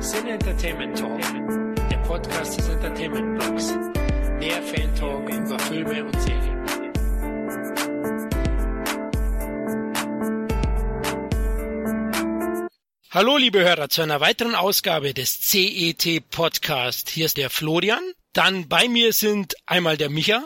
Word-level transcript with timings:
Sin 0.00 0.28
Entertainment 0.28 0.96
Talk, 0.96 1.20
der 1.90 1.96
Podcast 1.98 2.56
des 2.56 2.68
Entertainment 2.68 3.36
Blogs. 3.36 3.66
Der 4.40 4.62
Fan 4.62 4.94
Talk 4.94 5.28
über 5.28 5.58
Filme 5.58 6.04
und 6.04 6.22
Serien. 6.22 6.64
Hallo 13.10 13.36
liebe 13.38 13.58
Hörer 13.58 13.88
zu 13.88 14.02
einer 14.02 14.20
weiteren 14.20 14.54
Ausgabe 14.54 15.14
des 15.14 15.40
CET 15.40 16.30
Podcast. 16.30 17.10
Hier 17.10 17.26
ist 17.26 17.36
der 17.36 17.50
Florian. 17.50 17.98
Dann 18.32 18.68
bei 18.68 18.86
mir 18.86 19.12
sind 19.12 19.54
einmal 19.66 19.96
der 19.96 20.10
Micha. 20.10 20.44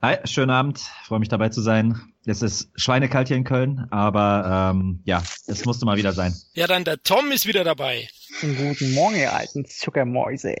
Hi, 0.00 0.16
schönen 0.24 0.50
Abend. 0.50 0.78
Freue 1.04 1.18
mich 1.18 1.28
dabei 1.28 1.50
zu 1.50 1.60
sein. 1.60 2.00
Es 2.24 2.40
ist 2.40 2.70
schweinekalt 2.76 3.28
hier 3.28 3.36
in 3.36 3.44
Köln, 3.44 3.86
aber 3.90 4.72
ähm, 4.72 5.02
ja, 5.04 5.22
es 5.46 5.66
musste 5.66 5.84
mal 5.84 5.98
wieder 5.98 6.12
sein. 6.14 6.34
Ja, 6.54 6.66
dann 6.66 6.84
der 6.84 7.02
Tom 7.02 7.30
ist 7.30 7.46
wieder 7.46 7.64
dabei. 7.64 8.08
Guten 8.40 8.94
Morgen, 8.94 9.16
ihr 9.16 9.32
alten 9.32 9.64
Zuckermäuse. 9.66 10.54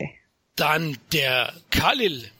Dann 0.56 0.98
der 1.12 1.54
Khalil. 1.70 2.30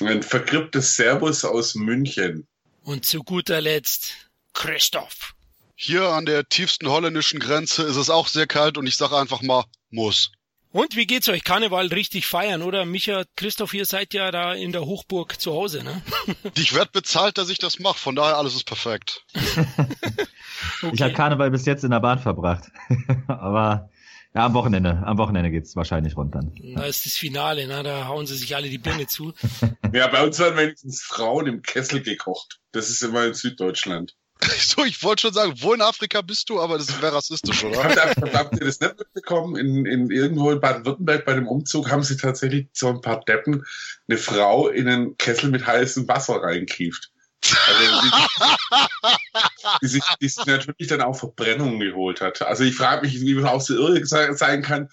Ein 0.00 0.22
vergripptes 0.22 0.96
Servus 0.96 1.44
aus 1.44 1.74
München. 1.74 2.46
Und 2.82 3.04
zu 3.04 3.22
guter 3.22 3.60
Letzt 3.60 4.30
Christoph. 4.52 5.34
Hier 5.76 6.08
an 6.08 6.26
der 6.26 6.48
tiefsten 6.48 6.88
holländischen 6.88 7.40
Grenze 7.40 7.84
ist 7.84 7.96
es 7.96 8.10
auch 8.10 8.28
sehr 8.28 8.46
kalt 8.46 8.76
und 8.76 8.86
ich 8.86 8.96
sage 8.96 9.16
einfach 9.16 9.40
mal, 9.42 9.64
muss. 9.90 10.32
Und 10.72 10.94
wie 10.94 11.06
geht's 11.06 11.28
euch? 11.28 11.42
Karneval 11.42 11.86
richtig 11.88 12.26
feiern, 12.26 12.62
oder? 12.62 12.84
Micha, 12.84 13.24
Christoph, 13.36 13.74
ihr 13.74 13.86
seid 13.86 14.14
ja 14.14 14.30
da 14.30 14.52
in 14.52 14.70
der 14.70 14.82
Hochburg 14.82 15.40
zu 15.40 15.52
Hause, 15.52 15.82
ne? 15.82 16.02
Ich 16.54 16.74
werd 16.74 16.92
bezahlt, 16.92 17.38
dass 17.38 17.48
ich 17.48 17.58
das 17.58 17.78
mache, 17.80 17.98
von 17.98 18.14
daher 18.14 18.36
alles 18.36 18.54
ist 18.54 18.66
perfekt. 18.66 19.24
okay. 19.34 20.90
Ich 20.92 21.02
habe 21.02 21.12
Karneval 21.12 21.50
bis 21.50 21.66
jetzt 21.66 21.82
in 21.82 21.90
der 21.90 22.00
Bahn 22.00 22.20
verbracht. 22.20 22.70
Aber 23.26 23.90
ja, 24.34 24.46
am 24.46 24.54
Wochenende. 24.54 25.02
Am 25.04 25.18
Wochenende 25.18 25.50
geht's 25.50 25.74
wahrscheinlich 25.74 26.16
rund 26.16 26.34
dann. 26.34 26.54
Da 26.74 26.84
ist 26.84 27.04
das 27.04 27.14
Finale, 27.14 27.66
ne? 27.66 27.82
Da 27.82 28.06
hauen 28.06 28.26
sie 28.26 28.36
sich 28.36 28.54
alle 28.54 28.68
die 28.68 28.78
Birne 28.78 29.06
zu. 29.06 29.32
ja, 29.92 30.06
bei 30.06 30.24
uns 30.24 30.38
werden 30.38 30.56
wenigstens 30.56 31.02
Frauen 31.02 31.46
im 31.46 31.62
Kessel 31.62 32.02
gekocht. 32.02 32.60
Das 32.72 32.90
ist 32.90 33.02
immer 33.02 33.26
in 33.26 33.34
Süddeutschland. 33.34 34.14
So, 34.58 34.84
ich 34.84 35.02
wollte 35.02 35.22
schon 35.22 35.32
sagen, 35.32 35.54
wo 35.60 35.74
in 35.74 35.82
Afrika 35.82 36.22
bist 36.22 36.48
du, 36.48 36.60
aber 36.60 36.78
das 36.78 37.02
wäre 37.02 37.14
rassistisch, 37.14 37.64
oder? 37.64 37.84
habt, 37.84 38.18
ihr, 38.18 38.32
habt 38.32 38.54
ihr 38.54 38.66
das 38.66 38.80
nicht 38.80 38.98
mitbekommen? 38.98 39.56
In, 39.56 39.84
in 39.84 40.10
irgendwo 40.10 40.50
in 40.50 40.60
Baden-Württemberg 40.60 41.24
bei 41.24 41.34
dem 41.34 41.46
Umzug 41.46 41.90
haben 41.90 42.02
sie 42.02 42.16
tatsächlich 42.16 42.68
so 42.72 42.88
ein 42.88 43.00
paar 43.00 43.20
Deppen 43.20 43.64
eine 44.08 44.18
Frau 44.18 44.68
in 44.68 44.88
einen 44.88 45.16
Kessel 45.18 45.50
mit 45.50 45.66
heißem 45.66 46.08
Wasser 46.08 46.36
reinkieft. 46.42 47.10
Also 47.42 48.10
die, 49.82 49.86
sich, 49.88 50.02
die 50.20 50.28
sich 50.28 50.46
natürlich 50.46 50.88
dann 50.88 51.02
auch 51.02 51.16
Verbrennungen 51.16 51.80
geholt 51.80 52.20
hat. 52.20 52.42
Also 52.42 52.64
ich 52.64 52.76
frage 52.76 53.06
mich, 53.06 53.20
wie 53.20 53.34
man 53.34 53.46
auch 53.46 53.60
so 53.60 53.74
irre 53.74 54.04
sein 54.04 54.62
kann, 54.62 54.88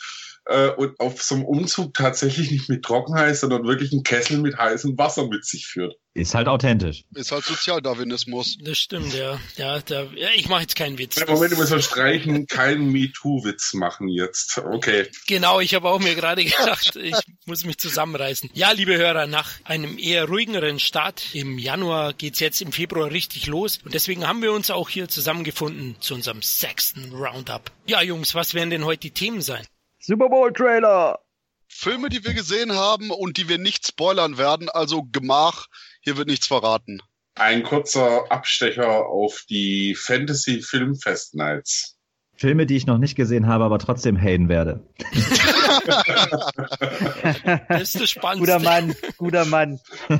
äh, 0.47 0.69
und 0.69 0.99
auf 0.99 1.21
so 1.21 1.35
einem 1.35 1.45
Umzug 1.45 1.93
tatsächlich 1.93 2.51
nicht 2.51 2.69
mit 2.69 2.83
Trockenheit, 2.83 3.37
sondern 3.37 3.65
wirklich 3.65 3.91
einen 3.91 4.03
Kessel 4.03 4.39
mit 4.39 4.57
heißem 4.57 4.97
Wasser 4.97 5.27
mit 5.27 5.45
sich 5.45 5.67
führt. 5.67 5.95
Ist 6.13 6.33
halt 6.33 6.47
authentisch. 6.47 7.03
Ist 7.13 7.31
halt 7.31 7.43
Sozialdarwinismus. 7.43 8.57
Das 8.61 8.79
stimmt, 8.79 9.13
ja. 9.13 9.39
Ja, 9.55 9.79
da, 9.81 10.03
ja 10.15 10.29
ich 10.35 10.49
mache 10.49 10.61
jetzt 10.61 10.75
keinen 10.75 10.97
Witz. 10.97 11.15
Ja, 11.17 11.31
Moment, 11.31 11.51
du 11.51 11.57
musst 11.57 11.83
streichen, 11.83 12.47
keinen 12.47 12.91
MeToo-Witz 12.91 13.75
machen 13.75 14.07
jetzt. 14.07 14.57
Okay. 14.57 15.07
Genau, 15.27 15.59
ich 15.59 15.75
habe 15.75 15.87
auch 15.89 15.99
mir 15.99 16.15
gerade 16.15 16.43
gedacht, 16.45 16.95
ich 16.95 17.15
muss 17.45 17.65
mich 17.65 17.77
zusammenreißen. 17.77 18.49
Ja, 18.53 18.71
liebe 18.71 18.97
Hörer, 18.97 19.27
nach 19.27 19.51
einem 19.63 19.99
eher 19.99 20.25
ruhigeren 20.25 20.79
Start 20.79 21.35
im 21.35 21.59
Januar 21.59 22.13
geht's 22.13 22.39
jetzt 22.39 22.61
im 22.61 22.71
Februar 22.71 23.11
richtig 23.11 23.45
los. 23.45 23.79
Und 23.85 23.93
deswegen 23.93 24.27
haben 24.27 24.41
wir 24.41 24.53
uns 24.53 24.71
auch 24.71 24.89
hier 24.89 25.09
zusammengefunden 25.09 25.97
zu 25.99 26.15
unserem 26.15 26.41
sechsten 26.41 27.13
Roundup. 27.13 27.71
Ja, 27.85 28.01
Jungs, 28.01 28.33
was 28.33 28.55
werden 28.55 28.71
denn 28.71 28.85
heute 28.85 29.01
die 29.01 29.11
Themen 29.11 29.41
sein? 29.41 29.67
Super 30.07 30.29
Bowl 30.29 30.53
Trailer. 30.53 31.19
Filme, 31.67 32.07
die 32.07 32.23
wir 32.23 32.33
gesehen 32.33 32.71
haben 32.71 33.11
und 33.11 33.35
die 33.35 33.49
wir 33.49 33.57
nicht 33.57 33.85
spoilern 33.85 34.37
werden, 34.37 34.69
also 34.69 35.03
Gemach, 35.03 35.67
hier 35.99 36.15
wird 36.15 36.29
nichts 36.29 36.47
verraten. 36.47 37.01
Ein 37.35 37.63
kurzer 37.63 38.31
Abstecher 38.31 39.05
auf 39.07 39.43
die 39.49 39.95
Fantasy 39.95 40.61
Filmfest 40.61 41.35
Nights. 41.35 41.96
Filme, 42.37 42.67
die 42.67 42.75
ich 42.75 42.85
noch 42.85 42.99
nicht 42.99 43.15
gesehen 43.15 43.47
habe, 43.47 43.63
aber 43.63 43.79
trotzdem 43.79 44.15
haten 44.15 44.47
werde. 44.47 44.83
das 47.67 47.81
ist 47.81 48.01
das 48.01 48.09
Spannendste. 48.11 48.53
Guter 48.53 48.59
Mann, 48.59 48.95
guter 49.17 49.45
Mann. 49.45 49.79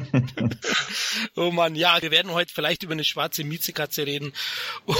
oh 1.35 1.51
Mann, 1.51 1.75
ja, 1.75 2.01
wir 2.01 2.09
werden 2.09 2.31
heute 2.31 2.51
vielleicht 2.51 2.81
über 2.81 2.93
eine 2.93 3.03
schwarze 3.03 3.43
Miezekatze 3.43 4.07
reden 4.07 4.33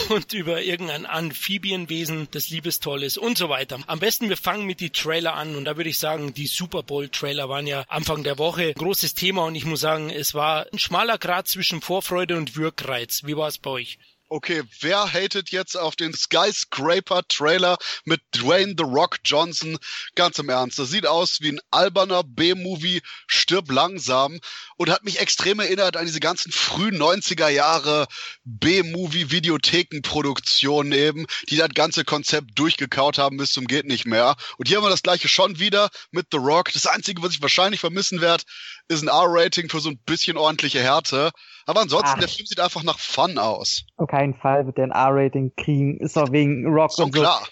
und 0.10 0.34
über 0.34 0.62
irgendein 0.62 1.08
Amphibienwesen, 1.08 2.28
das 2.32 2.50
liebestoll 2.50 3.02
ist 3.02 3.18
und 3.18 3.38
so 3.38 3.50
weiter. 3.50 3.80
Am 3.88 4.00
besten 4.00 4.30
wir 4.30 4.38
fangen 4.38 4.68
mit 4.68 4.80
die 4.80 4.92
Trailer 4.92 5.34
an 5.34 5.56
und 5.56 5.66
da 5.66 5.76
würde 5.76 5.90
ich 5.90 5.98
sagen, 5.98 6.36
die 6.36 6.48
Super 6.48 6.84
Bowl 6.84 7.10
Trailer 7.10 7.50
waren 7.50 7.66
ja 7.66 7.84
Anfang 7.88 8.24
der 8.24 8.38
Woche 8.38 8.68
ein 8.68 8.74
großes 8.76 9.16
Thema 9.16 9.46
und 9.46 9.56
ich 9.56 9.66
muss 9.66 9.80
sagen, 9.80 10.12
es 10.12 10.36
war 10.36 10.68
ein 10.72 10.78
schmaler 10.78 11.18
Grad 11.18 11.48
zwischen 11.48 11.82
Vorfreude 11.82 12.38
und 12.38 12.56
Wirkreiz. 12.56 13.24
Wie 13.26 13.36
war 13.36 13.48
es 13.48 13.58
bei 13.58 13.72
euch? 13.72 13.98
Okay, 14.30 14.62
wer 14.82 15.14
hatet 15.14 15.52
jetzt 15.52 15.78
auf 15.78 15.96
den 15.96 16.14
Skyscraper-Trailer 16.14 17.78
mit 18.04 18.20
Dwayne 18.36 18.76
The 18.78 18.84
Rock 18.84 19.20
Johnson? 19.24 19.78
Ganz 20.16 20.38
im 20.38 20.50
Ernst, 20.50 20.78
das 20.80 20.90
sieht 20.90 21.08
aus 21.08 21.40
wie 21.40 21.54
ein 21.54 21.62
alberner 21.72 22.24
B-Movie, 22.26 23.02
stirb 23.28 23.72
langsam 23.72 24.42
und 24.78 24.90
hat 24.90 25.04
mich 25.04 25.20
extrem 25.20 25.60
erinnert 25.60 25.98
an 25.98 26.06
diese 26.06 26.20
ganzen 26.20 26.52
frühen 26.52 26.98
90er 26.98 27.50
Jahre 27.50 28.08
B-Movie-Videothekenproduktionen 28.46 30.94
eben, 30.94 31.26
die 31.50 31.58
das 31.58 31.70
ganze 31.70 32.06
Konzept 32.06 32.52
durchgekaut 32.56 33.18
haben 33.18 33.38
bis 33.38 33.52
zum 33.52 33.66
geht 33.66 33.86
nicht 33.86 34.06
mehr. 34.06 34.36
Und 34.58 34.68
hier 34.68 34.78
haben 34.78 34.86
wir 34.86 34.90
das 34.90 35.04
gleiche 35.04 35.28
schon 35.28 35.60
wieder 35.60 35.90
mit 36.12 36.28
The 36.32 36.38
Rock. 36.38 36.72
Das 36.74 36.88
Einzige, 36.88 37.22
was 37.22 37.32
ich 37.32 37.42
wahrscheinlich 37.42 37.82
vermissen 37.82 38.22
werde, 38.22 38.44
ist 38.88 39.04
ein 39.04 39.10
R-Rating 39.10 39.70
für 39.70 39.80
so 39.80 39.90
ein 39.90 40.00
bisschen 40.06 40.38
ordentliche 40.38 40.80
Härte. 40.80 41.32
Aber 41.66 41.82
ansonsten, 41.82 42.14
Ach. 42.16 42.20
der 42.20 42.30
Film 42.30 42.46
sieht 42.46 42.60
einfach 42.60 42.84
nach 42.84 43.00
Fun 43.00 43.38
aus. 43.38 43.84
Auf 43.98 44.10
keinen 44.10 44.36
Fall 44.36 44.66
wird 44.66 44.78
der 44.78 44.86
ein 44.86 44.92
R-Rating 44.92 45.52
kriegen. 45.58 46.00
Ist 46.00 46.16
doch 46.16 46.32
wegen 46.32 46.66
Rock 46.68 46.94
so 46.94 47.04
und 47.04 47.14
so. 47.14 47.22
klar. 47.22 47.46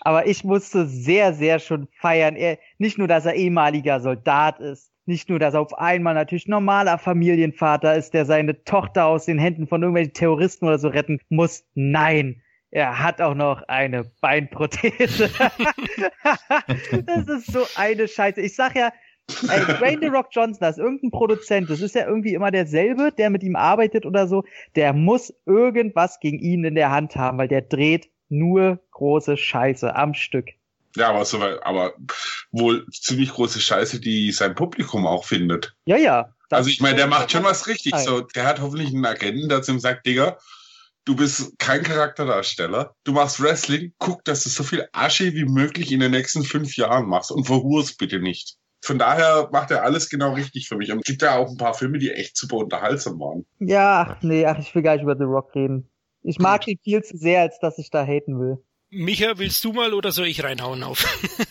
Aber 0.00 0.26
ich 0.26 0.44
musste 0.44 0.86
sehr, 0.86 1.34
sehr 1.34 1.58
schon 1.58 1.88
feiern. 2.00 2.36
Er, 2.36 2.58
nicht 2.78 2.98
nur, 2.98 3.08
dass 3.08 3.24
er 3.24 3.34
ehemaliger 3.34 4.00
Soldat 4.00 4.60
ist, 4.60 4.90
nicht 5.06 5.28
nur, 5.28 5.38
dass 5.38 5.54
er 5.54 5.60
auf 5.60 5.78
einmal 5.78 6.14
natürlich 6.14 6.48
normaler 6.48 6.98
Familienvater 6.98 7.94
ist, 7.94 8.14
der 8.14 8.24
seine 8.24 8.64
Tochter 8.64 9.06
aus 9.06 9.26
den 9.26 9.38
Händen 9.38 9.66
von 9.66 9.82
irgendwelchen 9.82 10.14
Terroristen 10.14 10.66
oder 10.66 10.78
so 10.78 10.88
retten 10.88 11.20
muss. 11.28 11.64
Nein, 11.74 12.42
er 12.70 13.02
hat 13.02 13.20
auch 13.20 13.34
noch 13.34 13.62
eine 13.68 14.04
Beinprothese. 14.20 15.30
das 17.06 17.28
ist 17.28 17.52
so 17.52 17.64
eine 17.76 18.08
Scheiße. 18.08 18.40
Ich 18.40 18.54
sag 18.54 18.76
ja, 18.76 18.92
Ey, 19.48 19.60
Dwayne 19.78 19.98
The 20.00 20.06
Rock 20.06 20.28
Johnson, 20.30 20.60
das 20.60 20.78
ist 20.78 20.84
irgendein 20.84 21.10
Produzent, 21.10 21.68
das 21.68 21.80
ist 21.80 21.96
ja 21.96 22.06
irgendwie 22.06 22.34
immer 22.34 22.52
derselbe, 22.52 23.10
der 23.10 23.28
mit 23.28 23.42
ihm 23.42 23.56
arbeitet 23.56 24.06
oder 24.06 24.28
so, 24.28 24.44
der 24.76 24.92
muss 24.92 25.34
irgendwas 25.46 26.20
gegen 26.20 26.38
ihn 26.38 26.64
in 26.64 26.76
der 26.76 26.92
Hand 26.92 27.16
haben, 27.16 27.36
weil 27.36 27.48
der 27.48 27.62
dreht 27.62 28.08
nur 28.28 28.80
große 28.92 29.36
Scheiße 29.36 29.96
am 29.96 30.14
Stück. 30.14 30.50
Ja, 30.96 31.10
aber, 31.10 31.24
so, 31.24 31.40
aber 31.40 31.94
wohl 32.50 32.86
ziemlich 32.90 33.30
große 33.32 33.60
Scheiße, 33.60 34.00
die 34.00 34.32
sein 34.32 34.54
Publikum 34.54 35.06
auch 35.06 35.24
findet. 35.24 35.74
Ja, 35.86 35.96
ja. 35.96 36.32
Also 36.50 36.70
ich 36.70 36.80
meine, 36.80 36.96
der 36.96 37.06
macht 37.06 37.32
schon 37.32 37.44
was 37.44 37.66
richtig. 37.66 37.94
So, 37.96 38.20
der 38.20 38.46
hat 38.46 38.60
hoffentlich 38.60 38.88
einen 38.88 39.04
Agenten, 39.04 39.48
der 39.48 39.62
zu 39.62 39.72
ihm 39.72 39.80
sagt, 39.80 40.06
Digga, 40.06 40.38
du 41.04 41.16
bist 41.16 41.58
kein 41.58 41.82
Charakterdarsteller. 41.82 42.94
Du 43.04 43.12
machst 43.12 43.42
Wrestling, 43.42 43.92
guck, 43.98 44.24
dass 44.24 44.44
du 44.44 44.50
so 44.50 44.62
viel 44.62 44.88
Asche 44.92 45.34
wie 45.34 45.44
möglich 45.44 45.90
in 45.90 46.00
den 46.00 46.12
nächsten 46.12 46.44
fünf 46.44 46.76
Jahren 46.76 47.06
machst 47.08 47.32
und 47.32 47.46
verhurst 47.46 47.98
bitte 47.98 48.20
nicht 48.20 48.56
von 48.86 48.98
daher 48.98 49.48
macht 49.52 49.70
er 49.70 49.82
alles 49.82 50.08
genau 50.08 50.34
richtig 50.34 50.68
für 50.68 50.76
mich. 50.76 50.92
Und 50.92 50.98
es 50.98 51.04
gibt 51.04 51.22
ja 51.22 51.36
auch 51.36 51.50
ein 51.50 51.56
paar 51.56 51.74
Filme, 51.74 51.98
die 51.98 52.12
echt 52.12 52.36
super 52.36 52.56
unterhaltsam 52.56 53.18
waren. 53.18 53.44
Ja, 53.58 54.06
ach 54.08 54.22
nee, 54.22 54.46
ach, 54.46 54.58
ich 54.58 54.74
will 54.74 54.82
gar 54.82 54.94
nicht 54.94 55.02
über 55.02 55.16
The 55.16 55.24
Rock 55.24 55.54
reden. 55.54 55.90
Ich 56.22 56.38
mag 56.38 56.62
Gut. 56.62 56.68
ihn 56.68 56.78
viel 56.82 57.02
zu 57.02 57.16
sehr, 57.16 57.40
als 57.42 57.58
dass 57.60 57.78
ich 57.78 57.90
da 57.90 58.04
haten 58.04 58.38
will. 58.38 58.58
Micha, 58.96 59.36
willst 59.36 59.64
du 59.64 59.72
mal 59.72 59.92
oder 59.92 60.10
soll 60.10 60.26
ich 60.26 60.42
reinhauen 60.42 60.82
auf? 60.82 61.04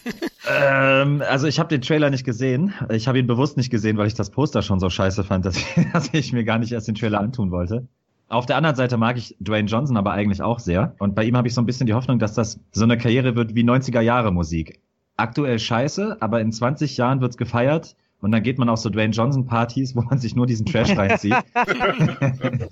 ähm, 0.50 1.22
also 1.30 1.48
ich 1.48 1.60
habe 1.60 1.70
den 1.70 1.82
Trailer 1.82 2.10
nicht 2.10 2.26
gesehen. 2.26 2.74
Ich 2.90 3.08
habe 3.08 3.20
ihn 3.20 3.28
bewusst 3.28 3.56
nicht 3.56 3.70
gesehen, 3.70 3.98
weil 3.98 4.08
ich 4.08 4.16
das 4.16 4.32
Poster 4.32 4.64
schon 4.64 4.80
so 4.80 4.90
scheiße 4.90 5.24
fand, 5.24 5.46
dass 5.46 5.58
ich, 5.58 5.66
dass 5.94 6.14
ich 6.14 6.34
mir 6.34 6.44
gar 6.44 6.58
nicht 6.58 6.72
erst 6.72 6.88
den 6.88 6.96
Trailer 6.96 7.20
antun 7.20 7.52
wollte. 7.52 7.88
Auf 8.28 8.48
der 8.48 8.58
anderen 8.58 8.76
Seite 8.76 8.98
mag 8.98 9.18
ich 9.18 9.36
Dwayne 9.40 9.68
Johnson 9.68 9.98
aber 9.98 10.12
eigentlich 10.14 10.42
auch 10.42 10.58
sehr. 10.58 10.96
Und 10.98 11.14
bei 11.14 11.24
ihm 11.24 11.38
habe 11.38 11.48
ich 11.48 11.54
so 11.54 11.62
ein 11.62 11.68
bisschen 11.68 11.86
die 11.86 11.94
Hoffnung, 11.94 12.18
dass 12.18 12.34
das 12.34 12.60
so 12.72 12.84
eine 12.84 12.98
Karriere 12.98 13.36
wird 13.36 13.54
wie 13.54 13.64
90er 13.64 14.02
Jahre 14.02 14.32
Musik 14.32 14.82
aktuell 15.18 15.60
scheiße, 15.60 16.18
aber 16.20 16.42
in 16.42 16.52
20 16.52 16.98
Jahren 16.98 17.22
wird's 17.22 17.38
gefeiert 17.38 17.96
Und 18.26 18.32
dann 18.32 18.42
geht 18.42 18.58
man 18.58 18.70
auf 18.70 18.80
so 18.80 18.90
Dwayne 18.90 19.14
Johnson 19.14 19.46
Partys, 19.46 19.96
wo 19.96 20.02
man 20.02 20.18
sich 20.18 20.36
nur 20.36 20.48
diesen 20.48 20.66
Trash 20.66 20.98
reinzieht. 20.98 21.36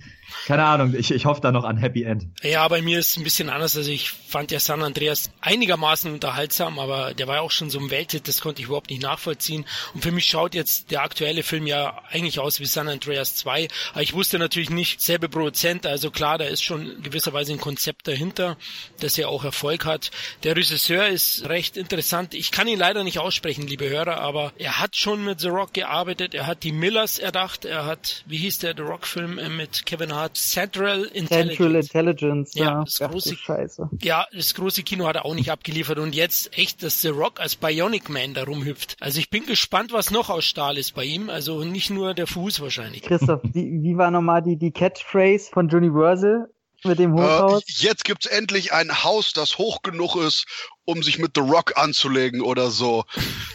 Keine 0.48 0.64
Ahnung, 0.64 0.96
ich, 0.98 1.12
ich 1.12 1.26
hoffe 1.26 1.42
da 1.42 1.52
noch 1.52 1.64
an 1.64 1.78
Happy 1.78 2.02
End. 2.02 2.26
Ja, 2.42 2.68
bei 2.68 2.82
mir 2.82 2.98
ist 2.98 3.12
es 3.12 3.18
ein 3.18 3.24
bisschen 3.24 3.52
anders. 3.52 3.78
Also 3.78 3.92
ich 3.92 4.10
fand 4.10 4.50
ja 4.50 4.60
San 4.60 4.82
Andreas 4.82 5.30
einigermaßen 5.42 6.12
unterhaltsam, 6.12 6.80
aber 6.80 7.14
der 7.14 7.28
war 7.28 7.36
ja 7.36 7.42
auch 7.42 7.52
schon 7.52 7.70
so 7.70 7.78
ein 7.78 7.92
Welthit, 7.92 8.28
das 8.28 8.42
konnte 8.42 8.64
ich 8.64 8.68
überhaupt 8.68 8.90
nicht 8.90 9.04
nachvollziehen. 9.04 9.66
Und 9.94 10.02
für 10.02 10.12
mich 10.12 10.26
schaut 10.26 10.56
jetzt 10.56 10.90
der 10.90 11.04
aktuelle 11.04 11.44
Film 11.44 11.68
ja 11.68 12.02
eigentlich 12.10 12.40
aus 12.40 12.60
wie 12.60 12.66
San 12.66 12.90
Andreas 12.90 13.36
2. 13.36 13.68
Aber 13.92 14.02
ich 14.02 14.16
wusste 14.16 14.40
natürlich 14.40 14.72
nicht, 14.72 15.02
selbe 15.02 15.30
Produzent, 15.30 15.86
also 15.86 16.10
klar, 16.10 16.40
da 16.40 16.46
ist 16.46 16.64
schon 16.64 17.04
gewisserweise 17.04 17.54
ein 17.54 17.60
Konzept 17.60 18.08
dahinter, 18.08 18.58
das 19.02 19.18
ja 19.18 19.28
auch 19.28 19.44
Erfolg 19.44 19.86
hat. 19.86 20.10
Der 20.42 20.56
Regisseur 20.56 21.10
ist 21.10 21.48
recht 21.48 21.78
interessant. 21.78 22.34
Ich 22.34 22.50
kann 22.50 22.68
ihn 22.68 22.80
leider 22.80 23.04
nicht 23.04 23.20
aussprechen, 23.20 23.68
liebe 23.68 23.88
Hörer, 23.88 24.20
aber 24.20 24.52
er 24.58 24.80
hat 24.80 24.96
schon 24.96 25.24
mit 25.24 25.43
The 25.44 25.50
Rock 25.50 25.74
gearbeitet, 25.74 26.34
er 26.34 26.48
hat 26.48 26.64
die 26.64 26.72
Millers 26.72 27.20
erdacht, 27.20 27.66
er 27.66 27.86
hat, 27.86 28.24
wie 28.28 28.38
hieß 28.38 28.60
der 28.60 28.74
The 28.76 28.82
Rock-Film 28.82 29.38
äh, 29.38 29.50
mit 29.50 29.86
Kevin 29.86 30.14
Hart? 30.14 30.38
Central 30.38 31.04
Intelligence. 31.04 31.58
Central 31.58 31.76
Intelligence, 31.76 32.54
ja. 32.56 32.66
ja 32.66 32.84
das 32.84 33.00
große, 33.00 33.36
Scheiße. 33.36 33.90
Ja, 34.02 34.26
das 34.34 34.54
große 34.56 34.84
Kino 34.84 35.06
hat 35.06 35.18
er 35.18 35.26
auch 35.26 35.36
nicht 35.36 35.52
abgeliefert 35.52 36.00
und 36.00 36.16
jetzt 36.16 36.58
echt, 36.58 36.82
dass 36.82 37.02
The 37.02 37.10
Rock 37.10 37.40
als 37.40 37.56
Bionic 37.56 38.10
Man 38.10 38.34
da 38.34 38.44
rumhüpft. 38.44 38.96
Also 39.00 39.20
ich 39.20 39.30
bin 39.30 39.46
gespannt, 39.46 39.92
was 39.92 40.12
noch 40.12 40.30
aus 40.30 40.46
Stahl 40.46 40.78
ist 40.78 40.96
bei 40.96 41.04
ihm. 41.04 41.30
Also 41.30 41.64
nicht 41.64 41.90
nur 41.90 42.14
der 42.14 42.28
Fuß 42.28 42.62
wahrscheinlich. 42.62 43.02
Christoph, 43.02 43.42
wie, 43.44 43.82
wie 43.82 43.98
war 43.98 44.12
nochmal 44.12 44.42
die, 44.42 44.58
die 44.58 44.72
Catchphrase 44.72 45.52
von 45.52 45.70
Universal? 45.70 46.50
Mit 46.86 47.00
dem 47.00 47.14
Hochhaus? 47.14 47.62
Äh, 47.62 47.66
jetzt 47.68 48.04
gibt's 48.06 48.26
endlich 48.26 48.74
ein 48.74 49.04
Haus, 49.04 49.34
das 49.34 49.58
hoch 49.58 49.82
genug 49.82 50.16
ist, 50.16 50.46
um 50.86 51.04
sich 51.04 51.20
mit 51.20 51.32
The 51.36 51.42
Rock 51.42 51.78
anzulegen 51.78 52.42
oder 52.42 52.72
so. 52.72 53.06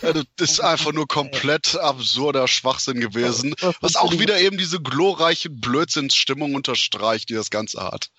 das 0.02 0.50
ist 0.50 0.60
einfach 0.60 0.92
nur 0.92 1.06
komplett 1.06 1.76
absurder 1.76 2.48
Schwachsinn 2.48 3.00
gewesen, 3.00 3.54
was 3.80 3.96
auch 3.96 4.12
wieder 4.12 4.40
eben 4.40 4.58
diese 4.58 4.80
glorreiche 4.80 5.50
Blödsinnsstimmung 5.50 6.54
unterstreicht, 6.54 7.28
die 7.28 7.34
das 7.34 7.50
Ganze 7.50 7.82
hat. 7.82 8.10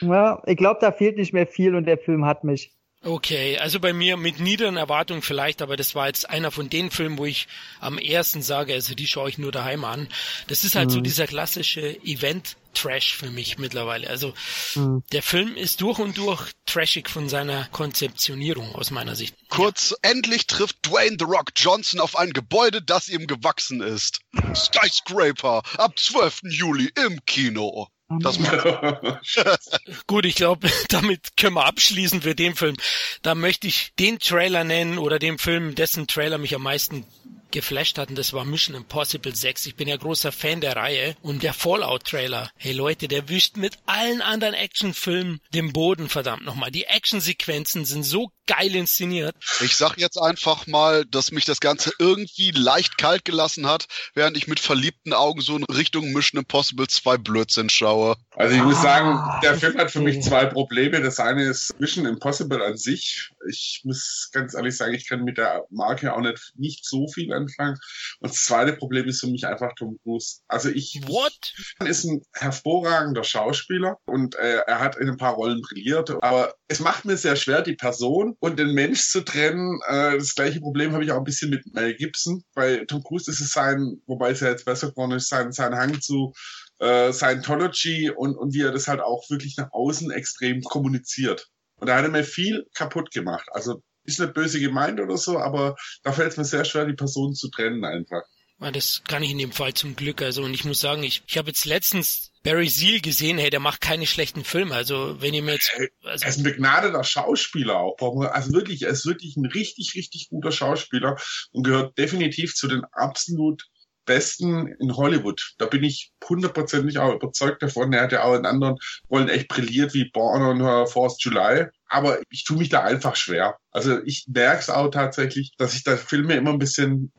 Ja, 0.00 0.42
ich 0.46 0.56
glaube, 0.56 0.78
da 0.80 0.92
fehlt 0.92 1.16
nicht 1.16 1.32
mehr 1.32 1.46
viel 1.46 1.74
und 1.74 1.86
der 1.86 1.98
Film 1.98 2.24
hat 2.24 2.44
mich. 2.44 2.72
Okay, 3.04 3.58
also 3.58 3.80
bei 3.80 3.92
mir 3.92 4.16
mit 4.16 4.40
niederen 4.40 4.78
Erwartungen 4.78 5.20
vielleicht, 5.20 5.60
aber 5.60 5.76
das 5.76 5.94
war 5.94 6.06
jetzt 6.06 6.28
einer 6.30 6.50
von 6.50 6.70
den 6.70 6.90
Filmen, 6.90 7.18
wo 7.18 7.26
ich 7.26 7.48
am 7.78 7.98
ersten 7.98 8.40
sage, 8.40 8.72
also 8.72 8.94
die 8.94 9.06
schaue 9.06 9.28
ich 9.28 9.36
nur 9.36 9.52
daheim 9.52 9.84
an. 9.84 10.08
Das 10.46 10.64
ist 10.64 10.74
halt 10.74 10.88
mhm. 10.88 10.94
so 10.94 11.00
dieser 11.02 11.26
klassische 11.26 12.02
Event 12.02 12.56
Trash 12.72 13.14
für 13.14 13.30
mich 13.30 13.58
mittlerweile. 13.58 14.08
Also 14.08 14.32
mhm. 14.74 15.02
der 15.12 15.22
Film 15.22 15.54
ist 15.56 15.82
durch 15.82 15.98
und 15.98 16.16
durch 16.16 16.52
trashig 16.66 17.08
von 17.08 17.28
seiner 17.28 17.66
Konzeptionierung 17.66 18.74
aus 18.74 18.90
meiner 18.90 19.14
Sicht. 19.14 19.36
Kurz, 19.48 19.90
ja. 19.90 20.10
endlich 20.10 20.46
trifft 20.46 20.78
Dwayne 20.86 21.16
The 21.18 21.26
Rock 21.26 21.52
Johnson 21.56 22.00
auf 22.00 22.16
ein 22.16 22.32
Gebäude, 22.32 22.82
das 22.82 23.08
ihm 23.08 23.26
gewachsen 23.26 23.80
ist. 23.80 24.20
Skyscraper 24.54 25.62
ab 25.76 25.98
12. 25.98 26.40
Juli 26.44 26.90
im 27.06 27.24
Kino. 27.26 27.88
Das 28.08 28.38
Gut, 30.06 30.26
ich 30.26 30.34
glaube, 30.34 30.70
damit 30.88 31.36
können 31.36 31.54
wir 31.54 31.64
abschließen 31.64 32.22
für 32.22 32.34
den 32.34 32.54
Film. 32.54 32.76
Da 33.22 33.34
möchte 33.34 33.66
ich 33.66 33.92
den 33.98 34.18
Trailer 34.18 34.64
nennen 34.64 34.98
oder 34.98 35.18
den 35.18 35.38
Film, 35.38 35.74
dessen 35.74 36.06
Trailer 36.06 36.38
mich 36.38 36.54
am 36.54 36.62
meisten 36.62 37.06
geflasht 37.54 37.98
hatten, 37.98 38.16
das 38.16 38.32
war 38.32 38.44
Mission 38.44 38.74
Impossible 38.76 39.34
6. 39.34 39.66
Ich 39.66 39.76
bin 39.76 39.88
ja 39.88 39.96
großer 39.96 40.32
Fan 40.32 40.60
der 40.60 40.76
Reihe 40.76 41.16
und 41.22 41.44
der 41.44 41.54
Fallout-Trailer. 41.54 42.50
Hey 42.56 42.72
Leute, 42.72 43.06
der 43.06 43.28
wischt 43.28 43.56
mit 43.56 43.78
allen 43.86 44.20
anderen 44.20 44.54
Actionfilmen 44.54 45.40
den 45.54 45.72
Boden, 45.72 46.08
verdammt 46.08 46.44
nochmal. 46.44 46.72
Die 46.72 46.84
Actionsequenzen 46.84 47.84
sind 47.84 48.02
so 48.02 48.32
geil 48.46 48.74
inszeniert. 48.74 49.36
Ich 49.60 49.76
sag 49.76 49.96
jetzt 49.96 50.18
einfach 50.18 50.66
mal, 50.66 51.04
dass 51.04 51.30
mich 51.30 51.44
das 51.44 51.60
Ganze 51.60 51.92
irgendwie 51.98 52.50
leicht 52.50 52.98
kalt 52.98 53.24
gelassen 53.24 53.66
hat, 53.66 53.86
während 54.14 54.36
ich 54.36 54.48
mit 54.48 54.58
verliebten 54.60 55.12
Augen 55.12 55.40
so 55.40 55.56
in 55.56 55.64
Richtung 55.64 56.12
Mission 56.12 56.40
Impossible 56.40 56.88
2 56.88 57.18
Blödsinn 57.18 57.70
schaue. 57.70 58.16
Also 58.34 58.56
ich 58.56 58.62
muss 58.62 58.82
sagen, 58.82 59.20
der 59.42 59.56
Film 59.56 59.78
hat 59.78 59.92
für 59.92 60.00
mich 60.00 60.22
zwei 60.22 60.46
Probleme. 60.46 61.00
Das 61.00 61.20
eine 61.20 61.44
ist 61.44 61.78
Mission 61.78 62.04
Impossible 62.04 62.62
an 62.62 62.76
sich. 62.76 63.30
Ich 63.48 63.82
muss 63.84 64.30
ganz 64.32 64.54
ehrlich 64.54 64.76
sagen, 64.76 64.94
ich 64.94 65.08
kann 65.08 65.22
mit 65.22 65.38
der 65.38 65.64
Marke 65.70 66.12
auch 66.12 66.20
nicht, 66.20 66.52
nicht 66.56 66.84
so 66.84 67.06
viel 67.06 67.32
an 67.32 67.44
anfangen. 67.44 67.78
Und 68.20 68.32
das 68.32 68.44
zweite 68.44 68.74
Problem 68.74 69.06
ist 69.06 69.20
für 69.20 69.26
mich 69.26 69.46
einfach 69.46 69.72
Tom 69.76 69.98
Cruise. 70.02 70.40
Also 70.48 70.68
ich 70.70 71.00
What? 71.06 71.54
ist 71.84 72.04
ein 72.04 72.22
hervorragender 72.32 73.24
Schauspieler 73.24 73.98
und 74.06 74.34
äh, 74.36 74.62
er 74.66 74.80
hat 74.80 74.96
in 74.96 75.08
ein 75.08 75.16
paar 75.16 75.34
Rollen 75.34 75.60
brilliert. 75.60 76.10
Aber 76.22 76.54
es 76.68 76.80
macht 76.80 77.04
mir 77.04 77.16
sehr 77.16 77.36
schwer, 77.36 77.62
die 77.62 77.74
Person 77.74 78.33
und 78.40 78.58
den 78.58 78.72
Mensch 78.72 79.08
zu 79.08 79.22
trennen. 79.22 79.80
Äh, 79.86 80.18
das 80.18 80.34
gleiche 80.34 80.60
Problem 80.60 80.92
habe 80.92 81.04
ich 81.04 81.12
auch 81.12 81.18
ein 81.18 81.24
bisschen 81.24 81.50
mit 81.50 81.74
Mel 81.74 81.94
Gibson. 81.94 82.44
Bei 82.54 82.84
Tom 82.86 83.02
Cruise 83.02 83.30
ist 83.30 83.40
es 83.40 83.50
sein, 83.50 84.00
wobei 84.06 84.30
es 84.30 84.40
ja 84.40 84.48
jetzt 84.48 84.64
besser 84.64 84.90
geworden 84.90 85.12
ist, 85.12 85.28
sein, 85.28 85.52
sein 85.52 85.74
Hang 85.74 86.00
zu 86.00 86.32
äh, 86.78 87.12
Scientology 87.12 88.10
und, 88.10 88.36
und 88.36 88.54
wie 88.54 88.62
er 88.62 88.72
das 88.72 88.88
halt 88.88 89.00
auch 89.00 89.28
wirklich 89.30 89.56
nach 89.56 89.72
außen 89.72 90.10
extrem 90.10 90.62
kommuniziert. 90.62 91.48
Und 91.76 91.88
da 91.88 91.96
hat 91.96 92.04
er 92.04 92.10
mir 92.10 92.24
viel 92.24 92.66
kaputt 92.74 93.10
gemacht. 93.10 93.46
Also 93.52 93.82
ist 94.04 94.20
nicht 94.20 94.34
böse 94.34 94.60
gemeint 94.60 95.00
oder 95.00 95.16
so, 95.16 95.38
aber 95.38 95.76
da 96.02 96.12
fällt 96.12 96.32
es 96.32 96.36
mir 96.36 96.44
sehr 96.44 96.64
schwer, 96.64 96.86
die 96.86 96.94
Personen 96.94 97.34
zu 97.34 97.48
trennen 97.48 97.84
einfach. 97.84 98.22
Das 98.58 99.02
kann 99.06 99.22
ich 99.22 99.30
in 99.30 99.38
dem 99.38 99.52
Fall 99.52 99.74
zum 99.74 99.96
Glück. 99.96 100.22
Also, 100.22 100.42
und 100.42 100.54
ich 100.54 100.64
muss 100.64 100.80
sagen, 100.80 101.02
ich, 101.02 101.22
ich 101.26 101.36
habe 101.36 101.48
jetzt 101.48 101.64
letztens 101.64 102.30
Barry 102.44 102.68
Seal 102.68 103.00
gesehen, 103.00 103.38
hey, 103.38 103.50
der 103.50 103.60
macht 103.60 103.80
keine 103.80 104.06
schlechten 104.06 104.44
Filme. 104.44 104.74
Also, 104.74 105.20
wenn 105.20 105.34
ihr 105.34 105.42
mir 105.42 105.54
jetzt. 105.54 105.72
Also 106.04 106.24
er 106.24 106.28
ist 106.28 106.38
ein 106.38 106.44
begnadeter 106.44 107.04
Schauspieler 107.04 107.78
auch. 107.78 107.96
Also 108.30 108.52
wirklich, 108.52 108.82
er 108.82 108.90
ist 108.90 109.06
wirklich 109.06 109.36
ein 109.36 109.46
richtig, 109.46 109.94
richtig 109.94 110.28
guter 110.30 110.52
Schauspieler 110.52 111.16
und 111.52 111.64
gehört 111.64 111.98
definitiv 111.98 112.54
zu 112.54 112.68
den 112.68 112.84
absolut 112.92 113.64
besten 114.04 114.68
in 114.80 114.96
Hollywood. 114.96 115.54
Da 115.58 115.66
bin 115.66 115.82
ich 115.82 116.12
hundertprozentig 116.28 116.98
auch 116.98 117.14
überzeugt 117.14 117.62
davon. 117.62 117.92
Er 117.92 118.02
hat 118.02 118.12
ja 118.12 118.24
auch 118.24 118.34
in 118.34 118.46
anderen 118.46 118.76
Rollen 119.10 119.28
echt 119.28 119.48
brilliert, 119.48 119.94
wie 119.94 120.10
Born 120.10 120.42
on 120.42 120.62
Her 120.62 120.86
Force 120.86 121.16
July. 121.20 121.66
Aber 121.86 122.18
ich 122.30 122.44
tue 122.44 122.58
mich 122.58 122.68
da 122.68 122.82
einfach 122.82 123.16
schwer. 123.16 123.56
Also 123.70 124.02
ich 124.04 124.26
merke 124.28 124.60
es 124.60 124.70
auch 124.70 124.88
tatsächlich, 124.88 125.52
dass 125.58 125.74
ich 125.74 125.84
da 125.84 125.96
Filme 125.96 126.34
immer 126.34 126.50
ein 126.50 126.58
bisschen, 126.58 127.12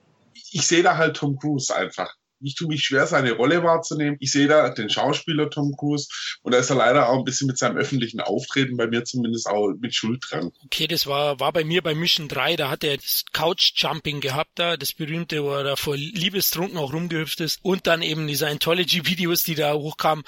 ich 0.56 0.68
sehe 0.68 0.84
da 0.84 0.96
halt 0.96 1.18
Tom 1.18 1.38
Cruise 1.38 1.76
einfach. 1.76 2.16
Ich 2.40 2.56
tue 2.56 2.68
mich 2.68 2.84
schwer, 2.84 3.08
seine 3.08 3.34
Rolle 3.34 3.64
wahrzunehmen. 3.64 4.18
Ich 4.22 4.32
sehe 4.32 4.48
da 4.48 4.70
den 4.70 4.90
Schauspieler 4.90 5.50
Tom 5.50 5.76
Cruise 5.78 6.08
und 6.44 6.54
da 6.54 6.60
ist 6.60 6.70
er 6.70 6.78
leider 6.78 7.10
auch 7.10 7.18
ein 7.18 7.26
bisschen 7.26 7.48
mit 7.48 7.58
seinem 7.58 7.76
öffentlichen 7.76 8.22
Auftreten 8.22 8.78
bei 8.78 8.88
mir 8.88 9.04
zumindest 9.04 9.48
auch 9.48 9.74
mit 9.78 9.94
Schuld 9.96 10.24
dran. 10.30 10.52
Okay, 10.66 10.88
das 10.88 11.08
war, 11.08 11.42
war 11.42 11.52
bei 11.52 11.66
mir 11.66 11.82
bei 11.82 11.94
Mission 11.94 12.30
3, 12.30 12.56
da 12.56 12.70
hat 12.70 12.86
er 12.86 12.96
das 12.96 13.26
Couch-Jumping 13.34 14.22
gehabt 14.22 14.52
da, 14.56 14.78
das 14.78 14.94
berühmte, 14.94 15.44
wo 15.44 15.52
er 15.52 15.64
da 15.64 15.76
vor 15.76 15.98
Liebestrunken 15.98 16.78
auch 16.78 16.94
rumgehüpft 16.94 17.42
ist. 17.42 17.60
Und 17.62 17.86
dann 17.88 18.02
eben 18.02 18.28
diese 18.28 18.48
Anthology-Videos, 18.48 19.44
die 19.44 19.56
da 19.56 19.74
hochkamen. 19.74 20.24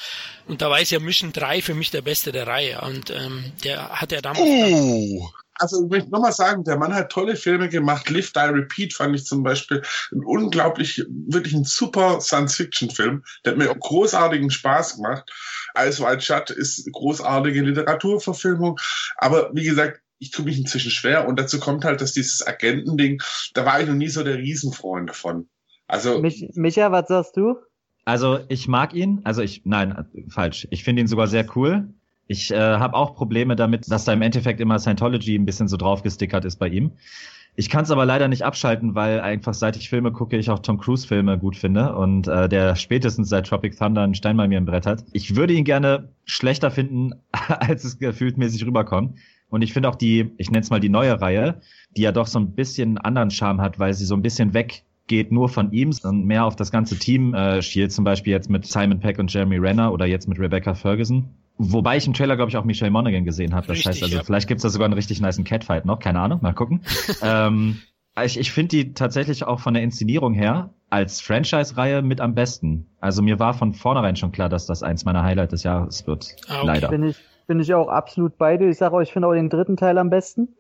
Und 0.48 0.62
da 0.62 0.70
war 0.70 0.82
es 0.82 0.90
ja 0.90 1.00
Mission 1.00 1.32
3 1.32 1.62
für 1.62 1.74
mich 1.74 1.92
der 1.92 2.02
beste 2.02 2.34
der 2.34 2.48
Reihe. 2.48 2.82
Und 2.82 3.12
ähm, 3.12 3.54
der 3.64 3.90
hat 3.90 4.12
er 4.12 4.22
damals... 4.22 4.42
Uh 4.42 5.30
also 5.60 5.84
ich 5.84 5.90
möchte 5.90 6.12
nochmal 6.12 6.32
sagen, 6.32 6.64
der 6.64 6.78
Mann 6.78 6.94
hat 6.94 7.12
tolle 7.12 7.36
Filme 7.36 7.70
gemacht. 7.70 8.10
Live, 8.10 8.32
Die, 8.34 8.40
Repeat 8.40 8.94
fand 8.94 9.16
ich 9.16 9.26
zum 9.26 9.44
Beispiel 9.44 9.82
ein 10.12 10.24
unglaublich, 10.24 11.04
wirklich 11.10 11.54
ein 11.54 11.64
super 11.64 12.22
Science-Fiction-Film. 12.22 13.24
Der 13.44 13.52
hat 13.52 13.58
mir 13.58 13.68
großartigen 13.68 14.50
Spaß 14.50 14.98
gemacht. 14.98 15.32
Ice 15.78 16.04
White 16.04 16.22
Shut 16.22 16.50
ist 16.50 16.86
eine 16.86 16.92
großartige 16.92 17.62
Literaturverfilmung. 17.62 18.80
Aber 19.18 19.52
wie 19.54 19.64
gesagt, 19.64 20.02
ich 20.20 20.32
tue 20.32 20.46
mich 20.46 20.58
inzwischen 20.58 20.92
schwer. 20.92 21.28
Und 21.28 21.40
dazu 21.40 21.60
kommt 21.60 21.86
halt, 21.86 22.02
dass 22.02 22.14
dieses 22.14 22.46
Agentending, 22.46 23.22
da 23.54 23.66
war 23.66 23.82
ich 23.82 23.88
noch 23.88 23.96
nie 23.96 24.10
so 24.10 24.24
der 24.24 24.38
Riesenfreund 24.38 25.10
davon. 25.10 25.50
Also. 25.88 26.20
Mich, 26.20 26.50
Micha, 26.54 26.92
was 26.92 27.08
sagst 27.08 27.38
du? 27.38 27.56
Also 28.06 28.40
ich 28.48 28.70
mag 28.70 28.94
ihn, 28.94 29.20
also 29.26 29.42
ich, 29.42 29.64
nein, 29.66 30.08
falsch. 30.30 30.66
Ich 30.72 30.86
finde 30.86 31.02
ihn 31.02 31.08
sogar 31.08 31.28
sehr 31.28 31.46
cool. 31.58 31.94
Ich 32.28 32.52
äh, 32.52 32.58
habe 32.58 32.96
auch 32.96 33.16
Probleme 33.16 33.56
damit, 33.56 33.90
dass 33.92 34.06
da 34.06 34.14
im 34.14 34.22
Endeffekt 34.22 34.60
immer 34.60 34.80
Scientology 34.80 35.36
ein 35.36 35.46
bisschen 35.46 35.68
so 35.68 35.78
draufgestickert 35.78 36.46
ist 36.46 36.58
bei 36.58 36.68
ihm. 36.68 36.92
Ich 37.60 37.72
kann 37.72 37.84
es 37.84 37.90
aber 37.90 38.06
leider 38.06 38.28
nicht 38.28 38.44
abschalten, 38.44 38.94
weil 38.94 39.20
einfach 39.20 39.56
seit 39.56 39.76
ich 39.78 39.90
Filme 39.90 40.12
gucke, 40.12 40.38
ich 40.38 40.52
auch 40.52 40.60
Tom 40.60 40.78
Cruise 40.78 41.08
Filme 41.08 41.40
gut 41.40 41.56
finde 41.56 41.96
und 41.96 42.28
äh, 42.28 42.48
der 42.48 42.76
spätestens 42.76 43.30
seit 43.30 43.48
Tropic 43.48 43.76
Thunder 43.76 44.04
einen 44.04 44.14
Stein 44.14 44.38
bei 44.38 44.48
mir 44.48 44.60
im 44.60 44.66
Brett 44.66 44.86
hat. 44.86 45.04
Ich 45.12 45.36
würde 45.36 45.54
ihn 45.54 45.64
gerne 45.64 46.10
schlechter 46.26 46.70
finden, 46.70 47.14
als 47.32 47.84
es 47.84 47.98
gefühltmäßig 47.98 48.64
rüberkommt. 48.64 49.18
Und 49.50 49.64
ich 49.64 49.74
finde 49.74 49.90
auch 49.90 49.96
die, 49.96 50.32
ich 50.38 50.52
nenne 50.52 50.62
es 50.62 50.70
mal 50.70 50.80
die 50.80 50.90
neue 50.90 51.20
Reihe, 51.20 51.62
die 51.96 52.04
ja 52.04 52.12
doch 52.12 52.28
so 52.28 52.38
ein 52.38 52.52
bisschen 52.52 53.00
anderen 53.00 53.32
Charme 53.32 53.62
hat, 53.62 53.80
weil 53.80 53.96
sie 53.96 54.06
so 54.06 54.14
ein 54.14 54.22
bisschen 54.22 54.54
weggeht 54.54 55.32
nur 55.32 55.50
von 55.50 55.72
ihm, 55.72 55.94
sondern 55.94 56.28
mehr 56.28 56.46
auf 56.46 56.56
das 56.56 56.70
ganze 56.70 57.00
Team 57.00 57.34
äh, 57.34 57.64
schielt, 57.64 57.92
zum 57.92 58.04
Beispiel 58.04 58.34
jetzt 58.34 58.52
mit 58.52 58.68
Simon 58.68 59.00
Peck 59.00 59.18
und 59.18 59.34
Jeremy 59.34 59.58
Renner 59.58 59.92
oder 59.92 60.06
jetzt 60.06 60.28
mit 60.28 60.38
Rebecca 60.38 60.76
Ferguson. 60.76 61.30
Wobei 61.58 61.98
ich 61.98 62.06
im 62.06 62.14
Trailer, 62.14 62.36
glaube 62.36 62.50
ich, 62.50 62.58
auch 62.58 62.64
Michelle 62.64 62.92
Monaghan 62.92 63.26
gesehen 63.26 63.56
habe. 63.56 63.68
Das 63.68 63.78
richtig, 63.78 63.88
heißt 63.88 64.04
also, 64.04 64.18
ja. 64.18 64.24
vielleicht 64.24 64.48
gibt's 64.48 64.64
da 64.64 64.70
sogar 64.70 64.86
einen 64.86 64.94
richtig 64.94 65.22
niceen 65.22 65.44
Catfight 65.44 65.86
noch. 65.86 66.00
Keine 66.00 66.20
Ahnung, 66.20 66.40
mal 66.42 66.54
gucken. 66.54 66.84
ähm, 67.24 67.80
ich 68.24 68.40
ich 68.40 68.52
finde 68.52 68.70
die 68.70 68.94
tatsächlich 68.94 69.44
auch 69.44 69.60
von 69.60 69.74
der 69.74 69.84
Inszenierung 69.84 70.34
her 70.34 70.74
als 70.90 71.20
Franchise-Reihe 71.22 72.02
mit 72.02 72.22
am 72.22 72.36
besten. 72.36 72.88
Also 73.00 73.22
mir 73.22 73.40
war 73.40 73.54
von 73.54 73.74
vornherein 73.74 74.16
schon 74.16 74.32
klar, 74.32 74.50
dass 74.50 74.66
das 74.66 74.84
eins 74.84 75.04
meiner 75.06 75.24
Highlights 75.24 75.52
des 75.52 75.64
Jahres 75.64 76.08
wird. 76.08 76.36
Ah, 76.48 76.60
okay. 76.60 76.68
Leider. 76.68 76.88
Bin 76.90 77.04
ich, 77.04 77.18
bin 77.48 77.60
ich 77.60 77.74
auch 77.74 77.88
absolut 77.88 78.38
beide. 78.38 78.70
Ich 78.70 78.78
sage 78.78 78.96
euch, 78.96 79.10
ich 79.10 79.14
finde 79.14 79.28
auch 79.28 79.34
den 79.34 79.50
dritten 79.50 79.78
Teil 79.78 79.98
am 79.98 80.10
besten. 80.10 80.56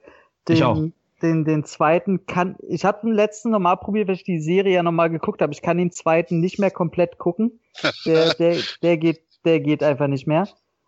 Den, 0.47 0.55
ich 0.55 0.63
auch. 0.63 0.81
den, 1.21 1.45
den 1.45 1.63
zweiten 1.63 2.25
kann, 2.25 2.55
ich 2.67 2.85
habe 2.85 3.01
den 3.03 3.13
letzten 3.13 3.51
nochmal 3.51 3.77
probiert, 3.77 4.07
weil 4.07 4.15
ich 4.15 4.23
die 4.23 4.39
Serie 4.39 4.75
ja 4.75 4.83
nochmal 4.83 5.09
geguckt 5.09 5.41
habe. 5.41 5.53
Ich 5.53 5.61
kann 5.61 5.77
den 5.77 5.91
zweiten 5.91 6.39
nicht 6.39 6.59
mehr 6.59 6.71
komplett 6.71 7.17
gucken. 7.17 7.59
Der, 8.05 8.33
der, 8.33 8.57
der 8.81 8.97
geht, 8.97 9.21
der 9.45 9.59
geht 9.59 9.83
einfach 9.83 10.07
nicht 10.07 10.25
mehr. 10.25 10.47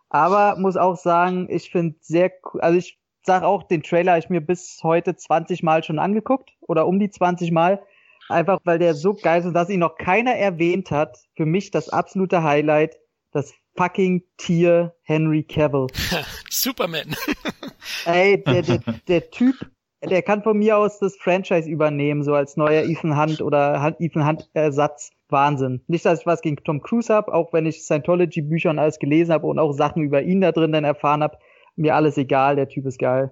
Aber 0.10 0.58
muss 0.58 0.78
auch 0.78 0.98
sagen, 0.98 1.48
ich 1.50 1.72
finde 1.72 1.96
sehr 2.02 2.32
cool, 2.54 2.62
also 2.62 2.78
ich 2.78 3.00
sag 3.24 3.44
auch, 3.44 3.64
den 3.64 3.84
Trailer 3.84 4.14
habe 4.14 4.20
ich 4.20 4.30
mir 4.30 4.42
bis 4.42 4.80
heute 4.84 5.16
20 5.16 5.62
Mal 5.64 5.84
schon 5.84 6.00
angeguckt 6.00 6.52
oder 6.62 6.88
um 6.88 7.00
die 7.00 7.10
20 7.10 7.52
Mal. 7.52 7.82
Einfach 8.28 8.60
weil 8.64 8.78
der 8.78 8.94
so 8.94 9.16
geil 9.16 9.40
ist 9.40 9.48
und 9.48 9.54
dass 9.54 9.70
ihn 9.70 9.80
noch 9.80 9.98
keiner 9.98 10.36
erwähnt 10.36 10.92
hat. 10.92 11.18
Für 11.36 11.46
mich 11.46 11.72
das 11.72 11.90
absolute 11.90 12.44
Highlight, 12.44 12.98
das 13.32 13.54
fucking 13.76 14.24
Tier 14.38 14.96
Henry 15.04 15.44
Cavill. 15.44 15.88
Superman. 16.50 17.16
Ey, 18.06 18.44
der, 18.44 18.62
der, 18.62 18.80
der 19.08 19.32
Typ, 19.32 19.56
der 20.04 20.22
kann 20.22 20.44
von 20.44 20.58
mir 20.58 20.78
aus 20.78 21.00
das 21.00 21.16
Franchise 21.18 21.70
übernehmen, 21.70 22.24
so 22.24 22.34
als 22.34 22.56
neuer 22.56 22.84
Ethan 22.84 23.20
Hunt 23.20 23.42
oder 23.42 23.96
Ethan 24.00 24.28
Hunt 24.28 24.50
Ersatz. 24.54 25.12
Wahnsinn. 25.32 25.82
Nicht, 25.88 26.06
dass 26.06 26.22
ich 26.22 26.26
was 26.26 26.42
gegen 26.42 26.58
Tom 26.58 26.82
Cruise 26.82 27.14
habe, 27.14 27.34
auch 27.34 27.54
wenn 27.54 27.66
ich 27.66 27.84
Scientology-Bücher 27.84 28.70
und 28.70 28.80
alles 28.80 29.00
gelesen 29.00 29.34
habe 29.34 29.48
und 29.48 29.60
auch 29.60 29.72
Sachen 29.74 30.04
über 30.04 30.22
ihn 30.22 30.42
da 30.42 30.52
drin 30.52 30.72
dann 30.72 30.84
erfahren 30.84 31.24
habe. 31.24 31.38
Mir 31.76 31.96
alles 31.96 32.18
egal, 32.18 32.56
der 32.56 32.68
Typ 32.68 32.86
ist 32.86 33.00
geil. 33.00 33.32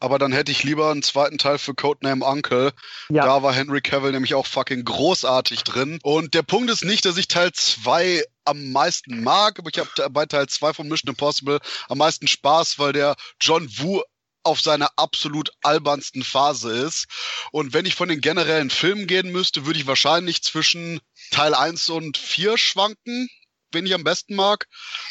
Aber 0.00 0.18
dann 0.18 0.32
hätte 0.32 0.52
ich 0.52 0.64
lieber 0.64 0.90
einen 0.90 1.02
zweiten 1.02 1.38
Teil 1.38 1.58
für 1.58 1.74
Codename 1.74 2.24
Uncle. 2.24 2.72
Ja. 3.10 3.24
Da 3.24 3.42
war 3.42 3.52
Henry 3.52 3.80
Cavill 3.80 4.12
nämlich 4.12 4.34
auch 4.34 4.46
fucking 4.46 4.84
großartig 4.84 5.64
drin. 5.64 5.98
Und 6.02 6.34
der 6.34 6.42
Punkt 6.42 6.70
ist 6.70 6.84
nicht, 6.84 7.04
dass 7.04 7.18
ich 7.18 7.28
Teil 7.28 7.52
2 7.52 8.22
am 8.44 8.72
meisten 8.72 9.22
mag, 9.22 9.58
aber 9.58 9.70
ich 9.70 9.78
habe 9.78 10.10
bei 10.10 10.26
Teil 10.26 10.46
2 10.46 10.72
von 10.72 10.88
Mission 10.88 11.10
Impossible 11.10 11.58
am 11.88 11.98
meisten 11.98 12.26
Spaß, 12.26 12.78
weil 12.78 12.92
der 12.92 13.14
John 13.40 13.68
Woo 13.78 14.02
auf 14.48 14.60
seiner 14.60 14.90
absolut 14.96 15.50
albernsten 15.62 16.24
Phase 16.24 16.70
ist. 16.70 17.06
Und 17.52 17.72
wenn 17.72 17.86
ich 17.86 17.94
von 17.94 18.08
den 18.08 18.20
generellen 18.20 18.70
Filmen 18.70 19.06
gehen 19.06 19.30
müsste, 19.30 19.66
würde 19.66 19.78
ich 19.78 19.86
wahrscheinlich 19.86 20.42
zwischen 20.42 21.00
Teil 21.30 21.54
1 21.54 21.90
und 21.90 22.16
4 22.16 22.58
schwanken 22.58 23.28
wen 23.72 23.86
ich 23.86 23.94
am 23.94 24.04
besten 24.04 24.34
mag. 24.34 24.66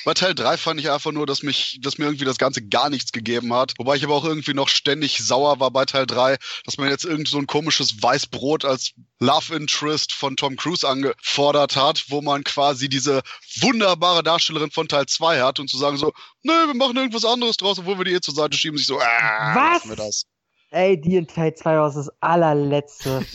Bei 0.05 0.13
Teil 0.13 0.35
3 0.35 0.57
fand 0.57 0.79
ich 0.79 0.89
einfach 0.89 1.11
nur, 1.11 1.25
dass 1.25 1.43
mich, 1.43 1.79
dass 1.81 1.97
mir 1.97 2.05
irgendwie 2.05 2.25
das 2.25 2.37
Ganze 2.37 2.65
gar 2.65 2.89
nichts 2.89 3.11
gegeben 3.11 3.53
hat. 3.53 3.73
Wobei 3.77 3.95
ich 3.95 4.03
aber 4.03 4.15
auch 4.15 4.25
irgendwie 4.25 4.53
noch 4.53 4.69
ständig 4.69 5.19
sauer 5.19 5.59
war 5.59 5.71
bei 5.71 5.85
Teil 5.85 6.05
3, 6.05 6.37
dass 6.65 6.77
man 6.77 6.89
jetzt 6.89 7.05
irgend 7.05 7.27
so 7.27 7.37
ein 7.37 7.47
komisches 7.47 8.01
Weißbrot 8.01 8.65
als 8.65 8.93
Love 9.19 9.55
Interest 9.55 10.13
von 10.13 10.35
Tom 10.35 10.55
Cruise 10.55 10.87
angefordert 10.87 11.75
hat, 11.75 12.05
wo 12.09 12.21
man 12.21 12.43
quasi 12.43 12.89
diese 12.89 13.21
wunderbare 13.61 14.23
Darstellerin 14.23 14.71
von 14.71 14.87
Teil 14.87 15.05
2 15.05 15.41
hat 15.41 15.59
und 15.59 15.69
zu 15.69 15.77
sagen 15.77 15.97
so, 15.97 16.13
nö, 16.43 16.53
wir 16.67 16.75
machen 16.75 16.97
irgendwas 16.97 17.25
anderes 17.25 17.57
draus, 17.57 17.79
obwohl 17.79 17.97
wir 17.97 18.05
die 18.05 18.11
hier 18.11 18.21
zur 18.21 18.35
Seite 18.35 18.57
schieben, 18.57 18.77
sich 18.77 18.87
so, 18.87 18.99
äh, 18.99 19.03
was? 19.03 19.87
Wir 19.87 19.95
das. 19.95 20.25
Ey, 20.69 20.99
die 20.99 21.15
in 21.15 21.27
Teil 21.27 21.55
2 21.55 21.77
war 21.77 21.93
das 21.93 22.09
allerletzte. 22.19 23.25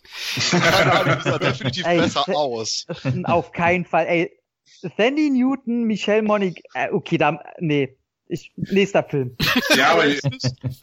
Keine 0.50 0.92
Ahnung, 0.92 1.16
die 1.18 1.28
sah 1.28 1.38
definitiv 1.38 1.84
ey, 1.84 1.98
besser 1.98 2.28
aus. 2.28 2.86
Auf 3.24 3.50
keinen 3.50 3.84
Fall. 3.84 4.06
Ey, 4.06 4.35
Sandy 4.96 5.30
Newton, 5.30 5.84
Michelle 5.84 6.22
Monik, 6.22 6.62
äh, 6.74 6.90
okay, 6.90 7.18
da, 7.18 7.42
nee. 7.58 7.96
Ich, 8.28 8.50
nächster 8.56 9.04
Film. 9.04 9.36
Ja, 9.76 9.92
aber, 9.92 10.04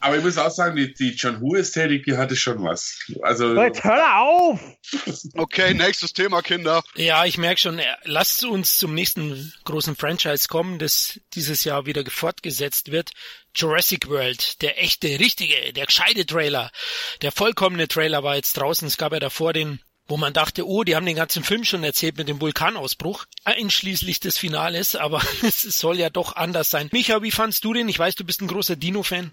aber 0.00 0.16
ich 0.16 0.24
muss 0.24 0.38
auch 0.38 0.50
sagen, 0.50 0.76
die, 0.76 0.94
die 0.94 1.10
John 1.10 1.42
Woo-Ästhetik, 1.42 2.04
die 2.04 2.16
hatte 2.16 2.36
schon 2.36 2.64
was. 2.64 2.98
Also. 3.20 3.48
Leute, 3.48 3.84
hör 3.84 4.20
auf! 4.22 4.60
Okay, 5.34 5.74
nächstes 5.74 6.14
Thema, 6.14 6.40
Kinder. 6.40 6.82
Ja, 6.94 7.26
ich 7.26 7.36
merke 7.36 7.60
schon, 7.60 7.78
äh, 7.78 7.84
lasst 8.04 8.44
uns 8.44 8.78
zum 8.78 8.94
nächsten 8.94 9.52
großen 9.64 9.94
Franchise 9.94 10.48
kommen, 10.48 10.78
das 10.78 11.20
dieses 11.34 11.64
Jahr 11.64 11.84
wieder 11.84 12.02
fortgesetzt 12.06 12.90
wird. 12.90 13.10
Jurassic 13.54 14.08
World, 14.08 14.62
der 14.62 14.82
echte, 14.82 15.08
richtige, 15.20 15.74
der 15.74 15.84
gescheite 15.84 16.24
Trailer. 16.24 16.70
Der 17.20 17.30
vollkommene 17.30 17.88
Trailer 17.88 18.22
war 18.22 18.36
jetzt 18.36 18.54
draußen. 18.56 18.88
Es 18.88 18.96
gab 18.96 19.12
ja 19.12 19.20
davor 19.20 19.52
den 19.52 19.80
wo 20.06 20.16
man 20.16 20.32
dachte, 20.32 20.66
oh, 20.66 20.84
die 20.84 20.96
haben 20.96 21.06
den 21.06 21.16
ganzen 21.16 21.42
Film 21.42 21.64
schon 21.64 21.84
erzählt 21.84 22.18
mit 22.18 22.28
dem 22.28 22.40
Vulkanausbruch, 22.40 23.24
einschließlich 23.44 24.20
des 24.20 24.38
Finales, 24.38 24.96
aber 25.04 25.22
es 25.42 25.62
soll 25.62 25.98
ja 25.98 26.10
doch 26.10 26.36
anders 26.36 26.70
sein. 26.70 26.88
Micha, 26.92 27.22
wie 27.22 27.30
fandst 27.30 27.64
du 27.64 27.72
den? 27.72 27.88
Ich 27.88 27.98
weiß, 27.98 28.14
du 28.14 28.24
bist 28.24 28.42
ein 28.42 28.48
großer 28.48 28.76
Dino-Fan. 28.76 29.30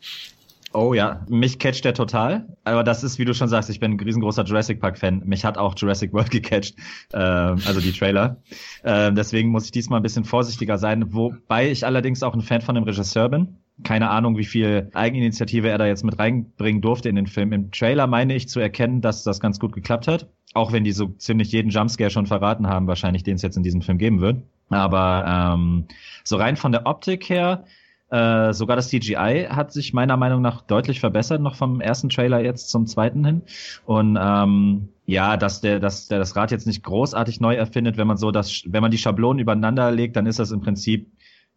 Oh 0.73 0.93
ja, 0.93 1.25
mich 1.27 1.59
catcht 1.59 1.83
der 1.83 1.93
total. 1.93 2.47
Aber 2.63 2.85
das 2.85 3.03
ist, 3.03 3.19
wie 3.19 3.25
du 3.25 3.33
schon 3.33 3.49
sagst, 3.49 3.69
ich 3.69 3.81
bin 3.81 3.91
ein 3.91 3.99
riesengroßer 3.99 4.45
Jurassic 4.45 4.79
Park-Fan. 4.79 5.23
Mich 5.25 5.43
hat 5.43 5.57
auch 5.57 5.75
Jurassic 5.75 6.13
World 6.13 6.31
gecatcht, 6.31 6.75
äh, 7.11 7.17
also 7.17 7.81
die 7.81 7.91
Trailer. 7.91 8.37
Äh, 8.83 9.11
deswegen 9.11 9.49
muss 9.49 9.65
ich 9.65 9.71
diesmal 9.71 9.99
ein 9.99 10.03
bisschen 10.03 10.23
vorsichtiger 10.23 10.77
sein, 10.77 11.13
wobei 11.13 11.69
ich 11.69 11.85
allerdings 11.85 12.23
auch 12.23 12.33
ein 12.33 12.41
Fan 12.41 12.61
von 12.61 12.75
dem 12.75 12.85
Regisseur 12.85 13.27
bin 13.27 13.57
keine 13.83 14.09
Ahnung, 14.09 14.37
wie 14.37 14.45
viel 14.45 14.89
Eigeninitiative 14.93 15.69
er 15.69 15.77
da 15.77 15.85
jetzt 15.85 16.03
mit 16.03 16.19
reinbringen 16.19 16.81
durfte 16.81 17.09
in 17.09 17.15
den 17.15 17.27
Film. 17.27 17.51
Im 17.51 17.71
Trailer 17.71 18.07
meine 18.07 18.35
ich 18.35 18.47
zu 18.47 18.59
erkennen, 18.59 19.01
dass 19.01 19.23
das 19.23 19.39
ganz 19.39 19.59
gut 19.59 19.73
geklappt 19.73 20.07
hat. 20.07 20.27
Auch 20.53 20.71
wenn 20.71 20.83
die 20.83 20.91
so 20.91 21.07
ziemlich 21.17 21.51
jeden 21.51 21.69
Jumpscare 21.69 22.09
schon 22.09 22.27
verraten 22.27 22.67
haben, 22.67 22.87
wahrscheinlich 22.87 23.23
den 23.23 23.35
es 23.35 23.41
jetzt 23.41 23.57
in 23.57 23.63
diesem 23.63 23.81
Film 23.81 23.97
geben 23.97 24.21
wird. 24.21 24.43
Aber 24.69 25.53
ähm, 25.55 25.85
so 26.23 26.35
rein 26.37 26.57
von 26.57 26.71
der 26.71 26.85
Optik 26.85 27.29
her, 27.29 27.65
äh, 28.11 28.51
sogar 28.51 28.75
das 28.75 28.89
CGI 28.89 29.47
hat 29.49 29.71
sich 29.71 29.93
meiner 29.93 30.17
Meinung 30.17 30.41
nach 30.41 30.61
deutlich 30.61 30.99
verbessert, 30.99 31.41
noch 31.41 31.55
vom 31.55 31.79
ersten 31.79 32.09
Trailer 32.09 32.41
jetzt 32.41 32.69
zum 32.69 32.85
zweiten 32.85 33.23
hin. 33.23 33.41
Und 33.85 34.19
ähm, 34.21 34.89
ja, 35.05 35.37
dass 35.37 35.61
der, 35.61 35.79
dass 35.79 36.09
der 36.09 36.19
das 36.19 36.35
Rad 36.35 36.51
jetzt 36.51 36.67
nicht 36.67 36.83
großartig 36.83 37.39
neu 37.39 37.55
erfindet, 37.55 37.97
wenn 37.97 38.07
man 38.07 38.17
so 38.17 38.31
das, 38.31 38.63
wenn 38.65 38.81
man 38.81 38.91
die 38.91 38.97
Schablonen 38.97 39.39
übereinander 39.39 39.91
legt, 39.91 40.17
dann 40.17 40.25
ist 40.25 40.39
das 40.39 40.51
im 40.51 40.59
Prinzip 40.59 41.09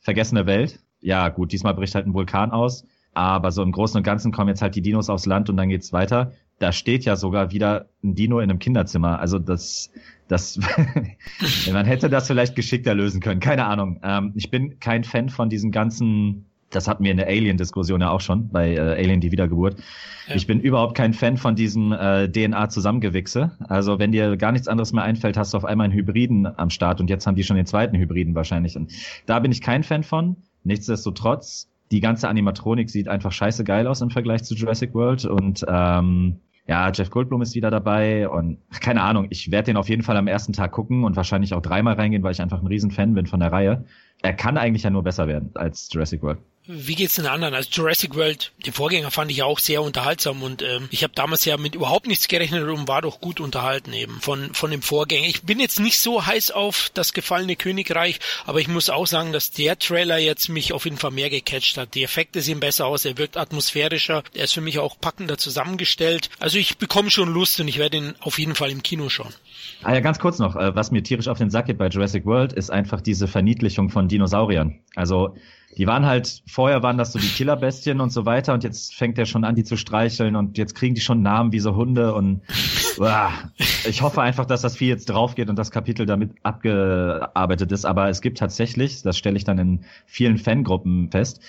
vergessene 0.04 0.46
Welt 0.46 0.78
ja 1.04 1.28
gut, 1.28 1.52
diesmal 1.52 1.75
bricht 1.75 1.94
halt 1.94 2.06
ein 2.06 2.14
Vulkan 2.14 2.50
aus, 2.50 2.87
aber 3.12 3.52
so 3.52 3.62
im 3.62 3.73
Großen 3.73 3.99
und 3.99 4.04
Ganzen 4.04 4.32
kommen 4.32 4.49
jetzt 4.49 4.62
halt 4.62 4.75
die 4.75 4.80
Dinos 4.80 5.11
aufs 5.11 5.26
Land 5.26 5.50
und 5.50 5.58
dann 5.58 5.68
geht's 5.68 5.92
weiter. 5.92 6.32
Da 6.58 6.73
steht 6.73 7.04
ja 7.04 7.14
sogar 7.14 7.52
wieder 7.52 7.90
ein 8.02 8.14
Dino 8.14 8.38
in 8.38 8.49
einem 8.49 8.58
Kinderzimmer. 8.58 9.20
Also 9.20 9.38
das, 9.38 9.90
das, 10.28 10.58
man 11.73 11.84
hätte 11.84 12.08
das 12.08 12.26
vielleicht 12.26 12.56
geschickter 12.56 12.94
lösen 12.94 13.20
können. 13.20 13.38
Keine 13.38 13.66
Ahnung. 13.66 14.00
Ähm, 14.02 14.32
ich 14.34 14.50
bin 14.50 14.80
kein 14.80 15.04
Fan 15.04 15.28
von 15.28 15.50
diesen 15.50 15.73
ganzen 15.73 16.46
das 16.75 16.88
hatten 16.88 17.04
wir 17.04 17.11
in 17.11 17.16
der 17.16 17.28
Alien-Diskussion 17.28 18.00
ja 18.00 18.11
auch 18.11 18.21
schon, 18.21 18.49
bei 18.49 18.75
äh, 18.75 18.81
Alien 18.81 19.21
die 19.21 19.33
Wiedergeburt. 19.33 19.76
Ja. 20.28 20.35
Ich 20.35 20.47
bin 20.47 20.61
überhaupt 20.61 20.97
kein 20.97 21.12
Fan 21.12 21.37
von 21.37 21.54
diesem 21.54 21.93
äh, 21.93 22.28
DNA-Zusammengewichse. 22.28 23.52
Also 23.69 23.99
wenn 23.99 24.12
dir 24.12 24.37
gar 24.37 24.52
nichts 24.52 24.69
anderes 24.69 24.93
mehr 24.93 25.04
einfällt, 25.04 25.37
hast 25.37 25.52
du 25.52 25.59
auf 25.59 25.64
einmal 25.64 25.87
einen 25.87 25.95
Hybriden 25.95 26.47
am 26.59 26.71
Start 26.71 27.00
und 27.00 27.11
jetzt 27.11 27.26
haben 27.26 27.37
die 27.37 27.45
schon 27.45 27.57
den 27.57 27.66
zweiten 27.66 27.97
Hybriden 27.97 28.35
wahrscheinlich. 28.35 28.76
Und 28.76 28.93
da 29.26 29.38
bin 29.38 29.52
ich 29.52 29.61
kein 29.61 29.83
Fan 29.83 30.02
von. 30.02 30.37
Nichtsdestotrotz, 30.64 31.69
die 31.90 32.00
ganze 32.00 32.28
Animatronik 32.28 32.88
sieht 32.88 33.09
einfach 33.09 33.33
scheiße 33.33 33.64
geil 33.64 33.87
aus 33.87 34.00
im 34.00 34.11
Vergleich 34.11 34.45
zu 34.45 34.54
Jurassic 34.54 34.95
World 34.95 35.26
und 35.26 35.64
ähm, 35.69 36.40
ja, 36.66 36.90
Jeff 36.90 37.11
Goldblum 37.11 37.43
ist 37.43 37.54
wieder 37.54 37.71
dabei 37.71 38.28
und 38.28 38.59
keine 38.81 39.02
Ahnung, 39.02 39.26
ich 39.28 39.50
werde 39.50 39.66
den 39.66 39.76
auf 39.76 39.90
jeden 39.90 40.02
Fall 40.02 40.16
am 40.16 40.26
ersten 40.26 40.54
Tag 40.54 40.73
gucken 40.73 41.04
und 41.04 41.14
wahrscheinlich 41.14 41.52
auch 41.52 41.61
dreimal 41.61 41.95
reingehen, 41.95 42.23
weil 42.23 42.33
ich 42.33 42.40
einfach 42.40 42.62
ein 42.62 42.66
Riesenfan 42.66 43.12
bin 43.12 43.26
von 43.26 43.40
der 43.40 43.52
Reihe. 43.52 43.85
Er 44.23 44.33
kann 44.33 44.57
eigentlich 44.57 44.85
ja 44.85 44.90
nur 44.90 45.02
besser 45.02 45.28
werden 45.28 45.50
als 45.54 45.90
Jurassic 45.93 46.23
World. 46.23 46.38
Wie 46.66 46.94
geht's 46.94 47.16
den 47.16 47.26
anderen? 47.26 47.52
Also 47.52 47.68
Jurassic 47.71 48.14
World, 48.14 48.52
den 48.64 48.73
Vorgänger 48.73 49.11
fand 49.11 49.30
ich 49.30 49.42
auch 49.42 49.59
sehr 49.59 49.83
unterhaltsam 49.83 50.42
und 50.42 50.62
ähm, 50.62 50.88
ich 50.90 51.02
habe 51.02 51.12
damals 51.14 51.44
ja 51.44 51.59
mit 51.59 51.75
überhaupt 51.75 52.06
nichts 52.06 52.26
gerechnet 52.26 52.66
und 52.66 52.88
war 52.88 53.02
doch 53.02 53.21
gut 53.21 53.38
unterhalten 53.38 53.92
eben 53.92 54.18
von 54.23 54.54
von 54.54 54.71
dem 54.71 54.80
Vorgänger. 54.80 55.26
Ich 55.26 55.42
bin 55.42 55.61
jetzt 55.61 55.78
nicht 55.78 55.99
so 55.99 56.25
heiß 56.25 56.52
auf 56.52 56.90
das 56.94 57.12
gefallene 57.12 57.56
Königreich, 57.56 58.18
aber 58.47 58.61
ich 58.61 58.68
muss 58.68 58.88
auch 58.88 59.06
sagen, 59.06 59.33
dass 59.33 59.50
der 59.50 59.78
Trailer 59.78 60.16
jetzt 60.16 60.49
mich 60.49 60.73
auf 60.73 60.87
jeden 60.87 60.97
Fall 60.97 61.11
mehr 61.11 61.28
gecatcht 61.28 61.76
hat. 61.76 61.94
Die 61.94 62.02
Effekte 62.02 62.40
sehen 62.40 62.61
besser 62.61 62.87
aus, 62.87 63.04
er 63.04 63.18
wirkt 63.18 63.37
atmosphärischer, 63.37 64.23
er 64.33 64.44
ist 64.44 64.54
für 64.54 64.62
mich 64.62 64.78
auch 64.78 64.99
packender 64.99 65.37
zusammengestellt. 65.37 66.30
Also 66.38 66.56
ich 66.56 66.78
bekomme 66.78 67.11
schon 67.11 67.28
Lust 67.28 67.61
und 67.61 67.68
ich 67.68 67.78
werde 67.78 67.99
ihn 67.99 68.14
auf 68.21 68.38
jeden 68.38 68.54
Fall 68.54 68.71
im 68.71 68.83
Kino 68.83 69.11
schauen. 69.11 69.35
Ah 69.83 69.92
ja, 69.92 70.00
ganz 70.00 70.18
kurz 70.18 70.38
noch, 70.38 70.56
äh, 70.56 70.75
was 70.75 70.90
mir 70.90 71.02
tierisch 71.02 71.28
auf 71.28 71.37
den 71.37 71.50
Sack 71.50 71.66
geht 71.66 71.76
bei 71.76 71.88
Jurassic 71.88 72.25
World, 72.25 72.54
ist 72.54 72.71
einfach 72.71 73.02
diese 73.02 73.28
Verniedlichung 73.28 73.90
von 73.90 74.09
Dinosauriern. 74.09 74.80
Also 74.94 75.37
die 75.76 75.87
waren 75.87 76.07
halt, 76.07 76.43
vorher 76.47 76.83
waren 76.83 76.99
das 76.99 77.12
so 77.12 77.19
die 77.19 77.28
Killerbestien 77.28 78.00
und 78.00 78.11
so 78.11 78.26
weiter 78.26 78.54
und 78.54 78.64
jetzt 78.64 78.95
fängt 78.95 79.19
er 79.19 79.26
schon 79.26 79.45
an, 79.45 79.54
die 79.54 79.64
zu 79.64 79.76
streicheln 79.76 80.37
und 80.37 80.59
jetzt 80.59 80.75
kriegen 80.75 80.95
die 80.95 81.00
schon 81.00 81.23
Namen 81.23 81.52
wie 81.52 81.61
so 81.61 81.75
Hunde 81.75 82.14
und 82.14 82.43
uah, 82.99 83.33
ich 83.88 84.02
hoffe 84.02 84.23
einfach, 84.23 84.47
dass 84.47 84.62
das 84.62 84.76
Vieh 84.76 84.88
jetzt 84.88 85.07
drauf 85.07 85.35
geht 85.35 85.49
und 85.49 85.57
das 85.57 85.71
Kapitel 85.71 86.07
damit 86.07 86.33
abgearbeitet 86.43 87.73
ist, 87.73 87.85
aber 87.85 88.09
es 88.09 88.21
gibt 88.21 88.38
tatsächlich, 88.38 89.02
das 89.02 89.19
stelle 89.19 89.37
ich 89.37 89.45
dann 89.45 89.59
in 89.59 89.85
vielen 90.07 90.38
Fangruppen 90.38 91.11
fest, 91.11 91.40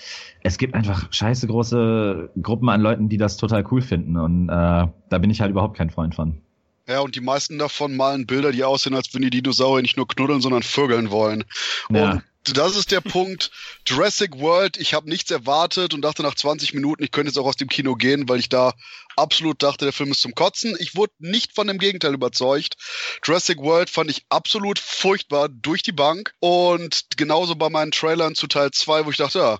es 0.42 0.58
gibt 0.58 0.74
einfach 0.74 1.12
scheiße 1.12 1.46
große 1.46 2.30
Gruppen 2.42 2.68
an 2.68 2.80
Leuten, 2.80 3.08
die 3.08 3.16
das 3.16 3.36
total 3.36 3.64
cool 3.70 3.82
finden 3.82 4.16
und 4.16 4.48
äh, 4.48 4.52
da 4.52 5.18
bin 5.18 5.30
ich 5.30 5.40
halt 5.40 5.50
überhaupt 5.50 5.76
kein 5.76 5.90
Freund 5.90 6.14
von. 6.14 6.40
Ja, 6.88 7.00
und 7.00 7.16
die 7.16 7.20
meisten 7.20 7.58
davon 7.58 7.96
malen 7.96 8.26
Bilder, 8.26 8.52
die 8.52 8.62
aussehen, 8.62 8.94
als 8.94 9.12
wenn 9.12 9.22
die 9.22 9.30
Dinosaurier 9.30 9.82
nicht 9.82 9.96
nur 9.96 10.06
knuddeln, 10.06 10.40
sondern 10.40 10.62
vögeln 10.62 11.10
wollen. 11.10 11.42
Ja. 11.90 12.12
Und 12.12 12.22
das 12.52 12.76
ist 12.76 12.90
der 12.90 13.00
Punkt. 13.00 13.50
Jurassic 13.86 14.38
World, 14.38 14.76
ich 14.76 14.94
habe 14.94 15.08
nichts 15.08 15.30
erwartet 15.30 15.94
und 15.94 16.02
dachte 16.02 16.22
nach 16.22 16.34
20 16.34 16.74
Minuten, 16.74 17.02
ich 17.02 17.10
könnte 17.10 17.28
jetzt 17.28 17.38
auch 17.38 17.46
aus 17.46 17.56
dem 17.56 17.68
Kino 17.68 17.94
gehen, 17.94 18.28
weil 18.28 18.38
ich 18.38 18.48
da 18.48 18.74
absolut 19.16 19.62
dachte, 19.62 19.84
der 19.84 19.92
Film 19.92 20.12
ist 20.12 20.20
zum 20.20 20.34
Kotzen. 20.34 20.76
Ich 20.78 20.94
wurde 20.94 21.12
nicht 21.18 21.54
von 21.54 21.66
dem 21.66 21.78
Gegenteil 21.78 22.14
überzeugt. 22.14 22.76
Jurassic 23.24 23.58
World 23.58 23.90
fand 23.90 24.10
ich 24.10 24.24
absolut 24.28 24.78
furchtbar 24.78 25.48
durch 25.48 25.82
die 25.82 25.92
Bank 25.92 26.34
und 26.40 27.06
genauso 27.16 27.56
bei 27.56 27.68
meinen 27.68 27.92
Trailern 27.92 28.34
zu 28.34 28.46
Teil 28.46 28.70
2, 28.70 29.06
wo 29.06 29.10
ich 29.10 29.16
dachte, 29.16 29.38
ja, 29.38 29.58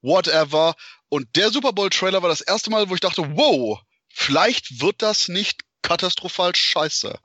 whatever. 0.00 0.74
Und 1.08 1.36
der 1.36 1.50
Super 1.50 1.72
Bowl-Trailer 1.72 2.22
war 2.22 2.28
das 2.28 2.40
erste 2.40 2.70
Mal, 2.70 2.88
wo 2.88 2.94
ich 2.94 3.00
dachte, 3.00 3.36
wow, 3.36 3.80
vielleicht 4.08 4.80
wird 4.80 5.02
das 5.02 5.28
nicht 5.28 5.60
katastrophal 5.82 6.54
scheiße. 6.54 7.18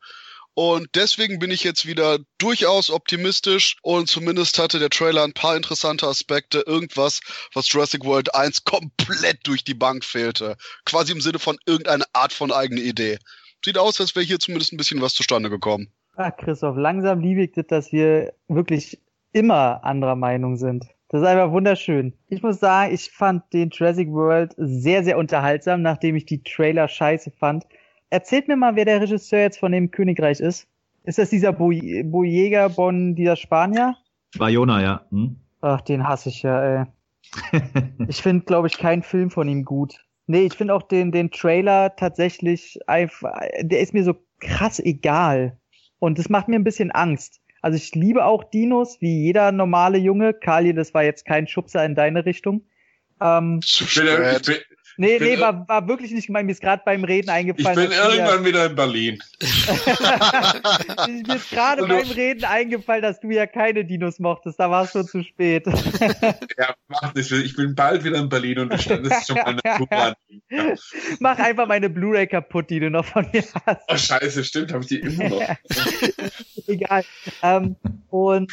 Und 0.59 0.89
deswegen 0.95 1.37
bin 1.37 1.51
ich 1.51 1.63
jetzt 1.63 1.85
wieder 1.85 2.17
durchaus 2.39 2.89
optimistisch 2.89 3.75
und 3.83 4.09
zumindest 4.09 4.57
hatte 4.57 4.79
der 4.79 4.89
Trailer 4.89 5.23
ein 5.23 5.33
paar 5.33 5.55
interessante 5.55 6.07
Aspekte, 6.07 6.63
irgendwas, 6.65 7.19
was 7.53 7.71
Jurassic 7.71 8.03
World 8.03 8.33
1 8.33 8.63
komplett 8.63 9.45
durch 9.45 9.63
die 9.63 9.75
Bank 9.75 10.03
fehlte. 10.03 10.57
Quasi 10.83 11.11
im 11.11 11.21
Sinne 11.21 11.37
von 11.37 11.59
irgendeiner 11.67 12.05
Art 12.13 12.33
von 12.33 12.51
eigene 12.51 12.81
Idee. 12.81 13.19
Sieht 13.63 13.77
aus, 13.77 14.01
als 14.01 14.15
wäre 14.15 14.25
hier 14.25 14.39
zumindest 14.39 14.73
ein 14.73 14.77
bisschen 14.77 14.99
was 14.99 15.13
zustande 15.13 15.51
gekommen. 15.51 15.91
Ah, 16.15 16.31
Christoph, 16.31 16.75
langsam 16.75 17.19
liebe 17.19 17.43
ich 17.43 17.51
das, 17.51 17.67
dass 17.67 17.91
wir 17.91 18.33
wirklich 18.47 18.99
immer 19.33 19.83
anderer 19.83 20.15
Meinung 20.15 20.57
sind. 20.57 20.85
Das 21.09 21.21
ist 21.21 21.27
einfach 21.27 21.51
wunderschön. 21.51 22.13
Ich 22.29 22.41
muss 22.41 22.59
sagen, 22.59 22.95
ich 22.95 23.11
fand 23.11 23.43
den 23.53 23.69
Jurassic 23.69 24.09
World 24.09 24.55
sehr, 24.57 25.03
sehr 25.03 25.19
unterhaltsam, 25.19 25.83
nachdem 25.83 26.15
ich 26.15 26.25
die 26.25 26.41
Trailer 26.41 26.87
scheiße 26.87 27.29
fand. 27.29 27.63
Erzählt 28.09 28.47
mir 28.47 28.55
mal, 28.55 28.75
wer 28.75 28.85
der 28.85 29.01
Regisseur 29.01 29.39
jetzt 29.39 29.59
von 29.59 29.71
dem 29.71 29.91
Königreich 29.91 30.39
ist. 30.39 30.67
Ist 31.03 31.17
das 31.17 31.29
dieser 31.29 31.53
Boyega 31.53 32.67
Bon, 32.69 33.15
dieser 33.15 33.35
Spanier? 33.35 33.95
Bayona, 34.37 34.81
ja. 34.81 35.05
Hm? 35.09 35.37
Ach, 35.61 35.81
den 35.81 36.07
hasse 36.07 36.29
ich 36.29 36.43
ja, 36.43 36.81
ey. 36.81 36.85
ich 38.07 38.21
finde, 38.21 38.45
glaube 38.45 38.67
ich, 38.67 38.77
keinen 38.77 39.03
Film 39.03 39.29
von 39.29 39.47
ihm 39.47 39.63
gut. 39.63 40.05
Nee, 40.27 40.41
ich 40.41 40.53
finde 40.53 40.73
auch 40.73 40.83
den, 40.83 41.11
den 41.11 41.31
Trailer 41.31 41.95
tatsächlich 41.95 42.79
einfach, 42.87 43.33
der 43.61 43.79
ist 43.79 43.93
mir 43.93 44.03
so 44.03 44.15
krass 44.39 44.79
egal. 44.79 45.57
Und 45.99 46.19
das 46.19 46.29
macht 46.29 46.47
mir 46.47 46.55
ein 46.57 46.63
bisschen 46.63 46.91
Angst. 46.91 47.41
Also 47.61 47.77
ich 47.77 47.95
liebe 47.95 48.25
auch 48.25 48.43
Dinos, 48.43 49.01
wie 49.01 49.23
jeder 49.23 49.51
normale 49.51 49.97
Junge. 49.97 50.33
Kali, 50.33 50.73
das 50.73 50.93
war 50.93 51.03
jetzt 51.03 51.25
kein 51.25 51.47
Schubser 51.47 51.83
in 51.85 51.95
deine 51.95 52.25
Richtung. 52.25 52.65
Ähm, 53.19 53.61
Zu 53.61 53.85
spät. 53.85 54.41
Ich 54.41 54.45
bin, 54.45 54.57
Nee, 54.97 55.19
nee, 55.19 55.39
war, 55.39 55.67
war 55.67 55.87
wirklich 55.87 56.11
nicht 56.11 56.25
gemeint. 56.27 56.47
Mir 56.47 56.53
ist 56.53 56.61
gerade 56.61 56.81
beim 56.83 57.03
Reden 57.03 57.29
eingefallen. 57.29 57.79
Ich 57.79 57.89
bin 57.89 57.97
irgendwann 57.97 58.45
wieder 58.45 58.65
in 58.65 58.75
Berlin. 58.75 59.19
mir 61.27 61.35
ist 61.35 61.51
gerade 61.51 61.85
beim 61.85 62.07
Reden 62.07 62.43
eingefallen, 62.45 63.03
dass 63.03 63.19
du 63.19 63.29
ja 63.29 63.45
keine 63.45 63.85
Dinos 63.85 64.17
mochtest. 64.17 64.59
Da 64.59 64.71
war 64.71 64.85
es 64.85 64.91
schon 64.91 65.05
zu 65.05 65.23
spät. 65.23 65.67
ja, 66.57 66.73
mach 66.87 67.13
nicht. 67.13 67.31
Ich 67.31 67.55
bin 67.55 67.75
bald 67.75 68.03
wieder 68.03 68.17
in 68.17 68.27
Berlin 68.27 68.57
und 68.59 68.73
du 68.73 68.79
standest 68.79 69.27
schon 69.27 69.35
mal 69.35 69.45
eine 69.45 69.61
Blu-ray. 69.61 70.13
Ja. 70.49 70.75
Mach 71.19 71.37
einfach 71.39 71.67
meine 71.67 71.89
Blu-ray 71.89 72.25
kaputt, 72.25 72.69
die 72.69 72.79
du 72.79 72.89
noch 72.89 73.05
von 73.05 73.27
mir 73.33 73.43
hast. 73.65 73.81
Oh, 73.89 73.97
scheiße, 73.97 74.45
stimmt, 74.45 74.71
habe 74.71 74.83
ich 74.83 74.87
die 74.87 74.99
immer 74.99 75.27
noch. 75.27 75.41
Egal. 76.67 77.03
Ähm, 77.43 77.75
und 78.09 78.51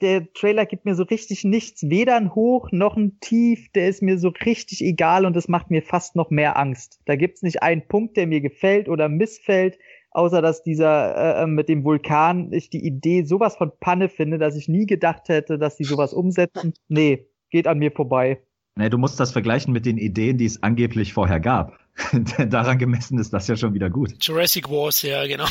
der 0.00 0.32
Trailer 0.32 0.66
gibt 0.66 0.84
mir 0.84 0.94
so 0.94 1.04
richtig 1.04 1.44
nichts. 1.44 1.88
Weder 1.88 2.16
ein 2.16 2.34
Hoch 2.34 2.68
noch 2.72 2.96
ein 2.96 3.18
Tief. 3.20 3.70
Der 3.74 3.88
ist 3.88 4.02
mir 4.02 4.18
so 4.18 4.32
richtig 4.44 4.82
egal 4.82 5.24
und 5.24 5.36
das 5.36 5.46
macht 5.48 5.70
mir 5.70 5.82
fast 5.86 6.16
noch 6.16 6.30
mehr 6.30 6.58
Angst. 6.58 7.00
Da 7.06 7.16
gibt's 7.16 7.42
nicht 7.42 7.62
einen 7.62 7.86
Punkt, 7.88 8.16
der 8.16 8.26
mir 8.26 8.40
gefällt 8.40 8.88
oder 8.88 9.08
missfällt, 9.08 9.78
außer 10.10 10.42
dass 10.42 10.62
dieser 10.62 11.16
äh, 11.16 11.42
äh, 11.42 11.46
mit 11.46 11.68
dem 11.68 11.84
Vulkan 11.84 12.52
ich 12.52 12.70
die 12.70 12.84
Idee 12.84 13.24
sowas 13.24 13.56
von 13.56 13.72
Panne 13.78 14.08
finde, 14.08 14.38
dass 14.38 14.56
ich 14.56 14.68
nie 14.68 14.86
gedacht 14.86 15.28
hätte, 15.28 15.58
dass 15.58 15.76
die 15.76 15.84
sowas 15.84 16.12
umsetzen. 16.12 16.74
Nee, 16.88 17.28
geht 17.50 17.66
an 17.66 17.78
mir 17.78 17.92
vorbei. 17.92 18.40
Nee, 18.78 18.90
du 18.90 18.98
musst 18.98 19.18
das 19.18 19.32
vergleichen 19.32 19.72
mit 19.72 19.86
den 19.86 19.96
Ideen, 19.96 20.36
die 20.36 20.44
es 20.44 20.62
angeblich 20.62 21.14
vorher 21.14 21.40
gab. 21.40 21.78
Daran 22.50 22.78
gemessen 22.78 23.18
ist 23.18 23.32
das 23.32 23.48
ja 23.48 23.56
schon 23.56 23.72
wieder 23.72 23.88
gut. 23.88 24.12
Jurassic 24.20 24.68
Wars, 24.68 25.00
ja, 25.00 25.26
genau. 25.26 25.46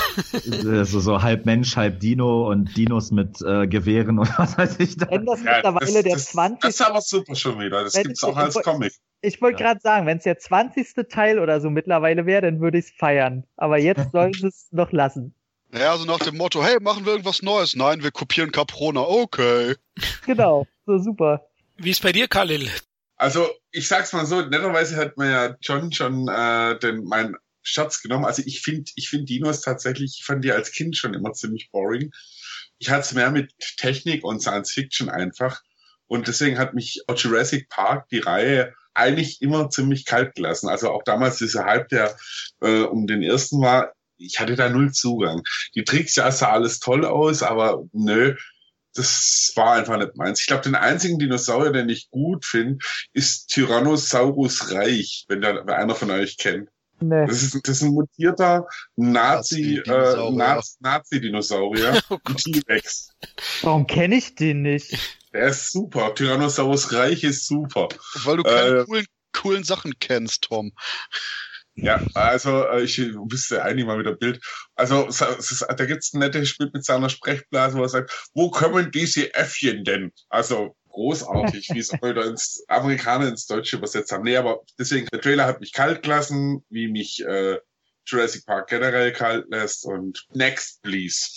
Also 0.69 0.99
so 0.99 1.23
halb 1.23 1.47
Mensch, 1.47 1.75
halb 1.75 1.99
Dino 1.99 2.51
und 2.51 2.77
Dinos 2.77 3.09
mit 3.09 3.41
äh, 3.41 3.65
Gewehren 3.65 4.19
und 4.19 4.29
was 4.37 4.55
weiß 4.59 4.79
ich 4.79 4.97
da. 4.97 5.09
Wenn 5.09 5.25
das 5.25 5.43
ja, 5.43 5.55
mittlerweile 5.55 5.93
das, 5.93 6.03
der 6.03 6.13
das, 6.13 6.25
20. 6.27 6.59
Das 6.61 6.69
ist 6.75 6.81
aber 6.81 7.01
super 7.01 7.35
schon 7.35 7.59
wieder. 7.59 7.83
Das 7.83 7.93
gibt's 7.93 8.23
auch 8.23 8.37
als 8.37 8.61
Comic. 8.61 8.93
Ich 9.21 9.41
wollte 9.41 9.63
ja. 9.63 9.69
gerade 9.69 9.81
sagen, 9.81 10.05
wenn 10.05 10.19
es 10.19 10.23
der 10.23 10.37
20. 10.37 10.93
Teil 11.09 11.39
oder 11.39 11.59
so 11.61 11.71
mittlerweile 11.71 12.27
wäre, 12.27 12.43
dann 12.43 12.61
würde 12.61 12.77
ich 12.77 12.85
es 12.85 12.91
feiern. 12.91 13.43
Aber 13.57 13.79
jetzt 13.79 14.11
sollen 14.11 14.33
sie 14.39 14.47
es 14.47 14.67
noch 14.71 14.91
lassen. 14.91 15.33
Ja, 15.73 15.91
also 15.93 16.05
nach 16.05 16.19
dem 16.19 16.37
Motto, 16.37 16.63
hey, 16.63 16.77
machen 16.79 17.05
wir 17.05 17.13
irgendwas 17.13 17.41
Neues? 17.41 17.75
Nein, 17.75 18.03
wir 18.03 18.11
kopieren 18.11 18.51
Caprona. 18.51 19.01
Okay. 19.01 19.75
Genau, 20.27 20.67
so 20.85 20.99
super. 20.99 21.47
Wie 21.77 21.89
ist 21.89 22.03
bei 22.03 22.11
dir, 22.11 22.27
Khalil? 22.27 22.69
Also, 23.17 23.49
ich 23.71 23.87
sag's 23.87 24.13
mal 24.13 24.25
so, 24.25 24.41
netterweise 24.41 24.97
hat 24.97 25.17
mir 25.17 25.31
ja 25.31 25.55
John 25.61 25.91
schon 25.91 26.27
äh, 26.27 26.77
den, 26.79 27.05
mein 27.05 27.35
Schatz 27.65 28.01
genommen. 28.01 28.25
Also 28.25 28.43
ich 28.45 28.61
finde 28.61 28.91
ich 28.95 29.09
find 29.09 29.27
Dinos 29.27 29.61
tatsächlich, 29.61 30.17
ich 30.19 30.25
fand 30.25 30.45
die 30.45 30.51
als 30.51 30.71
Kind 30.71 30.95
schon 30.95 31.13
immer 31.13 31.33
ziemlich 31.33 31.69
boring. 31.71 32.11
Ich 32.77 32.89
hatte 32.89 33.01
es 33.01 33.13
mehr 33.13 33.31
mit 33.31 33.53
Technik 33.77 34.23
und 34.23 34.41
Science 34.41 34.71
Fiction 34.71 35.09
einfach. 35.09 35.61
Und 36.07 36.27
deswegen 36.27 36.59
hat 36.59 36.73
mich 36.73 37.01
Jurassic 37.15 37.69
Park, 37.69 38.07
die 38.09 38.19
Reihe, 38.19 38.73
eigentlich 38.93 39.41
immer 39.41 39.69
ziemlich 39.69 40.05
kalt 40.05 40.35
gelassen. 40.35 40.69
Also 40.69 40.91
auch 40.91 41.03
damals 41.03 41.37
dieser 41.37 41.65
Hype, 41.65 41.89
der 41.89 42.15
äh, 42.61 42.81
um 42.81 43.07
den 43.07 43.23
ersten 43.23 43.61
war, 43.61 43.93
ich 44.17 44.39
hatte 44.39 44.55
da 44.55 44.69
null 44.69 44.93
Zugang. 44.93 45.41
Die 45.73 45.83
Tricks, 45.83 46.15
ja, 46.15 46.31
sah 46.31 46.51
alles 46.51 46.79
toll 46.79 47.03
aus, 47.03 47.43
aber 47.43 47.83
nö, 47.91 48.35
das 48.95 49.51
war 49.55 49.73
einfach 49.73 49.97
nicht 49.97 50.15
meins. 50.15 50.39
Ich 50.39 50.47
glaube, 50.47 50.63
den 50.63 50.75
einzigen 50.75 51.19
Dinosaurier, 51.19 51.71
den 51.71 51.89
ich 51.89 52.09
gut 52.09 52.45
finde, 52.45 52.83
ist 53.13 53.47
Tyrannosaurus 53.47 54.71
Reich, 54.71 55.25
wenn 55.27 55.41
der 55.41 55.65
wer 55.65 55.77
einer 55.77 55.95
von 55.95 56.11
euch 56.11 56.37
kennt. 56.37 56.69
Nee. 57.01 57.27
Das, 57.27 57.43
ist, 57.43 57.67
das 57.67 57.77
ist 57.77 57.83
ein 57.83 57.89
mutierter 57.89 58.67
Nazi, 58.95 59.81
äh, 59.85 60.31
Nazi-Dinosaurier, 60.79 62.01
oh 62.09 62.17
T-Rex. 62.37 63.09
Warum 63.61 63.85
kenne 63.85 64.15
ich 64.15 64.35
den 64.35 64.61
nicht? 64.61 64.97
Der 65.33 65.47
ist 65.47 65.73
super. 65.73 66.15
Tyrannosaurus 66.15 66.93
Reich 66.93 67.25
ist 67.25 67.47
super. 67.47 67.89
Weil 68.23 68.37
du 68.37 68.43
keine 68.43 68.79
äh, 68.79 68.85
coolen, 68.85 69.05
coolen 69.33 69.63
Sachen 69.65 69.99
kennst, 69.99 70.43
Tom. 70.43 70.71
Ja, 71.75 72.01
also 72.13 72.65
äh, 72.67 72.83
ich 72.83 72.97
wüsste 72.97 73.61
eigentlich 73.61 73.85
mal 73.85 73.99
wieder 73.99 74.15
Bild. 74.15 74.41
Also 74.75 75.07
ist, 75.07 75.21
da 75.21 75.85
gibt's 75.85 76.13
ein 76.13 76.19
nettes 76.19 76.47
Spiel 76.47 76.69
mit 76.73 76.85
seiner 76.85 77.09
Sprechblase, 77.09 77.77
wo 77.77 77.81
er 77.81 77.89
sagt, 77.89 78.29
wo 78.33 78.49
kommen 78.49 78.91
diese 78.91 79.33
Äffchen 79.33 79.83
denn? 79.83 80.13
Also 80.29 80.75
großartig, 80.89 81.69
wie 81.73 81.79
es 81.79 81.91
heute 82.01 82.21
ins 82.21 82.63
Amerikaner 82.69 83.27
ins 83.27 83.45
Deutsche 83.45 83.75
übersetzt 83.75 84.13
haben. 84.13 84.23
Nee, 84.23 84.37
aber 84.37 84.61
deswegen, 84.79 85.07
der 85.11 85.19
Trailer 85.19 85.45
hat 85.45 85.59
mich 85.59 85.73
kalt 85.73 86.03
gelassen, 86.03 86.63
wie 86.69 86.87
mich 86.87 87.21
äh, 87.25 87.57
Jurassic 88.05 88.45
Park 88.45 88.69
generell 88.69 89.11
kalt 89.11 89.45
lässt 89.49 89.83
und 89.85 90.25
next, 90.33 90.81
please. 90.81 91.27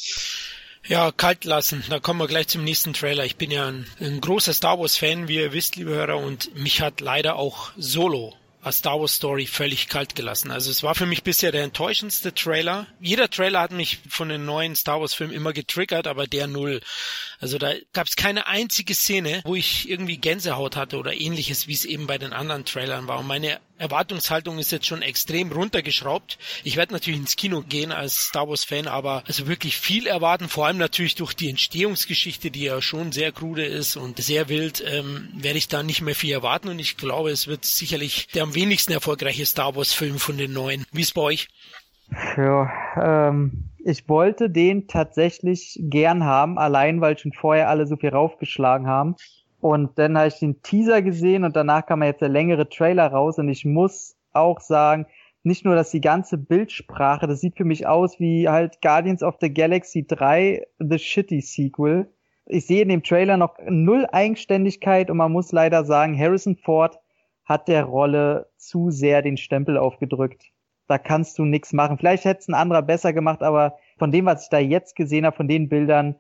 Ja, 0.87 1.11
kalt 1.11 1.45
lassen. 1.45 1.83
Da 1.91 1.99
kommen 1.99 2.21
wir 2.21 2.29
gleich 2.29 2.47
zum 2.47 2.63
nächsten 2.63 2.93
Trailer. 2.93 3.25
Ich 3.25 3.37
bin 3.37 3.51
ja 3.51 3.67
ein, 3.67 3.87
ein 3.99 4.21
großer 4.21 4.55
Star 4.55 4.79
Wars 4.79 4.97
Fan, 4.97 5.27
wie 5.27 5.37
ihr 5.37 5.53
wisst, 5.53 5.75
liebe 5.75 5.91
Hörer, 5.91 6.19
und 6.19 6.55
mich 6.55 6.81
hat 6.81 7.01
leider 7.01 7.35
auch 7.35 7.73
Solo 7.77 8.37
A 8.63 8.73
Star 8.73 8.99
Wars 8.99 9.15
Story 9.15 9.47
völlig 9.47 9.89
kalt 9.89 10.15
gelassen. 10.15 10.51
Also 10.51 10.71
es 10.71 10.83
war 10.83 10.95
für 10.95 11.07
mich 11.07 11.23
bisher 11.23 11.53
der 11.53 11.63
enttäuschendste 11.63 12.35
Trailer. 12.35 12.87
Jeder 13.01 13.31
Trailer 13.31 13.61
hat 13.61 13.71
mich 13.71 14.01
von 14.09 14.29
den 14.29 14.45
neuen 14.45 14.75
Star 14.75 15.01
Wars 15.01 15.15
Filmen 15.15 15.33
immer 15.33 15.53
getriggert, 15.53 16.07
aber 16.07 16.27
der 16.27 16.49
null. 16.49 16.81
Also 17.39 17.59
da 17.59 17.73
gab 17.93 18.09
es 18.09 18.17
keine 18.17 18.47
einzige 18.49 18.95
Szene, 18.95 19.43
wo 19.45 19.55
ich 19.55 19.89
irgendwie 19.89 20.17
Gänsehaut 20.17 20.77
hatte 20.77 20.99
oder 20.99 21.15
ähnliches, 21.15 21.69
wie 21.69 21.75
es 21.75 21.85
eben 21.85 22.07
bei 22.07 22.19
den 22.19 22.33
anderen 22.33 22.65
Trailern 22.65 23.07
war. 23.07 23.21
Und 23.21 23.29
meine 23.29 23.61
Erwartungshaltung 23.79 24.59
ist 24.59 24.73
jetzt 24.73 24.87
schon 24.87 25.03
extrem 25.03 25.53
runtergeschraubt. 25.53 26.39
Ich 26.65 26.77
werde 26.77 26.93
natürlich 26.93 27.21
ins 27.21 27.37
Kino 27.37 27.63
gehen 27.63 27.93
als 27.93 28.17
Star 28.17 28.49
Wars 28.49 28.65
Fan, 28.65 28.87
aber 28.87 29.23
also 29.27 29.47
wirklich 29.47 29.77
viel 29.77 30.07
erwarten, 30.07 30.49
vor 30.49 30.67
allem 30.67 30.79
natürlich 30.79 31.15
durch 31.15 31.35
die 31.35 31.51
Entstehungsgeschichte, 31.51 32.51
die 32.51 32.65
ja 32.65 32.83
schon 32.83 33.13
sehr 33.13 33.33
krude 33.33 33.65
ist 33.65 33.97
und 33.97 34.19
sehr 34.19 34.49
wild, 34.49 34.83
ähm, 34.87 35.29
werde 35.35 35.59
ich 35.59 35.69
da 35.69 35.83
nicht 35.83 36.03
mehr 36.03 36.15
viel 36.15 36.33
erwarten 36.33 36.69
und 36.69 36.79
ich 36.79 36.97
glaube, 36.97 37.31
es 37.31 37.47
wird 37.47 37.65
sicherlich 37.65 38.29
der 38.35 38.43
am 38.43 38.55
wenigsten 38.55 38.93
erfolgreiche 38.93 39.47
Star 39.47 39.77
Wars 39.77 39.93
Film 39.93 40.19
von 40.19 40.37
den 40.37 40.53
neuen. 40.53 40.85
Wie 40.93 41.03
ist 41.03 41.15
bei 41.15 41.23
euch? 41.23 41.49
Ja, 42.37 42.71
ähm, 43.01 43.71
ich 43.85 44.09
wollte 44.09 44.51
den 44.51 44.89
tatsächlich 44.89 45.79
gern 45.81 46.25
haben, 46.25 46.59
allein 46.59 47.01
weil 47.01 47.19
schon 47.19 47.33
vorher 47.33 47.69
alle 47.69 47.87
so 47.87 47.97
viel 47.97 48.11
raufgeschlagen 48.11 48.87
haben. 48.87 49.17
Und 49.61 49.99
dann 49.99 50.17
habe 50.17 50.29
ich 50.29 50.39
den 50.39 50.63
Teaser 50.63 51.03
gesehen 51.03 51.45
und 51.45 51.57
danach 51.57 51.85
kam 51.87 52.03
jetzt 52.03 52.21
der 52.21 52.29
längere 52.29 52.69
Trailer 52.69 53.09
raus 53.09 53.39
und 53.39 53.49
ich 53.49 53.65
muss 53.65 54.17
auch 54.33 54.61
sagen, 54.61 55.07
nicht 55.43 55.65
nur, 55.65 55.75
dass 55.75 55.91
die 55.91 56.01
ganze 56.01 56.39
Bildsprache, 56.39 57.27
das 57.27 57.41
sieht 57.41 57.57
für 57.57 57.65
mich 57.65 57.87
aus 57.87 58.21
wie 58.21 58.49
halt 58.49 58.81
Guardians 58.83 59.23
of 59.23 59.37
the 59.41 59.53
Galaxy 59.53 60.07
3, 60.07 60.67
The 60.79 60.99
Shitty 60.99 61.41
Sequel. 61.41 62.13
Ich 62.47 62.67
sehe 62.67 62.83
in 62.83 62.89
dem 62.89 63.03
Trailer 63.03 63.37
noch 63.37 63.57
null 63.67 64.07
Eigenständigkeit 64.11 65.11
und 65.11 65.17
man 65.17 65.33
muss 65.33 65.53
leider 65.53 65.85
sagen, 65.85 66.19
Harrison 66.19 66.57
Ford 66.57 66.99
hat 67.45 67.69
der 67.69 67.85
Rolle 67.85 68.49
zu 68.57 68.91
sehr 68.91 69.23
den 69.23 69.37
Stempel 69.37 69.79
aufgedrückt. 69.79 70.45
Da 70.87 70.99
kannst 70.99 71.39
du 71.39 71.45
nichts 71.45 71.73
machen. 71.73 71.99
Vielleicht 71.99 72.25
hätte 72.25 72.41
es 72.41 72.49
ein 72.49 72.55
anderer 72.55 72.83
besser 72.83 73.13
gemacht, 73.13 73.43
aber 73.43 73.77
von 73.99 74.11
dem, 74.11 74.27
was 74.27 74.45
ich 74.45 74.49
da 74.51 74.59
jetzt 74.59 74.97
gesehen 74.97 75.27
habe, 75.27 75.37
von 75.37 75.49
den 75.49 75.69
Bildern, 75.69 76.17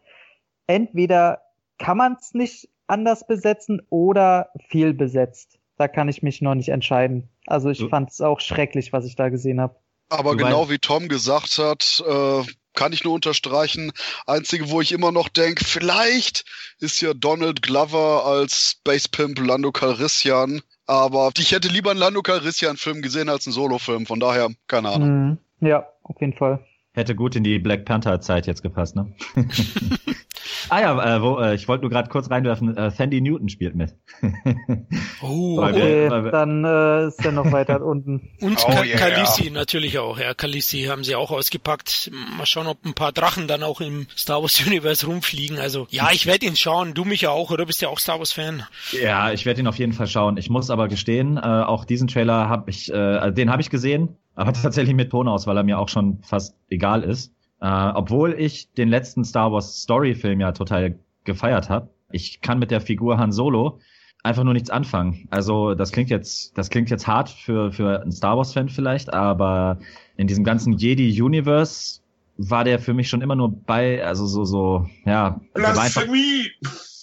entweder 0.66 1.42
kann 1.78 1.96
man 1.96 2.16
es 2.20 2.34
nicht 2.34 2.68
anders 2.88 3.26
besetzen 3.26 3.82
oder 3.90 4.50
fehlbesetzt. 4.68 5.58
Da 5.76 5.86
kann 5.86 6.08
ich 6.08 6.22
mich 6.22 6.42
noch 6.42 6.54
nicht 6.54 6.70
entscheiden. 6.70 7.28
Also 7.46 7.70
ich 7.70 7.84
fand 7.88 8.10
es 8.10 8.20
auch 8.20 8.40
schrecklich, 8.40 8.92
was 8.92 9.04
ich 9.04 9.14
da 9.14 9.28
gesehen 9.28 9.60
habe. 9.60 9.76
Aber 10.08 10.32
du 10.32 10.38
genau 10.38 10.70
wie 10.70 10.78
Tom 10.78 11.08
gesagt 11.08 11.58
hat, 11.58 12.02
äh, 12.06 12.42
kann 12.74 12.92
ich 12.92 13.04
nur 13.04 13.14
unterstreichen. 13.14 13.92
Einzige, 14.26 14.70
wo 14.70 14.80
ich 14.80 14.92
immer 14.92 15.12
noch 15.12 15.28
denke, 15.28 15.64
vielleicht 15.64 16.44
ist 16.80 17.00
ja 17.00 17.12
Donald 17.14 17.62
Glover 17.62 18.24
als 18.24 18.76
Space 18.78 19.08
Pimp 19.08 19.38
Lando 19.40 19.72
Calrissian 19.72 20.62
Aber 20.86 21.30
ich 21.36 21.52
hätte 21.52 21.68
lieber 21.68 21.90
einen 21.90 22.00
Lando 22.00 22.22
Calrissian-Film 22.22 23.02
gesehen 23.02 23.28
als 23.28 23.46
einen 23.46 23.54
Solo-Film. 23.54 24.06
Von 24.06 24.20
daher, 24.20 24.50
keine 24.66 24.90
Ahnung. 24.90 25.38
Mhm. 25.60 25.66
Ja, 25.66 25.88
auf 26.04 26.20
jeden 26.20 26.34
Fall. 26.34 26.64
Hätte 26.92 27.14
gut 27.14 27.36
in 27.36 27.44
die 27.44 27.58
Black 27.58 27.84
Panther-Zeit 27.84 28.46
jetzt 28.46 28.62
gepasst, 28.62 28.96
ne? 28.96 29.12
ah 30.68 30.80
ja, 30.80 31.16
äh, 31.16 31.22
wo, 31.22 31.38
äh, 31.38 31.54
ich 31.54 31.68
wollte 31.68 31.82
nur 31.82 31.90
gerade 31.90 32.08
kurz 32.08 32.30
reinwerfen, 32.30 32.76
äh, 32.76 32.90
Sandy 32.90 33.20
Newton 33.20 33.48
spielt 33.48 33.74
mit. 33.74 33.94
oh, 35.22 35.62
okay, 35.62 36.10
wir, 36.10 36.30
dann 36.30 36.64
äh, 36.64 37.06
ist 37.06 37.24
er 37.24 37.32
noch 37.32 37.50
weiter 37.52 37.82
unten. 37.84 38.30
Und 38.40 38.58
oh, 38.66 38.82
yeah. 38.82 38.96
Khaleesi 38.96 39.50
natürlich 39.50 39.98
auch, 39.98 40.18
ja. 40.18 40.34
Khaleesi 40.34 40.84
haben 40.84 41.04
sie 41.04 41.14
auch 41.14 41.30
ausgepackt. 41.30 42.10
Mal 42.36 42.46
schauen, 42.46 42.66
ob 42.66 42.84
ein 42.84 42.94
paar 42.94 43.12
Drachen 43.12 43.48
dann 43.48 43.62
auch 43.62 43.80
im 43.80 44.06
Star 44.16 44.42
Wars 44.42 44.60
Universe 44.66 45.06
rumfliegen. 45.06 45.58
Also 45.58 45.86
ja, 45.90 46.10
ich 46.12 46.26
werde 46.26 46.46
ihn 46.46 46.56
schauen. 46.56 46.94
Du 46.94 47.04
mich 47.04 47.22
ja 47.22 47.30
auch, 47.30 47.50
oder 47.50 47.66
bist 47.66 47.82
ja 47.82 47.88
auch 47.88 47.98
Star 47.98 48.18
Wars 48.18 48.32
Fan? 48.32 48.64
Ja, 48.92 49.32
ich 49.32 49.46
werde 49.46 49.60
ihn 49.60 49.66
auf 49.66 49.78
jeden 49.78 49.92
Fall 49.92 50.06
schauen. 50.06 50.36
Ich 50.36 50.50
muss 50.50 50.70
aber 50.70 50.88
gestehen, 50.88 51.36
äh, 51.36 51.40
auch 51.40 51.84
diesen 51.84 52.08
Trailer 52.08 52.48
habe 52.48 52.70
ich, 52.70 52.92
äh, 52.92 53.32
den 53.32 53.50
habe 53.50 53.62
ich 53.62 53.70
gesehen 53.70 54.16
aber 54.38 54.52
tatsächlich 54.52 54.94
mit 54.94 55.10
Ton 55.10 55.26
aus, 55.26 55.48
weil 55.48 55.56
er 55.56 55.64
mir 55.64 55.80
auch 55.80 55.88
schon 55.88 56.20
fast 56.22 56.54
egal 56.70 57.02
ist. 57.02 57.34
Äh, 57.60 57.66
obwohl 57.94 58.34
ich 58.38 58.72
den 58.72 58.88
letzten 58.88 59.24
Star 59.24 59.52
Wars 59.52 59.82
Story-Film 59.82 60.40
ja 60.40 60.52
total 60.52 60.98
gefeiert 61.24 61.68
habe. 61.68 61.88
Ich 62.10 62.40
kann 62.40 62.58
mit 62.58 62.70
der 62.70 62.80
Figur 62.80 63.18
Han 63.18 63.32
Solo 63.32 63.80
einfach 64.22 64.44
nur 64.44 64.54
nichts 64.54 64.70
anfangen. 64.70 65.26
Also 65.30 65.74
das 65.74 65.92
klingt 65.92 66.10
jetzt, 66.10 66.56
das 66.56 66.70
klingt 66.70 66.90
jetzt 66.90 67.06
hart 67.06 67.28
für 67.28 67.72
für 67.72 68.02
einen 68.02 68.12
Star 68.12 68.36
Wars 68.36 68.52
Fan 68.52 68.68
vielleicht, 68.68 69.12
aber 69.12 69.78
in 70.16 70.26
diesem 70.26 70.44
ganzen 70.44 70.74
Jedi 70.74 71.20
Universe 71.20 72.00
war 72.36 72.64
der 72.64 72.78
für 72.78 72.94
mich 72.94 73.08
schon 73.08 73.20
immer 73.20 73.34
nur 73.34 73.50
bei, 73.50 74.04
also 74.04 74.26
so 74.26 74.44
so 74.44 74.86
ja. 75.04 75.40
Der 75.56 75.62
war, 75.76 75.82
einfach, 75.82 76.04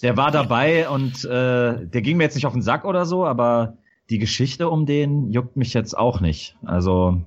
der 0.02 0.16
war 0.16 0.30
dabei 0.30 0.88
und 0.88 1.24
äh, 1.24 1.86
der 1.86 2.02
ging 2.02 2.16
mir 2.16 2.24
jetzt 2.24 2.34
nicht 2.34 2.46
auf 2.46 2.52
den 2.52 2.62
Sack 2.62 2.84
oder 2.84 3.06
so, 3.06 3.26
aber 3.26 3.76
die 4.08 4.18
Geschichte 4.18 4.68
um 4.68 4.86
den 4.86 5.30
juckt 5.30 5.56
mich 5.56 5.74
jetzt 5.74 5.96
auch 5.96 6.20
nicht. 6.20 6.56
Also 6.64 7.20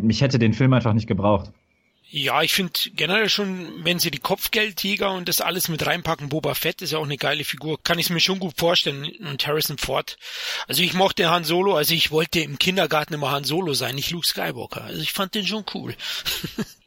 mich 0.00 0.22
hätte 0.22 0.38
den 0.38 0.54
Film 0.54 0.72
einfach 0.72 0.94
nicht 0.94 1.06
gebraucht. 1.06 1.52
Ja, 2.08 2.42
ich 2.42 2.52
finde 2.52 2.72
generell 2.94 3.28
schon, 3.28 3.84
wenn 3.84 3.98
sie 3.98 4.12
die 4.12 4.20
Kopfgeldtiger 4.20 5.10
und 5.12 5.28
das 5.28 5.40
alles 5.40 5.68
mit 5.68 5.84
reinpacken, 5.84 6.28
Boba 6.28 6.54
Fett 6.54 6.80
ist 6.80 6.92
ja 6.92 6.98
auch 6.98 7.04
eine 7.04 7.16
geile 7.16 7.42
Figur, 7.42 7.82
kann 7.82 7.98
ich 7.98 8.06
es 8.06 8.10
mir 8.10 8.20
schon 8.20 8.38
gut 8.38 8.54
vorstellen. 8.56 9.10
Und 9.28 9.44
Harrison 9.46 9.76
Ford. 9.76 10.16
Also 10.68 10.82
ich 10.82 10.94
mochte 10.94 11.28
Han 11.28 11.42
Solo, 11.42 11.76
also 11.76 11.94
ich 11.94 12.12
wollte 12.12 12.40
im 12.40 12.58
Kindergarten 12.58 13.14
immer 13.14 13.32
Han 13.32 13.42
Solo 13.42 13.74
sein, 13.74 13.96
nicht 13.96 14.12
Luke 14.12 14.26
Skywalker. 14.26 14.84
Also 14.84 15.00
ich 15.00 15.12
fand 15.12 15.34
den 15.34 15.46
schon 15.46 15.64
cool. 15.74 15.96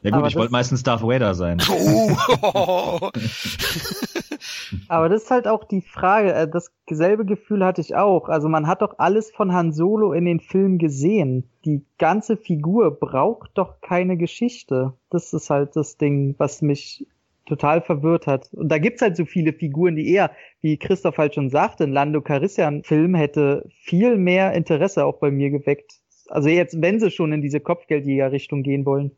Ja 0.02 0.10
gut, 0.10 0.18
Aber 0.20 0.28
ich 0.28 0.36
wollte 0.36 0.52
meistens 0.52 0.82
Darth 0.82 1.02
Vader 1.02 1.34
sein. 1.34 1.60
Oh. 1.68 3.10
Aber 4.88 5.08
das 5.08 5.24
ist 5.24 5.30
halt 5.30 5.48
auch 5.48 5.64
die 5.64 5.80
Frage, 5.80 6.32
äh, 6.32 6.48
das 6.48 6.72
selbe 6.88 7.24
Gefühl 7.24 7.64
hatte 7.64 7.80
ich 7.80 7.94
auch. 7.94 8.28
Also 8.28 8.48
man 8.48 8.66
hat 8.66 8.82
doch 8.82 8.98
alles 8.98 9.30
von 9.30 9.52
Han 9.52 9.72
Solo 9.72 10.12
in 10.12 10.24
den 10.24 10.40
Filmen 10.40 10.78
gesehen. 10.78 11.48
Die 11.64 11.84
ganze 11.98 12.36
Figur 12.36 12.98
braucht 12.98 13.50
doch 13.54 13.80
keine 13.80 14.16
Geschichte. 14.16 14.94
Das 15.10 15.32
ist 15.32 15.50
halt 15.50 15.76
das 15.76 15.96
Ding, 15.96 16.34
was 16.38 16.62
mich 16.62 17.06
total 17.46 17.82
verwirrt 17.82 18.26
hat. 18.26 18.48
Und 18.52 18.68
da 18.68 18.78
gibt's 18.78 19.02
halt 19.02 19.16
so 19.16 19.24
viele 19.24 19.52
Figuren, 19.52 19.96
die 19.96 20.08
eher, 20.08 20.30
wie 20.60 20.76
Christoph 20.76 21.18
halt 21.18 21.34
schon 21.34 21.50
sagte, 21.50 21.84
ein 21.84 21.92
Lando 21.92 22.20
Carissian-Film 22.20 23.14
hätte 23.14 23.68
viel 23.82 24.16
mehr 24.16 24.52
Interesse 24.52 25.04
auch 25.04 25.18
bei 25.18 25.30
mir 25.30 25.50
geweckt. 25.50 25.94
Also 26.28 26.48
jetzt, 26.48 26.80
wenn 26.80 27.00
sie 27.00 27.10
schon 27.10 27.32
in 27.32 27.42
diese 27.42 27.60
Kopfgeldjäger-Richtung 27.60 28.62
gehen 28.62 28.86
wollen. 28.86 29.10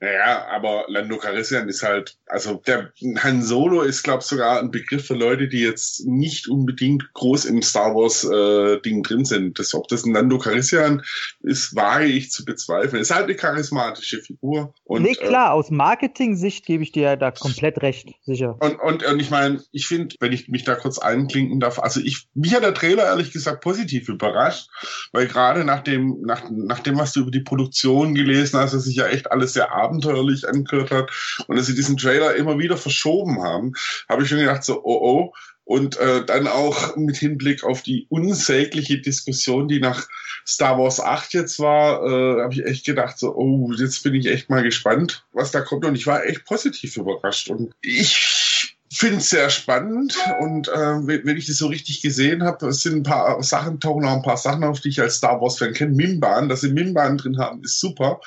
Naja, 0.00 0.46
aber 0.50 0.84
Lando 0.88 1.16
Calrissian 1.16 1.68
ist 1.68 1.82
halt, 1.82 2.16
also 2.26 2.54
der 2.66 2.92
Han 3.22 3.42
Solo 3.42 3.82
ist, 3.82 4.02
glaube 4.02 4.20
ich, 4.20 4.26
sogar 4.26 4.58
ein 4.58 4.70
Begriff 4.70 5.06
für 5.06 5.14
Leute, 5.14 5.48
die 5.48 5.60
jetzt 5.60 6.06
nicht 6.06 6.48
unbedingt 6.48 7.12
groß 7.14 7.44
im 7.46 7.62
Star 7.62 7.94
Wars 7.94 8.24
äh, 8.24 8.80
Ding 8.82 9.02
drin 9.02 9.24
sind. 9.24 9.58
Das, 9.58 9.74
ob 9.74 9.88
das 9.88 10.04
ein 10.04 10.12
Lando 10.12 10.38
Calrissian 10.38 11.02
ist, 11.40 11.74
wage 11.74 12.06
ich 12.06 12.30
zu 12.30 12.44
bezweifeln. 12.44 13.02
Ist 13.02 13.14
halt 13.14 13.24
eine 13.24 13.34
charismatische 13.34 14.20
Figur. 14.20 14.74
Und, 14.84 15.02
nee, 15.02 15.12
äh, 15.12 15.14
klar, 15.14 15.48
äh, 15.48 15.52
aus 15.52 15.70
Marketing-Sicht 15.70 16.66
gebe 16.66 16.82
ich 16.82 16.92
dir 16.92 17.02
ja 17.02 17.16
da 17.16 17.30
komplett 17.30 17.82
recht, 17.82 18.14
sicher. 18.22 18.56
Und, 18.60 18.80
und, 18.80 19.04
und 19.04 19.20
ich 19.20 19.30
meine, 19.30 19.62
ich 19.72 19.86
finde, 19.86 20.16
wenn 20.20 20.32
ich 20.32 20.48
mich 20.48 20.64
da 20.64 20.74
kurz 20.74 20.98
einklinken 20.98 21.60
darf, 21.60 21.78
also 21.78 22.00
ich, 22.00 22.28
mich 22.34 22.54
hat 22.54 22.62
der 22.62 22.74
Trailer 22.74 23.04
ehrlich 23.04 23.32
gesagt 23.32 23.62
positiv 23.62 24.08
überrascht, 24.08 24.68
weil 25.12 25.26
gerade 25.26 25.64
nach 25.64 25.82
dem, 25.82 26.20
nach, 26.22 26.42
nach 26.50 26.80
dem, 26.80 26.98
was 26.98 27.12
du 27.12 27.20
über 27.20 27.30
die 27.30 27.40
Produktion 27.40 28.14
gelesen 28.14 28.58
hast, 28.58 28.74
dass 28.74 28.84
sich 28.84 28.96
ja 28.96 29.06
echt 29.06 29.30
alles 29.30 29.53
sehr 29.54 29.72
abenteuerlich 29.72 30.46
angehört 30.48 30.90
hat 30.90 31.10
und 31.46 31.56
dass 31.56 31.66
sie 31.66 31.74
diesen 31.74 31.96
Trailer 31.96 32.34
immer 32.34 32.58
wieder 32.58 32.76
verschoben 32.76 33.42
haben, 33.42 33.72
habe 34.08 34.22
ich 34.22 34.28
schon 34.28 34.38
gedacht 34.38 34.64
so, 34.64 34.82
oh 34.84 35.00
oh. 35.02 35.34
Und 35.66 35.96
äh, 35.96 36.22
dann 36.26 36.46
auch 36.46 36.94
mit 36.96 37.16
Hinblick 37.16 37.64
auf 37.64 37.80
die 37.80 38.06
unsägliche 38.10 38.98
Diskussion, 39.00 39.66
die 39.66 39.80
nach 39.80 40.06
Star 40.46 40.78
Wars 40.78 41.00
8 41.00 41.32
jetzt 41.32 41.58
war, 41.58 42.04
äh, 42.04 42.42
habe 42.42 42.52
ich 42.52 42.66
echt 42.66 42.84
gedacht, 42.84 43.18
so, 43.18 43.34
oh, 43.34 43.72
jetzt 43.72 44.02
bin 44.02 44.14
ich 44.14 44.26
echt 44.26 44.50
mal 44.50 44.62
gespannt, 44.62 45.24
was 45.32 45.52
da 45.52 45.62
kommt. 45.62 45.86
Und 45.86 45.94
ich 45.94 46.06
war 46.06 46.26
echt 46.26 46.44
positiv 46.44 46.98
überrascht. 46.98 47.48
Und 47.48 47.72
ich 47.80 48.74
finde 48.94 49.16
es 49.16 49.30
sehr 49.30 49.50
spannend 49.50 50.16
und 50.40 50.68
äh, 50.68 50.72
wenn, 51.06 51.36
ich 51.36 51.46
das 51.46 51.56
so 51.56 51.66
richtig 51.66 52.00
gesehen 52.00 52.44
habe, 52.44 52.68
es 52.68 52.82
sind 52.82 52.98
ein 52.98 53.02
paar 53.02 53.42
Sachen, 53.42 53.80
tauchen 53.80 54.04
auch 54.04 54.14
ein 54.14 54.22
paar 54.22 54.36
Sachen 54.36 54.62
auf, 54.62 54.80
die 54.80 54.90
ich 54.90 55.00
als 55.00 55.16
Star 55.16 55.40
Wars 55.40 55.58
Fan 55.58 55.72
kenne. 55.72 55.94
Mimban, 55.94 56.48
dass 56.48 56.60
sie 56.60 56.72
Mimban 56.72 57.18
drin 57.18 57.38
haben, 57.38 57.62
ist 57.64 57.80
super. 57.80 58.20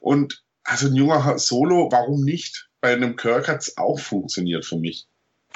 Und 0.00 0.42
also 0.64 0.88
ein 0.88 0.94
junger 0.94 1.38
Solo, 1.38 1.88
warum 1.90 2.24
nicht? 2.24 2.68
Bei 2.80 2.92
einem 2.92 3.16
Kirk 3.16 3.48
hat 3.48 3.60
es 3.60 3.76
auch 3.76 3.98
funktioniert 3.98 4.64
für 4.64 4.76
mich. 4.76 5.06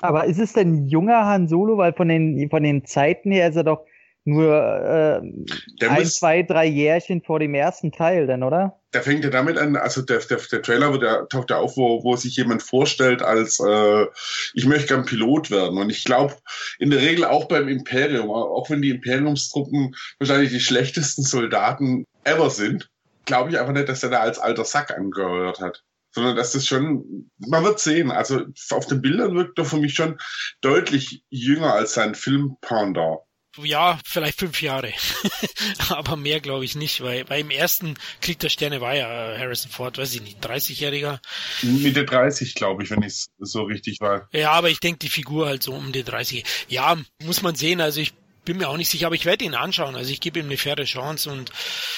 Aber 0.01 0.27
ist 0.27 0.39
es 0.39 0.53
denn 0.53 0.87
junger 0.87 1.27
Han 1.27 1.49
Solo? 1.49 1.77
Weil 1.77 1.93
von 1.93 2.09
den, 2.09 2.49
von 2.51 2.63
den 2.63 2.85
Zeiten 2.85 3.33
her 3.33 3.49
ist 3.49 3.57
er 3.57 3.65
doch 3.65 3.85
nur 4.25 4.55
äh, 4.55 5.87
ein, 5.87 6.07
zwei, 6.07 6.43
drei 6.43 6.67
Jährchen 6.67 7.23
vor 7.23 7.41
dem 7.41 7.55
ersten 7.55 7.93
Teil, 7.93 8.27
denn, 8.27 8.43
oder? 8.43 8.79
Der 8.93 9.03
fängt 9.03 9.25
ja 9.25 9.31
damit 9.31 9.57
an, 9.59 9.77
also 9.77 10.03
der, 10.03 10.19
der, 10.19 10.39
der 10.39 10.63
Trailer 10.63 10.93
wird 10.93 11.03
ja, 11.03 11.25
taucht 11.27 11.51
ja 11.51 11.59
auf, 11.59 11.77
wo, 11.77 12.05
wo 12.05 12.15
sich 12.15 12.37
jemand 12.37 12.63
vorstellt 12.63 13.23
als 13.23 13.59
äh, 13.61 14.07
ich 14.55 14.67
möchte 14.67 14.89
gern 14.89 15.07
Pilot 15.07 15.51
werden. 15.51 15.79
Und 15.79 15.91
ich 15.91 16.05
glaube, 16.05 16.35
in 16.79 16.91
der 16.91 17.01
Regel 17.01 17.25
auch 17.25 17.47
beim 17.47 17.69
Imperium, 17.69 18.31
auch 18.31 18.69
wenn 18.71 18.83
die 18.83 18.91
Imperiumstruppen 18.91 19.95
wahrscheinlich 20.19 20.51
die 20.51 20.61
schlechtesten 20.61 21.23
Soldaten 21.23 22.05
ever 22.25 22.51
sind, 22.51 22.91
glaube 23.29 23.51
ich 23.51 23.59
einfach 23.59 23.73
nicht, 23.73 23.89
dass 23.89 24.03
er 24.03 24.11
da 24.11 24.21
als 24.21 24.39
alter 24.39 24.65
Sack 24.65 24.91
angehört 24.91 25.61
hat. 25.61 25.85
Sondern 26.11 26.35
dass 26.35 26.53
das 26.53 26.67
schon, 26.67 27.31
man 27.37 27.63
wird 27.63 27.79
sehen. 27.79 28.11
Also 28.11 28.47
auf 28.71 28.87
den 28.87 29.03
Bildern 29.03 29.37
wirkt 29.37 29.59
er 29.59 29.67
für 29.67 29.77
mich 29.77 29.95
schon 29.95 30.19
deutlich 30.63 31.23
jünger 31.29 31.75
als 31.75 31.93
sein 31.93 32.15
Film 32.15 32.57
Pendant. 32.63 33.21
Ja, 33.63 33.99
vielleicht 34.05 34.39
fünf 34.39 34.63
Jahre. 34.63 34.93
Aber 35.91 36.17
mehr 36.17 36.41
glaube 36.41 36.65
ich 36.65 36.77
nicht, 36.77 37.03
weil, 37.03 37.29
weil 37.29 37.41
im 37.41 37.51
ersten 37.51 37.95
Krieg 38.21 38.39
der 38.39 38.49
Sterne 38.49 38.81
war 38.81 38.95
ja 38.95 39.07
Harrison 39.07 39.71
Ford, 39.71 39.99
weiß 39.99 40.15
ich 40.15 40.23
nicht, 40.23 40.45
30-Jähriger. 40.45 41.19
Mitte 41.63 42.05
30, 42.05 42.55
glaube 42.55 42.83
ich, 42.83 42.91
wenn 42.91 43.03
ich 43.03 43.09
es 43.09 43.31
so 43.39 43.65
richtig 43.65 44.01
war. 44.01 44.29
Ja, 44.33 44.53
aber 44.53 44.71
ich 44.71 44.81
denke 44.81 45.01
die 45.01 45.09
Figur 45.09 45.47
halt 45.47 45.63
so 45.63 45.75
um 45.75 45.93
die 45.93 46.05
30. 46.05 46.45
Ja, 46.69 46.97
muss 47.23 47.43
man 47.43 47.55
sehen. 47.55 47.81
Also 47.81 48.01
ich 48.01 48.15
bin 48.49 48.57
mir 48.57 48.69
auch 48.71 48.79
nicht 48.79 48.89
sicher, 48.89 49.07
aber 49.07 49.15
ich 49.15 49.27
werde 49.27 49.45
ihn 49.45 49.55
anschauen. 49.55 49.95
Also 49.95 50.11
ich 50.11 50.21
gebe 50.21 50.39
ihm 50.39 50.47
eine 50.47 50.57
faire 50.57 50.85
Chance 50.85 51.31
und 51.31 51.53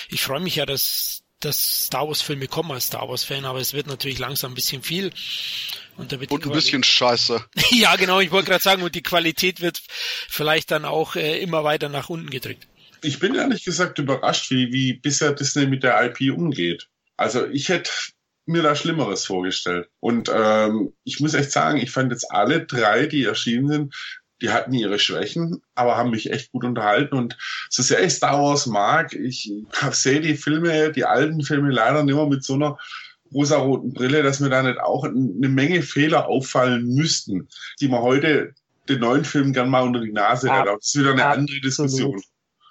ich 0.08 0.22
freue 0.22 0.40
mich 0.40 0.56
ja, 0.56 0.66
dass, 0.66 1.19
dass 1.40 1.86
Star 1.86 2.06
Wars 2.08 2.22
Filme 2.22 2.46
kommen 2.46 2.70
als 2.72 2.86
Star 2.86 3.08
Wars 3.08 3.24
Fan, 3.24 3.44
aber 3.44 3.60
es 3.60 3.72
wird 3.72 3.86
natürlich 3.86 4.18
langsam 4.18 4.52
ein 4.52 4.54
bisschen 4.54 4.82
viel. 4.82 5.10
Und, 5.96 6.12
da 6.12 6.20
wird 6.20 6.30
und 6.30 6.46
ein 6.46 6.52
bisschen 6.52 6.82
scheiße. 6.82 7.44
ja, 7.70 7.96
genau, 7.96 8.20
ich 8.20 8.30
wollte 8.30 8.48
gerade 8.50 8.62
sagen, 8.62 8.82
und 8.82 8.94
die 8.94 9.02
Qualität 9.02 9.60
wird 9.60 9.82
vielleicht 9.88 10.70
dann 10.70 10.84
auch 10.84 11.16
äh, 11.16 11.40
immer 11.40 11.64
weiter 11.64 11.88
nach 11.88 12.08
unten 12.08 12.30
gedrückt. 12.30 12.66
Ich 13.02 13.18
bin 13.18 13.34
ehrlich 13.34 13.64
gesagt 13.64 13.98
überrascht, 13.98 14.50
wie, 14.50 14.72
wie 14.72 14.94
bisher 14.94 15.32
Disney 15.32 15.66
mit 15.66 15.82
der 15.82 16.02
IP 16.04 16.34
umgeht. 16.34 16.88
Also 17.16 17.46
ich 17.46 17.68
hätte 17.68 17.90
mir 18.46 18.62
da 18.62 18.74
Schlimmeres 18.74 19.24
vorgestellt. 19.24 19.88
Und 20.00 20.30
ähm, 20.34 20.92
ich 21.04 21.20
muss 21.20 21.34
echt 21.34 21.52
sagen, 21.52 21.78
ich 21.78 21.90
fand 21.90 22.12
jetzt 22.12 22.30
alle 22.30 22.66
drei, 22.66 23.06
die 23.06 23.24
erschienen 23.24 23.68
sind, 23.68 23.94
die 24.40 24.50
hatten 24.50 24.72
ihre 24.72 24.98
Schwächen, 24.98 25.62
aber 25.74 25.96
haben 25.96 26.10
mich 26.10 26.30
echt 26.30 26.52
gut 26.52 26.64
unterhalten. 26.64 27.16
Und 27.16 27.36
so 27.68 27.82
sehr 27.82 28.02
ich 28.02 28.14
Star 28.14 28.42
Wars 28.42 28.66
mag, 28.66 29.12
ich 29.14 29.52
sehe 29.92 30.20
die 30.20 30.36
Filme, 30.36 30.92
die 30.92 31.04
alten 31.04 31.42
Filme 31.42 31.70
leider 31.70 32.02
nicht 32.02 32.14
mehr 32.14 32.26
mit 32.26 32.44
so 32.44 32.54
einer 32.54 32.78
rosaroten 33.32 33.92
Brille, 33.92 34.22
dass 34.22 34.40
mir 34.40 34.50
da 34.50 34.62
nicht 34.62 34.80
auch 34.80 35.04
eine 35.04 35.48
Menge 35.48 35.82
Fehler 35.82 36.26
auffallen 36.26 36.94
müssten, 36.94 37.48
die 37.80 37.88
man 37.88 38.02
heute 38.02 38.54
den 38.88 39.00
neuen 39.00 39.24
Film 39.24 39.52
gern 39.52 39.68
mal 39.68 39.82
unter 39.82 40.00
die 40.00 40.12
Nase 40.12 40.50
hat. 40.50 40.66
das 40.66 40.86
ist 40.86 40.98
wieder 40.98 41.12
eine 41.12 41.24
Absolut. 41.24 41.38
andere 41.38 41.60
Diskussion. 41.60 42.22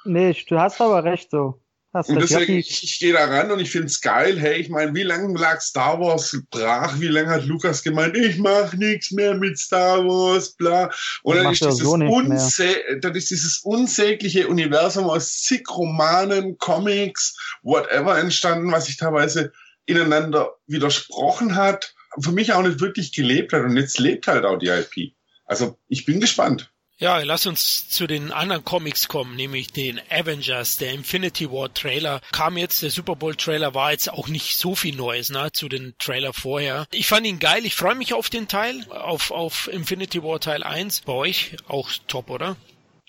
Nee, 0.05 0.35
du 0.47 0.59
hast 0.59 0.81
aber 0.81 1.03
recht 1.03 1.31
so. 1.31 1.61
Hast 1.91 2.09
und 2.09 2.21
deswegen, 2.21 2.57
ich, 2.57 2.83
ich 2.83 2.99
gehe 2.99 3.13
da 3.13 3.25
ran 3.25 3.49
und 3.49 3.59
ich 3.59 3.71
finde 3.71 3.87
es 3.87 3.99
geil. 3.99 4.39
Hey, 4.39 4.61
ich 4.61 4.69
meine, 4.69 4.93
wie 4.93 5.01
lange 5.01 5.35
lag 5.39 5.59
Star 5.59 5.99
Wars 5.99 6.37
brach? 6.51 6.99
Wie 6.99 7.07
lange 7.07 7.29
hat 7.29 7.45
Lukas 7.45 7.81
gemeint, 7.81 8.15
ich 8.15 8.37
mache 8.37 8.77
nichts 8.77 9.09
mehr 9.09 9.33
mit 9.33 9.57
Star 9.57 10.05
Wars, 10.05 10.51
bla. 10.51 10.91
Und 11.23 11.37
dann 11.37 11.51
ist, 11.51 11.63
dieses 11.63 11.79
so 11.79 11.97
dann 11.97 13.15
ist 13.15 13.31
dieses 13.31 13.59
unsägliche 13.63 14.47
Universum 14.47 15.09
aus 15.09 15.41
zig 15.41 15.67
Romanen, 15.67 16.59
Comics, 16.59 17.35
whatever 17.63 18.19
entstanden, 18.19 18.71
was 18.71 18.85
sich 18.85 18.97
teilweise 18.97 19.51
ineinander 19.87 20.57
widersprochen 20.67 21.55
hat. 21.55 21.95
Für 22.21 22.31
mich 22.31 22.53
auch 22.53 22.61
nicht 22.61 22.81
wirklich 22.81 23.13
gelebt 23.13 23.51
hat. 23.51 23.63
Und 23.63 23.77
jetzt 23.77 23.97
lebt 23.97 24.27
halt 24.27 24.45
auch 24.45 24.59
die 24.59 24.67
IP. 24.67 25.13
Also 25.45 25.79
ich 25.87 26.05
bin 26.05 26.19
gespannt. 26.19 26.71
Ja, 27.01 27.19
lass 27.19 27.45
uns 27.45 27.87
zu 27.87 28.07
den 28.07 28.33
anderen 28.33 28.65
Comics 28.65 29.07
kommen, 29.07 29.37
nämlich 29.37 29.71
den 29.71 30.01
Avengers. 30.09 30.75
Der 30.75 30.91
Infinity 30.91 31.49
War 31.49 31.73
Trailer 31.73 32.19
kam 32.33 32.57
jetzt, 32.57 32.81
der 32.81 32.89
Super 32.89 33.15
Bowl 33.15 33.37
Trailer 33.37 33.73
war 33.73 33.93
jetzt 33.93 34.11
auch 34.11 34.27
nicht 34.27 34.57
so 34.57 34.75
viel 34.75 34.97
Neues, 34.97 35.29
ne, 35.29 35.49
zu 35.53 35.69
den 35.69 35.95
Trailer 35.97 36.33
vorher. 36.33 36.87
Ich 36.91 37.07
fand 37.07 37.25
ihn 37.25 37.39
geil, 37.39 37.65
ich 37.65 37.73
freue 37.73 37.95
mich 37.95 38.13
auf 38.13 38.29
den 38.29 38.49
Teil, 38.49 38.85
auf, 38.89 39.31
auf 39.31 39.69
Infinity 39.71 40.21
War 40.23 40.41
Teil 40.41 40.61
1. 40.61 41.01
Bei 41.01 41.13
euch 41.13 41.55
auch 41.69 41.89
top, 42.07 42.29
oder? 42.29 42.57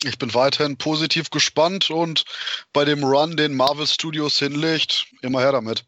Ich 0.04 0.18
bin 0.18 0.32
weiterhin 0.34 0.76
positiv 0.76 1.30
gespannt 1.30 1.90
und 1.90 2.22
bei 2.72 2.84
dem 2.84 3.02
Run, 3.02 3.36
den 3.36 3.56
Marvel 3.56 3.88
Studios 3.88 4.38
hinlegt, 4.38 5.06
immer 5.20 5.40
her 5.40 5.50
damit 5.50 5.84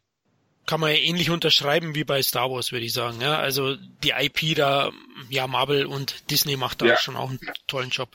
kann 0.66 0.80
man 0.80 0.90
ja 0.90 0.98
ähnlich 0.98 1.30
unterschreiben 1.30 1.94
wie 1.94 2.04
bei 2.04 2.22
Star 2.22 2.50
Wars, 2.50 2.72
würde 2.72 2.86
ich 2.86 2.92
sagen. 2.92 3.20
Ja, 3.20 3.38
also 3.38 3.76
die 4.02 4.12
IP 4.16 4.54
da, 4.56 4.90
ja, 5.28 5.46
Marvel 5.46 5.86
und 5.86 6.30
Disney 6.30 6.56
macht 6.56 6.82
da 6.82 6.86
ja. 6.86 6.96
schon 6.96 7.16
auch 7.16 7.30
einen 7.30 7.40
tollen 7.66 7.90
Job. 7.90 8.10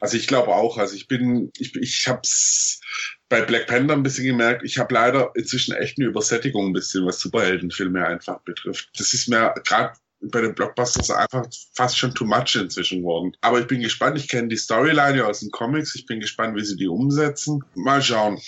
Also 0.00 0.16
ich 0.16 0.26
glaube 0.26 0.48
auch, 0.48 0.76
also 0.76 0.94
ich 0.96 1.08
bin, 1.08 1.50
ich, 1.56 1.74
ich 1.76 2.08
habe 2.08 2.20
es 2.22 2.80
bei 3.28 3.40
Black 3.42 3.68
Panther 3.68 3.94
ein 3.94 4.02
bisschen 4.02 4.26
gemerkt, 4.26 4.62
ich 4.62 4.78
habe 4.78 4.92
leider 4.92 5.32
inzwischen 5.34 5.74
echt 5.74 5.98
eine 5.98 6.08
Übersättigung 6.08 6.66
ein 6.66 6.72
bisschen, 6.72 7.06
was 7.06 7.20
Superheldenfilme 7.20 8.06
einfach 8.06 8.40
betrifft. 8.40 8.90
Das 8.98 9.14
ist 9.14 9.28
mir 9.28 9.54
gerade 9.64 9.94
bei 10.20 10.40
den 10.40 10.54
Blockbusters 10.54 11.10
einfach 11.10 11.46
fast 11.74 11.98
schon 11.98 12.14
too 12.14 12.24
much 12.24 12.54
inzwischen 12.56 13.00
geworden. 13.00 13.36
Aber 13.40 13.60
ich 13.60 13.66
bin 13.66 13.80
gespannt, 13.80 14.18
ich 14.18 14.28
kenne 14.28 14.48
die 14.48 14.56
Storyline 14.56 15.18
ja 15.18 15.24
aus 15.24 15.40
den 15.40 15.50
Comics, 15.50 15.94
ich 15.94 16.06
bin 16.06 16.20
gespannt, 16.20 16.56
wie 16.56 16.64
sie 16.64 16.76
die 16.76 16.88
umsetzen. 16.88 17.62
Mal 17.74 18.02
schauen. 18.02 18.40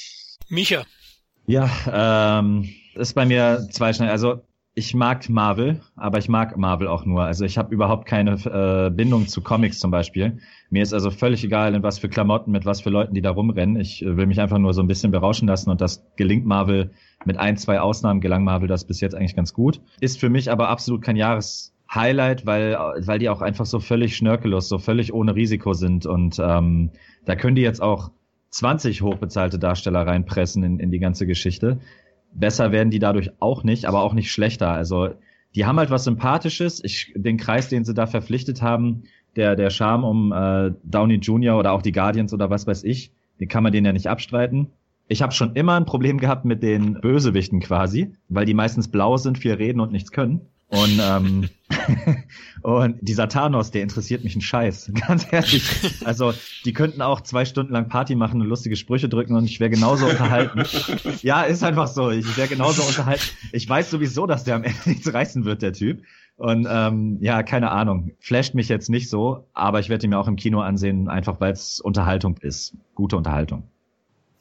Micha. 0.48 0.84
Ja, 1.46 2.40
ähm, 2.40 2.74
ist 2.96 3.14
bei 3.14 3.26
mir 3.26 3.66
zweischneidig. 3.70 4.12
Also 4.12 4.42
ich 4.78 4.94
mag 4.94 5.26
Marvel, 5.30 5.80
aber 5.96 6.18
ich 6.18 6.28
mag 6.28 6.54
Marvel 6.58 6.86
auch 6.86 7.06
nur. 7.06 7.22
Also 7.22 7.46
ich 7.46 7.56
habe 7.56 7.74
überhaupt 7.74 8.04
keine 8.06 8.32
äh, 8.32 8.90
Bindung 8.90 9.26
zu 9.26 9.40
Comics 9.40 9.78
zum 9.78 9.90
Beispiel. 9.90 10.38
Mir 10.68 10.82
ist 10.82 10.92
also 10.92 11.10
völlig 11.10 11.42
egal, 11.42 11.74
in 11.74 11.82
was 11.82 11.98
für 11.98 12.10
Klamotten, 12.10 12.50
mit 12.50 12.66
was 12.66 12.82
für 12.82 12.90
Leuten 12.90 13.14
die 13.14 13.22
da 13.22 13.30
rumrennen. 13.30 13.80
Ich 13.80 14.04
äh, 14.04 14.18
will 14.18 14.26
mich 14.26 14.38
einfach 14.38 14.58
nur 14.58 14.74
so 14.74 14.82
ein 14.82 14.86
bisschen 14.86 15.12
berauschen 15.12 15.48
lassen 15.48 15.70
und 15.70 15.80
das 15.80 16.04
gelingt 16.16 16.44
Marvel 16.44 16.90
mit 17.24 17.38
ein, 17.38 17.56
zwei 17.56 17.80
Ausnahmen 17.80 18.20
gelang 18.20 18.44
Marvel 18.44 18.68
das 18.68 18.86
bis 18.86 19.00
jetzt 19.00 19.14
eigentlich 19.14 19.34
ganz 19.34 19.54
gut. 19.54 19.80
Ist 20.00 20.20
für 20.20 20.28
mich 20.28 20.50
aber 20.50 20.68
absolut 20.68 21.00
kein 21.00 21.16
Jahreshighlight, 21.16 22.44
weil, 22.44 22.76
weil 22.98 23.18
die 23.18 23.30
auch 23.30 23.40
einfach 23.40 23.64
so 23.64 23.80
völlig 23.80 24.14
schnörkellos, 24.14 24.68
so 24.68 24.76
völlig 24.76 25.14
ohne 25.14 25.34
Risiko 25.34 25.72
sind. 25.72 26.04
Und 26.04 26.38
ähm, 26.38 26.90
da 27.24 27.34
können 27.34 27.56
die 27.56 27.62
jetzt 27.62 27.80
auch 27.80 28.10
20 28.50 29.00
hochbezahlte 29.00 29.58
Darsteller 29.58 30.06
reinpressen 30.06 30.62
in, 30.62 30.80
in 30.80 30.90
die 30.90 30.98
ganze 30.98 31.26
Geschichte 31.26 31.78
besser 32.38 32.72
werden 32.72 32.90
die 32.90 32.98
dadurch 32.98 33.30
auch 33.40 33.64
nicht, 33.64 33.86
aber 33.86 34.02
auch 34.02 34.14
nicht 34.14 34.30
schlechter. 34.30 34.70
Also 34.70 35.10
die 35.54 35.64
haben 35.64 35.78
halt 35.78 35.90
was 35.90 36.04
Sympathisches. 36.04 36.84
Ich, 36.84 37.12
den 37.16 37.38
Kreis, 37.38 37.68
den 37.68 37.84
sie 37.84 37.94
da 37.94 38.06
verpflichtet 38.06 38.62
haben, 38.62 39.04
der, 39.36 39.56
der 39.56 39.70
Charme 39.70 40.04
um 40.04 40.32
äh, 40.32 40.72
Downey 40.84 41.16
Jr. 41.16 41.58
oder 41.58 41.72
auch 41.72 41.82
die 41.82 41.92
Guardians 41.92 42.32
oder 42.32 42.50
was 42.50 42.66
weiß 42.66 42.84
ich, 42.84 43.12
den 43.40 43.48
kann 43.48 43.62
man 43.62 43.72
denen 43.72 43.86
ja 43.86 43.92
nicht 43.92 44.08
abstreiten. 44.08 44.68
Ich 45.08 45.22
habe 45.22 45.32
schon 45.32 45.54
immer 45.54 45.74
ein 45.74 45.84
Problem 45.84 46.18
gehabt 46.18 46.44
mit 46.44 46.62
den 46.62 47.00
Bösewichten 47.00 47.60
quasi, 47.60 48.12
weil 48.28 48.44
die 48.44 48.54
meistens 48.54 48.88
blau 48.88 49.16
sind, 49.16 49.38
viel 49.38 49.54
reden 49.54 49.80
und 49.80 49.92
nichts 49.92 50.10
können. 50.10 50.40
Und, 50.68 51.00
ähm, 51.00 51.48
und 52.62 52.96
dieser 53.00 53.28
Thanos, 53.28 53.70
der 53.70 53.82
interessiert 53.82 54.24
mich 54.24 54.34
einen 54.34 54.42
Scheiß, 54.42 54.90
ganz 55.06 55.26
ehrlich. 55.30 55.62
Also, 56.04 56.34
die 56.64 56.72
könnten 56.72 57.02
auch 57.02 57.20
zwei 57.20 57.44
Stunden 57.44 57.72
lang 57.72 57.88
Party 57.88 58.16
machen 58.16 58.40
und 58.40 58.48
lustige 58.48 58.74
Sprüche 58.76 59.08
drücken 59.08 59.36
und 59.36 59.44
ich 59.44 59.60
wäre 59.60 59.70
genauso 59.70 60.06
unterhalten. 60.06 60.64
Ja, 61.22 61.42
ist 61.42 61.62
einfach 61.62 61.86
so. 61.86 62.10
Ich 62.10 62.36
wäre 62.36 62.48
genauso 62.48 62.82
unterhalten. 62.82 63.24
Ich 63.52 63.68
weiß 63.68 63.90
sowieso, 63.90 64.26
dass 64.26 64.44
der 64.44 64.56
am 64.56 64.64
Ende 64.64 64.78
nichts 64.86 65.12
reißen 65.12 65.44
wird, 65.44 65.62
der 65.62 65.72
Typ. 65.72 66.02
Und 66.36 66.66
ähm, 66.70 67.18
ja, 67.20 67.42
keine 67.42 67.70
Ahnung. 67.70 68.12
Flasht 68.20 68.54
mich 68.54 68.68
jetzt 68.68 68.90
nicht 68.90 69.08
so, 69.08 69.46
aber 69.54 69.80
ich 69.80 69.88
werde 69.88 70.06
ihn 70.06 70.10
mir 70.10 70.18
auch 70.18 70.28
im 70.28 70.36
Kino 70.36 70.60
ansehen, 70.60 71.08
einfach 71.08 71.40
weil 71.40 71.52
es 71.52 71.80
Unterhaltung 71.80 72.36
ist. 72.38 72.74
Gute 72.94 73.16
Unterhaltung. 73.16 73.64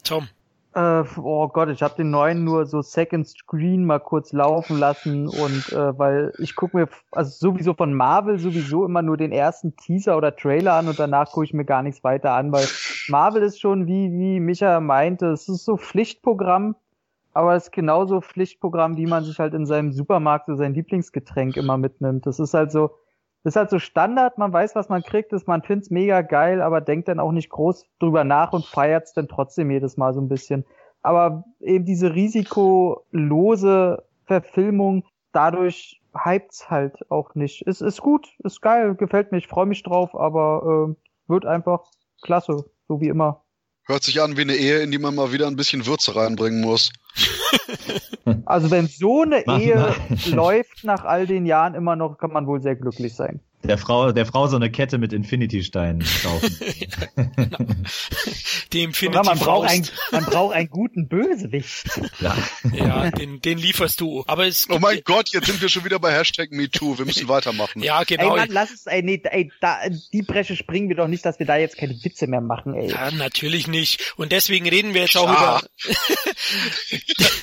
Tom. 0.03 0.27
Äh, 0.75 1.05
oh 1.17 1.47
Gott, 1.47 1.69
ich 1.69 1.81
habe 1.81 1.95
den 1.95 2.09
neuen 2.09 2.43
nur 2.43 2.65
so 2.65 2.81
Second 2.81 3.25
Screen 3.25 3.85
mal 3.85 3.99
kurz 3.99 4.33
laufen 4.33 4.77
lassen 4.77 5.29
und 5.29 5.71
äh, 5.71 5.97
weil 5.97 6.33
ich 6.37 6.53
gucke 6.57 6.75
mir 6.75 6.89
also 7.13 7.31
sowieso 7.31 7.73
von 7.73 7.93
Marvel 7.93 8.39
sowieso 8.39 8.83
immer 8.83 9.01
nur 9.01 9.15
den 9.15 9.31
ersten 9.31 9.77
Teaser 9.77 10.17
oder 10.17 10.35
Trailer 10.35 10.73
an 10.73 10.89
und 10.89 10.99
danach 10.99 11.31
gucke 11.31 11.45
ich 11.45 11.53
mir 11.53 11.63
gar 11.63 11.81
nichts 11.81 12.03
weiter 12.03 12.33
an, 12.33 12.51
weil 12.51 12.67
Marvel 13.07 13.41
ist 13.43 13.61
schon 13.61 13.87
wie 13.87 14.11
wie 14.11 14.41
Micha 14.41 14.81
meinte, 14.81 15.27
es 15.27 15.47
ist 15.47 15.63
so 15.63 15.77
Pflichtprogramm, 15.77 16.75
aber 17.31 17.55
es 17.55 17.65
ist 17.65 17.71
genauso 17.71 18.19
Pflichtprogramm, 18.19 18.97
wie 18.97 19.07
man 19.07 19.23
sich 19.23 19.39
halt 19.39 19.53
in 19.53 19.65
seinem 19.65 19.93
Supermarkt 19.93 20.47
so 20.47 20.55
sein 20.55 20.73
Lieblingsgetränk 20.73 21.55
immer 21.55 21.77
mitnimmt. 21.77 22.25
Das 22.25 22.37
ist 22.39 22.53
halt 22.53 22.73
so 22.73 22.91
das 23.45 23.51
ist 23.51 23.57
halt 23.57 23.69
so 23.69 23.77
Standard, 23.77 24.39
man 24.39 24.51
weiß, 24.51 24.73
was 24.73 24.89
man 24.89 25.03
kriegt, 25.03 25.31
ist, 25.31 25.47
man 25.47 25.61
find's 25.61 25.91
mega 25.91 26.23
geil, 26.23 26.63
aber 26.63 26.81
denkt 26.81 27.09
dann 27.09 27.19
auch 27.19 27.31
nicht 27.31 27.51
groß 27.51 27.85
drüber 27.99 28.23
nach 28.23 28.53
und 28.53 28.65
feiert's 28.65 29.13
dann 29.13 29.27
trotzdem 29.27 29.69
jedes 29.69 29.97
Mal 29.97 30.15
so 30.15 30.19
ein 30.19 30.27
bisschen. 30.27 30.65
Aber 31.03 31.43
eben 31.59 31.85
diese 31.85 32.15
risikoloсе 32.15 34.03
Verfilmung, 34.25 35.05
dadurch 35.31 36.01
hypt's 36.15 36.71
halt 36.71 37.05
auch 37.11 37.35
nicht. 37.35 37.67
Es 37.67 37.81
ist 37.81 38.01
gut, 38.01 38.33
ist 38.39 38.63
geil, 38.63 38.95
gefällt 38.95 39.31
mir, 39.31 39.37
ich 39.37 39.47
freue 39.47 39.67
mich 39.67 39.83
drauf, 39.83 40.15
aber 40.15 40.87
äh, 40.89 40.95
wird 41.27 41.45
einfach 41.45 41.83
klasse, 42.23 42.65
so 42.87 42.99
wie 42.99 43.09
immer. 43.09 43.44
Hört 43.87 44.03
sich 44.03 44.21
an 44.21 44.35
wie 44.35 44.41
eine 44.41 44.55
Ehe, 44.55 44.79
in 44.79 44.91
die 44.91 44.97
man 44.97 45.13
mal 45.13 45.31
wieder 45.31 45.47
ein 45.47 45.55
bisschen 45.55 45.85
Würze 45.85 46.15
reinbringen 46.15 46.61
muss. 46.61 46.91
Also 48.45 48.71
wenn 48.71 48.87
so 48.87 49.21
eine 49.21 49.43
Mach 49.45 49.59
Ehe 49.59 49.75
mal. 49.75 49.95
läuft 50.31 50.83
nach 50.83 51.05
all 51.05 51.27
den 51.27 51.45
Jahren 51.45 51.75
immer 51.75 51.95
noch, 51.95 52.17
kann 52.17 52.31
man 52.31 52.47
wohl 52.47 52.61
sehr 52.61 52.75
glücklich 52.75 53.13
sein. 53.13 53.39
Der 53.63 53.77
Frau, 53.77 54.11
der 54.11 54.25
Frau 54.25 54.47
so 54.47 54.55
eine 54.55 54.69
Kette 54.69 54.97
mit 54.97 55.13
Infinity-Steinen 55.13 56.05
kaufen. 56.23 56.55
genau. 57.35 57.57
Die 58.73 58.83
Infinity 58.83 59.25
man, 59.25 59.39
braucht 59.39 59.69
ein, 59.69 59.87
man 60.11 60.25
braucht 60.25 60.55
einen 60.55 60.69
guten 60.69 61.07
Bösewicht. 61.07 61.85
Ja, 62.19 62.37
ja 62.73 63.11
den, 63.11 63.41
den 63.41 63.57
lieferst 63.57 63.99
du. 64.01 64.23
Aber 64.27 64.45
es 64.45 64.69
oh 64.69 64.79
mein 64.79 65.01
Gott, 65.03 65.29
jetzt 65.33 65.47
sind 65.47 65.61
wir 65.61 65.69
schon 65.69 65.83
wieder 65.85 65.99
bei 65.99 66.13
Hashtag 66.13 66.51
MeToo. 66.51 66.97
Wir 66.97 67.05
müssen 67.05 67.27
weitermachen. 67.27 67.81
Ja, 67.81 68.03
genau. 68.03 68.35
Ey, 68.35 68.41
Mann, 68.41 68.49
lass 68.51 68.71
es, 68.71 68.85
ey, 68.85 69.01
nee, 69.01 69.21
ey, 69.23 69.51
da, 69.61 69.79
die 70.13 70.21
Bresche 70.21 70.55
springen 70.55 70.89
wir 70.89 70.95
doch 70.95 71.07
nicht, 71.07 71.25
dass 71.25 71.39
wir 71.39 71.45
da 71.45 71.57
jetzt 71.57 71.77
keine 71.77 71.95
Witze 72.03 72.27
mehr 72.27 72.41
machen, 72.41 72.75
ey. 72.75 72.91
Ja, 72.91 73.11
natürlich 73.11 73.67
nicht. 73.67 74.13
Und 74.17 74.31
deswegen 74.31 74.67
reden 74.67 74.93
wir 74.93 75.01
jetzt 75.01 75.17
auch 75.17 75.27
ja. 75.27 75.59
über, 75.59 75.91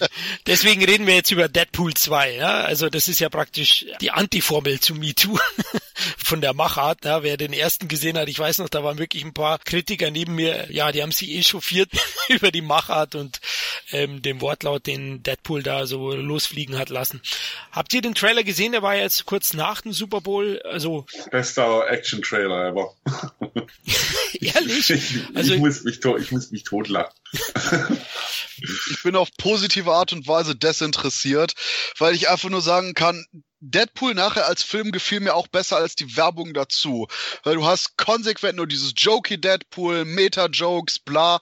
deswegen 0.47 0.85
reden 0.85 1.07
wir 1.07 1.15
jetzt 1.15 1.31
über 1.31 1.49
Deadpool 1.49 1.95
2, 1.95 2.35
ja. 2.37 2.61
Also 2.61 2.89
das 2.89 3.09
ist 3.09 3.21
ja 3.21 3.29
praktisch 3.29 3.87
die 4.01 4.11
Antiformel 4.11 4.79
zu 4.81 4.95
MeToo 4.95 5.39
von 6.17 6.41
der 6.41 6.55
Machart. 6.55 7.05
Ja, 7.05 7.23
wer 7.23 7.37
den 7.37 7.53
ersten 7.53 7.89
gesehen 7.89 8.19
hat, 8.19 8.29
ich 8.29 8.39
weiß 8.39 8.59
noch, 8.59 8.69
da 8.69 8.83
waren 8.85 8.99
wirklich 8.99 9.25
ein 9.25 9.35
paar 9.35 9.59
Kritiker 9.59 10.11
neben 10.11 10.35
mir, 10.35 10.67
ja, 10.71 10.93
die 10.93 11.03
haben 11.03 11.13
sich 11.13 11.31
echauffiert 11.31 11.91
über 12.29 12.51
die 12.51 12.63
Machart 12.63 13.15
und 13.15 13.41
ähm, 13.91 14.23
den 14.23 14.41
Wortlaut, 14.41 14.87
den 14.87 15.23
Deadpool 15.23 15.63
da 15.63 15.87
so 15.87 16.13
losfliegen 16.13 16.79
hat 16.79 16.91
lassen. 16.91 17.21
Habt 17.71 17.93
ihr 17.95 18.03
den 18.03 18.15
Trailer 18.15 18.45
gesehen? 18.45 18.73
Der 18.73 18.83
war 18.83 18.97
jetzt 18.97 19.27
kurz 19.27 19.55
nach 19.55 19.81
dem 19.83 19.93
Super 19.93 20.21
Bowl. 20.21 20.61
Also 20.65 21.07
bester 21.31 21.89
Action-Trailer 21.89 22.69
ever. 22.69 22.95
Ehrlich? 24.41 24.91
Ich, 25.03 25.37
also, 25.37 25.55
ich, 25.55 25.61
muss 25.61 25.85
mich 25.85 26.01
tot, 26.01 26.21
ich 26.21 26.33
muss 26.33 26.51
mich 26.51 26.65
totlachen. 26.65 27.13
ich 28.91 29.03
bin 29.03 29.17
auf 29.17 29.29
positive 29.37 29.91
Art 29.91 30.13
und 30.13 30.27
Weise 30.27 30.55
desinteressiert, 30.55 31.55
weil 31.99 32.15
ich 32.15 32.29
einfach 32.29 32.51
nur 32.51 32.61
sagen 32.61 32.95
kann, 32.95 33.27
Deadpool 33.65 34.15
nachher 34.15 34.47
als 34.47 34.65
Film 34.65 34.91
gefiel 34.91 35.21
mir 35.21 35.35
auch 35.35 35.47
besser 35.47 35.77
als 35.77 35.95
die 35.95 36.17
Werbung 36.17 36.53
dazu. 36.53 37.07
Weil 37.45 37.55
du 37.55 37.65
hast 37.65 37.97
konsequent 37.97 38.57
nur 38.57 38.67
dieses 38.67 38.93
Jokey 38.97 39.41
Deadpool, 39.41 40.05
Meta-Jokes, 40.05 40.99
bla 40.99 41.39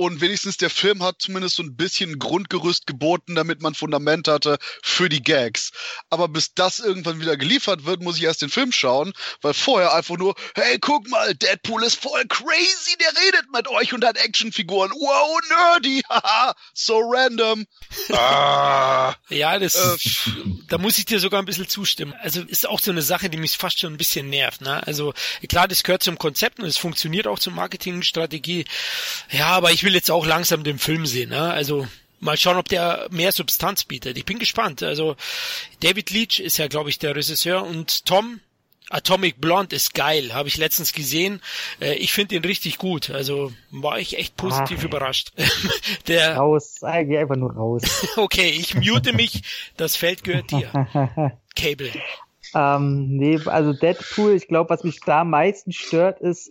und 0.00 0.22
wenigstens 0.22 0.56
der 0.56 0.70
Film 0.70 1.02
hat 1.02 1.16
zumindest 1.18 1.56
so 1.56 1.62
ein 1.62 1.76
bisschen 1.76 2.18
Grundgerüst 2.18 2.86
geboten, 2.86 3.34
damit 3.34 3.60
man 3.60 3.74
Fundament 3.74 4.28
hatte 4.28 4.56
für 4.82 5.10
die 5.10 5.22
Gags. 5.22 5.72
Aber 6.08 6.26
bis 6.26 6.54
das 6.54 6.78
irgendwann 6.78 7.20
wieder 7.20 7.36
geliefert 7.36 7.84
wird, 7.84 8.00
muss 8.00 8.16
ich 8.16 8.22
erst 8.22 8.40
den 8.40 8.48
Film 8.48 8.72
schauen, 8.72 9.12
weil 9.42 9.52
vorher 9.52 9.92
einfach 9.92 10.16
nur, 10.16 10.36
hey, 10.54 10.78
guck 10.78 11.06
mal, 11.10 11.34
Deadpool 11.34 11.82
ist 11.82 12.00
voll 12.00 12.24
crazy, 12.28 12.96
der 12.98 13.08
redet 13.08 13.52
mit 13.52 13.68
euch 13.68 13.92
und 13.92 14.02
hat 14.02 14.16
Actionfiguren. 14.16 14.90
Wow, 14.90 15.38
nerdy, 15.50 16.00
haha, 16.08 16.54
so 16.72 16.98
random. 17.04 17.66
Ah. 18.10 19.14
Ja, 19.28 19.58
das, 19.58 19.74
äh, 19.74 19.98
da 20.68 20.78
muss 20.78 20.96
ich 20.96 21.04
dir 21.04 21.20
sogar 21.20 21.42
ein 21.42 21.44
bisschen 21.44 21.68
zustimmen. 21.68 22.14
Also 22.22 22.40
ist 22.40 22.66
auch 22.66 22.80
so 22.80 22.90
eine 22.90 23.02
Sache, 23.02 23.28
die 23.28 23.36
mich 23.36 23.58
fast 23.58 23.78
schon 23.78 23.92
ein 23.92 23.98
bisschen 23.98 24.30
nervt. 24.30 24.62
Ne? 24.62 24.82
Also 24.86 25.12
klar, 25.46 25.68
das 25.68 25.82
gehört 25.82 26.02
zum 26.02 26.16
Konzept 26.16 26.58
und 26.58 26.64
es 26.64 26.78
funktioniert 26.78 27.26
auch 27.26 27.38
zur 27.38 27.52
Marketingstrategie. 27.52 28.64
Ja, 29.30 29.48
aber 29.48 29.72
ich 29.72 29.84
will 29.84 29.89
will 29.90 29.96
jetzt 29.96 30.10
auch 30.12 30.24
langsam 30.24 30.62
den 30.62 30.78
Film 30.78 31.04
sehen. 31.04 31.30
Ne? 31.30 31.52
Also 31.52 31.84
mal 32.20 32.36
schauen, 32.36 32.58
ob 32.58 32.68
der 32.68 33.08
mehr 33.10 33.32
Substanz 33.32 33.82
bietet. 33.82 34.16
Ich 34.16 34.24
bin 34.24 34.38
gespannt. 34.38 34.84
Also 34.84 35.16
David 35.80 36.10
Leach 36.10 36.38
ist 36.38 36.58
ja, 36.58 36.68
glaube 36.68 36.90
ich, 36.90 37.00
der 37.00 37.16
Regisseur 37.16 37.64
und 37.64 38.06
Tom 38.06 38.38
Atomic 38.88 39.40
Blonde 39.40 39.74
ist 39.74 39.94
geil, 39.94 40.34
habe 40.34 40.48
ich 40.48 40.56
letztens 40.56 40.92
gesehen. 40.92 41.40
Äh, 41.80 41.94
ich 41.94 42.12
finde 42.12 42.34
ihn 42.36 42.44
richtig 42.44 42.78
gut. 42.78 43.10
Also 43.10 43.52
war 43.70 43.98
ich 43.98 44.16
echt 44.18 44.36
positiv 44.36 44.78
Ach. 44.80 44.84
überrascht. 44.84 45.32
der 46.08 46.36
raus, 46.36 46.80
geh 46.82 47.18
einfach 47.18 47.36
nur 47.36 47.52
raus. 47.52 47.82
okay, 48.16 48.50
ich 48.50 48.74
mute 48.76 49.12
mich. 49.12 49.42
Das 49.76 49.96
Feld 49.96 50.22
gehört 50.22 50.50
dir. 50.52 50.70
Cable. 51.56 51.90
Ähm, 52.54 53.16
nee, 53.16 53.38
also 53.44 53.72
Deadpool, 53.72 54.34
ich 54.34 54.48
glaube, 54.48 54.70
was 54.70 54.84
mich 54.84 55.00
da 55.00 55.20
am 55.20 55.30
meisten 55.30 55.72
stört, 55.72 56.20
ist 56.20 56.50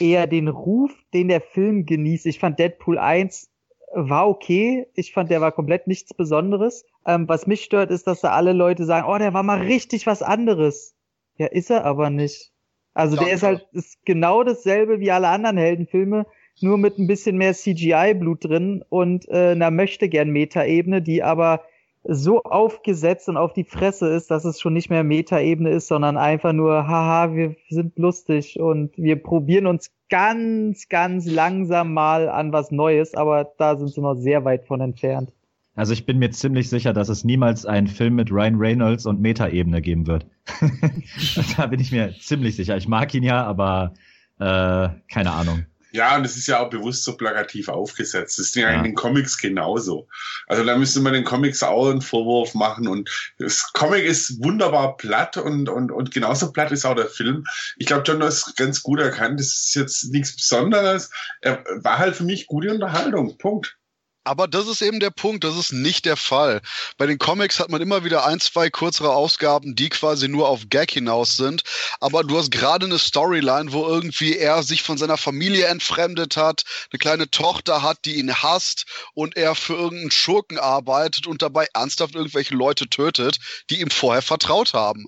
eher 0.00 0.26
den 0.26 0.48
Ruf, 0.48 0.92
den 1.12 1.28
der 1.28 1.40
Film 1.40 1.86
genießt. 1.86 2.26
Ich 2.26 2.38
fand 2.38 2.58
Deadpool 2.58 2.98
1 2.98 3.50
war 3.94 4.28
okay. 4.28 4.86
Ich 4.94 5.12
fand, 5.12 5.30
der 5.30 5.40
war 5.40 5.52
komplett 5.52 5.86
nichts 5.86 6.12
Besonderes. 6.12 6.84
Ähm, 7.06 7.28
was 7.28 7.46
mich 7.46 7.64
stört, 7.64 7.90
ist, 7.90 8.06
dass 8.06 8.20
da 8.20 8.30
alle 8.30 8.52
Leute 8.52 8.84
sagen, 8.84 9.06
oh, 9.08 9.18
der 9.18 9.32
war 9.32 9.42
mal 9.42 9.62
richtig 9.62 10.06
was 10.06 10.22
anderes. 10.22 10.94
Ja, 11.36 11.46
ist 11.46 11.70
er 11.70 11.84
aber 11.84 12.10
nicht. 12.10 12.52
Also 12.94 13.16
Danke. 13.16 13.28
der 13.28 13.34
ist 13.34 13.42
halt 13.42 13.66
ist 13.72 14.04
genau 14.04 14.42
dasselbe 14.42 15.00
wie 15.00 15.10
alle 15.10 15.28
anderen 15.28 15.58
Heldenfilme, 15.58 16.26
nur 16.60 16.78
mit 16.78 16.98
ein 16.98 17.06
bisschen 17.06 17.36
mehr 17.36 17.52
CGI-Blut 17.52 18.44
drin 18.44 18.82
und 18.88 19.28
äh, 19.28 19.52
einer 19.52 19.70
möchte 19.70 20.08
gern 20.08 20.30
Meta-Ebene, 20.30 21.02
die 21.02 21.22
aber 21.22 21.62
so 22.08 22.42
aufgesetzt 22.42 23.28
und 23.28 23.36
auf 23.36 23.52
die 23.52 23.64
Fresse 23.64 24.08
ist, 24.08 24.30
dass 24.30 24.44
es 24.44 24.60
schon 24.60 24.72
nicht 24.72 24.90
mehr 24.90 25.04
Meta-Ebene 25.04 25.70
ist, 25.70 25.88
sondern 25.88 26.16
einfach 26.16 26.52
nur, 26.52 26.86
haha, 26.86 27.34
wir 27.34 27.56
sind 27.68 27.98
lustig 27.98 28.60
und 28.60 28.96
wir 28.96 29.22
probieren 29.22 29.66
uns 29.66 29.90
ganz, 30.08 30.88
ganz 30.88 31.26
langsam 31.26 31.92
mal 31.92 32.28
an 32.28 32.52
was 32.52 32.70
Neues, 32.70 33.14
aber 33.14 33.52
da 33.58 33.76
sind 33.76 33.88
sie 33.88 34.00
noch 34.00 34.14
sehr 34.14 34.44
weit 34.44 34.66
von 34.66 34.80
entfernt. 34.80 35.32
Also 35.74 35.92
ich 35.92 36.06
bin 36.06 36.18
mir 36.18 36.30
ziemlich 36.30 36.70
sicher, 36.70 36.94
dass 36.94 37.10
es 37.10 37.22
niemals 37.22 37.66
einen 37.66 37.86
Film 37.86 38.14
mit 38.14 38.32
Ryan 38.32 38.56
Reynolds 38.56 39.04
und 39.04 39.20
Meta-Ebene 39.20 39.82
geben 39.82 40.06
wird. 40.06 40.26
da 41.56 41.66
bin 41.66 41.80
ich 41.80 41.92
mir 41.92 42.14
ziemlich 42.18 42.56
sicher. 42.56 42.76
Ich 42.78 42.88
mag 42.88 43.12
ihn 43.14 43.22
ja, 43.22 43.44
aber 43.44 43.92
äh, 44.38 44.88
keine 45.08 45.32
Ahnung. 45.32 45.66
Ja, 45.96 46.14
und 46.14 46.26
es 46.26 46.36
ist 46.36 46.46
ja 46.46 46.60
auch 46.60 46.68
bewusst 46.68 47.04
so 47.04 47.16
plakativ 47.16 47.70
aufgesetzt. 47.70 48.38
Das 48.38 48.48
ist 48.48 48.54
ja 48.54 48.70
in 48.70 48.84
den 48.84 48.94
Comics 48.94 49.38
genauso. 49.38 50.08
Also 50.46 50.62
da 50.62 50.76
müsste 50.76 51.00
man 51.00 51.14
den 51.14 51.24
Comics 51.24 51.62
auch 51.62 51.88
einen 51.88 52.02
Vorwurf 52.02 52.54
machen. 52.54 52.86
Und 52.86 53.08
das 53.38 53.72
Comic 53.72 54.04
ist 54.04 54.44
wunderbar 54.44 54.98
platt 54.98 55.38
und, 55.38 55.70
und, 55.70 55.90
und 55.90 56.10
genauso 56.10 56.52
platt 56.52 56.70
ist 56.70 56.84
auch 56.84 56.94
der 56.94 57.08
Film. 57.08 57.46
Ich 57.78 57.86
glaube, 57.86 58.02
John 58.04 58.20
das 58.20 58.54
ganz 58.56 58.82
gut 58.82 59.00
erkannt. 59.00 59.40
Das 59.40 59.46
ist 59.46 59.74
jetzt 59.74 60.12
nichts 60.12 60.36
Besonderes. 60.36 61.10
Er 61.40 61.64
war 61.76 61.96
halt 61.96 62.14
für 62.14 62.24
mich 62.24 62.46
gute 62.46 62.70
Unterhaltung. 62.74 63.38
Punkt. 63.38 63.78
Aber 64.26 64.48
das 64.48 64.66
ist 64.66 64.82
eben 64.82 64.98
der 64.98 65.10
Punkt, 65.10 65.44
das 65.44 65.56
ist 65.56 65.72
nicht 65.72 66.04
der 66.04 66.16
Fall. 66.16 66.60
Bei 66.98 67.06
den 67.06 67.16
Comics 67.16 67.60
hat 67.60 67.70
man 67.70 67.80
immer 67.80 68.02
wieder 68.02 68.26
ein, 68.26 68.40
zwei 68.40 68.70
kürzere 68.70 69.14
Ausgaben, 69.14 69.76
die 69.76 69.88
quasi 69.88 70.26
nur 70.26 70.48
auf 70.48 70.62
Gag 70.68 70.90
hinaus 70.90 71.36
sind. 71.36 71.62
Aber 72.00 72.24
du 72.24 72.36
hast 72.36 72.50
gerade 72.50 72.86
eine 72.86 72.98
Storyline, 72.98 73.72
wo 73.72 73.86
irgendwie 73.86 74.36
er 74.36 74.64
sich 74.64 74.82
von 74.82 74.98
seiner 74.98 75.16
Familie 75.16 75.66
entfremdet 75.66 76.36
hat, 76.36 76.64
eine 76.90 76.98
kleine 76.98 77.30
Tochter 77.30 77.82
hat, 77.82 77.98
die 78.04 78.16
ihn 78.16 78.34
hasst 78.34 78.86
und 79.14 79.36
er 79.36 79.54
für 79.54 79.74
irgendeinen 79.74 80.10
Schurken 80.10 80.58
arbeitet 80.58 81.28
und 81.28 81.42
dabei 81.42 81.68
ernsthaft 81.72 82.16
irgendwelche 82.16 82.56
Leute 82.56 82.88
tötet, 82.88 83.38
die 83.70 83.80
ihm 83.80 83.90
vorher 83.90 84.22
vertraut 84.22 84.74
haben 84.74 85.06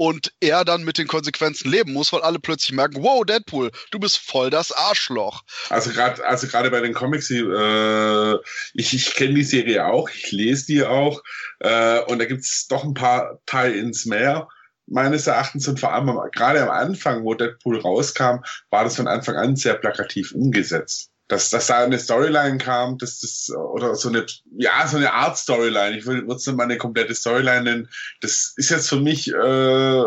und 0.00 0.32
er 0.40 0.64
dann 0.64 0.82
mit 0.82 0.96
den 0.96 1.06
Konsequenzen 1.06 1.70
leben 1.70 1.92
muss, 1.92 2.10
weil 2.10 2.22
alle 2.22 2.38
plötzlich 2.38 2.72
merken, 2.72 3.02
wow, 3.02 3.22
Deadpool, 3.22 3.70
du 3.90 3.98
bist 3.98 4.16
voll 4.16 4.48
das 4.48 4.72
Arschloch. 4.72 5.42
Also 5.68 5.90
gerade 5.90 6.26
also 6.26 6.46
gerade 6.46 6.70
bei 6.70 6.80
den 6.80 6.94
Comics, 6.94 7.30
äh, 7.30 8.34
ich, 8.72 8.94
ich 8.94 9.14
kenne 9.14 9.34
die 9.34 9.44
Serie 9.44 9.84
auch, 9.84 10.08
ich 10.08 10.32
lese 10.32 10.64
die 10.68 10.84
auch 10.84 11.22
äh, 11.58 12.00
und 12.04 12.18
da 12.18 12.24
gibt's 12.24 12.66
doch 12.66 12.82
ein 12.82 12.94
paar 12.94 13.40
Tie-ins 13.44 14.06
mehr 14.06 14.48
meines 14.86 15.26
Erachtens 15.26 15.68
und 15.68 15.78
vor 15.78 15.92
allem 15.92 16.18
gerade 16.32 16.62
am 16.62 16.70
Anfang, 16.70 17.22
wo 17.22 17.34
Deadpool 17.34 17.78
rauskam, 17.78 18.38
war 18.70 18.84
das 18.84 18.96
von 18.96 19.06
Anfang 19.06 19.36
an 19.36 19.54
sehr 19.54 19.74
plakativ 19.74 20.32
umgesetzt 20.32 21.09
dass, 21.30 21.48
dass 21.48 21.68
da 21.68 21.84
eine 21.84 21.98
Storyline 21.98 22.58
kam, 22.58 22.98
dass 22.98 23.20
das, 23.20 23.50
oder 23.56 23.94
so 23.94 24.08
eine, 24.08 24.26
ja, 24.58 24.86
so 24.88 24.96
eine 24.96 25.12
Art 25.12 25.38
Storyline. 25.38 25.96
Ich 25.96 26.04
würde 26.04 26.26
es 26.34 26.44
nicht 26.44 26.56
mal 26.56 26.64
eine 26.64 26.76
komplette 26.76 27.14
Storyline 27.14 27.62
nennen. 27.62 27.88
Das 28.20 28.52
ist 28.56 28.70
jetzt 28.70 28.88
für 28.88 28.98
mich, 29.00 29.28
äh, 29.32 30.04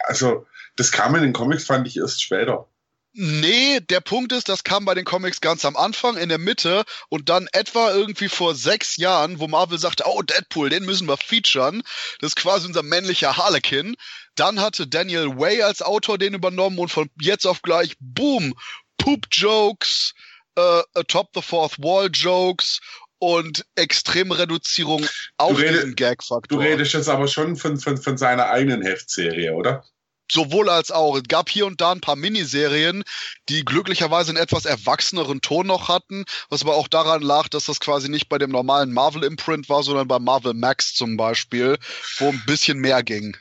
also, 0.00 0.46
das 0.76 0.92
kam 0.92 1.14
in 1.16 1.22
den 1.22 1.32
Comics, 1.32 1.64
fand 1.64 1.88
ich 1.88 1.96
erst 1.96 2.22
später. 2.22 2.68
Nee, 3.14 3.80
der 3.80 4.00
Punkt 4.00 4.30
ist, 4.32 4.50
das 4.50 4.62
kam 4.62 4.84
bei 4.84 4.94
den 4.94 5.06
Comics 5.06 5.40
ganz 5.40 5.64
am 5.64 5.74
Anfang, 5.74 6.18
in 6.18 6.28
der 6.28 6.36
Mitte 6.36 6.84
und 7.08 7.30
dann 7.30 7.48
etwa 7.52 7.90
irgendwie 7.90 8.28
vor 8.28 8.54
sechs 8.54 8.98
Jahren, 8.98 9.40
wo 9.40 9.48
Marvel 9.48 9.78
sagte, 9.78 10.04
oh, 10.06 10.20
Deadpool, 10.20 10.68
den 10.68 10.84
müssen 10.84 11.08
wir 11.08 11.16
featuren. 11.16 11.82
Das 12.20 12.32
ist 12.32 12.36
quasi 12.36 12.66
unser 12.66 12.82
männlicher 12.82 13.38
Harlequin. 13.38 13.96
Dann 14.34 14.60
hatte 14.60 14.86
Daniel 14.86 15.38
Way 15.38 15.62
als 15.62 15.80
Autor 15.80 16.18
den 16.18 16.34
übernommen 16.34 16.78
und 16.78 16.90
von 16.90 17.08
jetzt 17.18 17.46
auf 17.46 17.62
gleich, 17.62 17.96
boom, 17.98 18.54
Poop-Jokes, 18.98 20.12
äh, 20.58 21.04
Top 21.04 21.30
the 21.34 21.42
Fourth 21.42 21.78
Wall 21.78 22.08
Jokes 22.12 22.80
und 23.18 23.64
extreme 23.74 24.38
Reduzierung 24.38 25.04
auf 25.36 25.58
rede, 25.58 25.72
diesen 25.72 25.96
Gag-Faktor. 25.96 26.58
Du 26.58 26.64
redest 26.64 26.92
jetzt 26.94 27.08
aber 27.08 27.26
schon 27.26 27.56
von, 27.56 27.78
von, 27.78 27.96
von 27.96 28.16
seiner 28.16 28.48
eigenen 28.50 28.82
Heftserie, 28.82 29.54
oder? 29.54 29.84
Sowohl 30.30 30.68
als 30.68 30.90
auch. 30.90 31.16
Es 31.16 31.22
gab 31.26 31.48
hier 31.48 31.66
und 31.66 31.80
da 31.80 31.90
ein 31.90 32.02
paar 32.02 32.16
Miniserien, 32.16 33.02
die 33.48 33.64
glücklicherweise 33.64 34.30
einen 34.30 34.42
etwas 34.42 34.66
erwachseneren 34.66 35.40
Ton 35.40 35.66
noch 35.66 35.88
hatten, 35.88 36.26
was 36.50 36.62
aber 36.62 36.74
auch 36.74 36.86
daran 36.86 37.22
lag, 37.22 37.48
dass 37.48 37.64
das 37.64 37.80
quasi 37.80 38.10
nicht 38.10 38.28
bei 38.28 38.36
dem 38.36 38.50
normalen 38.50 38.92
Marvel-Imprint 38.92 39.70
war, 39.70 39.82
sondern 39.82 40.06
bei 40.06 40.18
Marvel 40.18 40.52
Max 40.52 40.94
zum 40.94 41.16
Beispiel, 41.16 41.78
wo 42.18 42.28
ein 42.28 42.42
bisschen 42.46 42.78
mehr 42.78 43.02
ging. 43.02 43.36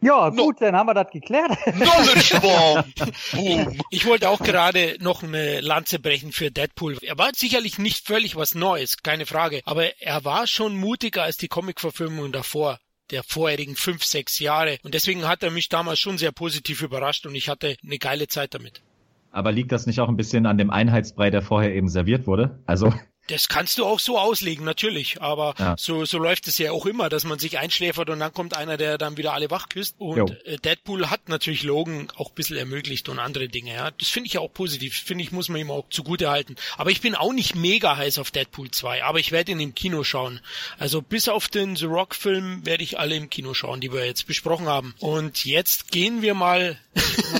Ja, 0.00 0.28
gut, 0.28 0.60
no. 0.60 0.66
dann 0.66 0.76
haben 0.76 0.86
wir 0.86 0.94
das 0.94 1.10
geklärt. 1.10 1.58
Knowledge 1.64 2.40
Bomb! 3.34 3.82
ich 3.90 4.06
wollte 4.06 4.28
auch 4.28 4.40
gerade 4.40 4.96
noch 5.00 5.22
eine 5.22 5.60
Lanze 5.60 5.98
brechen 5.98 6.30
für 6.32 6.50
Deadpool. 6.50 6.98
Er 7.02 7.18
war 7.18 7.30
sicherlich 7.34 7.78
nicht 7.78 8.06
völlig 8.06 8.36
was 8.36 8.54
Neues, 8.54 9.02
keine 9.02 9.26
Frage, 9.26 9.60
aber 9.64 10.00
er 10.00 10.24
war 10.24 10.46
schon 10.46 10.76
mutiger 10.76 11.24
als 11.24 11.36
die 11.36 11.48
Comic-Verfilmungen 11.48 12.32
davor 12.32 12.78
der 13.10 13.22
vorherigen 13.22 13.76
fünf, 13.76 14.04
sechs 14.04 14.38
Jahre. 14.38 14.78
Und 14.82 14.94
deswegen 14.94 15.26
hat 15.26 15.42
er 15.42 15.50
mich 15.50 15.68
damals 15.68 15.98
schon 15.98 16.18
sehr 16.18 16.32
positiv 16.32 16.82
überrascht 16.82 17.26
und 17.26 17.34
ich 17.34 17.48
hatte 17.48 17.76
eine 17.82 17.98
geile 17.98 18.28
Zeit 18.28 18.54
damit. 18.54 18.82
Aber 19.30 19.52
liegt 19.52 19.72
das 19.72 19.86
nicht 19.86 20.00
auch 20.00 20.08
ein 20.08 20.16
bisschen 20.16 20.46
an 20.46 20.58
dem 20.58 20.70
Einheitsbrei, 20.70 21.30
der 21.30 21.42
vorher 21.42 21.74
eben 21.74 21.88
serviert 21.88 22.26
wurde? 22.26 22.58
Also 22.66 22.92
das 23.28 23.48
kannst 23.48 23.78
du 23.78 23.84
auch 23.84 24.00
so 24.00 24.18
auslegen, 24.18 24.64
natürlich. 24.64 25.20
Aber 25.22 25.54
ja. 25.58 25.76
so, 25.78 26.04
so 26.04 26.18
läuft 26.18 26.48
es 26.48 26.58
ja 26.58 26.72
auch 26.72 26.86
immer, 26.86 27.08
dass 27.08 27.24
man 27.24 27.38
sich 27.38 27.58
einschläfert 27.58 28.10
und 28.10 28.18
dann 28.18 28.32
kommt 28.32 28.56
einer, 28.56 28.76
der 28.76 28.98
dann 28.98 29.16
wieder 29.16 29.34
alle 29.34 29.50
wach 29.50 29.68
küsst. 29.68 29.96
Und 29.98 30.16
jo. 30.16 30.26
Äh, 30.44 30.56
Deadpool 30.56 31.10
hat 31.10 31.28
natürlich 31.28 31.62
Logan 31.62 32.08
auch 32.16 32.30
ein 32.30 32.34
bisschen 32.34 32.56
ermöglicht 32.56 33.08
und 33.08 33.18
andere 33.18 33.48
Dinge. 33.48 33.74
Ja, 33.74 33.90
Das 33.90 34.08
finde 34.08 34.28
ich 34.28 34.38
auch 34.38 34.52
positiv. 34.52 34.96
Finde 34.96 35.24
ich, 35.24 35.32
muss 35.32 35.48
man 35.48 35.60
ihm 35.60 35.70
auch 35.70 35.88
zugute 35.90 36.30
halten. 36.30 36.56
Aber 36.76 36.90
ich 36.90 37.00
bin 37.00 37.14
auch 37.14 37.32
nicht 37.32 37.54
mega 37.54 37.96
heiß 37.96 38.18
auf 38.18 38.30
Deadpool 38.30 38.70
2. 38.70 39.04
Aber 39.04 39.18
ich 39.18 39.32
werde 39.32 39.52
ihn 39.52 39.60
im 39.60 39.74
Kino 39.74 40.02
schauen. 40.04 40.40
Also 40.78 41.02
bis 41.02 41.28
auf 41.28 41.48
den 41.48 41.76
The 41.76 41.86
Rock-Film 41.86 42.64
werde 42.64 42.82
ich 42.82 42.98
alle 42.98 43.14
im 43.14 43.30
Kino 43.30 43.54
schauen, 43.54 43.80
die 43.80 43.92
wir 43.92 44.04
jetzt 44.06 44.26
besprochen 44.26 44.66
haben. 44.66 44.94
Und 45.00 45.44
jetzt 45.44 45.90
gehen 45.90 46.22
wir 46.22 46.34
mal... 46.34 46.78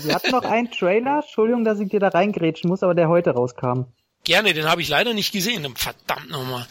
wir 0.03 0.15
hatten 0.15 0.31
noch 0.31 0.45
einen 0.45 0.71
Trailer. 0.71 1.21
Entschuldigung, 1.23 1.65
dass 1.65 1.81
ich 1.81 1.89
dir 1.89 2.01
da 2.01 2.09
reingrätschen 2.09 2.69
muss, 2.69 2.83
aber 2.83 2.95
der 2.95 3.09
heute 3.09 3.31
rauskam. 3.31 3.87
Gerne, 4.29 4.53
den 4.53 4.67
habe 4.67 4.83
ich 4.83 4.91
leider 4.91 5.15
nicht 5.15 5.33
gesehen. 5.33 5.67
Verdammt 5.75 6.29
nochmal. 6.29 6.67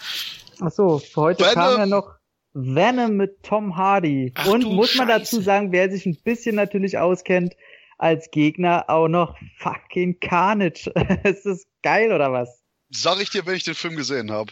Ach 0.61 0.69
so, 0.69 0.99
für 0.99 1.21
heute 1.21 1.43
Venom. 1.43 1.55
kam 1.55 1.79
ja 1.79 1.85
noch 1.87 2.13
Venom 2.53 3.17
mit 3.17 3.41
Tom 3.41 3.75
Hardy. 3.75 4.31
Ach, 4.35 4.45
Und 4.45 4.63
muss 4.63 4.93
man 4.93 5.07
Scheiße. 5.07 5.19
dazu 5.19 5.41
sagen, 5.41 5.71
wer 5.71 5.89
sich 5.89 6.05
ein 6.05 6.15
bisschen 6.23 6.55
natürlich 6.55 6.99
auskennt, 6.99 7.55
als 7.97 8.29
Gegner 8.29 8.85
auch 8.89 9.07
noch 9.07 9.35
fucking 9.57 10.19
Carnage. 10.19 10.91
ist 11.23 11.47
das 11.47 11.65
geil 11.81 12.13
oder 12.13 12.31
was? 12.31 12.63
Sag 12.91 13.19
ich 13.23 13.31
dir, 13.31 13.43
wenn 13.47 13.55
ich 13.55 13.63
den 13.63 13.73
Film 13.73 13.95
gesehen 13.95 14.29
habe. 14.29 14.51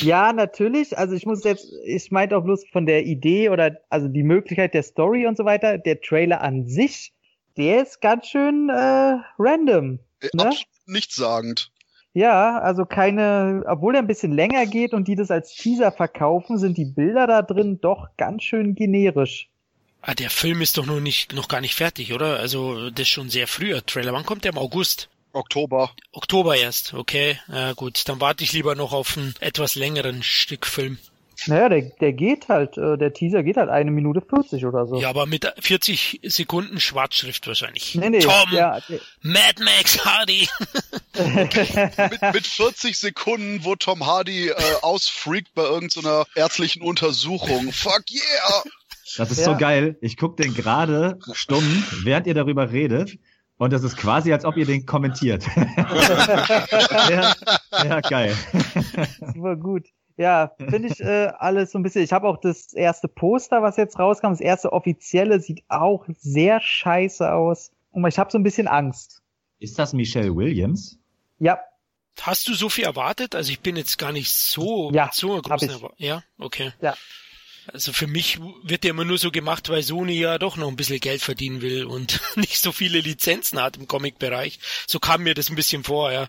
Ja, 0.00 0.32
natürlich. 0.32 0.96
Also 0.96 1.14
ich 1.14 1.26
muss 1.26 1.44
jetzt, 1.44 1.70
ich 1.84 2.10
meinte 2.10 2.38
auch 2.38 2.44
bloß 2.44 2.64
von 2.72 2.86
der 2.86 3.04
Idee 3.04 3.50
oder 3.50 3.82
also 3.90 4.08
die 4.08 4.22
Möglichkeit 4.22 4.72
der 4.72 4.82
Story 4.82 5.26
und 5.26 5.36
so 5.36 5.44
weiter. 5.44 5.76
Der 5.76 6.00
Trailer 6.00 6.40
an 6.40 6.66
sich, 6.66 7.12
der 7.58 7.82
ist 7.82 8.00
ganz 8.00 8.28
schön 8.28 8.70
äh, 8.70 9.16
random. 9.38 9.98
Äh, 10.20 10.28
ne? 10.32 10.46
Absolut 10.46 10.66
nichtssagend. 10.86 11.70
Ja, 12.14 12.58
also 12.60 12.86
keine, 12.86 13.64
obwohl 13.66 13.96
er 13.96 14.02
ein 14.02 14.06
bisschen 14.06 14.32
länger 14.32 14.66
geht 14.66 14.94
und 14.94 15.08
die 15.08 15.16
das 15.16 15.32
als 15.32 15.52
Teaser 15.52 15.90
verkaufen, 15.90 16.58
sind 16.58 16.78
die 16.78 16.84
Bilder 16.84 17.26
da 17.26 17.42
drin 17.42 17.80
doch 17.80 18.08
ganz 18.16 18.44
schön 18.44 18.76
generisch. 18.76 19.50
Ah, 20.00 20.14
der 20.14 20.30
Film 20.30 20.60
ist 20.60 20.78
doch 20.78 20.86
noch 20.86 21.00
nicht, 21.00 21.34
noch 21.34 21.48
gar 21.48 21.60
nicht 21.60 21.74
fertig, 21.74 22.12
oder? 22.12 22.38
Also, 22.38 22.90
das 22.90 23.00
ist 23.00 23.08
schon 23.08 23.30
sehr 23.30 23.48
früher 23.48 23.84
Trailer. 23.84 24.12
Wann 24.12 24.24
kommt 24.24 24.44
der 24.44 24.52
im 24.52 24.58
August? 24.58 25.08
Oktober. 25.32 25.90
Oktober 26.12 26.56
erst, 26.56 26.94
okay. 26.94 27.40
Ja, 27.48 27.72
gut, 27.72 28.08
dann 28.08 28.20
warte 28.20 28.44
ich 28.44 28.52
lieber 28.52 28.76
noch 28.76 28.92
auf 28.92 29.16
einen 29.16 29.34
etwas 29.40 29.74
längeren 29.74 30.22
Stück 30.22 30.66
Film. 30.66 30.98
Naja, 31.46 31.68
der, 31.68 31.82
der 32.00 32.12
geht 32.12 32.48
halt, 32.48 32.78
äh, 32.78 32.96
der 32.96 33.12
Teaser 33.12 33.42
geht 33.42 33.56
halt 33.56 33.68
eine 33.68 33.90
Minute 33.90 34.20
40 34.20 34.64
oder 34.66 34.86
so. 34.86 35.00
Ja, 35.00 35.10
aber 35.10 35.26
mit 35.26 35.52
40 35.60 36.20
Sekunden 36.24 36.80
Schwarzschrift 36.80 37.46
wahrscheinlich. 37.46 37.94
Nee, 37.94 38.10
nee, 38.10 38.20
Tom, 38.20 38.52
ja, 38.52 38.80
nee. 38.88 39.00
Mad 39.22 39.62
Max 39.62 40.04
Hardy. 40.04 40.48
mit, 41.34 42.34
mit 42.34 42.46
40 42.46 42.98
Sekunden, 42.98 43.64
wo 43.64 43.74
Tom 43.76 44.06
Hardy 44.06 44.48
äh, 44.48 44.54
ausfreakt 44.82 45.54
bei 45.54 45.62
irgendeiner 45.62 46.24
ärztlichen 46.34 46.82
Untersuchung. 46.82 47.72
Fuck 47.72 48.04
yeah! 48.10 48.62
Das 49.16 49.30
ist 49.30 49.38
ja. 49.38 49.44
so 49.44 49.56
geil. 49.56 49.96
Ich 50.00 50.16
guck 50.16 50.36
den 50.36 50.54
gerade 50.54 51.18
stumm, 51.32 51.84
während 52.02 52.26
ihr 52.26 52.34
darüber 52.34 52.72
redet. 52.72 53.18
Und 53.56 53.72
das 53.72 53.84
ist 53.84 53.96
quasi, 53.96 54.32
als 54.32 54.44
ob 54.44 54.56
ihr 54.56 54.66
den 54.66 54.84
kommentiert. 54.84 55.44
ja, 55.76 57.34
ja, 57.70 58.00
geil. 58.00 58.36
Super 59.32 59.56
gut. 59.56 59.86
Ja, 60.16 60.52
finde 60.58 60.88
ich 60.88 61.00
äh, 61.00 61.26
alles 61.38 61.72
so 61.72 61.78
ein 61.78 61.82
bisschen. 61.82 62.02
Ich 62.02 62.12
habe 62.12 62.28
auch 62.28 62.38
das 62.38 62.72
erste 62.72 63.08
Poster, 63.08 63.62
was 63.62 63.76
jetzt 63.76 63.98
rauskam, 63.98 64.30
das 64.30 64.40
erste 64.40 64.72
offizielle, 64.72 65.40
sieht 65.40 65.64
auch 65.68 66.06
sehr 66.18 66.60
scheiße 66.60 67.32
aus. 67.32 67.72
Und 67.90 68.06
ich 68.06 68.18
habe 68.18 68.30
so 68.30 68.38
ein 68.38 68.42
bisschen 68.42 68.68
Angst. 68.68 69.22
Ist 69.58 69.78
das 69.78 69.92
Michelle 69.92 70.34
Williams? 70.34 70.98
Ja. 71.38 71.60
Hast 72.20 72.46
du 72.48 72.54
so 72.54 72.68
viel 72.68 72.84
erwartet? 72.84 73.34
Also 73.34 73.50
ich 73.50 73.60
bin 73.60 73.76
jetzt 73.76 73.98
gar 73.98 74.12
nicht 74.12 74.32
so 74.32 74.90
ja, 74.92 75.10
so 75.12 75.40
großen 75.40 75.70
Ja, 75.96 76.22
okay. 76.38 76.72
Ja. 76.80 76.94
Also 77.72 77.92
für 77.92 78.06
mich 78.06 78.40
wird 78.62 78.84
der 78.84 78.90
immer 78.90 79.04
nur 79.04 79.18
so 79.18 79.30
gemacht, 79.30 79.68
weil 79.68 79.82
Sony 79.82 80.14
ja 80.14 80.38
doch 80.38 80.56
noch 80.56 80.68
ein 80.68 80.76
bisschen 80.76 81.00
Geld 81.00 81.22
verdienen 81.22 81.62
will 81.62 81.84
und 81.84 82.20
nicht 82.36 82.58
so 82.58 82.72
viele 82.72 83.00
Lizenzen 83.00 83.60
hat 83.60 83.76
im 83.76 83.88
Comic-Bereich. 83.88 84.58
So 84.86 84.98
kam 84.98 85.22
mir 85.22 85.34
das 85.34 85.50
ein 85.50 85.56
bisschen 85.56 85.84
vor, 85.84 86.12
ja. 86.12 86.26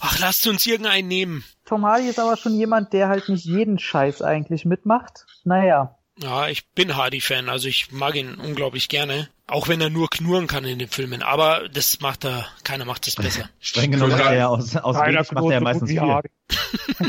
Ach, 0.00 0.18
lasst 0.18 0.46
uns 0.46 0.66
irgendeinen 0.66 1.08
nehmen. 1.08 1.44
Tom 1.64 1.86
Hardy 1.86 2.08
ist 2.08 2.18
aber 2.18 2.36
schon 2.36 2.54
jemand, 2.54 2.92
der 2.92 3.08
halt 3.08 3.28
nicht 3.28 3.44
jeden 3.44 3.78
Scheiß 3.78 4.22
eigentlich 4.22 4.64
mitmacht. 4.64 5.26
Naja. 5.44 5.96
Ja, 6.18 6.48
ich 6.48 6.68
bin 6.70 6.94
Hardy-Fan, 6.96 7.48
also 7.48 7.68
ich 7.68 7.90
mag 7.90 8.14
ihn 8.14 8.34
unglaublich 8.34 8.88
gerne. 8.88 9.30
Auch 9.46 9.68
wenn 9.68 9.80
er 9.80 9.90
nur 9.90 10.08
knurren 10.08 10.46
kann 10.46 10.64
in 10.64 10.78
den 10.78 10.88
Filmen. 10.88 11.22
Aber 11.22 11.68
das 11.68 12.00
macht 12.00 12.24
er, 12.24 12.46
keiner 12.64 12.84
macht 12.84 13.06
das 13.06 13.16
besser. 13.16 13.48
Streng 13.60 13.92
genommen 13.92 14.12
macht 14.12 14.32
er 14.32 14.50
aus, 14.50 14.76
aus 14.76 14.96
wenig 14.96 15.30
macht 15.32 15.50
er 15.50 15.60
meistens 15.60 15.90
viel. 15.90 15.98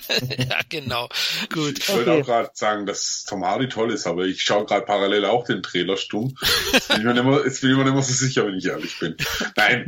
ja, 0.49 0.59
genau. 0.69 1.09
Gut. 1.51 1.79
Ich 1.79 1.89
wollte 1.89 2.11
auch 2.13 2.25
gerade 2.25 2.49
sagen, 2.53 2.85
dass 2.85 3.25
Tom 3.27 3.45
Hardy 3.45 3.67
toll 3.67 3.91
ist, 3.91 4.07
aber 4.07 4.25
ich 4.25 4.41
schaue 4.41 4.65
gerade 4.65 4.85
parallel 4.85 5.25
auch 5.25 5.45
den 5.45 5.63
Trailer 5.63 5.97
stumm. 5.97 6.35
Jetzt 6.71 6.87
bin, 6.87 6.97
ich 6.97 7.03
mir 7.03 7.13
nicht 7.13 7.25
mehr, 7.25 7.43
jetzt 7.45 7.61
bin 7.61 7.71
ich 7.71 7.77
mir 7.77 7.83
nicht 7.83 7.93
mehr 7.93 8.03
so 8.03 8.13
sicher, 8.13 8.45
wenn 8.45 8.55
ich 8.55 8.65
ehrlich 8.65 8.99
bin. 8.99 9.17
Nein, 9.55 9.87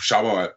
schauen 0.00 0.26
wir 0.26 0.34
mal. 0.34 0.54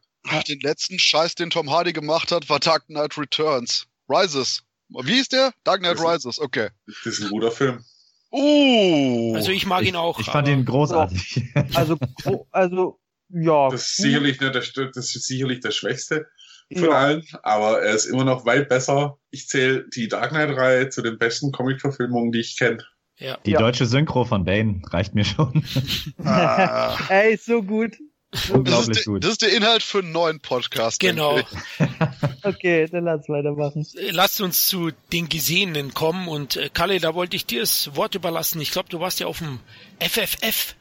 Den 0.47 0.59
letzten 0.61 0.99
Scheiß, 0.99 1.35
den 1.35 1.49
Tom 1.49 1.69
Hardy 1.69 1.93
gemacht 1.93 2.31
hat, 2.31 2.49
war 2.49 2.59
Dark 2.59 2.87
Knight 2.87 3.17
Returns. 3.17 3.87
Rises. 4.09 4.63
Wie 4.89 5.19
ist 5.19 5.33
der? 5.33 5.53
Dark 5.63 5.79
Knight 5.79 5.99
Rises, 5.99 6.39
okay. 6.39 6.69
Das 7.03 7.13
ist 7.13 7.23
ein 7.23 7.29
guter 7.29 7.51
Film. 7.51 7.83
Uh, 8.31 9.33
also 9.35 9.51
ich 9.51 9.65
mag 9.65 9.83
ihn 9.85 9.95
auch. 9.95 10.19
Ich 10.19 10.27
fand 10.27 10.47
ihn 10.47 10.65
großartig. 10.65 11.51
Also, 11.73 11.97
also 12.51 12.99
ja. 13.29 13.69
Das 13.69 13.81
ist 13.81 13.97
sicherlich 13.97 14.39
nicht 14.39 14.53
der, 14.53 14.91
das 14.91 15.15
ist 15.15 15.25
sicherlich 15.25 15.61
der 15.61 15.71
Schwächste 15.71 16.27
von 16.73 16.83
ja. 16.83 16.91
allen, 16.91 17.23
aber 17.41 17.81
er 17.81 17.95
ist 17.95 18.05
immer 18.05 18.23
noch 18.23 18.45
weit 18.45 18.69
besser. 18.69 19.17
Ich 19.31 19.47
zähle 19.47 19.87
die 19.89 20.07
Dark 20.07 20.29
Knight-Reihe 20.29 20.89
zu 20.89 21.01
den 21.01 21.17
besten 21.17 21.51
Comic-Verfilmungen, 21.51 22.31
die 22.31 22.41
ich 22.41 22.57
kenne. 22.57 22.83
Ja. 23.17 23.37
Die 23.45 23.51
ja. 23.51 23.59
deutsche 23.59 23.85
Synchro 23.85 24.23
von 24.23 24.45
Bane 24.45 24.81
reicht 24.85 25.13
mir 25.13 25.25
schon. 25.25 25.63
ah. 26.23 26.97
Ey, 27.09 27.33
ist 27.33 27.45
so 27.45 27.63
gut. 27.63 27.97
Unglaublich 28.49 28.97
das 28.97 29.05
gut. 29.05 29.23
Das 29.23 29.31
ist 29.31 29.41
der 29.41 29.53
Inhalt 29.53 29.81
für 29.81 29.99
einen 29.99 30.11
neuen 30.11 30.39
Podcast. 30.39 30.99
Genau. 30.99 31.39
okay, 32.43 32.87
dann 32.91 33.05
lass 33.05 33.27
weitermachen. 33.27 33.87
Lasst 34.11 34.41
uns 34.41 34.67
zu 34.67 34.91
den 35.11 35.29
Gesehenen 35.29 35.93
kommen 35.93 36.27
und 36.27 36.55
äh, 36.55 36.69
Kalle, 36.71 36.99
da 36.99 37.15
wollte 37.15 37.35
ich 37.35 37.45
dir 37.45 37.61
das 37.61 37.95
Wort 37.95 38.15
überlassen. 38.15 38.61
Ich 38.61 38.71
glaube, 38.71 38.89
du 38.89 38.99
warst 38.99 39.19
ja 39.19 39.27
auf 39.27 39.39
dem 39.39 39.59
FFF. 39.99 40.75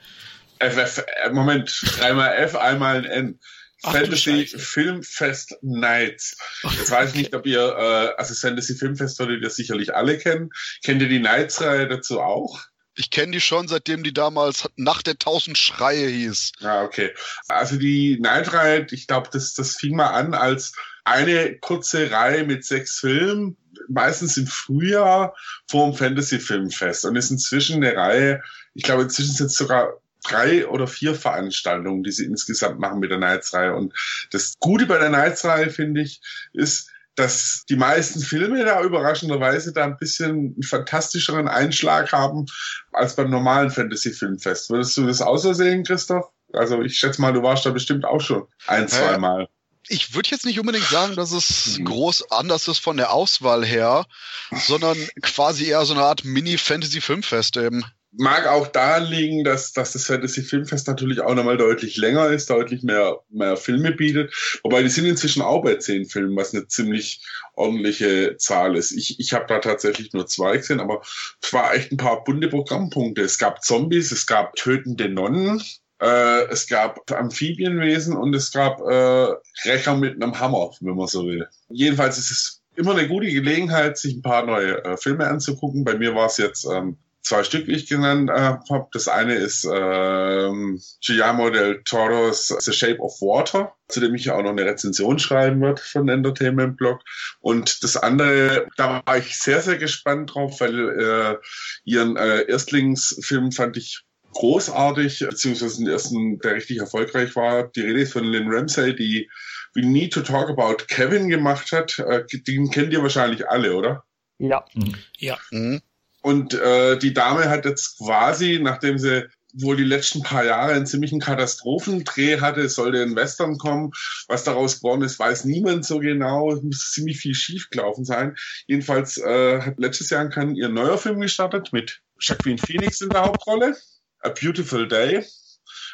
FF, 0.61 1.05
äh, 1.25 1.31
Moment, 1.31 1.83
dreimal 1.97 2.35
F, 2.35 2.55
einmal 2.55 2.99
ein 2.99 3.05
N. 3.05 3.41
Ach, 3.85 3.93
Fantasy 3.93 4.47
Filmfest 4.47 5.57
Nights. 5.63 6.37
Jetzt 6.65 6.91
weiß 6.91 7.11
ich 7.11 7.17
nicht, 7.17 7.35
ob 7.35 7.47
ihr, 7.47 7.61
äh, 7.61 8.15
also 8.19 8.35
Fantasy 8.35 8.75
Filmfest 8.75 9.19
würdet 9.21 9.43
ihr 9.43 9.51
sicherlich 9.51 9.95
alle 9.95 10.19
kennen. 10.19 10.51
Kennt 10.85 11.01
ihr 11.01 11.09
die 11.09 11.21
Nights-Reihe 11.21 11.87
dazu 11.87 12.21
auch? 12.21 12.61
Ich 12.99 13.11
kenne 13.11 13.33
die 13.33 13.41
schon, 13.41 13.69
seitdem 13.69 14.03
die 14.03 14.13
damals 14.13 14.69
Nacht 14.77 15.07
der 15.07 15.19
tausend 15.19 15.57
Schreie 15.57 16.09
hieß. 16.09 16.53
Ja, 16.59 16.83
okay. 16.83 17.15
Also 17.47 17.77
die 17.77 18.19
Night 18.21 18.53
Ride, 18.53 18.93
ich 18.93 19.07
glaube, 19.07 19.29
das, 19.33 19.55
das 19.55 19.77
fing 19.77 19.95
mal 19.95 20.09
an 20.09 20.35
als 20.35 20.73
eine 21.05 21.57
kurze 21.59 22.11
Reihe 22.11 22.45
mit 22.45 22.65
sechs 22.65 22.99
Filmen, 22.99 23.57
meistens 23.89 24.37
im 24.37 24.49
Frühjahr 24.49 25.37
vor 25.71 25.87
dem 25.87 25.97
Fantasy 25.97 26.41
Filmfest 26.41 27.05
und 27.05 27.15
ist 27.15 27.31
inzwischen 27.31 27.77
eine 27.77 27.97
Reihe, 27.97 28.43
ich 28.75 28.83
glaube, 28.83 29.03
inzwischen 29.03 29.33
sind 29.33 29.47
es 29.47 29.55
sogar 29.55 30.01
drei 30.25 30.67
oder 30.67 30.89
vier 30.89 31.15
Veranstaltungen, 31.15 32.03
die 32.03 32.13
sie 32.13 32.25
insgesamt 32.25 32.81
machen 32.81 32.99
mit 32.99 33.11
der 33.11 33.19
Nights-Reihe. 33.19 33.75
Und 33.75 33.95
das 34.33 34.55
Gute 34.59 34.87
bei 34.87 34.99
der 34.99 35.11
Nights-Reihe, 35.11 35.71
finde 35.71 36.03
ich, 36.03 36.21
ist, 36.53 36.91
dass 37.19 37.65
die 37.69 37.77
meisten 37.77 38.21
Filme 38.21 38.65
da 38.65 38.83
überraschenderweise 38.83 39.73
da 39.73 39.85
ein 39.85 39.97
bisschen 39.97 40.31
einen 40.31 40.63
fantastischeren 40.63 41.49
Einschlag 41.49 42.13
haben 42.13 42.47
als 42.93 43.17
beim 43.17 43.31
normalen 43.31 43.71
Fantasy-Filmfest. 43.71 44.71
Würdest 44.71 44.97
du 44.97 45.07
das 45.07 45.21
auch 45.21 45.37
so 45.37 45.53
sehen, 45.53 45.85
Christoph? 45.85 46.27
Also 46.53 46.81
ich 46.83 46.97
schätze 46.97 47.21
mal, 47.21 47.33
du 47.33 47.43
warst 47.43 47.67
da 47.67 47.71
bestimmt 47.71 48.05
auch 48.05 48.21
schon 48.21 48.47
ein, 48.67 48.89
zwei 48.89 49.19
Mal. 49.19 49.49
Ich 49.89 50.15
würde 50.15 50.31
jetzt 50.31 50.45
nicht 50.45 50.61
unbedingt 50.61 50.87
sagen, 50.87 51.17
dass 51.17 51.33
es 51.33 51.79
mhm. 51.79 51.87
groß 51.87 52.31
anders 52.31 52.69
ist 52.69 52.79
von 52.79 52.97
der 52.97 53.13
Auswahl 53.13 53.65
her, 53.65 54.07
sondern 54.53 54.97
quasi 55.23 55.67
eher 55.67 55.85
so 55.87 55.95
eine 55.95 56.03
Art 56.03 56.25
Mini-Fantasy-Filmfest 56.25 57.57
eben 57.57 57.85
mag 58.13 58.47
auch 58.47 58.69
daran 58.69 59.05
liegen, 59.05 59.45
dass, 59.45 59.73
dass 59.73 59.93
das 59.93 60.07
Fantasy 60.07 60.43
Filmfest 60.43 60.87
natürlich 60.87 61.21
auch 61.21 61.35
nochmal 61.35 61.57
deutlich 61.57 61.97
länger 61.97 62.29
ist, 62.29 62.51
deutlich 62.51 62.83
mehr, 62.83 63.19
mehr 63.29 63.57
Filme 63.57 63.93
bietet. 63.93 64.35
Wobei 64.63 64.83
die 64.83 64.89
sind 64.89 65.05
inzwischen 65.05 65.43
auch 65.43 65.63
bei 65.63 65.77
zehn 65.77 66.07
Filmen, 66.07 66.37
was 66.37 66.55
eine 66.55 66.67
ziemlich 66.67 67.23
ordentliche 67.55 68.37
Zahl 68.39 68.77
ist. 68.77 68.93
Ich, 68.93 69.21
ich 69.21 69.33
habe 69.33 69.47
da 69.49 69.59
tatsächlich 69.59 70.13
nur 70.13 70.27
zwei 70.27 70.57
gesehen, 70.57 70.81
aber 70.81 71.03
es 71.43 71.53
war 71.53 71.75
echt 71.75 71.93
ein 71.93 71.97
paar 71.97 72.25
bunte 72.25 72.49
Programmpunkte. 72.49 73.23
Es 73.23 73.39
gab 73.39 73.63
Zombies, 73.63 74.11
es 74.11 74.27
gab 74.27 74.55
tötende 74.55 75.09
Nonnen, 75.09 75.63
äh, 76.01 76.47
es 76.49 76.67
gab 76.67 77.11
Amphibienwesen 77.11 78.17
und 78.17 78.35
es 78.35 78.53
gab 78.53 78.81
äh, 78.81 79.35
Rächer 79.69 79.97
mit 79.97 80.23
einem 80.23 80.39
Hammer, 80.39 80.71
wenn 80.81 80.97
man 80.97 81.09
so 81.09 81.27
will. 81.27 81.47
Jedenfalls 81.69 82.19
ist 82.19 82.31
es 82.31 82.63
immer 82.77 82.93
eine 82.93 83.09
gute 83.09 83.27
Gelegenheit, 83.27 83.99
sich 83.99 84.15
ein 84.15 84.23
paar 84.23 84.47
neue 84.47 84.85
äh, 84.85 84.97
Filme 84.97 85.27
anzugucken. 85.27 85.85
Bei 85.85 85.97
mir 85.99 86.15
war 86.15 86.27
es 86.27 86.37
jetzt 86.37 86.65
ähm, 86.65 86.97
zwei 87.29 87.45
Stück, 87.45 87.67
die 87.67 87.73
ich 87.73 87.89
genannt 87.89 88.31
äh, 88.31 88.57
habe. 88.71 88.89
Das 88.93 89.07
eine 89.07 89.35
ist 89.35 89.65
ähm, 89.65 90.81
Guillermo 91.07 91.51
del 91.51 91.83
Toro's 91.85 92.49
The 92.49 92.73
Shape 92.73 92.99
of 93.01 93.21
Water, 93.21 93.75
zu 93.89 94.01
dem 94.01 94.15
ich 94.15 94.25
ja 94.25 94.35
auch 94.35 94.43
noch 94.43 94.51
eine 94.51 94.65
Rezension 94.65 95.19
schreiben 95.19 95.61
wird 95.61 95.81
von 95.81 96.09
Entertainment 96.09 96.77
Blog. 96.77 97.01
Und 97.41 97.85
das 97.85 97.97
andere, 97.97 98.67
da 98.77 99.03
war 99.05 99.19
ich 99.19 99.39
sehr, 99.39 99.61
sehr 99.61 99.77
gespannt 99.77 100.35
drauf, 100.35 100.61
weil 100.61 101.01
äh, 101.01 101.37
ihren 101.85 102.17
äh, 102.17 102.43
Erstlingsfilm 102.49 103.53
fand 103.53 103.77
ich 103.77 104.05
großartig, 104.33 105.21
beziehungsweise 105.29 105.79
den 105.79 105.89
ersten, 105.89 106.39
der 106.39 106.55
richtig 106.55 106.79
erfolgreich 106.79 107.37
war. 107.37 107.69
Die 107.69 107.81
Rede 107.81 108.01
ist 108.01 108.13
von 108.13 108.25
Lynn 108.25 108.51
Ramsey, 108.51 108.97
die 108.97 109.29
We 109.75 109.87
Need 109.87 110.15
to 110.15 110.23
Talk 110.23 110.49
About 110.49 110.85
Kevin 110.89 111.29
gemacht 111.29 111.73
hat. 111.73 111.99
Äh, 111.99 112.25
den 112.47 112.71
kennt 112.71 112.93
ihr 112.93 113.03
wahrscheinlich 113.03 113.49
alle, 113.49 113.77
oder? 113.77 114.05
Ja. 114.39 114.65
Mhm. 114.75 114.95
Ja. 115.19 115.37
Mhm. 115.51 115.83
Und 116.29 116.53
äh, 116.53 116.99
die 116.99 117.15
Dame 117.15 117.49
hat 117.49 117.65
jetzt 117.65 117.97
quasi, 117.97 118.59
nachdem 118.61 118.99
sie 118.99 119.27
wohl 119.55 119.79
die 119.79 119.83
letzten 119.83 120.23
paar 120.23 120.45
Jahre 120.45 120.75
einen 120.75 120.85
ziemlichen 120.85 121.21
Katastrophendreh 121.21 122.39
hatte, 122.39 122.69
sollte 122.69 123.01
ein 123.01 123.17
Western 123.17 123.57
kommen. 123.57 123.93
Was 124.29 124.45
daraus 124.45 124.77
geworden 124.77 125.01
ist, 125.01 125.19
weiß 125.19 125.47
niemand 125.47 125.87
so 125.87 126.01
genau. 126.01 126.53
Es 126.53 126.63
muss 126.63 126.93
ziemlich 126.93 127.19
viel 127.19 127.35
schiefgelaufen 127.35 128.05
sein. 128.05 128.37
Jedenfalls 128.67 129.17
äh, 129.17 129.63
hat 129.63 129.79
letztes 129.79 130.11
Jahr 130.11 130.29
kann 130.29 130.55
ihr 130.55 130.69
neuer 130.69 130.99
Film 130.99 131.19
gestartet 131.21 131.73
mit 131.73 132.03
Jacqueline 132.21 132.59
Phoenix 132.59 133.01
in 133.01 133.09
der 133.09 133.23
Hauptrolle. 133.23 133.75
A 134.21 134.29
Beautiful 134.29 134.87
Day. 134.87 135.25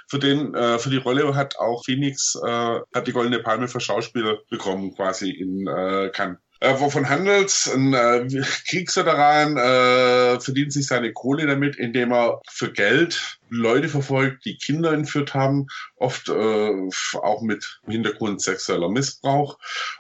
Für 0.09 0.19
den, 0.19 0.53
äh, 0.53 0.81
für 0.81 0.91
die 0.91 0.97
Rolle 0.97 1.37
hat 1.37 1.61
auch 1.61 1.85
Phoenix 1.85 2.35
äh, 2.45 2.81
hat 2.93 3.07
die 3.07 3.13
Goldene 3.13 3.39
Palme 3.39 3.69
für 3.69 3.79
Schauspieler 3.79 4.39
bekommen, 4.51 4.97
quasi 4.97 5.31
in 5.31 5.69
äh, 5.69 6.11
Cannes. 6.13 6.39
Äh, 6.65 6.81
wovon 6.81 7.11
handelt 7.11 7.53
Ein 7.75 7.93
äh, 7.93 8.27
Kriegsveteran 8.69 9.59
äh, 9.59 10.41
verdient 10.41 10.73
sich 10.73 10.87
seine 10.87 11.13
Kohle 11.13 11.47
damit, 11.47 11.77
indem 11.77 12.13
er 12.13 12.41
für 12.51 12.73
Geld 12.73 13.39
Leute 13.51 13.91
verfolgt, 13.91 14.47
die 14.47 14.57
Kinder 14.57 14.93
entführt 14.93 15.35
haben, 15.35 15.67
oft 15.97 16.31
äh, 16.31 16.89
auch 17.19 17.43
mit 17.43 17.81
Hintergrund 17.87 18.41
sexueller 18.41 18.89
Missbrauch. 18.89 19.59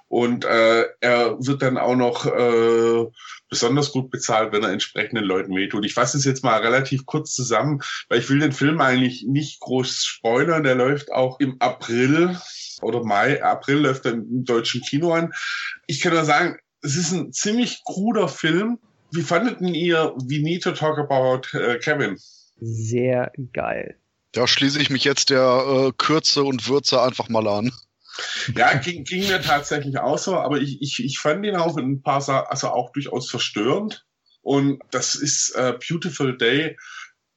Und 0.09 0.47
äh, 0.47 0.87
er 1.01 1.37
wird 1.39 1.61
dann 1.61 1.77
auch 1.77 1.97
noch 1.97 2.25
äh, 2.25 3.11
besonders 3.51 3.93
gut 3.93 4.11
bezahlt, 4.11 4.53
wenn 4.53 4.63
er 4.63 4.73
entsprechenden 4.73 5.25
Leuten 5.25 5.55
wehtut. 5.55 5.85
Ich 5.85 5.93
fasse 5.93 6.17
es 6.17 6.25
jetzt 6.25 6.45
mal 6.45 6.61
relativ 6.63 7.05
kurz 7.05 7.35
zusammen, 7.35 7.83
weil 8.09 8.21
ich 8.21 8.31
will 8.31 8.39
den 8.39 8.53
Film 8.53 8.81
eigentlich 8.81 9.27
nicht 9.29 9.61
groß 9.61 10.03
spoilern. 10.03 10.65
Der 10.65 10.77
läuft 10.77 11.13
auch 11.13 11.39
im 11.41 11.61
April 11.61 12.39
oder 12.85 13.05
Mai, 13.05 13.43
April 13.43 13.79
läuft 13.79 14.05
er 14.07 14.13
im 14.13 14.45
deutschen 14.45 14.83
Kino 14.83 15.13
an. 15.13 15.33
Ich 15.87 16.01
kann 16.01 16.13
nur 16.13 16.25
sagen, 16.25 16.57
es 16.83 16.97
ist 16.97 17.13
ein 17.13 17.33
ziemlich 17.33 17.83
kruder 17.85 18.29
Film. 18.29 18.79
Wie 19.11 19.23
fandeten 19.23 19.75
ihr 19.75 20.15
We 20.17 20.41
Need 20.43 20.63
to 20.65 20.73
Talk 20.73 20.99
About 20.99 21.57
äh, 21.57 21.79
Kevin? 21.79 22.19
Sehr 22.61 23.33
geil. 23.53 23.97
Da 24.33 24.47
schließe 24.47 24.81
ich 24.81 24.91
mich 24.91 25.05
jetzt 25.05 25.31
der 25.31 25.65
äh, 25.89 25.93
Kürze 25.97 26.43
und 26.43 26.69
Würze 26.69 27.01
einfach 27.01 27.29
mal 27.29 27.47
an. 27.47 27.73
Ja, 28.55 28.75
ging, 28.75 29.05
ging 29.05 29.27
mir 29.27 29.41
tatsächlich 29.41 29.99
auch 29.99 30.19
so, 30.19 30.37
aber 30.37 30.59
ich, 30.59 30.81
ich, 30.81 31.05
ich 31.05 31.19
fand 31.19 31.45
ihn 31.45 31.57
auch 31.57 31.77
in 31.77 31.93
ein 31.93 32.03
paar, 32.03 32.51
also 32.51 32.69
auch 32.69 32.93
durchaus 32.93 33.31
verstörend. 33.31 34.05
Und 34.43 34.81
das 34.91 35.15
ist 35.15 35.51
äh, 35.57 35.73
Beautiful 35.89 36.37
Day 36.37 36.77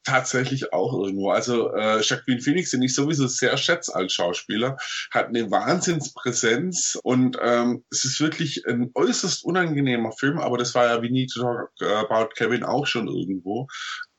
tatsächlich 0.08 0.74
auch 0.74 0.94
irgendwo. 0.94 1.32
Also 1.32 1.74
äh, 1.74 2.02
Jacqueline 2.02 2.42
Phoenix, 2.42 2.72
den 2.72 2.82
ich 2.82 2.96
sowieso 2.96 3.28
sehr 3.28 3.58
schätze 3.58 3.94
als 3.94 4.14
Schauspieler, 4.14 4.78
hat 5.12 5.28
eine 5.28 5.52
Wahnsinnspräsenz 5.52 6.98
und 7.04 7.38
ähm, 7.42 7.84
es 7.92 8.06
ist 8.06 8.22
wirklich 8.22 8.66
ein 8.68 8.92
äußerst 8.96 9.44
unangenehmer 9.44 10.14
Film, 10.14 10.40
aber 10.40 10.58
das 10.58 10.74
war 10.76 10.86
ja 10.86 11.02
wie 11.02 11.12
Need 11.12 11.32
to 11.32 11.42
Talk 11.42 11.72
About 11.82 12.30
Kevin 12.36 12.64
auch 12.64 12.88
schon 12.88 13.08
irgendwo 13.08 13.68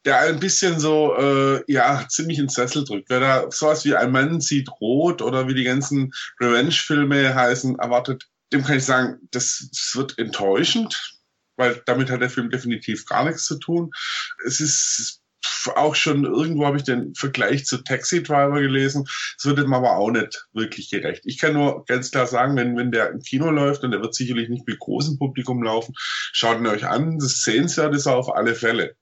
der 0.05 0.21
ein 0.21 0.41
bisschen 0.41 0.81
so, 0.81 1.15
äh, 1.17 1.63
ja, 1.67 2.07
ziemlich 2.09 2.39
ins 2.39 2.55
Sessel 2.55 2.85
drückt. 2.85 3.11
Wer 3.11 3.21
da 3.21 3.51
sowas 3.51 3.85
wie 3.85 3.95
ein 3.95 4.11
Mann 4.11 4.41
sieht 4.41 4.71
rot 4.81 5.21
oder 5.21 5.49
wie 5.49 5.55
die 5.55 5.65
ganzen 5.65 6.13
Revenge-Filme 6.41 7.35
heißen, 7.35 7.79
erwartet, 7.79 8.27
dem 8.53 8.65
kann 8.65 8.79
ich 8.79 8.85
sagen, 8.85 9.19
das, 9.33 9.69
das 9.71 9.93
wird 9.97 10.19
enttäuschend, 10.19 11.19
weil 11.57 11.83
damit 11.85 12.11
hat 12.11 12.23
der 12.23 12.31
Film 12.31 12.49
definitiv 12.49 13.05
gar 13.05 13.25
nichts 13.25 13.45
zu 13.45 13.59
tun. 13.59 13.91
Es 14.47 14.61
ist 14.61 15.18
auch 15.77 15.95
schon 15.95 16.25
irgendwo 16.25 16.67
habe 16.67 16.77
ich 16.77 16.85
den 16.85 17.15
Vergleich 17.15 17.65
zu 17.65 17.79
Taxi 17.79 18.23
Driver 18.23 18.61
gelesen. 18.61 19.05
Es 19.37 19.45
wird 19.45 19.59
ihm 19.59 19.73
aber 19.73 19.97
auch 19.97 20.11
nicht 20.11 20.49
wirklich 20.53 20.91
gerecht. 20.91 21.23
Ich 21.25 21.39
kann 21.39 21.53
nur 21.53 21.85
ganz 21.85 22.11
klar 22.11 22.27
sagen, 22.27 22.57
wenn, 22.57 22.77
wenn 22.77 22.91
der 22.91 23.11
im 23.11 23.21
Kino 23.21 23.51
läuft 23.51 23.85
und 23.85 23.91
der 23.91 24.01
wird 24.01 24.15
sicherlich 24.15 24.49
nicht 24.49 24.67
mit 24.67 24.79
großem 24.79 25.19
Publikum 25.19 25.63
laufen, 25.63 25.95
schaut 25.99 26.59
ihn 26.59 26.67
euch 26.67 26.87
an. 26.87 27.19
Das 27.19 27.43
Sehenswert 27.43 27.95
ist 27.95 28.07
er 28.07 28.17
auf 28.17 28.35
alle 28.35 28.55
Fälle. 28.55 28.95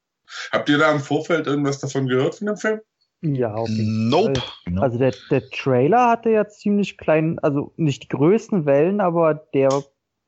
Habt 0.53 0.68
ihr 0.68 0.78
da 0.78 0.93
im 0.93 1.01
Vorfeld 1.01 1.47
irgendwas 1.47 1.78
davon 1.78 2.07
gehört 2.07 2.34
von 2.37 2.49
dem 2.49 2.57
Film? 2.57 2.80
Ja, 3.22 3.55
auf 3.55 3.68
jeden 3.68 4.09
nope. 4.09 4.41
Fall. 4.41 4.78
Also 4.78 4.99
der, 4.99 5.14
der 5.30 5.49
Trailer 5.51 6.11
hatte 6.11 6.30
ja 6.30 6.47
ziemlich 6.47 6.99
kleinen, 6.99 7.39
also 7.39 7.72
nicht 7.76 8.05
die 8.05 8.09
größten 8.09 8.66
Wellen, 8.66 9.01
aber 9.01 9.34
der 9.55 9.70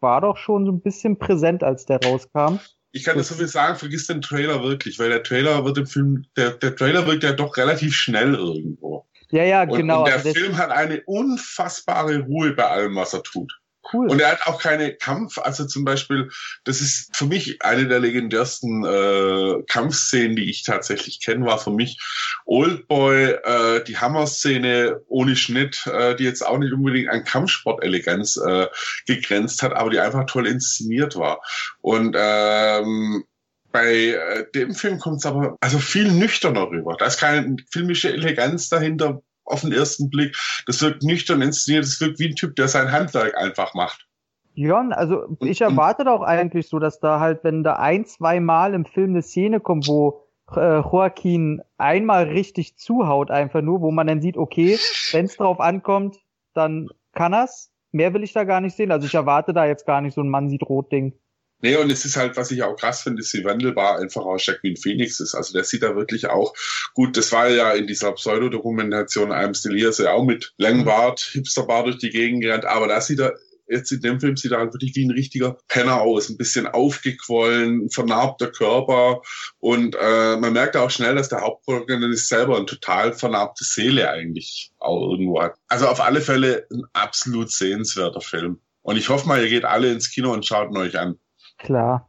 war 0.01 0.21
doch 0.21 0.37
schon 0.37 0.65
so 0.65 0.73
ein 0.73 0.81
bisschen 0.81 1.19
präsent, 1.19 1.63
als 1.63 1.85
der 1.85 2.03
rauskam. 2.03 2.59
Ich 2.93 3.05
kann 3.05 3.19
das 3.19 3.29
so 3.29 3.35
viel 3.35 3.49
sagen, 3.49 3.79
vergiss 3.79 4.07
den 4.07 4.23
Trailer 4.23 4.63
wirklich, 4.63 4.99
weil 4.99 5.11
der 5.11 5.23
Trailer 5.23 5.65
wird 5.65 5.79
im 5.79 5.87
Film, 5.87 6.25
der, 6.37 6.53
der 6.53 6.75
Trailer 6.75 7.07
wirkt 7.07 7.23
ja 7.23 7.33
doch 7.33 7.57
relativ 7.57 7.95
schnell 7.95 8.35
irgendwo. 8.35 9.07
Ja, 9.31 9.45
ja, 9.45 9.65
genau. 9.67 10.01
Und 10.01 10.09
der 10.09 10.15
also 10.15 10.33
Film 10.33 10.57
hat 10.57 10.71
eine 10.71 11.03
unfassbare 11.05 12.21
Ruhe 12.21 12.53
bei 12.53 12.65
allem, 12.65 12.97
was 12.97 13.13
er 13.13 13.23
tut. 13.23 13.58
Cool. 13.93 14.11
Und 14.11 14.21
er 14.21 14.33
hat 14.33 14.47
auch 14.47 14.61
keine 14.61 14.95
Kampf, 14.95 15.39
also 15.39 15.65
zum 15.65 15.85
Beispiel, 15.85 16.31
das 16.65 16.81
ist 16.81 17.17
für 17.17 17.27
mich 17.27 17.63
eine 17.63 17.89
der 17.89 18.01
legendärsten 18.01 18.85
äh, 18.85 19.63
Kampfszenen, 19.67 20.37
die 20.37 20.51
ich 20.51 20.63
tatsächlich 20.63 21.21
kenne, 21.21 21.47
war 21.47 21.59
für 21.59 21.71
mich 21.71 21.99
Oldboy, 22.45 23.37
äh, 23.45 23.85
die 23.85 23.97
Hammer-Szene 23.97 25.01
ohne 25.07 25.37
Schnitt, 25.37 25.87
äh, 25.87 26.17
die 26.17 26.25
jetzt 26.25 26.47
auch 26.47 26.59
nicht 26.59 26.73
unbedingt 26.73 27.09
an 27.09 27.25
Kampfsport-Eleganz 27.25 28.37
äh, 28.37 28.67
gegrenzt 29.07 29.63
hat, 29.63 29.73
aber 29.73 29.91
die 29.91 30.01
einfach 30.01 30.27
toll 30.27 30.47
inszeniert 30.47 31.17
war. 31.17 31.41
Und 31.81 32.15
ähm, 32.19 33.25
bei 33.73 33.95
äh, 33.95 34.47
dem 34.55 34.75
Film 34.75 34.99
kommt 34.99 35.19
es 35.19 35.27
aber 35.27 35.57
also 35.61 35.79
viel 35.79 36.11
nüchterner 36.11 36.71
rüber. 36.71 36.97
Da 36.99 37.07
ist 37.07 37.19
keine 37.19 37.57
filmische 37.71 38.13
Eleganz 38.13 38.69
dahinter, 38.69 39.23
auf 39.49 39.63
den 39.63 39.73
ersten 39.73 40.11
Blick. 40.11 40.37
Das 40.67 40.81
wirkt 40.83 41.03
nüchtern 41.03 41.43
inszeniert, 41.43 41.85
das 41.85 42.01
wirkt 42.01 42.19
wie 42.19 42.29
ein 42.29 42.35
Typ, 42.35 42.57
der 42.57 42.69
sein 42.69 42.93
Handwerk 42.93 43.37
einfach 43.37 43.75
macht. 43.75 44.07
Ja, 44.55 44.81
also 44.89 45.37
ich 45.41 45.61
erwarte 45.61 46.05
doch 46.05 46.23
eigentlich 46.23 46.69
so, 46.69 46.81
dass 46.81 46.99
da 46.99 47.21
halt, 47.21 47.45
wenn 47.45 47.63
da 47.63 47.75
ein, 47.75 48.05
zwei 48.07 48.41
Mal 48.41 48.75
im 48.75 48.85
Film 48.85 49.11
eine 49.11 49.23
Szene 49.23 49.61
kommt, 49.61 49.87
wo 49.87 50.25
äh, 50.57 50.81
Joaquin 50.81 51.63
einmal 51.77 52.25
richtig 52.25 52.77
zuhaut, 52.77 53.31
einfach 53.31 53.63
nur, 53.63 53.81
wo 53.83 53.93
man 53.93 54.09
dann 54.09 54.21
sieht, 54.21 54.37
okay, 54.37 54.79
wenn 55.13 55.27
es 55.27 55.37
drauf 55.37 55.61
ankommt, 55.61 56.17
dann 56.55 56.89
kann 57.13 57.33
er's. 57.33 57.71
Mehr 57.93 58.13
will 58.15 58.23
ich 58.23 58.33
da 58.33 58.45
gar 58.45 58.61
nicht 58.61 58.77
sehen. 58.77 58.91
Also 58.91 59.07
ich 59.07 59.15
erwarte 59.15 59.53
da 59.53 59.65
jetzt 59.65 59.87
gar 59.87 60.01
nicht 60.01 60.15
so 60.15 60.23
ein 60.23 60.29
Mann 60.29 60.51
sieht 60.51 60.63
rot 60.63 60.91
Ding. 60.93 61.15
Nee, 61.61 61.77
und 61.77 61.91
es 61.91 62.05
ist 62.05 62.17
halt, 62.17 62.37
was 62.37 62.51
ich 62.53 62.63
auch 62.63 62.77
krass 62.77 63.03
finde, 63.03 63.21
ist, 63.21 63.35
wie 63.35 63.45
wandelbar 63.45 63.99
einfach 63.99 64.23
auch 64.23 64.39
Jacqueline 64.39 64.79
Phoenix 64.81 65.19
ist. 65.19 65.35
Also 65.35 65.53
der 65.53 65.65
sieht 65.65 65.83
da 65.83 65.97
wirklich 65.97 66.29
auch 66.29 66.55
gut, 66.95 67.17
das 67.17 67.33
war 67.33 67.49
ja 67.49 67.73
in 67.73 67.87
dieser 67.87 68.13
Pseudodokumentation 68.13 69.33
I'm 69.33 69.57
Still 69.57 69.79
Here, 69.79 69.93
so 69.93 70.05
ja 70.05 70.13
auch 70.13 70.25
mit 70.25 70.55
langem 70.57 70.85
Bart, 70.85 71.21
Hipsterbart 71.21 71.87
durch 71.87 71.99
die 71.99 72.11
Gegend 72.11 72.43
gerannt, 72.43 72.65
aber 72.65 72.87
da 72.87 73.01
sieht 73.01 73.19
er 73.19 73.35
jetzt 73.69 73.93
in 73.93 74.01
dem 74.01 74.21
Film 74.21 74.37
sieht 74.37 74.53
er 74.53 74.59
halt 74.59 74.73
wirklich 74.73 74.95
wie 74.95 75.05
ein 75.05 75.11
richtiger 75.11 75.59
Penner 75.69 76.01
aus, 76.01 76.29
ein 76.29 76.37
bisschen 76.37 76.67
aufgequollen, 76.67 77.91
vernarbter 77.91 78.51
Körper 78.51 79.23
und 79.59 79.97
äh, 80.01 80.37
man 80.37 80.53
merkt 80.53 80.77
auch 80.77 80.91
schnell, 80.91 81.15
dass 81.15 81.29
der 81.29 81.43
Hauptprotagonist 81.43 82.29
selber 82.29 82.57
eine 82.57 82.67
total 82.67 83.13
vernarbte 83.13 83.65
Seele 83.65 84.11
eigentlich 84.11 84.73
auch 84.79 85.11
irgendwo 85.11 85.43
hat. 85.43 85.57
Also 85.69 85.87
auf 85.89 86.01
alle 86.01 86.21
Fälle 86.21 86.67
ein 86.73 86.85
absolut 86.93 87.51
sehenswerter 87.51 88.21
Film. 88.21 88.61
Und 88.83 88.97
ich 88.97 89.09
hoffe 89.09 89.29
mal, 89.29 89.43
ihr 89.43 89.51
geht 89.51 89.65
alle 89.65 89.93
ins 89.93 90.11
Kino 90.11 90.33
und 90.33 90.47
schaut 90.47 90.71
ihn 90.71 90.79
euch 90.79 90.99
an. 90.99 91.19
Klar. 91.59 92.09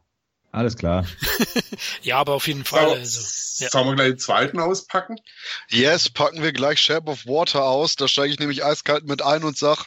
Alles 0.52 0.76
klar. 0.76 1.06
ja, 2.02 2.18
aber 2.18 2.34
auf 2.34 2.48
jeden 2.48 2.64
Fall. 2.64 2.86
So, 2.86 2.94
also, 2.94 3.64
ja. 3.64 3.70
Sollen 3.70 3.86
wir 3.86 3.94
gleich 3.94 4.08
den 4.08 4.18
zweiten 4.18 4.58
auspacken? 4.58 5.16
Yes, 5.68 6.08
packen 6.10 6.42
wir 6.42 6.52
gleich 6.52 6.80
Shape 6.80 7.08
of 7.08 7.24
Water 7.26 7.64
aus. 7.64 7.94
Da 7.94 8.08
steige 8.08 8.32
ich 8.32 8.40
nämlich 8.40 8.64
eiskalt 8.64 9.06
mit 9.06 9.22
ein 9.22 9.44
und 9.44 9.56
sag, 9.56 9.86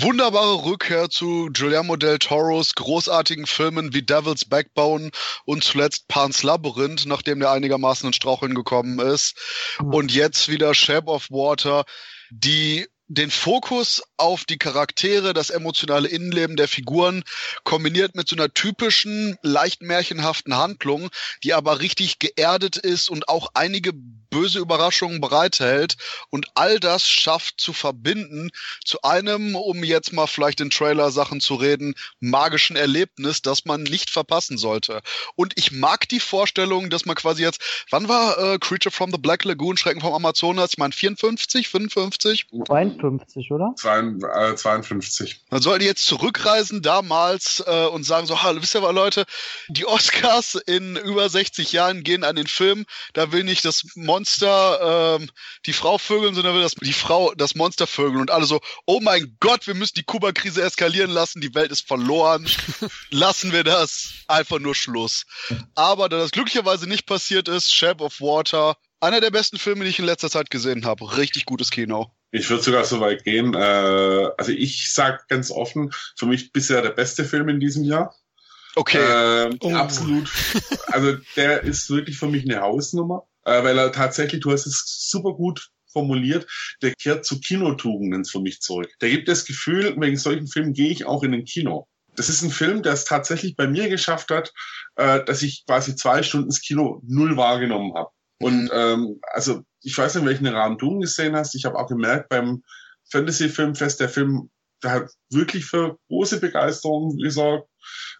wunderbare 0.00 0.64
Rückkehr 0.64 1.10
zu 1.10 1.50
Guillermo 1.52 1.96
del 1.96 2.18
Toros 2.18 2.74
großartigen 2.74 3.46
Filmen 3.46 3.92
wie 3.92 4.02
Devil's 4.02 4.46
Backbone 4.46 5.10
und 5.44 5.64
zuletzt 5.64 6.08
Pan's 6.08 6.42
Labyrinth, 6.42 7.04
nachdem 7.04 7.40
der 7.40 7.50
einigermaßen 7.50 8.06
in 8.06 8.12
Straucheln 8.14 8.54
gekommen 8.54 8.98
ist. 9.00 9.36
Mhm. 9.80 9.92
Und 9.92 10.12
jetzt 10.12 10.48
wieder 10.48 10.74
Shape 10.74 11.10
of 11.10 11.30
Water, 11.30 11.84
die 12.30 12.86
den 13.14 13.30
Fokus 13.30 14.02
auf 14.16 14.44
die 14.44 14.58
Charaktere, 14.58 15.32
das 15.34 15.50
emotionale 15.50 16.08
Innenleben 16.08 16.56
der 16.56 16.68
Figuren, 16.68 17.24
kombiniert 17.64 18.14
mit 18.14 18.28
so 18.28 18.36
einer 18.36 18.52
typischen, 18.52 19.36
leicht 19.42 19.82
märchenhaften 19.82 20.56
Handlung, 20.56 21.10
die 21.42 21.54
aber 21.54 21.80
richtig 21.80 22.18
geerdet 22.18 22.76
ist 22.76 23.08
und 23.08 23.28
auch 23.28 23.48
einige 23.54 23.92
böse 24.34 24.58
Überraschungen 24.58 25.20
bereithält 25.20 25.96
und 26.28 26.48
all 26.54 26.80
das 26.80 27.08
schafft 27.08 27.60
zu 27.60 27.72
verbinden 27.72 28.50
zu 28.84 29.00
einem, 29.02 29.54
um 29.54 29.84
jetzt 29.84 30.12
mal 30.12 30.26
vielleicht 30.26 30.60
in 30.60 30.70
Trailer-Sachen 30.70 31.40
zu 31.40 31.54
reden, 31.54 31.94
magischen 32.18 32.74
Erlebnis, 32.74 33.42
das 33.42 33.64
man 33.64 33.84
nicht 33.84 34.10
verpassen 34.10 34.58
sollte. 34.58 35.02
Und 35.36 35.52
ich 35.54 35.70
mag 35.70 36.08
die 36.08 36.18
Vorstellung, 36.18 36.90
dass 36.90 37.06
man 37.06 37.14
quasi 37.14 37.44
jetzt, 37.44 37.60
wann 37.90 38.08
war 38.08 38.36
äh, 38.38 38.58
Creature 38.58 38.90
from 38.90 39.12
the 39.12 39.18
Black 39.18 39.44
Lagoon, 39.44 39.76
Schrecken 39.76 40.00
vom 40.00 40.12
Amazonas? 40.12 40.70
Ich 40.72 40.78
meine 40.78 40.92
54, 40.92 41.68
55? 41.68 42.46
52, 42.66 43.52
oder? 43.52 43.72
52. 43.76 45.44
Man 45.50 45.62
sollte 45.62 45.84
jetzt 45.84 46.06
zurückreisen 46.06 46.82
damals 46.82 47.62
äh, 47.64 47.86
und 47.86 48.02
sagen 48.02 48.26
so, 48.26 48.42
hallo, 48.42 48.60
wisst 48.60 48.74
ihr 48.74 48.82
was, 48.82 48.92
Leute, 48.92 49.26
die 49.68 49.86
Oscars 49.86 50.56
in 50.66 50.96
über 50.96 51.28
60 51.28 51.70
Jahren 51.70 52.02
gehen 52.02 52.24
an 52.24 52.34
den 52.34 52.48
Film, 52.48 52.84
da 53.12 53.30
will 53.30 53.44
nicht 53.44 53.64
das 53.64 53.84
Monster 53.94 54.23
ähm, 55.18 55.30
die 55.66 55.72
Frau 55.72 55.98
vögeln, 55.98 56.34
sondern 56.34 56.54
will 56.54 56.62
das, 56.62 56.74
die 56.74 56.92
Frau 56.92 57.32
das 57.34 57.54
Monster 57.54 57.86
vögeln 57.86 58.20
und 58.20 58.30
alle 58.30 58.46
so, 58.46 58.60
oh 58.86 59.00
mein 59.00 59.36
Gott, 59.40 59.66
wir 59.66 59.74
müssen 59.74 59.94
die 59.96 60.04
Kuba-Krise 60.04 60.62
eskalieren 60.62 61.10
lassen, 61.10 61.40
die 61.40 61.54
Welt 61.54 61.70
ist 61.70 61.86
verloren, 61.86 62.48
lassen 63.10 63.52
wir 63.52 63.64
das, 63.64 64.12
einfach 64.28 64.58
nur 64.58 64.74
Schluss. 64.74 65.24
Aber 65.74 66.08
da 66.08 66.18
das 66.18 66.30
glücklicherweise 66.30 66.88
nicht 66.88 67.06
passiert 67.06 67.48
ist, 67.48 67.74
Shape 67.74 68.02
of 68.02 68.20
Water, 68.20 68.76
einer 69.00 69.20
der 69.20 69.30
besten 69.30 69.58
Filme, 69.58 69.84
die 69.84 69.90
ich 69.90 69.98
in 69.98 70.06
letzter 70.06 70.30
Zeit 70.30 70.50
gesehen 70.50 70.86
habe. 70.86 71.16
Richtig 71.16 71.44
gutes 71.44 71.70
Kino. 71.70 72.10
Ich 72.30 72.48
würde 72.50 72.62
sogar 72.62 72.84
so 72.84 73.00
weit 73.00 73.24
gehen. 73.24 73.54
Äh, 73.54 74.30
also 74.38 74.50
ich 74.50 74.92
sag 74.92 75.28
ganz 75.28 75.50
offen, 75.50 75.92
für 76.16 76.26
mich 76.26 76.52
bisher 76.52 76.82
der 76.82 76.90
beste 76.90 77.24
Film 77.24 77.48
in 77.48 77.60
diesem 77.60 77.84
Jahr. 77.84 78.14
Okay. 78.76 78.98
Äh, 78.98 79.56
oh. 79.60 79.74
Absolut. 79.74 80.30
Also 80.86 81.16
der 81.36 81.62
ist 81.62 81.90
wirklich 81.90 82.18
für 82.18 82.26
mich 82.26 82.44
eine 82.44 82.60
Hausnummer, 82.60 83.26
äh, 83.44 83.62
weil 83.62 83.78
er 83.78 83.92
tatsächlich, 83.92 84.40
du 84.40 84.52
hast 84.52 84.66
es 84.66 85.08
super 85.10 85.32
gut 85.32 85.70
formuliert, 85.92 86.46
der 86.82 86.94
kehrt 86.94 87.24
zu 87.24 87.40
Kinotugenden 87.40 88.24
für 88.24 88.40
mich 88.40 88.60
zurück. 88.60 88.90
Der 89.00 89.10
gibt 89.10 89.28
das 89.28 89.44
Gefühl, 89.44 89.94
wegen 89.98 90.16
solchen 90.16 90.48
Filmen 90.48 90.72
gehe 90.72 90.90
ich 90.90 91.06
auch 91.06 91.22
in 91.22 91.32
den 91.32 91.44
Kino. 91.44 91.86
Das 92.16 92.28
ist 92.28 92.42
ein 92.42 92.50
Film, 92.50 92.82
der 92.82 92.92
es 92.92 93.04
tatsächlich 93.04 93.56
bei 93.56 93.66
mir 93.66 93.88
geschafft 93.88 94.30
hat, 94.30 94.52
äh, 94.96 95.24
dass 95.24 95.42
ich 95.42 95.64
quasi 95.66 95.96
zwei 95.96 96.22
Stunden 96.22 96.48
das 96.48 96.60
Kino 96.60 97.00
null 97.06 97.36
wahrgenommen 97.36 97.94
habe. 97.94 98.10
Und 98.40 98.70
ähm, 98.72 99.20
also 99.32 99.62
ich 99.82 99.96
weiß 99.96 100.16
nicht, 100.16 100.26
welchen 100.26 100.46
Rahmen 100.46 100.78
du 100.78 100.98
gesehen 100.98 101.36
hast. 101.36 101.54
Ich 101.54 101.64
habe 101.64 101.78
auch 101.78 101.88
gemerkt 101.88 102.28
beim 102.28 102.62
Fantasy 103.10 103.48
Filmfest, 103.48 104.00
der 104.00 104.08
Film, 104.08 104.50
der 104.84 104.92
hat 104.92 105.10
wirklich 105.30 105.64
für 105.64 105.98
große 106.08 106.40
Begeisterung 106.40 107.16
gesorgt. 107.18 107.68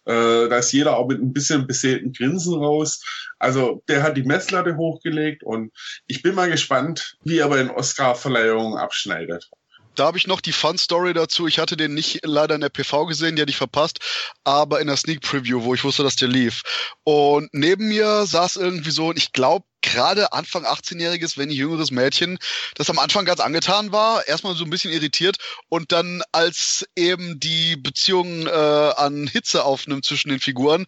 Äh, 0.05 0.49
da 0.49 0.57
ist 0.57 0.71
jeder 0.71 0.97
auch 0.97 1.07
mit 1.07 1.19
ein 1.19 1.33
bisschen 1.33 1.67
besäten 1.67 2.13
Grinsen 2.13 2.55
raus. 2.55 3.01
Also 3.39 3.83
der 3.87 4.03
hat 4.03 4.17
die 4.17 4.23
Messlatte 4.23 4.77
hochgelegt 4.77 5.43
und 5.43 5.71
ich 6.07 6.21
bin 6.21 6.35
mal 6.35 6.49
gespannt, 6.49 7.17
wie 7.23 7.39
er 7.39 7.49
bei 7.49 7.57
den 7.57 7.71
Oscar-Verleihungen 7.71 8.77
abschneidet. 8.77 9.49
Da 9.95 10.05
habe 10.05 10.17
ich 10.17 10.27
noch 10.27 10.41
die 10.41 10.51
Fun-Story 10.51 11.13
dazu. 11.13 11.47
Ich 11.47 11.57
hatte 11.57 11.77
den 11.77 11.93
nicht 11.93 12.19
leider 12.23 12.55
in 12.55 12.61
der 12.61 12.69
PV 12.69 13.05
gesehen, 13.05 13.35
die 13.35 13.41
hatte 13.41 13.51
ich 13.51 13.57
verpasst, 13.57 13.99
aber 14.43 14.81
in 14.81 14.87
der 14.87 14.97
Sneak 14.97 15.21
Preview, 15.21 15.63
wo 15.63 15.73
ich 15.73 15.83
wusste, 15.83 16.03
dass 16.03 16.17
der 16.17 16.27
lief. 16.27 16.63
Und 17.03 17.49
neben 17.53 17.87
mir 17.87 18.25
saß 18.25 18.57
irgendwie 18.57 18.91
so, 18.91 19.13
ich 19.13 19.31
glaube, 19.31 19.65
gerade 19.85 20.33
Anfang 20.33 20.65
18-jähriges, 20.65 21.37
wenn 21.37 21.49
nicht 21.49 21.57
jüngeres 21.57 21.91
Mädchen, 21.91 22.37
das 22.75 22.89
am 22.89 22.99
Anfang 22.99 23.25
ganz 23.25 23.39
angetan 23.39 23.91
war, 23.91 24.27
erstmal 24.27 24.55
so 24.55 24.63
ein 24.63 24.69
bisschen 24.69 24.91
irritiert 24.91 25.37
und 25.69 25.91
dann 25.91 26.23
als 26.31 26.85
eben 26.95 27.39
die 27.39 27.75
Beziehung 27.75 28.47
äh, 28.47 28.49
an 28.49 29.27
Hitze 29.27 29.63
aufnimmt 29.63 30.05
zwischen 30.05 30.29
den 30.29 30.39
Figuren, 30.39 30.85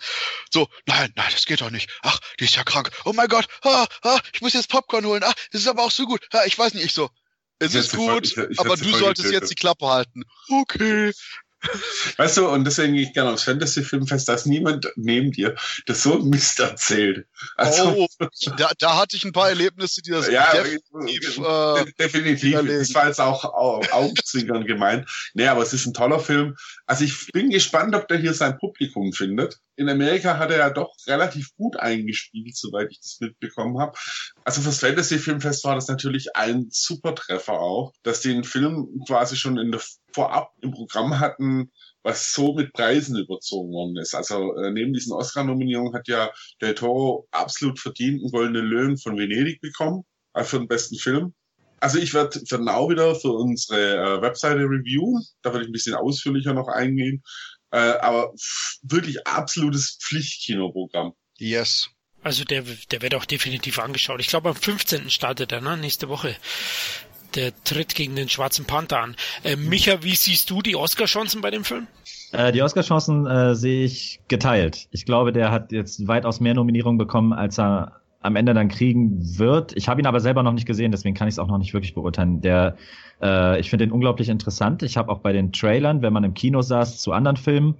so, 0.51 0.67
nein, 0.85 1.11
nein, 1.15 1.29
das 1.31 1.45
geht 1.45 1.61
doch 1.61 1.71
nicht. 1.71 1.89
Ach, 2.01 2.19
die 2.39 2.45
ist 2.45 2.55
ja 2.55 2.63
krank. 2.63 2.91
Oh 3.05 3.13
mein 3.13 3.27
Gott, 3.27 3.47
ah, 3.63 3.85
ah, 4.03 4.19
ich 4.33 4.41
muss 4.41 4.53
jetzt 4.53 4.69
Popcorn 4.69 5.05
holen. 5.05 5.23
Ach, 5.25 5.33
das 5.51 5.61
ist 5.61 5.67
aber 5.67 5.83
auch 5.83 5.91
so 5.91 6.05
gut. 6.05 6.27
Ah, 6.31 6.45
ich 6.45 6.57
weiß 6.57 6.73
nicht, 6.73 6.85
ich 6.85 6.93
so. 6.93 7.09
Es 7.59 7.73
ist 7.73 7.95
gut, 7.95 8.05
voll, 8.05 8.19
ich, 8.23 8.51
ich 8.51 8.59
aber 8.59 8.77
du 8.77 8.95
solltest 8.95 9.31
jetzt 9.31 9.49
die 9.49 9.55
Klappe 9.55 9.87
halten. 9.87 10.23
Okay. 10.49 11.11
Weißt 12.17 12.37
du, 12.37 12.47
und 12.47 12.65
deswegen 12.65 12.93
gehe 12.93 13.03
ich 13.03 13.13
gerne 13.13 13.31
aufs 13.31 13.43
Fantasy-Filmfest, 13.43 14.27
dass 14.27 14.45
niemand 14.45 14.91
neben 14.95 15.31
dir 15.31 15.55
das 15.85 16.03
so 16.03 16.19
Mist 16.19 16.59
erzählt. 16.59 17.27
Also, 17.55 18.07
oh, 18.19 18.27
da, 18.57 18.71
da 18.79 18.97
hatte 18.97 19.15
ich 19.15 19.23
ein 19.23 19.33
paar 19.33 19.49
Erlebnisse, 19.49 20.01
die 20.01 20.11
das 20.11 20.29
ja, 20.29 20.51
definitiv, 20.51 21.37
äh, 21.37 21.85
definitiv. 21.99 22.53
Das 22.65 22.93
war 22.93 23.07
jetzt 23.07 23.21
auch 23.21 23.43
Augenzwinkern 23.91 24.65
gemeint. 24.65 25.09
Nee, 25.33 25.47
aber 25.47 25.61
es 25.61 25.73
ist 25.73 25.85
ein 25.85 25.93
toller 25.93 26.19
Film. 26.19 26.55
Also 26.85 27.03
ich 27.03 27.31
bin 27.31 27.49
gespannt, 27.49 27.95
ob 27.95 28.07
der 28.07 28.17
hier 28.17 28.33
sein 28.33 28.57
Publikum 28.57 29.11
findet. 29.13 29.59
In 29.75 29.89
Amerika 29.89 30.37
hat 30.39 30.51
er 30.51 30.57
ja 30.57 30.69
doch 30.69 30.95
relativ 31.05 31.55
gut 31.55 31.77
eingespielt, 31.77 32.57
soweit 32.57 32.89
ich 32.91 32.99
das 32.99 33.17
mitbekommen 33.19 33.79
habe. 33.79 33.97
Also 34.43 34.61
fürs 34.61 34.79
Fantasy-Filmfest 34.79 35.63
war 35.65 35.75
das 35.75 35.87
natürlich 35.87 36.35
ein 36.35 36.67
super 36.71 37.13
Treffer 37.13 37.59
auch, 37.59 37.93
dass 38.03 38.21
die 38.21 38.29
den 38.29 38.43
Film 38.43 39.03
quasi 39.05 39.35
schon 39.35 39.57
in 39.57 39.71
der 39.71 39.81
vorab 40.13 40.51
im 40.61 40.71
Programm 40.71 41.19
hatten, 41.19 41.56
was 42.03 42.31
so 42.31 42.53
mit 42.53 42.73
Preisen 42.73 43.17
überzogen 43.17 43.71
worden 43.71 43.97
ist. 43.97 44.15
Also 44.15 44.55
äh, 44.55 44.71
neben 44.71 44.93
diesen 44.93 45.13
Oscar-Nominierungen 45.13 45.93
hat 45.93 46.07
ja 46.07 46.31
Del 46.61 46.75
Toro 46.75 47.27
absolut 47.31 47.79
verdient 47.79 48.21
einen 48.21 48.31
goldenen 48.31 48.65
Löwen 48.65 48.97
von 48.97 49.17
Venedig 49.17 49.59
bekommen, 49.61 50.03
also 50.33 50.49
für 50.49 50.59
den 50.59 50.67
besten 50.67 50.97
Film. 50.97 51.33
Also 51.79 51.99
ich 51.99 52.13
werde 52.13 52.41
für 52.47 52.57
Now 52.57 52.89
wieder 52.89 53.13
für 53.15 53.31
unsere 53.31 53.97
äh, 53.97 54.21
Webseite 54.21 54.61
reviewen, 54.61 55.23
da 55.41 55.51
werde 55.51 55.65
ich 55.65 55.69
ein 55.69 55.73
bisschen 55.73 55.95
ausführlicher 55.95 56.53
noch 56.53 56.67
eingehen. 56.67 57.23
Äh, 57.71 57.77
aber 57.77 58.33
wirklich 58.81 59.27
absolutes 59.27 59.99
Pflichtkinoprogramm. 60.01 61.13
Yes. 61.37 61.89
Also 62.23 62.43
der, 62.45 62.63
der 62.91 63.01
wird 63.01 63.15
auch 63.15 63.25
definitiv 63.25 63.79
angeschaut. 63.79 64.19
Ich 64.19 64.27
glaube 64.27 64.49
am 64.49 64.55
15. 64.55 65.09
startet 65.09 65.51
er, 65.51 65.61
ne? 65.61 65.77
Nächste 65.77 66.09
Woche 66.09 66.35
der 67.37 67.53
tritt 67.63 67.95
gegen 67.95 68.15
den 68.15 68.27
Schwarzen 68.27 68.65
Panther 68.65 68.99
an. 68.99 69.15
Äh, 69.43 69.55
Micha, 69.55 70.03
wie 70.03 70.15
siehst 70.15 70.49
du 70.49 70.61
die 70.61 70.75
Oscar-Chancen 70.75 71.41
bei 71.41 71.51
dem 71.51 71.63
Film? 71.63 71.87
Äh, 72.33 72.51
die 72.51 72.61
Oscar-Chancen 72.61 73.25
äh, 73.25 73.55
sehe 73.55 73.85
ich 73.85 74.19
geteilt. 74.27 74.87
Ich 74.91 75.05
glaube, 75.05 75.31
der 75.31 75.51
hat 75.51 75.71
jetzt 75.71 76.07
weitaus 76.07 76.39
mehr 76.39 76.55
Nominierungen 76.55 76.97
bekommen, 76.97 77.31
als 77.31 77.57
er 77.57 78.01
am 78.21 78.35
Ende 78.35 78.53
dann 78.53 78.67
kriegen 78.67 79.37
wird. 79.37 79.77
Ich 79.77 79.87
habe 79.87 80.01
ihn 80.01 80.07
aber 80.07 80.19
selber 80.19 80.43
noch 80.43 80.51
nicht 80.51 80.65
gesehen, 80.65 80.91
deswegen 80.91 81.15
kann 81.15 81.27
ich 81.27 81.35
es 81.35 81.39
auch 81.39 81.47
noch 81.47 81.59
nicht 81.59 81.73
wirklich 81.73 81.93
beurteilen. 81.93 82.41
Der, 82.41 82.75
äh, 83.21 83.59
ich 83.59 83.69
finde 83.69 83.85
ihn 83.85 83.91
unglaublich 83.91 84.27
interessant. 84.27 84.83
Ich 84.83 84.97
habe 84.97 85.11
auch 85.11 85.19
bei 85.19 85.31
den 85.31 85.53
Trailern, 85.53 86.01
wenn 86.01 86.11
man 86.11 86.23
im 86.23 86.33
Kino 86.33 86.61
saß 86.61 86.99
zu 86.99 87.13
anderen 87.13 87.37
Filmen, 87.37 87.75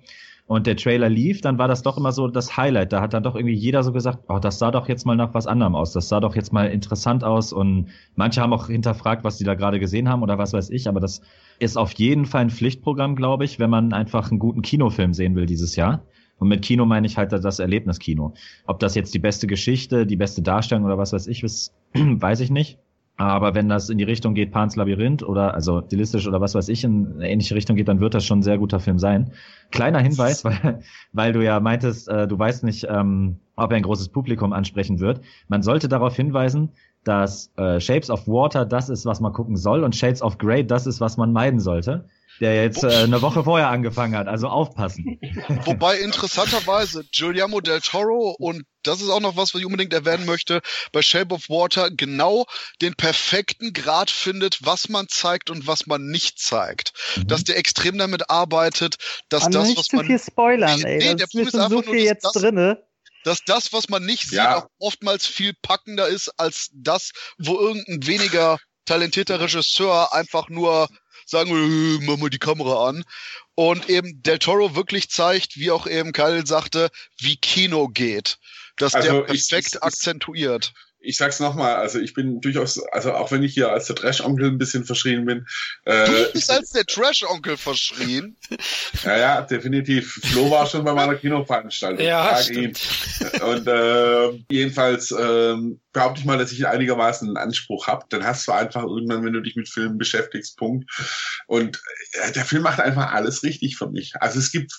und 0.48 0.66
der 0.66 0.78
Trailer 0.78 1.10
lief, 1.10 1.41
dann 1.41 1.58
war 1.58 1.68
das 1.68 1.84
doch 1.84 1.98
immer 1.98 2.14
so 2.14 2.30
das 2.30 2.56
Highlight. 2.56 2.93
Da 2.93 3.02
hat 3.02 3.14
dann 3.14 3.22
doch 3.22 3.36
irgendwie 3.36 3.54
jeder 3.54 3.84
so 3.84 3.91
gesagt, 3.91 4.24
oh, 4.30 4.39
das 4.39 4.60
sah 4.60 4.72
doch 4.72 4.88
jetzt 4.88 5.06
mal 5.06 5.18
nach 5.18 5.34
was 5.34 5.45
anderem 5.45 5.76
aus. 5.76 5.91
Das 5.91 6.08
sah 6.08 6.22
doch 6.22 6.38
jetzt 6.38 6.54
mal 6.54 6.68
interessant 6.68 7.26
aus. 7.26 7.52
Und 7.52 7.89
manche 8.16 8.41
haben 8.41 8.54
auch 8.54 8.68
hinterfragt, 8.68 9.26
was 9.26 9.38
die 9.38 9.43
da 9.43 9.56
gerade 9.56 9.78
gesehen 9.78 10.08
haben 10.08 10.24
oder 10.24 10.38
was 10.38 10.54
weiß 10.54 10.70
ich. 10.70 10.88
Aber 10.88 11.02
das 11.02 11.22
ist 11.60 11.78
auf 11.78 11.91
jeden 11.93 12.26
Fall 12.26 12.41
ein 12.41 12.50
Pflichtprogramm, 12.50 13.18
glaube 13.18 13.43
ich, 13.43 13.60
wenn 13.60 13.70
man 13.70 13.91
einfach 13.91 14.32
einen 14.32 14.39
guten 14.39 14.62
Kinofilm 14.62 15.14
sehen 15.14 15.36
will 15.36 15.48
dieses 15.48 15.76
Jahr. 15.76 16.06
Und 16.39 16.48
mit 16.48 16.62
Kino 16.62 16.86
meine 16.86 17.08
ich 17.08 17.18
halt 17.18 17.34
das 17.34 17.60
Erlebniskino. 17.60 18.34
Ob 18.68 18.80
das 18.80 18.95
jetzt 18.95 19.14
die 19.14 19.20
beste 19.20 19.48
Geschichte, 19.48 20.06
die 20.06 20.16
beste 20.16 20.41
Darstellung 20.41 20.86
oder 20.86 20.98
was 20.98 21.12
weiß 21.12 21.28
ich 21.28 21.43
ist, 21.43 21.74
weiß 21.93 22.39
ich 22.39 22.52
nicht. 22.52 22.80
Aber 23.18 23.55
wenn 23.55 23.68
das 23.68 23.89
in 23.89 23.97
die 23.97 24.03
Richtung 24.03 24.36
geht, 24.36 24.51
Pans 24.51 24.76
Labyrinth 24.76 25.24
oder 25.24 25.55
also 25.55 25.82
stilistisch 25.82 26.28
oder 26.28 26.39
was 26.39 26.53
weiß 26.53 26.70
ich 26.70 26.84
in 26.84 27.15
eine 27.15 27.30
ähnliche 27.30 27.55
Richtung 27.55 27.76
geht, 27.76 27.88
dann 27.88 27.99
wird 27.99 28.13
das 28.13 28.26
schon 28.26 28.39
ein 28.39 28.43
sehr 28.43 28.59
guter 28.59 28.80
Film 28.80 28.99
sein. 28.99 29.32
Kleiner 29.72 29.99
Hinweis, 29.99 30.45
weil, 30.45 30.82
weil 31.13 31.34
du 31.34 31.43
ja 31.43 31.59
meintest, 31.59 32.07
äh, 32.07 32.28
du 32.28 32.38
weißt 32.38 32.63
nicht, 32.63 32.86
ähm, 32.88 33.39
ob 33.55 33.72
er 33.72 33.78
ein 33.78 33.84
großes 33.84 34.09
Publikum 34.09 34.53
ansprechen 34.53 34.99
wird. 34.99 35.22
Man 35.47 35.63
sollte 35.63 35.89
darauf 35.89 36.15
hinweisen, 36.15 36.70
dass 37.03 37.51
äh, 37.57 37.80
Shapes 37.80 38.11
of 38.11 38.28
Water 38.28 38.65
das 38.65 38.88
ist, 38.88 39.07
was 39.07 39.20
man 39.20 39.34
gucken 39.34 39.55
soll 39.55 39.84
und 39.84 39.95
Shades 39.95 40.22
of 40.22 40.38
Grey 40.38 40.65
das 40.65 40.86
ist, 40.86 41.01
was 41.01 41.18
man 41.18 41.34
meiden 41.34 41.59
sollte 41.59 42.05
der 42.40 42.64
jetzt 42.64 42.84
äh, 42.84 42.88
eine 42.88 43.22
Woche 43.22 43.44
vorher 43.44 43.70
angefangen 43.70 44.16
hat. 44.16 44.28
Also 44.28 44.48
aufpassen. 44.48 45.20
Wobei 45.66 46.00
interessanterweise 46.00 47.06
Guillermo 47.16 47.62
del 47.62 47.82
Toro 47.82 48.36
und 48.38 48.64
das 48.84 49.02
ist 49.02 49.10
auch 49.10 49.20
noch 49.20 49.36
was, 49.36 49.54
was 49.54 49.60
ich 49.60 49.66
unbedingt 49.66 49.94
erwähnen 49.94 50.26
möchte, 50.26 50.62
bei 50.94 51.02
Shape 51.02 51.34
of 51.34 51.50
Water 51.50 51.92
genau 51.92 52.46
den 52.82 52.96
perfekten 52.96 53.74
Grad 53.74 54.10
findet, 54.10 54.66
was 54.66 54.88
man 54.88 55.08
zeigt 55.10 55.50
und 55.50 55.68
was 55.68 55.88
man 55.88 56.08
nicht 56.08 56.40
zeigt. 56.40 56.94
Mhm. 57.16 57.28
Dass 57.28 57.44
der 57.44 57.58
extrem 57.58 57.98
damit 57.98 58.30
arbeitet, 58.30 58.96
dass 59.30 59.44
Aber 59.44 59.52
das, 59.52 59.68
nicht 59.68 59.78
was 59.78 59.86
zu 59.88 59.98
man. 59.98 60.06
viel 60.06 60.20
spoilern, 60.20 60.82
ey. 60.86 60.98
Nee, 61.00 61.16
das 61.16 61.34
ist 61.34 61.52
so 61.52 61.82
viel 61.82 62.00
jetzt 62.00 62.24
das, 62.24 62.34
drinne 62.34 62.84
dass 63.24 63.44
das, 63.44 63.74
was 63.74 63.90
man 63.90 64.06
nicht 64.06 64.24
sieht, 64.24 64.38
ja. 64.38 64.58
auch 64.60 64.68
oftmals 64.80 65.28
viel 65.28 65.54
packender 65.62 66.08
ist 66.08 66.30
als 66.38 66.70
das, 66.74 67.12
wo 67.38 67.60
irgendein 67.60 68.08
weniger 68.08 68.58
talentierter 68.86 69.42
Regisseur 69.42 70.14
einfach 70.14 70.48
nur 70.48 70.88
sagen, 71.30 71.51
äh, 71.51 72.05
mach 72.05 72.17
mal 72.17 72.30
die 72.30 72.39
Kamera 72.39 72.89
an. 72.89 73.03
Und 73.55 73.89
eben 73.89 74.21
Del 74.23 74.39
Toro 74.39 74.75
wirklich 74.75 75.09
zeigt, 75.09 75.57
wie 75.57 75.71
auch 75.71 75.88
eben 75.88 76.13
Kyle 76.13 76.45
sagte, 76.45 76.89
wie 77.19 77.38
Kino 77.38 77.88
geht. 77.88 78.38
Dass 78.75 78.93
also 78.93 79.07
der 79.07 79.21
perfekt 79.21 79.67
ich, 79.69 79.75
ich, 79.75 79.84
akzentuiert 79.84 80.73
ich 80.73 80.87
sag's 81.18 81.39
nochmal, 81.39 81.76
also 81.76 82.00
ich 82.00 82.14
bin 82.14 82.41
durchaus, 82.41 82.80
also 82.91 83.14
auch 83.14 83.32
wenn 83.32 83.43
ich 83.43 83.54
hier 83.54 83.72
als 83.72 83.88
der 83.88 83.95
Trash-Onkel 83.95 84.48
ein 84.48 84.58
bisschen 84.58 84.86
verschrien 84.86 85.26
bin. 85.26 85.45
Äh, 85.86 86.06
du 86.06 86.32
bist 86.34 86.52
als 86.52 86.72
der 86.72 86.86
Trash-Onkel 86.86 87.58
verschrien? 87.58 88.36
Ja, 89.04 89.18
ja, 89.18 89.41
definitiv. 89.41 90.20
Flo 90.24 90.50
war 90.50 90.66
schon 90.66 90.84
bei 90.84 90.93
meiner 90.93 91.16
Kinoveranstaltung. 91.16 92.04
Ja, 92.04 92.39
Und 93.41 93.68
äh, 93.68 94.43
jedenfalls 94.50 95.12
äh, 95.12 95.56
behaupte 95.93 96.20
ich 96.20 96.26
mal, 96.26 96.38
dass 96.38 96.52
ich 96.52 96.68
einigermaßen 96.68 97.28
einen 97.28 97.38
Anspruch 97.38 97.88
habe. 97.88 98.06
Dann 98.10 98.24
hast 98.24 98.48
du 98.48 98.52
einfach 98.52 98.84
irgendwann, 98.84 99.24
wenn 99.26 99.34
du 99.34 99.41
dich 99.41 99.56
mit 99.56 99.70
Filmen 99.70 99.98
beschäftigst, 99.98 100.58
Punkt. 100.58 100.89
Und 101.48 101.82
äh, 102.14 102.32
der 102.32 102.45
Film 102.45 102.64
macht 102.64 102.80
einfach 102.80 103.14
alles 103.14 103.43
richtig 103.43 103.78
für 103.78 103.89
mich. 103.89 104.14
Also 104.20 104.39
es 104.39 104.52
gibt 104.52 104.74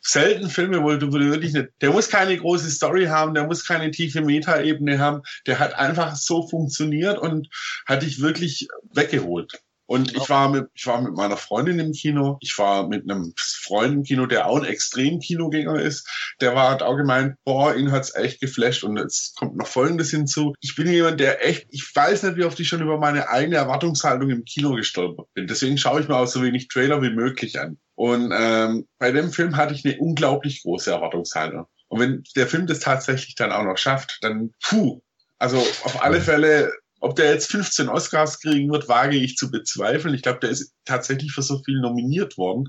selten 0.00 0.48
Filme, 0.48 0.82
wo 0.82 0.94
du, 0.94 1.12
wo 1.12 1.18
du 1.18 1.30
wirklich 1.30 1.52
nicht, 1.52 1.68
der 1.80 1.90
muss 1.90 2.08
keine 2.08 2.36
große 2.36 2.70
Story 2.70 3.06
haben, 3.06 3.34
der 3.34 3.44
muss 3.44 3.66
keine 3.66 3.90
tiefe 3.90 4.20
Metaebene 4.20 4.98
haben, 4.98 5.22
der 5.46 5.58
hat 5.62 5.74
einfach 5.74 6.16
so 6.16 6.48
funktioniert 6.48 7.18
und 7.18 7.48
hat 7.86 8.02
dich 8.02 8.20
wirklich 8.20 8.68
weggeholt. 8.92 9.62
Und 9.92 10.16
ich 10.16 10.30
war 10.30 10.48
mit, 10.48 10.68
ich 10.72 10.86
war 10.86 11.02
mit 11.02 11.12
meiner 11.14 11.36
Freundin 11.36 11.78
im 11.78 11.92
Kino. 11.92 12.38
Ich 12.40 12.56
war 12.58 12.88
mit 12.88 13.02
einem 13.02 13.34
Freund 13.36 13.92
im 13.92 14.02
Kino, 14.04 14.24
der 14.24 14.46
auch 14.46 14.56
ein 14.56 14.64
extrem 14.64 15.18
Kinogänger 15.18 15.78
ist. 15.80 16.08
Der 16.40 16.54
war, 16.54 16.70
hat 16.70 16.82
auch 16.82 16.96
gemeint, 16.96 17.34
boah, 17.44 17.74
ihn 17.74 17.92
hat's 17.92 18.14
echt 18.14 18.40
geflasht. 18.40 18.84
Und 18.84 18.96
jetzt 18.96 19.36
kommt 19.36 19.54
noch 19.56 19.66
Folgendes 19.66 20.10
hinzu. 20.10 20.54
Ich 20.60 20.76
bin 20.76 20.90
jemand, 20.90 21.20
der 21.20 21.46
echt, 21.46 21.66
ich 21.68 21.90
weiß 21.94 22.22
nicht, 22.22 22.36
wie 22.36 22.44
oft 22.44 22.58
ich 22.58 22.68
schon 22.68 22.80
über 22.80 22.96
meine 22.96 23.28
eigene 23.28 23.56
Erwartungshaltung 23.56 24.30
im 24.30 24.46
Kino 24.46 24.72
gestolpert 24.74 25.26
bin. 25.34 25.46
Deswegen 25.46 25.76
schaue 25.76 26.00
ich 26.00 26.08
mir 26.08 26.16
auch 26.16 26.26
so 26.26 26.42
wenig 26.42 26.68
Trailer 26.68 27.02
wie 27.02 27.10
möglich 27.10 27.60
an. 27.60 27.76
Und 27.94 28.32
ähm, 28.34 28.86
bei 28.98 29.12
dem 29.12 29.30
Film 29.30 29.56
hatte 29.56 29.74
ich 29.74 29.84
eine 29.84 29.98
unglaublich 29.98 30.62
große 30.62 30.90
Erwartungshaltung. 30.90 31.66
Und 31.88 32.00
wenn 32.00 32.24
der 32.34 32.46
Film 32.46 32.66
das 32.66 32.80
tatsächlich 32.80 33.34
dann 33.34 33.52
auch 33.52 33.64
noch 33.64 33.76
schafft, 33.76 34.20
dann 34.22 34.52
puh. 34.62 35.02
Also 35.42 35.58
auf 35.58 36.02
alle 36.02 36.20
Fälle 36.20 36.72
ob 37.02 37.16
der 37.16 37.32
jetzt 37.32 37.50
15 37.50 37.88
Oscars 37.88 38.38
kriegen 38.38 38.70
wird, 38.70 38.88
wage 38.88 39.16
ich 39.16 39.34
zu 39.34 39.50
bezweifeln. 39.50 40.14
Ich 40.14 40.22
glaube, 40.22 40.38
der 40.38 40.50
ist 40.50 40.72
tatsächlich 40.84 41.32
für 41.32 41.42
so 41.42 41.60
viel 41.64 41.80
nominiert 41.80 42.38
worden. 42.38 42.68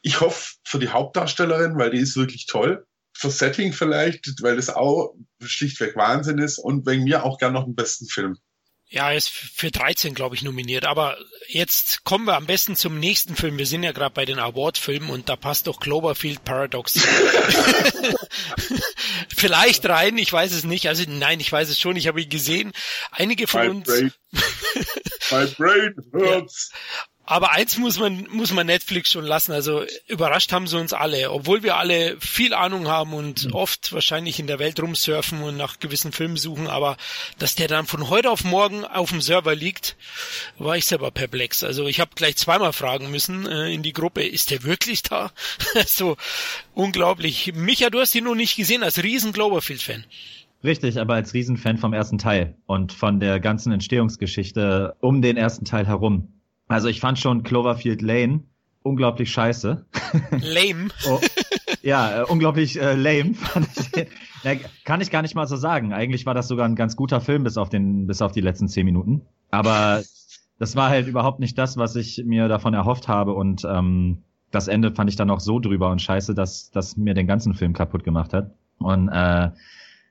Ich 0.00 0.22
hoffe 0.22 0.54
für 0.64 0.78
die 0.78 0.88
Hauptdarstellerin, 0.88 1.76
weil 1.76 1.90
die 1.90 1.98
ist 1.98 2.16
wirklich 2.16 2.46
toll. 2.46 2.86
Für 3.12 3.28
Setting 3.28 3.74
vielleicht, 3.74 4.42
weil 4.42 4.56
das 4.56 4.70
auch 4.70 5.14
schlichtweg 5.42 5.96
Wahnsinn 5.96 6.38
ist 6.38 6.58
und 6.58 6.86
wegen 6.86 7.04
mir 7.04 7.24
auch 7.24 7.36
gern 7.36 7.52
noch 7.52 7.66
den 7.66 7.74
besten 7.74 8.06
Film. 8.06 8.38
Ja, 8.94 9.10
er 9.10 9.16
ist 9.16 9.28
für 9.28 9.72
13, 9.72 10.14
glaube 10.14 10.36
ich, 10.36 10.42
nominiert. 10.42 10.84
Aber 10.84 11.18
jetzt 11.48 12.04
kommen 12.04 12.26
wir 12.26 12.36
am 12.36 12.46
besten 12.46 12.76
zum 12.76 13.00
nächsten 13.00 13.34
Film. 13.34 13.58
Wir 13.58 13.66
sind 13.66 13.82
ja 13.82 13.90
gerade 13.90 14.14
bei 14.14 14.24
den 14.24 14.38
Award-Filmen 14.38 15.10
und 15.10 15.28
da 15.28 15.34
passt 15.34 15.66
doch 15.66 15.80
Cloverfield 15.80 16.44
Paradox 16.44 16.92
vielleicht 19.36 19.84
rein. 19.86 20.16
Ich 20.16 20.32
weiß 20.32 20.52
es 20.52 20.62
nicht. 20.62 20.86
Also 20.86 21.02
nein, 21.08 21.40
ich 21.40 21.50
weiß 21.50 21.70
es 21.70 21.80
schon. 21.80 21.96
Ich 21.96 22.06
habe 22.06 22.22
ihn 22.22 22.28
gesehen. 22.28 22.72
Einige 23.10 23.48
von 23.48 23.62
My 23.62 23.68
uns. 23.68 23.86
Brain. 23.88 24.12
My 25.32 25.46
brain 25.56 25.94
hurts. 26.12 26.70
Ja. 26.72 26.78
Aber 27.26 27.52
eins 27.52 27.78
muss 27.78 27.98
man, 27.98 28.26
muss 28.30 28.52
man 28.52 28.66
Netflix 28.66 29.10
schon 29.12 29.24
lassen. 29.24 29.52
Also 29.52 29.84
überrascht 30.08 30.52
haben 30.52 30.66
sie 30.66 30.78
uns 30.78 30.92
alle. 30.92 31.30
Obwohl 31.30 31.62
wir 31.62 31.76
alle 31.76 32.16
viel 32.20 32.52
Ahnung 32.52 32.86
haben 32.86 33.14
und 33.14 33.46
mhm. 33.46 33.54
oft 33.54 33.92
wahrscheinlich 33.94 34.38
in 34.38 34.46
der 34.46 34.58
Welt 34.58 34.78
rumsurfen 34.78 35.42
und 35.42 35.56
nach 35.56 35.78
gewissen 35.78 36.12
Filmen 36.12 36.36
suchen. 36.36 36.66
Aber 36.66 36.98
dass 37.38 37.54
der 37.54 37.68
dann 37.68 37.86
von 37.86 38.10
heute 38.10 38.30
auf 38.30 38.44
morgen 38.44 38.84
auf 38.84 39.08
dem 39.08 39.22
Server 39.22 39.54
liegt, 39.54 39.96
war 40.58 40.76
ich 40.76 40.84
selber 40.84 41.10
perplex. 41.10 41.64
Also 41.64 41.86
ich 41.86 41.98
habe 41.98 42.10
gleich 42.14 42.36
zweimal 42.36 42.74
fragen 42.74 43.10
müssen 43.10 43.46
äh, 43.46 43.72
in 43.72 43.82
die 43.82 43.94
Gruppe, 43.94 44.22
ist 44.22 44.50
der 44.50 44.62
wirklich 44.62 45.02
da? 45.02 45.32
so 45.86 46.18
unglaublich. 46.74 47.52
Micha, 47.54 47.88
du 47.88 48.00
hast 48.00 48.14
ihn 48.14 48.24
noch 48.24 48.34
nicht 48.34 48.56
gesehen 48.56 48.82
als 48.82 49.02
riesen 49.02 49.32
Cloverfield-Fan. 49.32 50.04
Richtig, 50.62 50.98
aber 50.98 51.14
als 51.14 51.34
Riesenfan 51.34 51.76
vom 51.78 51.92
ersten 51.92 52.18
Teil 52.18 52.54
und 52.66 52.92
von 52.92 53.20
der 53.20 53.38
ganzen 53.38 53.72
Entstehungsgeschichte 53.72 54.96
um 55.00 55.20
den 55.20 55.36
ersten 55.36 55.64
Teil 55.66 55.86
herum. 55.86 56.33
Also 56.68 56.88
ich 56.88 57.00
fand 57.00 57.18
schon 57.18 57.42
Cloverfield 57.42 58.02
Lane 58.02 58.44
unglaublich 58.84 59.32
scheiße. 59.32 59.84
Lame. 60.30 60.88
oh, 61.08 61.20
ja, 61.82 62.20
äh, 62.20 62.24
unglaublich 62.24 62.80
äh, 62.80 62.94
lame. 62.94 63.34
Fand 63.34 63.66
ich. 63.76 64.06
Na, 64.44 64.52
kann 64.84 65.00
ich 65.00 65.10
gar 65.10 65.22
nicht 65.22 65.34
mal 65.34 65.48
so 65.48 65.56
sagen. 65.56 65.92
Eigentlich 65.92 66.26
war 66.26 66.34
das 66.34 66.46
sogar 66.46 66.66
ein 66.66 66.76
ganz 66.76 66.94
guter 66.94 67.20
Film 67.20 67.42
bis 67.42 67.56
auf 67.56 67.70
den, 67.70 68.06
bis 68.06 68.22
auf 68.22 68.30
die 68.30 68.42
letzten 68.42 68.68
zehn 68.68 68.84
Minuten. 68.84 69.22
Aber 69.50 70.02
das 70.58 70.76
war 70.76 70.90
halt 70.90 71.08
überhaupt 71.08 71.40
nicht 71.40 71.58
das, 71.58 71.76
was 71.76 71.96
ich 71.96 72.22
mir 72.24 72.46
davon 72.46 72.74
erhofft 72.74 73.08
habe 73.08 73.32
und 73.32 73.64
ähm, 73.64 74.22
das 74.50 74.68
Ende 74.68 74.94
fand 74.94 75.10
ich 75.10 75.16
dann 75.16 75.30
auch 75.30 75.40
so 75.40 75.58
drüber 75.58 75.90
und 75.90 76.00
scheiße, 76.00 76.32
dass 76.34 76.70
das 76.70 76.96
mir 76.96 77.14
den 77.14 77.26
ganzen 77.26 77.54
Film 77.54 77.72
kaputt 77.72 78.04
gemacht 78.04 78.32
hat. 78.32 78.52
Und 78.78 79.08
äh, 79.08 79.50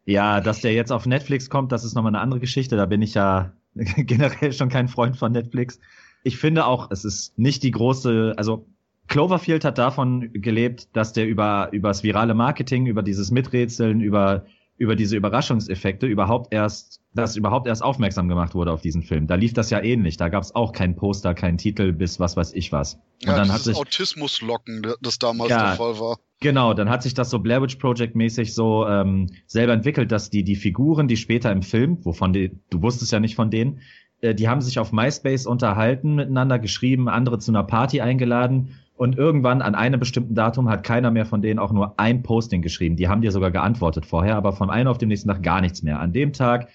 ja, 0.06 0.42
dass 0.42 0.60
der 0.60 0.74
jetzt 0.74 0.92
auf 0.92 1.06
Netflix 1.06 1.50
kommt, 1.50 1.72
das 1.72 1.86
ist 1.86 1.96
nochmal 1.96 2.10
eine 2.10 2.20
andere 2.20 2.42
Geschichte. 2.42 2.76
Da 2.76 2.86
bin 2.86 3.02
ich 3.02 3.14
ja 3.14 3.54
generell 3.76 4.52
schon 4.52 4.68
kein 4.68 4.90
Freund 4.90 5.16
von 5.16 5.32
Netflix. 5.32 5.80
Ich 6.24 6.38
finde 6.38 6.66
auch, 6.66 6.90
es 6.92 7.06
ist 7.06 7.38
nicht 7.38 7.64
die 7.64 7.72
große, 7.72 8.34
also 8.38 8.66
Cloverfield 9.08 9.66
hat 9.66 9.78
davon 9.78 10.32
gelebt, 10.34 10.96
dass 10.96 11.14
der 11.14 11.28
über 11.28 11.70
übers 11.72 12.04
virale 12.04 12.34
Marketing, 12.34 12.86
über 12.86 13.04
dieses 13.04 13.32
Miträtseln, 13.32 14.00
über 14.00 14.46
über 14.78 14.96
diese 14.96 15.16
Überraschungseffekte 15.16 16.08
überhaupt 16.08 16.52
erst, 16.52 17.00
dass 17.14 17.36
überhaupt 17.36 17.68
erst 17.68 17.84
aufmerksam 17.84 18.28
gemacht 18.28 18.56
wurde 18.56 18.72
auf 18.72 18.82
diesen 18.82 19.04
Film. 19.04 19.28
Da 19.28 19.36
lief 19.36 19.54
das 19.54 19.70
ja 19.70 19.80
ähnlich. 19.80 20.18
Da 20.18 20.30
gab 20.30 20.44
es 20.44 20.56
auch 20.56 20.72
keinen 20.72 20.96
Poster, 20.96 21.36
keinen 21.36 21.58
Titel, 21.58 21.94
bis 21.94 22.20
was 22.20 22.36
weiß 22.36 22.54
ich 22.54 22.72
was. 22.72 22.96
Und 22.96 23.28
ja, 23.28 23.36
dann 23.36 23.52
hat 23.52 23.62
sich 23.62 23.78
Autismuslocken, 23.78 24.86
das 25.00 25.20
damals 25.20 25.52
ja, 25.52 25.68
der 25.68 25.76
Fall 25.76 26.00
war. 26.00 26.20
Genau, 26.40 26.74
dann 26.74 26.90
hat 26.90 27.04
sich 27.04 27.14
das 27.14 27.30
so 27.30 27.40
Blair 27.40 27.62
Witch 27.62 27.76
Project 27.76 28.16
mäßig 28.16 28.54
so 28.54 28.86
ähm, 28.88 29.30
selber 29.46 29.74
entwickelt, 29.74 30.12
dass 30.12 30.30
die 30.30 30.44
die 30.44 30.56
Figuren, 30.56 31.08
die 31.08 31.18
später 31.18 31.52
im 31.52 31.62
Film, 31.62 32.04
wovon 32.04 32.34
die, 32.34 32.60
du 32.70 32.82
wusstest 32.82 33.12
ja 33.12 33.20
nicht 33.20 33.36
von 33.36 33.52
denen, 33.52 33.80
äh, 34.24 34.34
die 34.34 34.48
haben 34.48 34.62
sich 34.62 34.80
auf 34.80 34.92
MySpace 34.92 35.46
unterhalten 35.46 36.16
miteinander, 36.16 36.58
geschrieben, 36.58 37.10
andere 37.10 37.40
zu 37.40 37.52
einer 37.52 37.64
Party 37.64 38.02
eingeladen 38.02 38.70
und 38.96 39.18
irgendwann 39.18 39.62
an 39.62 39.76
einem 39.76 40.00
bestimmten 40.00 40.36
Datum 40.36 40.70
hat 40.70 40.84
keiner 40.84 41.12
mehr 41.12 41.26
von 41.26 41.42
denen 41.42 41.60
auch 41.60 41.72
nur 41.72 42.00
ein 42.00 42.24
Posting 42.24 42.62
geschrieben. 42.62 42.96
Die 42.96 43.08
haben 43.08 43.22
dir 43.22 43.32
sogar 43.32 43.52
geantwortet 43.52 44.06
vorher, 44.06 44.36
aber 44.36 44.54
von 44.54 44.70
einem 44.70 44.88
auf 44.88 44.98
dem 44.98 45.10
nächsten 45.10 45.30
Tag 45.30 45.44
gar 45.44 45.62
nichts 45.62 45.84
mehr. 45.84 46.00
An 46.00 46.14
dem 46.14 46.32
Tag 46.32 46.70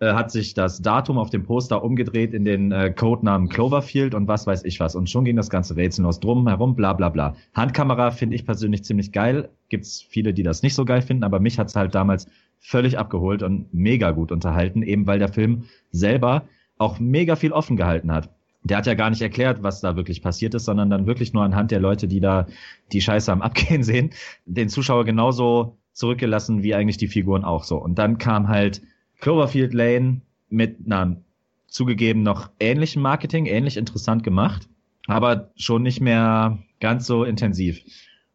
äh, 0.00 0.12
hat 0.12 0.30
sich 0.30 0.54
das 0.54 0.82
Datum 0.82 1.16
auf 1.16 1.30
dem 1.30 1.44
Poster 1.44 1.82
umgedreht 1.84 2.34
in 2.34 2.44
den 2.44 2.72
äh, 2.72 2.90
Codenamen 2.90 3.48
Cloverfield 3.48 4.14
und 4.14 4.28
was 4.28 4.46
weiß 4.46 4.64
ich 4.64 4.80
was. 4.80 4.96
Und 4.96 5.08
schon 5.08 5.24
ging 5.24 5.36
das 5.36 5.48
ganze 5.48 5.76
Rätsel 5.76 6.02
los 6.02 6.20
drum 6.20 6.48
herum, 6.48 6.74
bla 6.74 6.92
bla 6.92 7.08
bla. 7.08 7.34
Handkamera 7.54 8.10
finde 8.10 8.36
ich 8.36 8.44
persönlich 8.44 8.82
ziemlich 8.84 9.12
geil. 9.12 9.48
Gibt's 9.68 10.02
viele, 10.02 10.34
die 10.34 10.42
das 10.42 10.62
nicht 10.62 10.74
so 10.74 10.84
geil 10.84 11.02
finden, 11.02 11.22
aber 11.22 11.38
mich 11.38 11.58
hat's 11.58 11.76
halt 11.76 11.94
damals 11.94 12.26
völlig 12.58 12.98
abgeholt 12.98 13.42
und 13.42 13.72
mega 13.72 14.10
gut 14.10 14.32
unterhalten, 14.32 14.82
eben 14.82 15.06
weil 15.06 15.18
der 15.18 15.32
Film 15.32 15.64
selber 15.92 16.42
auch 16.80 16.98
mega 16.98 17.36
viel 17.36 17.52
offen 17.52 17.76
gehalten 17.76 18.12
hat 18.12 18.30
der 18.62 18.76
hat 18.76 18.86
ja 18.86 18.94
gar 18.94 19.10
nicht 19.10 19.22
erklärt, 19.22 19.62
was 19.62 19.80
da 19.80 19.96
wirklich 19.96 20.22
passiert 20.22 20.54
ist, 20.54 20.66
sondern 20.66 20.90
dann 20.90 21.06
wirklich 21.06 21.32
nur 21.32 21.42
anhand 21.42 21.70
der 21.70 21.80
Leute, 21.80 22.08
die 22.08 22.20
da 22.20 22.46
die 22.92 23.00
Scheiße 23.00 23.32
am 23.32 23.42
Abgehen 23.42 23.82
sehen, 23.82 24.10
den 24.44 24.68
Zuschauer 24.68 25.04
genauso 25.04 25.76
zurückgelassen 25.92 26.62
wie 26.62 26.74
eigentlich 26.74 26.98
die 26.98 27.08
Figuren 27.08 27.44
auch 27.44 27.64
so. 27.64 27.76
Und 27.76 27.98
dann 27.98 28.18
kam 28.18 28.48
halt 28.48 28.82
Cloverfield 29.20 29.74
Lane 29.74 30.20
mit 30.48 30.78
einer 30.86 31.16
zugegeben 31.66 32.22
noch 32.22 32.50
ähnlichen 32.58 33.00
Marketing, 33.00 33.46
ähnlich 33.46 33.76
interessant 33.76 34.24
gemacht, 34.24 34.68
aber 35.06 35.50
schon 35.56 35.82
nicht 35.82 36.00
mehr 36.00 36.58
ganz 36.80 37.06
so 37.06 37.24
intensiv. 37.24 37.80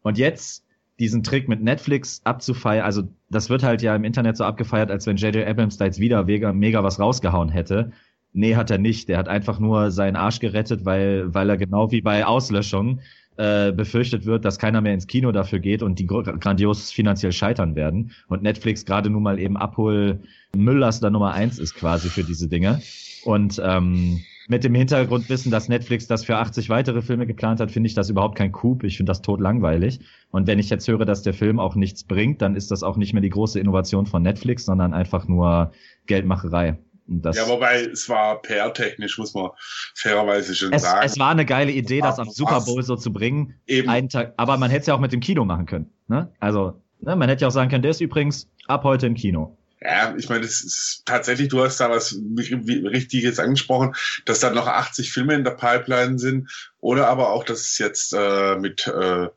Und 0.02 0.18
jetzt 0.18 0.64
diesen 0.98 1.22
Trick 1.22 1.48
mit 1.48 1.62
Netflix 1.62 2.22
abzufeiern, 2.24 2.84
also 2.84 3.02
das 3.28 3.50
wird 3.50 3.62
halt 3.62 3.82
ja 3.82 3.94
im 3.94 4.04
Internet 4.04 4.36
so 4.36 4.44
abgefeiert, 4.44 4.90
als 4.90 5.06
wenn 5.06 5.16
J.J. 5.16 5.46
Abrams 5.46 5.76
da 5.76 5.84
jetzt 5.84 6.00
wieder 6.00 6.24
mega 6.24 6.82
was 6.82 6.98
rausgehauen 6.98 7.50
hätte. 7.50 7.92
Nee, 8.36 8.54
hat 8.54 8.70
er 8.70 8.76
nicht. 8.76 9.08
Der 9.08 9.16
hat 9.16 9.28
einfach 9.28 9.58
nur 9.58 9.90
seinen 9.90 10.14
Arsch 10.14 10.40
gerettet, 10.40 10.84
weil, 10.84 11.32
weil 11.34 11.48
er 11.48 11.56
genau 11.56 11.90
wie 11.90 12.02
bei 12.02 12.26
Auslöschung 12.26 13.00
äh, 13.38 13.72
befürchtet 13.72 14.26
wird, 14.26 14.44
dass 14.44 14.58
keiner 14.58 14.82
mehr 14.82 14.92
ins 14.92 15.06
Kino 15.06 15.32
dafür 15.32 15.58
geht 15.58 15.82
und 15.82 15.98
die 15.98 16.06
grandios 16.06 16.92
finanziell 16.92 17.32
scheitern 17.32 17.76
werden. 17.76 18.12
Und 18.28 18.42
Netflix 18.42 18.84
gerade 18.84 19.08
nun 19.08 19.22
mal 19.22 19.38
eben 19.38 19.56
Abhol 19.56 20.20
Mülllaster 20.54 21.08
Nummer 21.08 21.32
eins 21.32 21.58
ist 21.58 21.74
quasi 21.76 22.10
für 22.10 22.24
diese 22.24 22.46
Dinge. 22.46 22.82
Und 23.24 23.58
ähm, 23.64 24.20
mit 24.48 24.64
dem 24.64 24.74
Hintergrundwissen, 24.74 25.50
dass 25.50 25.70
Netflix 25.70 26.06
das 26.06 26.24
für 26.24 26.36
80 26.36 26.68
weitere 26.68 27.00
Filme 27.00 27.26
geplant 27.26 27.60
hat, 27.60 27.70
finde 27.70 27.86
ich 27.86 27.94
das 27.94 28.10
überhaupt 28.10 28.36
kein 28.36 28.52
Coup. 28.52 28.84
Ich 28.84 28.98
finde 28.98 29.10
das 29.10 29.22
tot 29.22 29.40
langweilig. 29.40 30.00
Und 30.30 30.46
wenn 30.46 30.58
ich 30.58 30.68
jetzt 30.68 30.86
höre, 30.86 31.06
dass 31.06 31.22
der 31.22 31.32
Film 31.32 31.58
auch 31.58 31.74
nichts 31.74 32.04
bringt, 32.04 32.42
dann 32.42 32.54
ist 32.54 32.70
das 32.70 32.82
auch 32.82 32.98
nicht 32.98 33.14
mehr 33.14 33.22
die 33.22 33.30
große 33.30 33.58
Innovation 33.58 34.04
von 34.04 34.22
Netflix, 34.22 34.66
sondern 34.66 34.92
einfach 34.92 35.26
nur 35.26 35.72
Geldmacherei. 36.06 36.76
Ja, 37.08 37.46
wobei 37.48 37.82
es 37.82 38.08
war 38.08 38.42
PR-technisch, 38.42 39.18
muss 39.18 39.34
man 39.34 39.50
fairerweise 39.94 40.54
schon 40.54 40.72
es, 40.72 40.82
sagen. 40.82 41.00
Es 41.04 41.18
war 41.18 41.30
eine 41.30 41.46
geile 41.46 41.70
Idee, 41.70 42.00
das 42.00 42.18
am 42.18 42.30
Super 42.30 42.60
Bowl 42.62 42.82
so 42.82 42.96
zu 42.96 43.12
bringen. 43.12 43.54
Eben. 43.66 43.88
Einen 43.88 44.08
Tag, 44.08 44.34
aber 44.36 44.56
man 44.56 44.70
hätte 44.70 44.80
es 44.82 44.86
ja 44.86 44.94
auch 44.94 45.00
mit 45.00 45.12
dem 45.12 45.20
Kino 45.20 45.44
machen 45.44 45.66
können. 45.66 45.90
Ne? 46.08 46.32
Also, 46.40 46.82
ne, 47.00 47.14
man 47.14 47.28
hätte 47.28 47.42
ja 47.42 47.48
auch 47.48 47.52
sagen 47.52 47.70
können, 47.70 47.82
der 47.82 47.92
ist 47.92 48.00
übrigens 48.00 48.48
ab 48.66 48.82
heute 48.84 49.06
im 49.06 49.14
Kino. 49.14 49.56
Ja, 49.80 50.14
ich 50.16 50.28
meine, 50.28 50.40
das 50.40 50.62
ist 50.62 51.02
tatsächlich, 51.04 51.48
du 51.48 51.62
hast 51.62 51.78
da 51.78 51.90
was 51.90 52.18
Richtiges 52.36 53.38
angesprochen, 53.38 53.94
dass 54.24 54.40
da 54.40 54.50
noch 54.50 54.66
80 54.66 55.12
Filme 55.12 55.34
in 55.34 55.44
der 55.44 55.52
Pipeline 55.52 56.18
sind 56.18 56.50
oder 56.80 57.08
aber 57.08 57.30
auch, 57.30 57.44
dass 57.44 57.60
es 57.60 57.78
jetzt 57.78 58.14
äh, 58.14 58.56
mit 58.56 58.86
äh, 58.86 59.28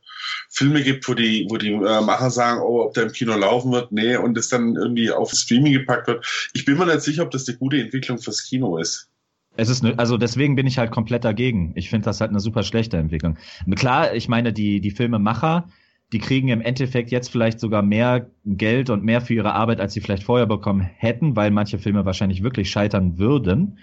Filme 0.50 0.84
gibt, 0.84 1.08
wo 1.08 1.14
die, 1.14 1.48
wo 1.50 1.58
die 1.58 1.72
äh, 1.72 2.02
Macher 2.02 2.30
sagen, 2.30 2.62
oh, 2.62 2.82
ob 2.82 2.94
der 2.94 3.04
im 3.04 3.12
Kino 3.12 3.36
laufen 3.36 3.72
wird, 3.72 3.92
nee, 3.92 4.16
und 4.16 4.38
es 4.38 4.50
dann 4.50 4.76
irgendwie 4.76 5.12
auf 5.12 5.32
Streaming 5.32 5.74
gepackt 5.74 6.08
wird. 6.08 6.50
Ich 6.54 6.66
bin 6.66 6.78
mir 6.78 6.86
nicht 6.86 7.02
sicher, 7.02 7.24
ob 7.24 7.32
das 7.32 7.48
eine 7.48 7.58
gute 7.58 7.80
Entwicklung 7.80 8.18
fürs 8.18 8.44
Kino 8.44 8.78
ist. 8.78 9.10
Es 9.56 9.70
ist, 9.70 9.84
ne, 9.84 9.94
also 9.98 10.18
deswegen 10.18 10.56
bin 10.56 10.68
ich 10.68 10.78
halt 10.78 10.92
komplett 10.92 11.26
dagegen. 11.26 11.74
Ich 11.76 11.90
finde 11.90 12.06
das 12.06 12.22
halt 12.22 12.30
eine 12.32 12.40
super 12.40 12.64
schlechte 12.64 12.98
Entwicklung. 12.98 13.38
Klar, 13.76 14.14
ich 14.16 14.30
meine, 14.30 14.54
die, 14.54 14.80
die 14.80 14.92
Filmemacher, 14.92 15.68
die 16.12 16.20
kriegen 16.20 16.48
im 16.48 16.62
Endeffekt 16.62 17.12
jetzt 17.12 17.30
vielleicht 17.30 17.60
sogar 17.60 17.82
mehr 17.82 18.30
Geld 18.46 18.90
und 18.90 19.04
mehr 19.04 19.22
für 19.22 19.34
ihre 19.34 19.54
Arbeit, 19.54 19.80
als 19.80 19.94
sie 19.94 20.02
vielleicht 20.02 20.24
vorher 20.24 20.48
bekommen 20.48 20.82
hätten, 20.82 21.36
weil 21.36 21.52
manche 21.52 21.78
Filme 21.78 22.06
wahrscheinlich 22.06 22.42
wirklich 22.42 22.72
scheitern 22.72 23.20
würden. 23.20 23.80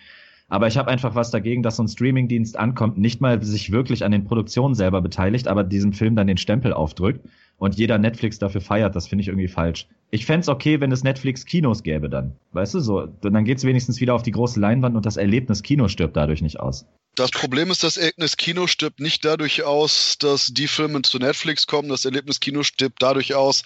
Aber 0.49 0.69
ich 0.69 0.77
habe 0.77 0.91
einfach 0.91 1.15
was 1.15 1.31
dagegen, 1.31 1.63
dass 1.63 1.77
so 1.77 1.83
ein 1.83 1.89
Streamingdienst 1.89 2.57
ankommt, 2.57 2.99
nicht 2.99 3.21
mal 3.21 3.43
sich 3.43 3.73
wirklich 3.73 4.05
an 4.05 4.13
den 4.13 4.25
Produktionen 4.25 4.75
selber 4.75 5.03
beteiligt, 5.03 5.49
aber 5.49 5.65
diesem 5.65 5.93
Film 5.93 6.15
dann 6.15 6.29
den 6.29 6.37
Stempel 6.37 6.73
aufdrückt 6.73 7.27
und 7.59 7.77
jeder 7.77 7.99
Netflix 7.99 8.39
dafür 8.39 8.61
feiert. 8.61 8.95
Das 8.95 9.09
finde 9.09 9.23
ich 9.23 9.29
irgendwie 9.29 9.49
falsch. 9.49 9.89
Ich 10.11 10.25
fände 10.25 10.49
okay, 10.49 10.81
wenn 10.81 10.93
es 10.93 11.03
Netflix-Kinos 11.03 11.83
gäbe 11.83 12.09
dann. 12.09 12.37
Weißt 12.53 12.75
du, 12.75 12.81
so. 12.81 13.07
Dann 13.07 13.45
geht's 13.45 13.65
wenigstens 13.65 14.01
wieder 14.01 14.15
auf 14.15 14.23
die 14.23 14.31
große 14.31 14.61
Leinwand 14.61 14.97
und 14.97 15.05
das 15.05 15.17
Erlebnis 15.17 15.63
Kino 15.63 15.89
stirbt 15.89 16.17
dadurch 16.17 16.43
nicht 16.43 16.61
aus. 16.61 16.87
Das 17.17 17.31
Problem 17.31 17.71
ist, 17.71 17.83
das 17.83 17.97
Erlebnis 17.97 18.37
Kino 18.37 18.67
stirbt 18.67 19.01
nicht 19.01 19.25
dadurch 19.25 19.63
aus, 19.63 20.17
dass 20.19 20.49
die 20.49 20.69
Filme 20.69 21.01
zu 21.03 21.19
Netflix 21.19 21.67
kommen. 21.67 21.89
Das 21.89 22.05
Erlebnis 22.05 22.41
Kino 22.41 22.63
stirbt 22.63 23.03
dadurch 23.03 23.35
aus, 23.35 23.65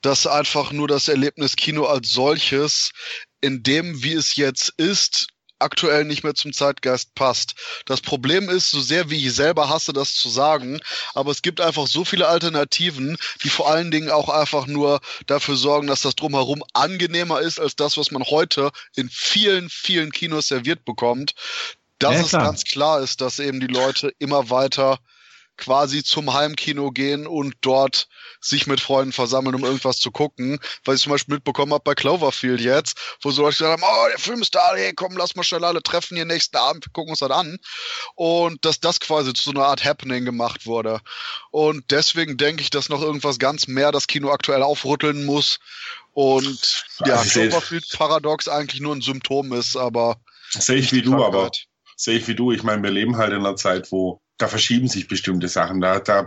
dass 0.00 0.26
einfach 0.26 0.72
nur 0.72 0.88
das 0.88 1.06
Erlebnis 1.08 1.56
Kino 1.56 1.84
als 1.84 2.10
solches 2.10 2.92
in 3.42 3.62
dem, 3.62 4.02
wie 4.02 4.14
es 4.14 4.36
jetzt 4.36 4.72
ist, 4.78 5.28
aktuell 5.58 6.04
nicht 6.04 6.24
mehr 6.24 6.34
zum 6.34 6.52
Zeitgeist 6.52 7.14
passt. 7.14 7.54
Das 7.86 8.00
Problem 8.00 8.48
ist, 8.48 8.70
so 8.70 8.80
sehr 8.80 9.10
wie 9.10 9.26
ich 9.26 9.34
selber 9.34 9.68
hasse, 9.68 9.92
das 9.92 10.14
zu 10.14 10.28
sagen, 10.28 10.80
aber 11.14 11.30
es 11.30 11.42
gibt 11.42 11.60
einfach 11.60 11.86
so 11.86 12.04
viele 12.04 12.28
Alternativen, 12.28 13.16
die 13.42 13.48
vor 13.48 13.70
allen 13.70 13.90
Dingen 13.90 14.10
auch 14.10 14.28
einfach 14.28 14.66
nur 14.66 15.00
dafür 15.26 15.56
sorgen, 15.56 15.86
dass 15.86 16.02
das 16.02 16.16
drumherum 16.16 16.62
angenehmer 16.72 17.40
ist 17.40 17.60
als 17.60 17.76
das, 17.76 17.96
was 17.96 18.10
man 18.10 18.24
heute 18.24 18.70
in 18.94 19.08
vielen, 19.10 19.70
vielen 19.70 20.12
Kinos 20.12 20.48
serviert 20.48 20.84
bekommt. 20.84 21.34
Dass 21.98 22.14
ja, 22.14 22.20
es 22.20 22.32
ganz 22.32 22.64
klar 22.64 23.00
ist, 23.00 23.22
dass 23.22 23.38
eben 23.38 23.58
die 23.60 23.66
Leute 23.66 24.12
immer 24.18 24.50
weiter 24.50 24.98
quasi 25.56 26.04
zum 26.04 26.32
Heimkino 26.32 26.90
gehen 26.90 27.26
und 27.26 27.54
dort 27.60 28.08
sich 28.40 28.66
mit 28.66 28.80
Freunden 28.80 29.12
versammeln, 29.12 29.54
um 29.54 29.64
irgendwas 29.64 29.98
zu 29.98 30.10
gucken. 30.10 30.58
Was 30.84 30.96
ich 30.96 31.02
zum 31.02 31.12
Beispiel 31.12 31.36
mitbekommen 31.36 31.72
habe 31.72 31.84
bei 31.84 31.94
Cloverfield 31.94 32.60
jetzt, 32.60 32.98
wo 33.22 33.30
so 33.30 33.42
Leute 33.42 33.58
gesagt 33.58 33.82
haben, 33.82 33.90
oh, 33.90 34.08
der 34.08 34.18
Film 34.18 34.42
ist 34.42 34.54
da, 34.54 34.74
hey, 34.74 34.92
komm, 34.94 35.16
lass 35.16 35.36
mal 35.36 35.42
schnell 35.42 35.64
alle 35.64 35.82
treffen 35.82 36.16
hier 36.16 36.24
nächsten 36.24 36.56
Abend, 36.56 36.92
gucken 36.92 37.10
uns 37.10 37.20
das 37.20 37.30
an. 37.30 37.58
Und 38.14 38.64
dass 38.64 38.80
das 38.80 39.00
quasi 39.00 39.32
zu 39.32 39.44
so 39.44 39.50
einer 39.50 39.66
Art 39.66 39.84
Happening 39.84 40.24
gemacht 40.24 40.66
wurde. 40.66 41.00
Und 41.50 41.90
deswegen 41.90 42.36
denke 42.36 42.62
ich, 42.62 42.70
dass 42.70 42.88
noch 42.88 43.02
irgendwas 43.02 43.38
ganz 43.38 43.66
mehr 43.66 43.92
das 43.92 44.06
Kino 44.06 44.30
aktuell 44.30 44.62
aufrütteln 44.62 45.24
muss. 45.24 45.58
Und 46.12 46.84
ja, 47.04 47.22
Cloverfield 47.22 47.90
Paradox 47.92 48.48
eigentlich 48.48 48.80
nur 48.80 48.94
ein 48.94 49.02
Symptom 49.02 49.52
ist, 49.52 49.76
aber. 49.76 50.20
Sehe 50.50 50.76
ich 50.76 50.92
wie 50.92 51.02
du, 51.02 51.22
aber 51.22 51.50
sehe 51.96 52.18
ich 52.18 52.28
wie 52.28 52.34
du. 52.34 52.52
Ich 52.52 52.62
meine, 52.62 52.82
wir 52.82 52.90
leben 52.90 53.16
halt 53.16 53.32
in 53.32 53.40
einer 53.40 53.56
Zeit, 53.56 53.90
wo 53.90 54.22
da 54.38 54.48
verschieben 54.48 54.88
sich 54.88 55.08
bestimmte 55.08 55.48
Sachen. 55.48 55.80
Da, 55.80 55.98
da 56.00 56.26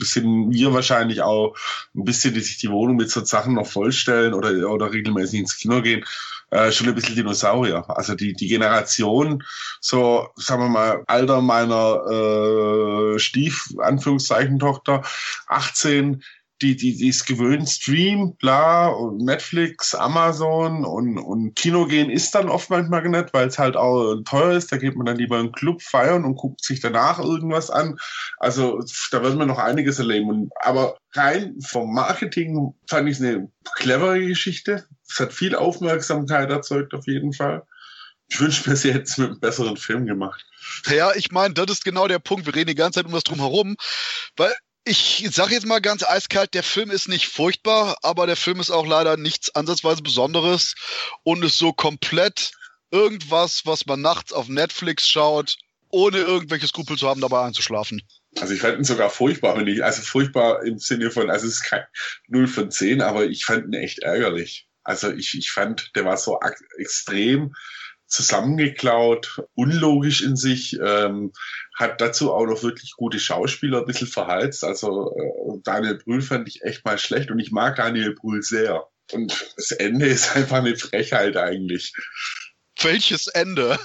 sind 0.00 0.50
wir 0.50 0.72
wahrscheinlich 0.72 1.22
auch 1.22 1.56
ein 1.94 2.04
bisschen, 2.04 2.34
die 2.34 2.40
sich 2.40 2.58
die 2.58 2.70
Wohnung 2.70 2.96
mit 2.96 3.10
so 3.10 3.24
Sachen 3.24 3.54
noch 3.54 3.66
vollstellen 3.66 4.34
oder, 4.34 4.70
oder 4.70 4.92
regelmäßig 4.92 5.40
ins 5.40 5.56
Kino 5.56 5.80
gehen, 5.80 6.04
äh, 6.50 6.72
schon 6.72 6.88
ein 6.88 6.94
bisschen 6.94 7.14
Dinosaurier. 7.14 7.84
Also 7.88 8.14
die, 8.14 8.32
die 8.32 8.48
Generation, 8.48 9.44
so, 9.80 10.28
sagen 10.36 10.62
wir 10.62 10.68
mal, 10.68 11.04
Alter 11.06 11.40
meiner 11.40 13.14
äh, 13.14 13.18
Stief, 13.18 13.68
Anführungszeichen, 13.78 14.58
Tochter, 14.58 15.02
18, 15.46 16.22
die, 16.60 16.76
die, 16.76 16.96
die 16.96 17.08
ist 17.08 17.26
gewöhnt, 17.26 17.68
Stream, 17.68 18.34
bla, 18.36 18.88
und 18.88 19.18
Netflix, 19.18 19.94
Amazon 19.94 20.84
und, 20.84 21.18
und 21.18 21.54
Kino 21.54 21.86
gehen 21.86 22.10
ist 22.10 22.34
dann 22.34 22.48
oft 22.48 22.68
manchmal 22.70 23.08
nicht, 23.08 23.32
weil 23.32 23.48
es 23.48 23.58
halt 23.58 23.76
auch 23.76 24.16
teuer 24.24 24.56
ist. 24.56 24.72
Da 24.72 24.76
geht 24.76 24.96
man 24.96 25.06
dann 25.06 25.16
lieber 25.16 25.36
in 25.36 25.46
einen 25.46 25.52
Club 25.52 25.82
feiern 25.82 26.24
und 26.24 26.36
guckt 26.36 26.64
sich 26.64 26.80
danach 26.80 27.20
irgendwas 27.20 27.70
an. 27.70 27.96
Also 28.38 28.82
da 29.10 29.22
wird 29.22 29.36
man 29.36 29.48
noch 29.48 29.58
einiges 29.58 29.98
erleben. 29.98 30.30
Und, 30.30 30.52
aber 30.60 30.98
rein 31.12 31.56
vom 31.60 31.94
Marketing 31.94 32.74
fand 32.88 33.08
ich 33.08 33.18
es 33.18 33.22
eine 33.22 33.50
clevere 33.76 34.26
Geschichte. 34.26 34.86
Es 35.08 35.20
hat 35.20 35.32
viel 35.32 35.54
Aufmerksamkeit 35.54 36.50
erzeugt 36.50 36.92
auf 36.94 37.06
jeden 37.06 37.32
Fall. 37.32 37.62
Ich 38.30 38.40
wünsche 38.40 38.68
mir, 38.68 38.76
sie 38.76 38.92
hätten 38.92 39.04
es 39.04 39.16
mit 39.16 39.30
einem 39.30 39.40
besseren 39.40 39.76
Film 39.76 40.06
gemacht. 40.06 40.44
Ja, 40.90 41.12
ich 41.14 41.30
meine, 41.30 41.54
das 41.54 41.70
ist 41.70 41.84
genau 41.84 42.08
der 42.08 42.18
Punkt. 42.18 42.44
Wir 42.44 42.54
reden 42.54 42.68
die 42.68 42.74
ganze 42.74 42.98
Zeit 42.98 43.06
um 43.06 43.12
das 43.12 43.24
drumherum, 43.24 43.76
weil 44.36 44.52
ich 44.84 45.28
sage 45.30 45.54
jetzt 45.54 45.66
mal 45.66 45.80
ganz 45.80 46.02
eiskalt, 46.02 46.54
der 46.54 46.62
Film 46.62 46.90
ist 46.90 47.08
nicht 47.08 47.26
furchtbar, 47.28 47.98
aber 48.02 48.26
der 48.26 48.36
Film 48.36 48.60
ist 48.60 48.70
auch 48.70 48.86
leider 48.86 49.16
nichts 49.16 49.54
ansatzweise 49.54 50.02
Besonderes 50.02 50.74
und 51.24 51.44
ist 51.44 51.58
so 51.58 51.72
komplett 51.72 52.52
irgendwas, 52.90 53.62
was 53.64 53.86
man 53.86 54.00
nachts 54.00 54.32
auf 54.32 54.48
Netflix 54.48 55.06
schaut, 55.06 55.56
ohne 55.90 56.18
irgendwelche 56.18 56.66
Skrupel 56.66 56.96
zu 56.96 57.08
haben, 57.08 57.20
dabei 57.20 57.44
einzuschlafen. 57.44 58.02
Also 58.40 58.54
ich 58.54 58.60
fand 58.60 58.78
ihn 58.78 58.84
sogar 58.84 59.10
furchtbar, 59.10 59.56
wenn 59.56 59.66
ich, 59.66 59.82
also 59.82 60.02
furchtbar 60.02 60.62
im 60.64 60.78
Sinne 60.78 61.10
von, 61.10 61.30
also 61.30 61.46
es 61.46 61.54
ist 61.54 61.64
kein 61.64 61.84
0 62.28 62.46
von 62.46 62.70
10, 62.70 63.02
aber 63.02 63.26
ich 63.26 63.44
fand 63.44 63.66
ihn 63.66 63.74
echt 63.74 64.00
ärgerlich. 64.00 64.68
Also 64.84 65.12
ich, 65.12 65.36
ich 65.36 65.50
fand, 65.50 65.94
der 65.96 66.04
war 66.04 66.16
so 66.16 66.38
extrem 66.78 67.54
zusammengeklaut, 68.08 69.42
unlogisch 69.54 70.22
in 70.22 70.36
sich, 70.36 70.78
ähm, 70.82 71.32
hat 71.76 72.00
dazu 72.00 72.32
auch 72.32 72.46
noch 72.46 72.62
wirklich 72.62 72.94
gute 72.96 73.20
Schauspieler 73.20 73.78
ein 73.80 73.86
bisschen 73.86 74.08
verheizt. 74.08 74.64
Also 74.64 75.14
äh, 75.16 75.60
Daniel 75.62 75.98
Brühl 75.98 76.22
fand 76.22 76.48
ich 76.48 76.62
echt 76.62 76.84
mal 76.84 76.98
schlecht 76.98 77.30
und 77.30 77.38
ich 77.38 77.52
mag 77.52 77.76
Daniel 77.76 78.14
Brühl 78.14 78.42
sehr. 78.42 78.88
Und 79.12 79.54
das 79.56 79.70
Ende 79.70 80.06
ist 80.06 80.36
einfach 80.36 80.58
eine 80.58 80.76
Frechheit 80.76 81.36
eigentlich 81.36 81.92
welches 82.82 83.26
Ende? 83.28 83.78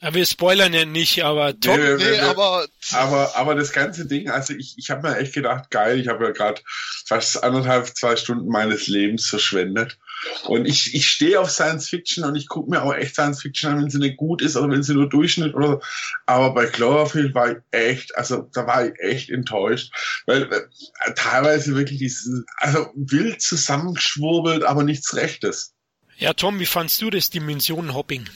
Ja. 0.00 0.14
wir 0.14 0.26
spoilern 0.26 0.72
ja 0.72 0.84
nicht, 0.84 1.24
aber 1.24 1.58
top. 1.58 1.78
Nee, 1.78 1.96
nee, 1.96 2.18
aber, 2.20 2.66
aber, 2.92 3.36
aber 3.36 3.54
das 3.54 3.72
ganze 3.72 4.06
Ding, 4.06 4.28
also 4.28 4.54
ich, 4.54 4.74
ich 4.76 4.90
habe 4.90 5.08
mir 5.08 5.16
echt 5.18 5.34
gedacht, 5.34 5.70
geil, 5.70 5.98
ich 5.98 6.08
habe 6.08 6.24
ja 6.24 6.30
gerade 6.30 6.60
fast 7.06 7.42
anderthalb, 7.42 7.86
zwei 7.96 8.16
Stunden 8.16 8.48
meines 8.48 8.86
Lebens 8.86 9.28
verschwendet. 9.28 9.98
Und 10.46 10.66
ich, 10.66 10.94
ich 10.94 11.08
stehe 11.08 11.40
auf 11.40 11.50
Science 11.50 11.88
Fiction 11.88 12.24
und 12.24 12.36
ich 12.36 12.48
gucke 12.48 12.70
mir 12.70 12.82
auch 12.82 12.94
echt 12.94 13.14
Science 13.14 13.42
Fiction 13.42 13.70
an, 13.70 13.82
wenn 13.82 13.90
sie 13.90 13.98
nicht 13.98 14.16
gut 14.16 14.42
ist 14.42 14.56
oder 14.56 14.70
wenn 14.70 14.82
sie 14.82 14.94
nur 14.94 15.08
Durchschnitt 15.08 15.54
oder 15.54 15.68
so. 15.68 15.80
Aber 16.26 16.54
bei 16.54 16.66
Cloverfield 16.66 17.34
war 17.34 17.52
ich 17.52 17.56
echt, 17.70 18.16
also 18.16 18.48
da 18.52 18.66
war 18.66 18.86
ich 18.86 18.92
echt 18.98 19.30
enttäuscht, 19.30 19.92
weil 20.26 20.44
äh, 20.52 21.14
teilweise 21.14 21.74
wirklich 21.74 21.98
dieses, 21.98 22.44
also 22.56 22.86
wild 22.94 23.40
zusammengeschwurbelt, 23.40 24.64
aber 24.64 24.84
nichts 24.84 25.14
Rechtes. 25.14 25.74
Ja, 26.16 26.32
Tom, 26.32 26.60
wie 26.60 26.66
fandst 26.66 27.02
du 27.02 27.10
das 27.10 27.30
Dimensionenhopping? 27.30 28.28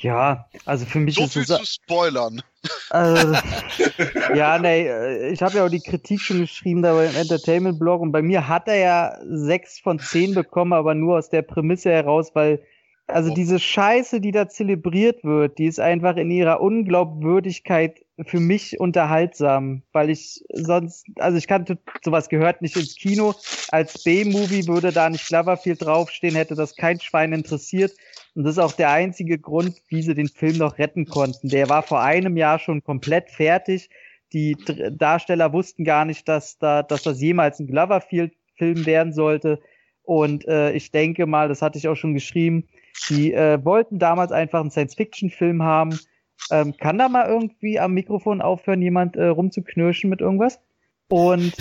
Ja, 0.00 0.48
also 0.64 0.84
für 0.84 1.00
mich 1.00 1.14
so 1.14 1.24
ist 1.24 1.32
viel 1.32 1.42
es. 1.42 1.48
zu 1.48 1.64
spoilern. 1.64 2.42
Also, 2.90 3.34
ja, 4.34 4.58
nee, 4.58 4.86
äh, 4.86 5.30
ich 5.30 5.42
habe 5.42 5.56
ja 5.56 5.64
auch 5.64 5.70
die 5.70 5.80
Kritik 5.80 6.20
schon 6.20 6.40
geschrieben 6.40 6.82
da 6.82 6.94
beim 6.94 7.14
Entertainment-Blog 7.14 8.00
und 8.00 8.12
bei 8.12 8.22
mir 8.22 8.48
hat 8.48 8.68
er 8.68 8.76
ja 8.76 9.18
sechs 9.24 9.78
von 9.78 9.98
zehn 9.98 10.34
bekommen, 10.34 10.72
aber 10.72 10.94
nur 10.94 11.18
aus 11.18 11.28
der 11.28 11.42
Prämisse 11.42 11.90
heraus, 11.90 12.30
weil 12.34 12.60
also 13.08 13.32
diese 13.32 13.60
Scheiße, 13.60 14.20
die 14.20 14.32
da 14.32 14.48
zelebriert 14.48 15.22
wird, 15.22 15.58
die 15.58 15.66
ist 15.66 15.78
einfach 15.78 16.16
in 16.16 16.30
ihrer 16.30 16.60
Unglaubwürdigkeit 16.60 18.04
für 18.24 18.40
mich 18.40 18.80
unterhaltsam, 18.80 19.82
weil 19.92 20.10
ich 20.10 20.42
sonst, 20.52 21.06
also 21.16 21.38
ich 21.38 21.46
kannte, 21.46 21.78
sowas 22.02 22.28
gehört 22.28 22.62
nicht 22.62 22.76
ins 22.76 22.96
Kino. 22.96 23.34
Als 23.70 24.02
B-Movie 24.02 24.66
würde 24.66 24.90
da 24.90 25.08
nicht 25.08 25.26
Cloverfield 25.26 25.84
draufstehen, 25.84 26.34
hätte 26.34 26.56
das 26.56 26.74
kein 26.74 26.98
Schwein 26.98 27.32
interessiert. 27.32 27.92
Und 28.36 28.44
das 28.44 28.58
ist 28.58 28.62
auch 28.62 28.72
der 28.72 28.90
einzige 28.90 29.38
Grund, 29.38 29.80
wie 29.88 30.02
sie 30.02 30.14
den 30.14 30.28
Film 30.28 30.58
noch 30.58 30.76
retten 30.78 31.06
konnten. 31.06 31.48
Der 31.48 31.70
war 31.70 31.82
vor 31.82 32.02
einem 32.02 32.36
Jahr 32.36 32.58
schon 32.58 32.84
komplett 32.84 33.30
fertig. 33.30 33.88
Die 34.34 34.54
Darsteller 34.90 35.54
wussten 35.54 35.84
gar 35.84 36.04
nicht, 36.04 36.28
dass 36.28 36.58
da, 36.58 36.82
dass 36.82 37.02
das 37.02 37.18
jemals 37.22 37.58
ein 37.58 37.66
Cloverfield-Film 37.66 38.84
werden 38.84 39.14
sollte. 39.14 39.58
Und 40.02 40.46
äh, 40.46 40.72
ich 40.72 40.90
denke 40.90 41.24
mal, 41.24 41.48
das 41.48 41.62
hatte 41.62 41.78
ich 41.78 41.88
auch 41.88 41.94
schon 41.94 42.12
geschrieben, 42.12 42.68
die 43.08 43.32
äh, 43.32 43.64
wollten 43.64 43.98
damals 43.98 44.32
einfach 44.32 44.60
einen 44.60 44.70
Science-Fiction-Film 44.70 45.62
haben. 45.62 45.98
Ähm, 46.50 46.76
kann 46.76 46.98
da 46.98 47.08
mal 47.08 47.26
irgendwie 47.26 47.80
am 47.80 47.94
Mikrofon 47.94 48.42
aufhören, 48.42 48.82
jemand 48.82 49.16
äh, 49.16 49.28
rumzuknirschen 49.28 50.10
mit 50.10 50.20
irgendwas? 50.20 50.60
Und 51.08 51.54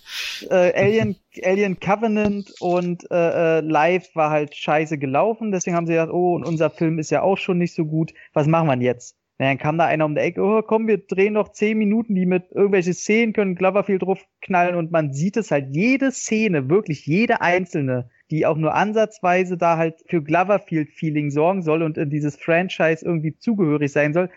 äh, 0.50 0.72
Alien, 0.74 1.16
Alien 1.42 1.80
Covenant 1.80 2.52
und 2.60 3.10
äh, 3.10 3.58
äh, 3.58 3.60
Live 3.60 4.14
war 4.14 4.30
halt 4.30 4.54
scheiße 4.54 4.98
gelaufen. 4.98 5.50
Deswegen 5.50 5.76
haben 5.76 5.86
sie 5.86 5.94
gesagt, 5.94 6.12
oh, 6.12 6.34
und 6.34 6.44
unser 6.44 6.70
Film 6.70 6.98
ist 6.98 7.10
ja 7.10 7.22
auch 7.22 7.38
schon 7.38 7.58
nicht 7.58 7.74
so 7.74 7.84
gut. 7.84 8.12
Was 8.32 8.46
machen 8.46 8.68
wir 8.68 8.76
denn 8.76 8.82
jetzt? 8.82 9.16
Na, 9.38 9.46
dann 9.46 9.58
kam 9.58 9.78
da 9.78 9.86
einer 9.86 10.04
um 10.04 10.14
die 10.14 10.20
Ecke, 10.20 10.40
oh, 10.40 10.62
komm, 10.62 10.86
wir 10.86 10.98
drehen 10.98 11.32
noch 11.32 11.50
zehn 11.50 11.76
Minuten, 11.76 12.14
die 12.14 12.24
mit 12.24 12.52
irgendwelche 12.52 12.94
Szenen 12.94 13.32
können 13.32 13.56
Cloverfield 13.56 14.02
draufknallen 14.02 14.76
und 14.76 14.92
man 14.92 15.12
sieht 15.12 15.36
es 15.36 15.50
halt, 15.50 15.74
jede 15.74 16.12
Szene, 16.12 16.70
wirklich 16.70 17.04
jede 17.04 17.40
einzelne, 17.40 18.10
die 18.30 18.46
auch 18.46 18.56
nur 18.56 18.74
ansatzweise 18.74 19.56
da 19.56 19.76
halt 19.76 19.96
für 20.06 20.22
Cloverfield-Feeling 20.22 21.32
sorgen 21.32 21.62
soll 21.62 21.82
und 21.82 21.98
in 21.98 22.10
dieses 22.10 22.36
Franchise 22.36 23.04
irgendwie 23.04 23.36
zugehörig 23.36 23.90
sein 23.90 24.12
soll. 24.12 24.30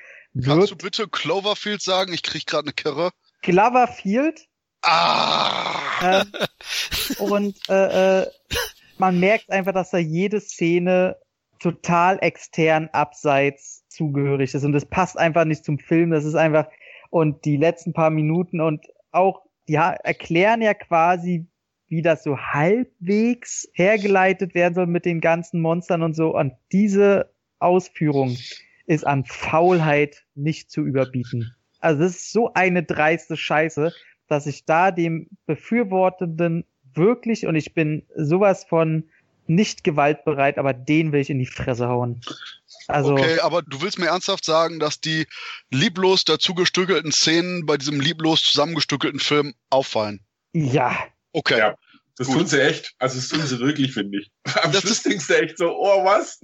Kannst 0.44 0.72
du 0.72 0.76
bitte 0.76 1.08
Cloverfield 1.08 1.82
sagen? 1.82 2.12
Ich 2.14 2.24
krieg 2.24 2.48
gerade 2.48 2.66
eine 2.66 2.74
Kirre. 2.74 3.12
Cloverfield. 3.42 4.48
Ah! 4.82 5.82
Äh, 6.02 6.26
und 7.20 7.58
äh, 7.70 8.22
äh, 8.22 8.28
man 8.98 9.20
merkt 9.20 9.50
einfach, 9.50 9.74
dass 9.74 9.92
da 9.92 9.98
jede 9.98 10.40
Szene 10.40 11.18
total 11.60 12.20
extern 12.22 12.90
abseits 12.92 13.88
zugehörig 13.90 14.54
ist 14.54 14.64
und 14.64 14.74
das 14.74 14.86
passt 14.86 15.18
einfach 15.18 15.46
nicht 15.46 15.66
zum 15.66 15.80
Film. 15.80 16.12
Das 16.12 16.26
ist 16.26 16.36
einfach 16.36 16.68
und 17.10 17.46
die 17.46 17.58
letzten 17.58 17.94
paar 17.94 18.10
Minuten 18.10 18.62
und 18.62 18.86
auch 19.12 19.42
die 19.68 19.76
erklären 19.76 20.62
ja 20.62 20.74
quasi, 20.74 21.48
wie 21.88 22.02
das 22.02 22.24
so 22.24 22.38
halbwegs 22.38 23.68
hergeleitet 23.74 24.54
werden 24.56 24.74
soll 24.74 24.88
mit 24.88 25.06
den 25.06 25.22
ganzen 25.22 25.62
Monstern 25.62 26.04
und 26.04 26.16
so. 26.16 26.36
Und 26.36 26.54
diese 26.72 27.34
Ausführung 27.60 28.38
ist 28.86 29.06
an 29.06 29.26
Faulheit 29.26 30.26
nicht 30.36 30.72
zu 30.72 30.82
überbieten. 30.82 31.57
Also 31.80 32.02
das 32.04 32.12
ist 32.12 32.32
so 32.32 32.54
eine 32.54 32.84
dreiste 32.84 33.38
Scheiße, 33.38 33.94
dass 34.28 34.46
ich 34.46 34.66
da 34.66 34.92
dem 34.92 35.28
Befürwortenden 35.46 36.66
wirklich, 36.94 37.46
und 37.46 37.56
ich 37.56 37.74
bin 37.74 38.04
sowas 38.16 38.66
von 38.66 39.10
nicht 39.46 39.84
gewaltbereit, 39.84 40.58
aber 40.58 40.74
den 40.74 41.12
will 41.12 41.22
ich 41.22 41.30
in 41.30 41.40
die 41.40 41.46
Fresse 41.46 41.88
hauen. 41.88 42.22
Also, 42.88 43.14
okay, 43.14 43.40
aber 43.40 43.62
du 43.62 43.82
willst 43.82 44.00
mir 44.00 44.08
ernsthaft 44.08 44.44
sagen, 44.44 44.80
dass 44.80 45.00
die 45.00 45.26
lieblos 45.72 46.26
dazugestückelten 46.26 47.12
Szenen 47.12 47.66
bei 47.66 47.78
diesem 47.78 48.00
lieblos 48.00 48.44
zusammengestückelten 48.44 49.20
Film 49.20 49.54
auffallen? 49.70 50.22
Ja. 50.54 50.98
Okay. 51.32 51.60
Ja. 51.60 51.76
Das 52.18 52.26
Gut. 52.26 52.38
tun 52.38 52.48
sie 52.48 52.62
echt. 52.62 52.94
Also 52.98 53.18
das 53.18 53.30
tun 53.30 53.46
sie 53.46 53.60
wirklich, 53.60 53.94
finde 53.94 54.20
ich. 54.20 54.32
Am 54.64 54.72
das 54.72 54.82
Schluss 54.82 55.04
denkst 55.04 55.28
du 55.28 55.40
echt 55.40 55.58
so, 55.60 55.70
oh, 55.70 56.04
was? 56.04 56.40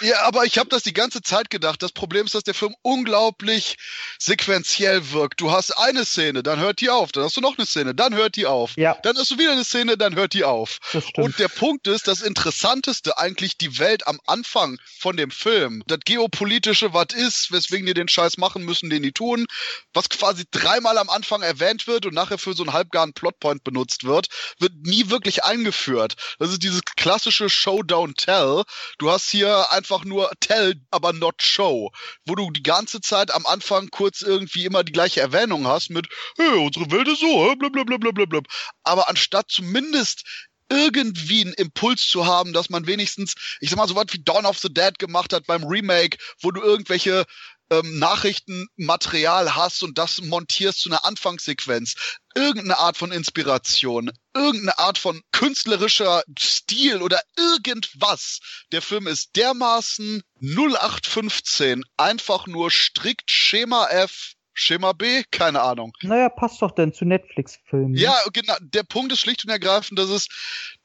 Ja, 0.00 0.22
aber 0.22 0.44
ich 0.44 0.58
habe 0.58 0.68
das 0.68 0.82
die 0.82 0.92
ganze 0.92 1.22
Zeit 1.22 1.48
gedacht. 1.48 1.80
Das 1.80 1.92
Problem 1.92 2.26
ist, 2.26 2.34
dass 2.34 2.42
der 2.42 2.54
Film 2.54 2.74
unglaublich 2.82 3.76
sequenziell 4.18 5.12
wirkt. 5.12 5.40
Du 5.40 5.52
hast 5.52 5.70
eine 5.78 6.04
Szene, 6.04 6.42
dann 6.42 6.58
hört 6.58 6.80
die 6.80 6.90
auf. 6.90 7.12
Dann 7.12 7.22
hast 7.22 7.36
du 7.36 7.40
noch 7.40 7.56
eine 7.56 7.66
Szene, 7.66 7.94
dann 7.94 8.14
hört 8.16 8.34
die 8.34 8.46
auf. 8.46 8.76
Ja. 8.76 8.98
Dann 9.04 9.16
hast 9.16 9.30
du 9.30 9.38
wieder 9.38 9.52
eine 9.52 9.64
Szene, 9.64 9.96
dann 9.96 10.16
hört 10.16 10.34
die 10.34 10.42
auf. 10.42 10.80
Das 10.92 11.06
stimmt. 11.06 11.24
Und 11.24 11.38
der 11.38 11.48
Punkt 11.48 11.86
ist, 11.86 12.08
das 12.08 12.20
Interessanteste 12.20 13.16
eigentlich 13.16 13.56
die 13.56 13.78
Welt 13.78 14.08
am 14.08 14.18
Anfang 14.26 14.80
von 14.98 15.16
dem 15.16 15.30
Film. 15.30 15.84
Das 15.86 16.00
geopolitische, 16.04 16.94
was 16.94 17.14
ist, 17.14 17.52
weswegen 17.52 17.86
die 17.86 17.94
den 17.94 18.08
Scheiß 18.08 18.38
machen 18.38 18.64
müssen, 18.64 18.90
den 18.90 19.04
die 19.04 19.12
tun, 19.12 19.46
was 19.94 20.08
quasi 20.08 20.44
dreimal 20.50 20.98
am 20.98 21.10
Anfang 21.10 21.42
erwähnt 21.42 21.86
wird 21.86 22.06
und 22.06 22.14
nachher 22.14 22.38
für 22.38 22.54
so 22.54 22.64
einen 22.64 22.72
halbgaren 22.72 23.12
Plotpoint 23.12 23.62
benutzt 23.62 24.02
wird, 24.02 24.26
wird 24.58 24.72
nie 24.82 25.11
wirklich 25.12 25.44
eingeführt. 25.44 26.16
Das 26.40 26.50
ist 26.50 26.64
dieses 26.64 26.82
klassische 26.84 27.48
Show 27.48 27.82
Don't 27.82 28.16
Tell. 28.16 28.64
Du 28.98 29.10
hast 29.10 29.30
hier 29.30 29.70
einfach 29.70 30.04
nur 30.04 30.32
Tell, 30.40 30.74
aber 30.90 31.12
not 31.12 31.40
Show, 31.40 31.92
wo 32.26 32.34
du 32.34 32.50
die 32.50 32.64
ganze 32.64 33.00
Zeit 33.00 33.32
am 33.32 33.46
Anfang 33.46 33.88
kurz 33.90 34.22
irgendwie 34.22 34.64
immer 34.64 34.82
die 34.82 34.92
gleiche 34.92 35.20
Erwähnung 35.20 35.68
hast 35.68 35.90
mit, 35.90 36.08
hey, 36.36 36.48
unsere 36.58 36.90
Welt 36.90 37.06
ist 37.06 37.20
so, 37.20 37.54
blablabla. 37.54 38.40
Aber 38.82 39.08
anstatt 39.08 39.48
zumindest 39.48 40.24
irgendwie 40.72 41.42
einen 41.42 41.52
Impuls 41.54 42.08
zu 42.08 42.26
haben, 42.26 42.52
dass 42.52 42.70
man 42.70 42.86
wenigstens, 42.86 43.34
ich 43.60 43.68
sag 43.68 43.76
mal, 43.76 43.88
so 43.88 43.94
was 43.94 44.06
wie 44.12 44.22
Dawn 44.22 44.46
of 44.46 44.58
the 44.58 44.72
Dead 44.72 44.98
gemacht 44.98 45.32
hat 45.32 45.46
beim 45.46 45.64
Remake, 45.64 46.16
wo 46.40 46.50
du 46.50 46.62
irgendwelche 46.62 47.24
ähm, 47.72 47.98
Nachrichtenmaterial 47.98 49.54
hast 49.54 49.82
und 49.82 49.96
das 49.96 50.20
montierst 50.20 50.80
zu 50.80 50.90
einer 50.90 51.04
Anfangssequenz. 51.04 51.94
Irgendeine 52.34 52.78
Art 52.78 52.96
von 52.96 53.12
Inspiration, 53.12 54.10
irgendeine 54.34 54.78
Art 54.78 54.98
von 54.98 55.22
künstlerischer 55.32 56.22
Stil 56.38 57.02
oder 57.02 57.20
irgendwas. 57.36 58.40
Der 58.72 58.82
Film 58.82 59.06
ist 59.06 59.36
dermaßen 59.36 60.22
0815, 60.40 61.84
einfach 61.96 62.46
nur 62.46 62.70
strikt 62.70 63.30
Schema 63.30 63.86
F 63.88 64.34
Schema 64.54 64.92
B? 64.92 65.22
Keine 65.30 65.62
Ahnung. 65.62 65.96
Naja, 66.02 66.28
passt 66.28 66.60
doch 66.62 66.72
denn 66.72 66.92
zu 66.92 67.04
Netflix-Filmen. 67.04 67.94
Ja, 67.94 68.14
genau. 68.32 68.54
Der 68.60 68.82
Punkt 68.82 69.12
ist 69.12 69.20
schlicht 69.20 69.44
und 69.44 69.50
ergreifend, 69.50 69.98
dass 69.98 70.10
es, 70.10 70.28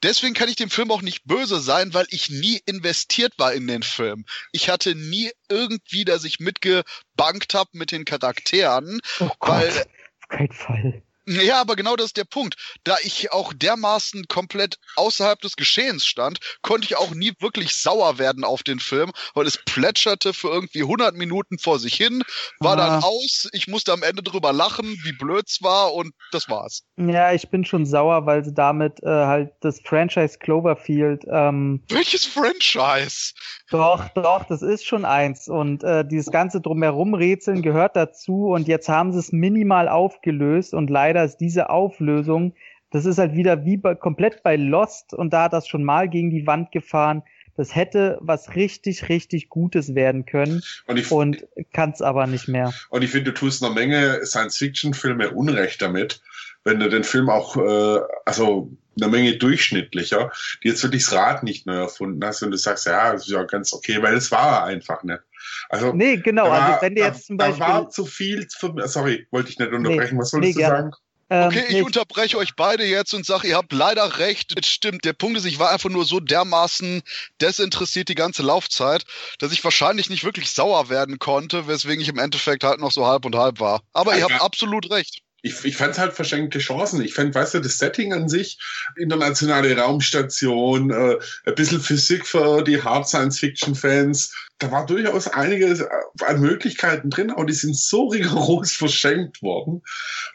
deswegen 0.02 0.34
kann 0.34 0.48
ich 0.48 0.56
dem 0.56 0.70
Film 0.70 0.90
auch 0.90 1.02
nicht 1.02 1.24
böse 1.24 1.60
sein, 1.60 1.94
weil 1.94 2.06
ich 2.10 2.30
nie 2.30 2.60
investiert 2.66 3.34
war 3.38 3.52
in 3.52 3.66
den 3.66 3.82
Film. 3.82 4.24
Ich 4.52 4.70
hatte 4.70 4.94
nie 4.94 5.30
irgendwie, 5.48 6.04
dass 6.04 6.24
ich 6.24 6.40
mitgebankt 6.40 7.54
habe 7.54 7.70
mit 7.72 7.92
den 7.92 8.04
Charakteren, 8.04 9.00
oh 9.20 9.30
Gott, 9.38 9.50
weil, 9.50 9.68
auf 9.68 10.28
keinen 10.28 10.52
Fall. 10.52 11.02
Ja, 11.28 11.60
aber 11.60 11.76
genau 11.76 11.96
das 11.96 12.06
ist 12.06 12.16
der 12.16 12.24
Punkt. 12.24 12.56
Da 12.84 12.96
ich 13.02 13.32
auch 13.32 13.52
dermaßen 13.52 14.24
komplett 14.28 14.76
außerhalb 14.96 15.40
des 15.40 15.56
Geschehens 15.56 16.04
stand, 16.06 16.38
konnte 16.62 16.86
ich 16.86 16.96
auch 16.96 17.10
nie 17.14 17.32
wirklich 17.40 17.74
sauer 17.76 18.18
werden 18.18 18.44
auf 18.44 18.62
den 18.62 18.78
Film, 18.80 19.12
weil 19.34 19.46
es 19.46 19.58
plätscherte 19.64 20.32
für 20.34 20.48
irgendwie 20.48 20.82
100 20.82 21.14
Minuten 21.14 21.58
vor 21.58 21.78
sich 21.78 21.94
hin, 21.94 22.22
war 22.60 22.76
dann 22.76 22.88
Ah. 23.02 23.06
aus, 23.06 23.48
ich 23.52 23.68
musste 23.68 23.92
am 23.92 24.02
Ende 24.02 24.22
drüber 24.22 24.52
lachen, 24.52 24.86
wie 25.04 25.12
blöd's 25.12 25.62
war 25.62 25.92
und 25.94 26.12
das 26.32 26.48
war's. 26.48 26.82
Ja, 26.96 27.32
ich 27.32 27.50
bin 27.50 27.64
schon 27.64 27.84
sauer, 27.86 28.26
weil 28.26 28.44
sie 28.44 28.54
damit 28.54 29.02
äh, 29.02 29.06
halt 29.08 29.52
das 29.60 29.80
Franchise 29.84 30.38
Cloverfield 30.38 31.24
ähm, 31.30 31.82
Welches 31.88 32.24
Franchise? 32.24 33.32
Doch, 33.70 34.08
doch, 34.10 34.44
das 34.44 34.62
ist 34.62 34.86
schon 34.86 35.04
eins. 35.04 35.48
Und 35.48 35.82
äh, 35.84 36.06
dieses 36.06 36.30
ganze 36.30 36.60
drumherum 36.60 37.14
Rätseln 37.14 37.62
gehört 37.62 37.96
dazu. 37.96 38.46
Und 38.48 38.68
jetzt 38.68 38.88
haben 38.88 39.12
sie 39.12 39.18
es 39.18 39.32
minimal 39.32 39.88
aufgelöst. 39.88 40.72
Und 40.74 40.88
leider 40.88 41.17
ist 41.24 41.38
diese 41.38 41.70
Auflösung, 41.70 42.54
das 42.90 43.04
ist 43.04 43.18
halt 43.18 43.34
wieder 43.34 43.64
wie 43.64 43.76
bei, 43.76 43.94
komplett 43.94 44.42
bei 44.42 44.56
Lost. 44.56 45.12
Und 45.12 45.32
da 45.32 45.44
hat 45.44 45.52
das 45.52 45.68
schon 45.68 45.84
mal 45.84 46.08
gegen 46.08 46.30
die 46.30 46.46
Wand 46.46 46.72
gefahren. 46.72 47.22
Das 47.56 47.74
hätte 47.74 48.18
was 48.20 48.54
richtig, 48.54 49.08
richtig 49.08 49.48
Gutes 49.48 49.94
werden 49.94 50.24
können. 50.26 50.62
Und 50.86 50.96
Und 51.10 51.46
kann 51.72 51.90
es 51.90 52.00
aber 52.00 52.26
nicht 52.26 52.46
mehr. 52.48 52.72
Und 52.88 53.02
ich 53.02 53.10
finde, 53.10 53.32
du 53.32 53.38
tust 53.38 53.62
einer 53.62 53.74
Menge 53.74 54.24
Science-Fiction-Filme 54.24 55.30
Unrecht 55.32 55.82
damit, 55.82 56.22
wenn 56.64 56.78
du 56.78 56.88
den 56.88 57.04
Film 57.04 57.28
auch, 57.28 57.56
äh, 57.56 58.00
also 58.24 58.70
eine 59.00 59.10
Menge 59.10 59.36
durchschnittlicher, 59.36 60.30
die 60.62 60.68
jetzt 60.68 60.82
wirklich 60.82 61.04
das 61.04 61.14
Rad 61.14 61.42
nicht 61.42 61.66
neu 61.66 61.76
erfunden 61.76 62.24
hast 62.24 62.42
und 62.42 62.50
du 62.50 62.56
sagst, 62.56 62.86
ja, 62.86 63.12
das 63.12 63.22
ist 63.22 63.32
ja 63.32 63.42
ganz 63.44 63.72
okay, 63.72 64.02
weil 64.02 64.14
es 64.14 64.30
war 64.30 64.60
er 64.60 64.64
einfach 64.64 65.02
nicht. 65.02 65.20
Also, 65.68 65.92
Nee, 65.92 66.16
genau. 66.16 66.44
da 66.46 66.50
war, 66.50 66.62
Also 66.68 66.82
wenn 66.82 66.94
du 66.94 67.02
jetzt 67.02 67.26
zum 67.26 67.36
Beispiel. 67.36 67.58
da 67.58 67.68
war 67.68 67.90
zu 67.90 68.06
viel, 68.06 68.46
für, 68.50 68.74
sorry, 68.88 69.26
wollte 69.30 69.50
ich 69.50 69.58
nicht 69.58 69.72
unterbrechen, 69.72 70.18
was 70.18 70.32
wolltest 70.32 70.56
nee, 70.56 70.62
du 70.62 70.68
gerne. 70.68 70.76
sagen? 70.76 70.90
Ähm, 71.30 71.46
Okay, 71.46 71.64
ich 71.68 71.72
nee, 71.74 71.82
unterbreche 71.82 72.36
euch 72.38 72.56
beide 72.56 72.84
jetzt 72.84 73.14
und 73.14 73.24
sage, 73.24 73.48
ihr 73.48 73.56
habt 73.56 73.72
leider 73.72 74.18
recht. 74.18 74.54
Es 74.58 74.66
stimmt. 74.66 75.04
Der 75.04 75.12
Punkt 75.12 75.38
ist, 75.38 75.44
ich 75.44 75.58
war 75.58 75.70
einfach 75.70 75.88
nur 75.90 76.04
so 76.04 76.20
dermaßen 76.20 77.02
desinteressiert 77.40 78.08
die 78.08 78.14
ganze 78.16 78.42
Laufzeit, 78.42 79.04
dass 79.38 79.52
ich 79.52 79.62
wahrscheinlich 79.62 80.10
nicht 80.10 80.24
wirklich 80.24 80.50
sauer 80.50 80.88
werden 80.88 81.18
konnte, 81.18 81.68
weswegen 81.68 82.00
ich 82.02 82.08
im 82.08 82.18
Endeffekt 82.18 82.64
halt 82.64 82.80
noch 82.80 82.92
so 82.92 83.06
halb 83.06 83.24
und 83.24 83.36
halb 83.36 83.60
war. 83.60 83.82
Aber 83.92 84.16
ihr 84.16 84.20
Ja. 84.20 84.24
habt 84.24 84.40
absolut 84.40 84.90
recht. 84.90 85.22
Ich, 85.42 85.64
ich 85.64 85.76
fand 85.76 85.92
es 85.92 85.98
halt 85.98 86.12
verschenkte 86.14 86.58
Chancen. 86.58 87.00
Ich 87.00 87.14
fand, 87.14 87.34
weißt 87.34 87.54
du, 87.54 87.60
das 87.60 87.78
Setting 87.78 88.12
an 88.12 88.28
sich, 88.28 88.58
internationale 88.96 89.76
Raumstation, 89.76 90.90
äh, 90.90 91.18
ein 91.46 91.54
bisschen 91.54 91.80
Physik 91.80 92.26
für 92.26 92.62
die 92.62 92.82
Hard 92.82 93.08
Science-Fiction-Fans, 93.08 94.34
da 94.58 94.72
war 94.72 94.86
durchaus 94.86 95.28
einiges 95.28 95.80
äh, 95.80 95.88
an 96.26 96.40
Möglichkeiten 96.40 97.10
drin, 97.10 97.30
aber 97.30 97.46
die 97.46 97.52
sind 97.52 97.76
so 97.76 98.06
rigoros 98.08 98.72
verschenkt 98.72 99.40
worden. 99.42 99.82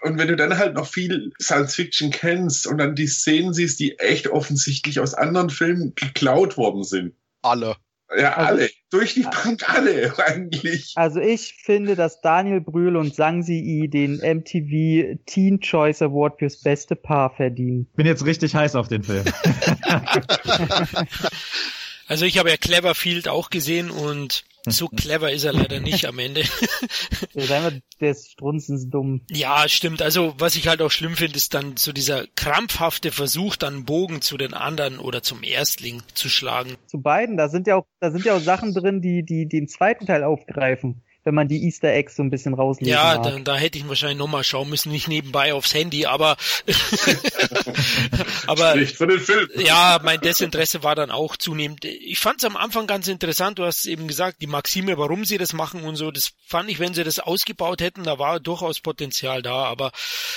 Und 0.02 0.18
wenn 0.18 0.30
du 0.30 0.36
dann 0.36 0.58
halt 0.58 0.76
noch 0.76 0.88
viel 0.88 1.32
Science-Fiction 1.42 2.12
kennst 2.12 2.66
und 2.68 2.78
dann 2.78 2.96
die 2.96 3.08
Szenen 3.08 3.54
siehst, 3.54 3.80
die 3.80 4.00
echt 4.00 4.28
offensichtlich 4.30 5.00
aus 5.00 5.14
anderen 5.14 5.50
Filmen 5.50 5.94
geklaut 5.96 6.56
worden 6.58 6.84
sind. 6.84 7.14
Alle. 7.42 7.76
Ja, 8.18 8.34
Also- 8.36 8.48
alle. 8.48 8.70
Durch 8.94 9.16
die 9.16 9.24
Bank 9.24 9.68
alle, 9.74 10.14
eigentlich. 10.28 10.94
Also 10.96 11.20
ich 11.20 11.56
finde, 11.56 11.96
dass 11.96 12.22
Daniel 12.22 12.62
Brühl 12.62 12.96
und 12.96 13.16
Sang 13.16 13.42
Si 13.42 13.90
den 13.92 14.18
MTV 14.18 15.18
Teen 15.26 15.60
Choice 15.60 16.04
Award 16.04 16.38
fürs 16.38 16.62
beste 16.62 16.96
Paar 16.96 17.32
verdienen. 17.32 17.88
Bin 17.96 18.06
jetzt 18.06 18.24
richtig 18.24 18.54
heiß 18.54 18.76
auf 18.76 18.90
den 18.90 19.02
Film. 19.02 19.24
Also 22.08 22.26
ich 22.26 22.38
habe 22.38 22.50
ja 22.50 22.58
Cleverfield 22.58 23.28
auch 23.28 23.50
gesehen 23.50 23.90
und 23.90 24.44
so 24.66 24.88
clever 24.88 25.32
ist 25.32 25.44
er 25.44 25.52
leider 25.52 25.80
nicht 25.82 26.06
am 26.06 26.20
Ende. 26.20 26.44
Der 27.34 27.44
ist 27.44 27.52
einfach, 27.52 27.74
der 28.00 28.12
ist 28.12 28.32
strunzensdumm. 28.32 29.22
Ja, 29.30 29.68
stimmt. 29.68 30.02
Also 30.02 30.36
was 30.38 30.56
ich 30.56 30.68
halt 30.68 30.82
auch 30.82 30.92
schlimm 30.92 31.16
finde, 31.16 31.36
ist 31.36 31.54
dann 31.54 31.76
so 31.76 31.92
dieser 31.92 32.26
krampfhafte 32.36 33.12
Versuch, 33.12 33.56
dann 33.56 33.74
einen 33.74 33.86
Bogen 33.86 34.22
zu 34.22 34.38
den 34.38 34.54
anderen 34.54 35.00
oder 35.00 35.22
zum 35.22 35.44
Erstling 35.44 36.02
zu 36.14 36.30
schlagen. 36.30 36.76
Zu 36.88 37.02
beiden, 37.02 37.36
da 37.36 37.50
sind 37.50 37.68
ja 37.68 37.76
auch, 37.76 37.88
da 38.00 38.12
sind 38.12 38.24
ja 38.26 38.36
auch 38.36 38.42
Sachen 38.42 38.74
drin, 38.74 39.02
die, 39.02 39.24
die 39.24 39.48
den 39.48 39.68
zweiten 39.68 40.06
Teil 40.06 40.24
aufgreifen, 40.24 41.04
wenn 41.24 41.36
man 41.36 41.48
die 41.48 41.64
Easter 41.66 41.90
Eggs 41.94 42.16
so 42.16 42.24
ein 42.24 42.30
bisschen 42.30 42.54
rauslesen 42.54 42.92
Ja, 42.94 43.16
mag. 43.16 43.24
da, 43.24 43.40
da 43.40 43.56
hätte 43.58 43.78
ich 43.78 43.88
wahrscheinlich 43.88 44.18
nochmal 44.18 44.44
schauen 44.44 44.70
müssen, 44.70 44.92
nicht 44.92 45.08
nebenbei 45.08 45.54
aufs 45.54 45.74
Handy, 45.74 46.06
aber 46.06 46.38
aber 48.48 48.76
Nicht 48.76 48.98
für 48.98 49.08
den 49.08 49.20
Film. 49.20 49.50
ja, 49.58 50.00
mein 50.04 50.20
Desinteresse 50.22 50.84
war 50.84 50.96
dann 50.96 51.12
auch 51.12 51.38
zunehmend. 51.38 51.86
Ich 51.86 52.20
fand 52.20 52.40
es 52.40 52.46
am 52.46 52.58
Anfang 52.58 52.88
ganz 52.88 53.08
interessant, 53.08 53.60
du 53.60 53.66
hast 53.66 53.80
es 53.80 53.86
eben 53.86 54.08
gesagt, 54.08 54.42
die 54.42 54.48
Maxime, 54.48 54.98
warum 54.98 55.26
sie 55.26 55.38
das 55.38 55.54
machen 55.54 55.84
und 55.84 55.96
so, 55.96 56.12
das 56.12 56.32
fand 56.46 56.70
ich, 56.70 56.80
wenn 56.80 56.94
sie 56.94 57.04
das 57.04 57.20
ausgebaut 57.20 57.82
hätten, 57.82 58.04
da 58.04 58.20
war 58.20 58.40
durchaus 58.40 58.80
Potenzial 58.80 59.42
da, 59.42 59.64
aber 59.66 59.92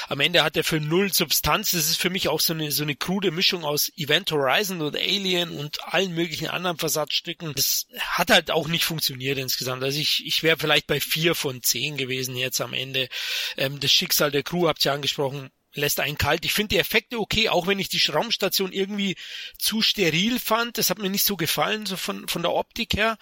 am 0.08 0.20
Ende 0.20 0.44
hat 0.44 0.56
der 0.56 0.64
Film 0.64 0.88
null 0.88 1.12
Substanz. 1.12 1.72
Das 1.72 1.88
ist 1.88 2.00
für 2.00 2.10
mich 2.10 2.28
auch 2.28 2.40
so 2.40 2.52
eine, 2.52 2.70
so 2.70 2.82
eine 2.82 2.94
krude 2.94 3.30
Mischung 3.30 3.64
aus 3.64 3.90
Event 3.96 4.30
Horizon 4.30 4.80
und 4.82 4.96
Alien 4.96 5.50
und 5.50 5.78
allen 5.84 6.14
möglichen 6.14 6.48
anderen 6.48 6.76
Versatzstücken. 6.78 7.52
Das 7.54 7.86
hat 8.00 8.30
halt 8.30 8.50
auch 8.50 8.68
nicht 8.68 8.84
funktioniert 8.84 9.38
insgesamt. 9.38 9.82
Also 9.82 9.98
ich, 9.98 10.24
ich 10.26 10.42
wäre 10.42 10.56
vielleicht 10.58 10.75
bei 10.84 11.00
vier 11.00 11.34
von 11.34 11.62
zehn 11.62 11.96
gewesen 11.96 12.36
jetzt 12.36 12.60
am 12.60 12.72
Ende. 12.72 13.08
Ähm, 13.56 13.80
das 13.80 13.90
Schicksal 13.90 14.30
der 14.30 14.42
Crew 14.42 14.68
habt 14.68 14.84
ihr 14.84 14.92
angesprochen 14.92 15.50
lässt 15.76 16.00
einen 16.00 16.18
kalt. 16.18 16.44
Ich 16.44 16.52
finde 16.52 16.68
die 16.68 16.78
Effekte 16.78 17.18
okay, 17.18 17.48
auch 17.48 17.66
wenn 17.66 17.78
ich 17.78 17.88
die 17.88 18.02
Raumstation 18.10 18.72
irgendwie 18.72 19.16
zu 19.58 19.82
steril 19.82 20.38
fand. 20.38 20.78
Das 20.78 20.90
hat 20.90 20.98
mir 20.98 21.10
nicht 21.10 21.24
so 21.24 21.36
gefallen, 21.36 21.86
so 21.86 21.96
von, 21.96 22.28
von 22.28 22.42
der 22.42 22.52
Optik 22.52 22.94
her. 22.94 23.16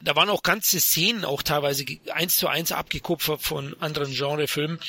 Da 0.00 0.16
waren 0.16 0.30
auch 0.30 0.42
ganze 0.42 0.80
Szenen 0.80 1.24
auch 1.24 1.42
teilweise 1.42 1.84
eins 2.12 2.38
zu 2.38 2.48
eins 2.48 2.72
abgekupfert 2.72 3.42
von 3.42 3.76
anderen 3.80 4.12
Genrefilmen. 4.12 4.80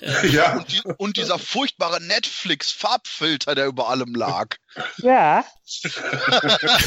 Ja. 0.22 0.58
Und, 0.58 0.72
die, 0.72 0.82
und 0.98 1.16
dieser 1.16 1.38
furchtbare 1.38 2.00
Netflix-Farbfilter, 2.00 3.54
der 3.54 3.66
über 3.66 3.88
allem 3.88 4.14
lag. 4.14 4.56
Ja. 4.98 5.44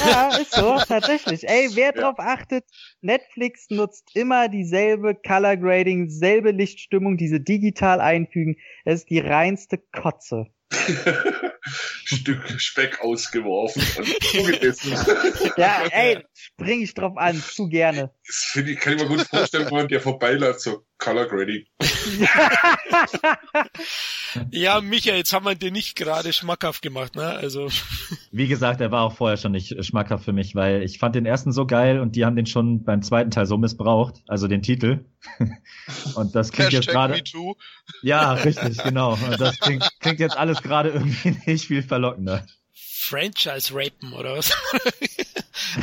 ja, 0.05 0.37
ist 0.37 0.53
so, 0.53 0.77
tatsächlich. 0.87 1.47
Ey, 1.47 1.69
wer 1.73 1.91
drauf 1.91 2.15
achtet, 2.17 2.65
Netflix 3.01 3.69
nutzt 3.69 4.09
immer 4.15 4.49
dieselbe 4.49 5.15
Color 5.15 5.57
Grading, 5.57 6.09
selbe 6.09 6.51
Lichtstimmung, 6.51 7.17
diese 7.17 7.39
digital 7.39 8.01
einfügen. 8.01 8.57
Es 8.83 9.01
ist 9.01 9.09
die 9.09 9.19
reinste 9.19 9.77
Kotze. 9.91 10.47
Stück 12.05 12.43
Speck 12.59 13.01
ausgeworfen 13.01 13.81
und 13.97 14.07
zugebissen. 14.23 14.93
Ja, 15.57 15.83
ey, 15.89 16.23
spring 16.33 16.81
ich 16.81 16.93
drauf 16.93 17.17
an, 17.17 17.41
zu 17.41 17.67
gerne. 17.67 18.11
Das 18.25 18.55
ich, 18.55 18.79
kann 18.79 18.93
ich 18.93 19.01
mir 19.01 19.07
gut 19.07 19.21
vorstellen, 19.21 19.65
wenn 19.65 19.73
man 19.73 19.87
der 19.87 20.01
vorbeiläuft, 20.01 20.59
so 20.59 20.85
Color 20.97 21.27
Grading. 21.27 21.65
Ja, 24.51 24.81
Micha, 24.81 25.13
jetzt 25.13 25.33
haben 25.33 25.45
wir 25.45 25.55
dir 25.55 25.71
nicht 25.71 25.95
gerade 25.95 26.33
schmackhaft 26.33 26.81
gemacht, 26.81 27.15
ne? 27.15 27.25
Also, 27.25 27.69
Wie 28.31 28.47
gesagt, 28.47 28.81
er 28.81 28.91
war 28.91 29.03
auch 29.03 29.15
vorher 29.15 29.37
schon 29.37 29.51
nicht 29.51 29.83
schmackhaft 29.85 30.25
für 30.25 30.33
mich, 30.33 30.55
weil 30.55 30.83
ich 30.83 30.99
fand 30.99 31.15
den 31.15 31.25
ersten 31.25 31.51
so 31.51 31.65
geil 31.65 31.99
und 31.99 32.15
die 32.15 32.25
haben 32.25 32.35
den 32.35 32.45
schon 32.45 32.83
beim 32.83 33.01
zweiten 33.01 33.31
Teil 33.31 33.45
so 33.45 33.57
missbraucht, 33.57 34.21
also 34.27 34.47
den 34.47 34.61
Titel. 34.61 35.05
Und 36.15 36.35
das 36.35 36.51
klingt 36.51 36.71
jetzt 36.71 36.87
gerade. 36.87 37.21
Ja, 38.03 38.33
richtig, 38.33 38.77
genau. 38.83 39.13
Und 39.13 39.39
das 39.41 39.59
klingt, 39.59 39.89
klingt 39.99 40.19
jetzt 40.19 40.37
alles 40.37 40.61
gerade 40.61 40.89
irgendwie 40.89 41.35
nicht 41.47 41.65
viel 41.65 41.81
verlockender. 41.81 42.45
Franchise-Rapen 42.73 44.13
oder 44.13 44.37
was? 44.37 44.51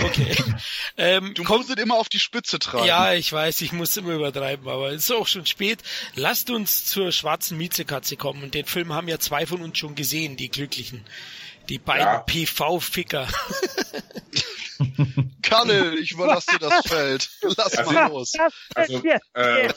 okay. 0.05 0.37
Ähm, 0.97 1.35
Du 1.35 1.45
komm, 1.45 1.59
musst 1.59 1.71
es 1.71 1.77
immer 1.83 1.97
auf 1.97 2.09
die 2.09 2.19
Spitze 2.19 2.59
treiben. 2.59 2.87
Ja, 2.87 3.15
ich 3.15 3.33
weiß, 3.33 3.61
ich 3.63 3.73
muss 3.73 3.97
immer 3.97 4.13
übertreiben, 4.15 4.69
aber 4.69 4.91
es 4.91 5.05
ist 5.05 5.13
auch 5.13 5.27
schon 5.27 5.47
spät. 5.47 5.79
Lasst 6.15 6.51
uns 6.51 6.85
zur 6.85 7.13
schwarzen 7.13 7.57
Miezekatze 7.57 8.17
kommen. 8.17 8.43
Und 8.43 8.55
den 8.55 8.67
Film 8.67 8.93
haben 8.93 9.09
ja 9.09 9.19
zwei 9.19 9.47
von 9.47 9.63
uns 9.63 9.79
schon 9.79 9.95
gesehen, 9.95 10.37
die 10.37 10.51
Glücklichen. 10.51 11.05
Die 11.69 11.79
beiden 11.79 12.07
Ja. 12.07 12.19
PV-Ficker. 12.19 13.29
Kalle, 15.43 15.97
ich 15.99 16.13
überlasse 16.13 16.51
dir 16.53 16.59
das 16.69 16.87
Feld. 16.87 17.31
Lass 17.57 17.77
Also- 17.79 17.93
mal 17.93 18.09
los. 18.11 18.33
Also, 18.75 19.03
äh, 19.35 19.73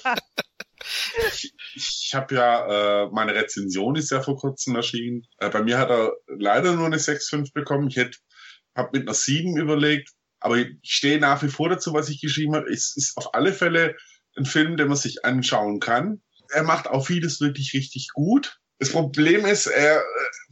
ich, 1.34 1.54
ich 1.76 2.12
habe 2.14 2.36
ja, 2.36 3.04
äh, 3.06 3.10
meine 3.12 3.34
Rezension 3.36 3.96
ist 3.96 4.12
ja 4.12 4.22
vor 4.22 4.38
kurzem 4.38 4.76
erschienen. 4.76 5.26
Äh, 5.40 5.50
bei 5.50 5.62
mir 5.64 5.78
hat 5.78 5.90
er 5.90 6.14
leider 6.28 6.74
nur 6.74 6.86
eine 6.86 6.98
6,5 6.98 7.54
bekommen. 7.54 7.88
Ich 7.88 7.96
hätte, 7.96 8.18
hab 8.76 8.94
mit 8.94 9.04
einer 9.04 9.14
7 9.14 9.58
überlegt, 9.58 10.12
aber 10.40 10.58
ich 10.58 10.78
stehe 10.84 11.20
nach 11.20 11.42
wie 11.42 11.48
vor 11.48 11.70
dazu, 11.70 11.94
was 11.94 12.10
ich 12.10 12.22
geschrieben 12.22 12.56
habe. 12.56 12.70
Es 12.70 12.96
ist 12.96 13.18
auf 13.18 13.34
alle 13.34 13.54
Fälle 13.54 13.96
ein 14.38 14.46
Film, 14.46 14.78
den 14.78 14.90
man 14.90 14.98
sich 14.98 15.26
anschauen 15.26 15.80
kann. 15.80 16.22
Er 16.50 16.64
macht 16.64 16.88
auch 16.88 17.08
vieles 17.08 17.42
wirklich 17.42 17.74
richtig 17.74 18.10
gut. 18.14 18.60
Das 18.78 18.92
Problem 18.92 19.46
ist, 19.46 19.68
er 19.68 20.04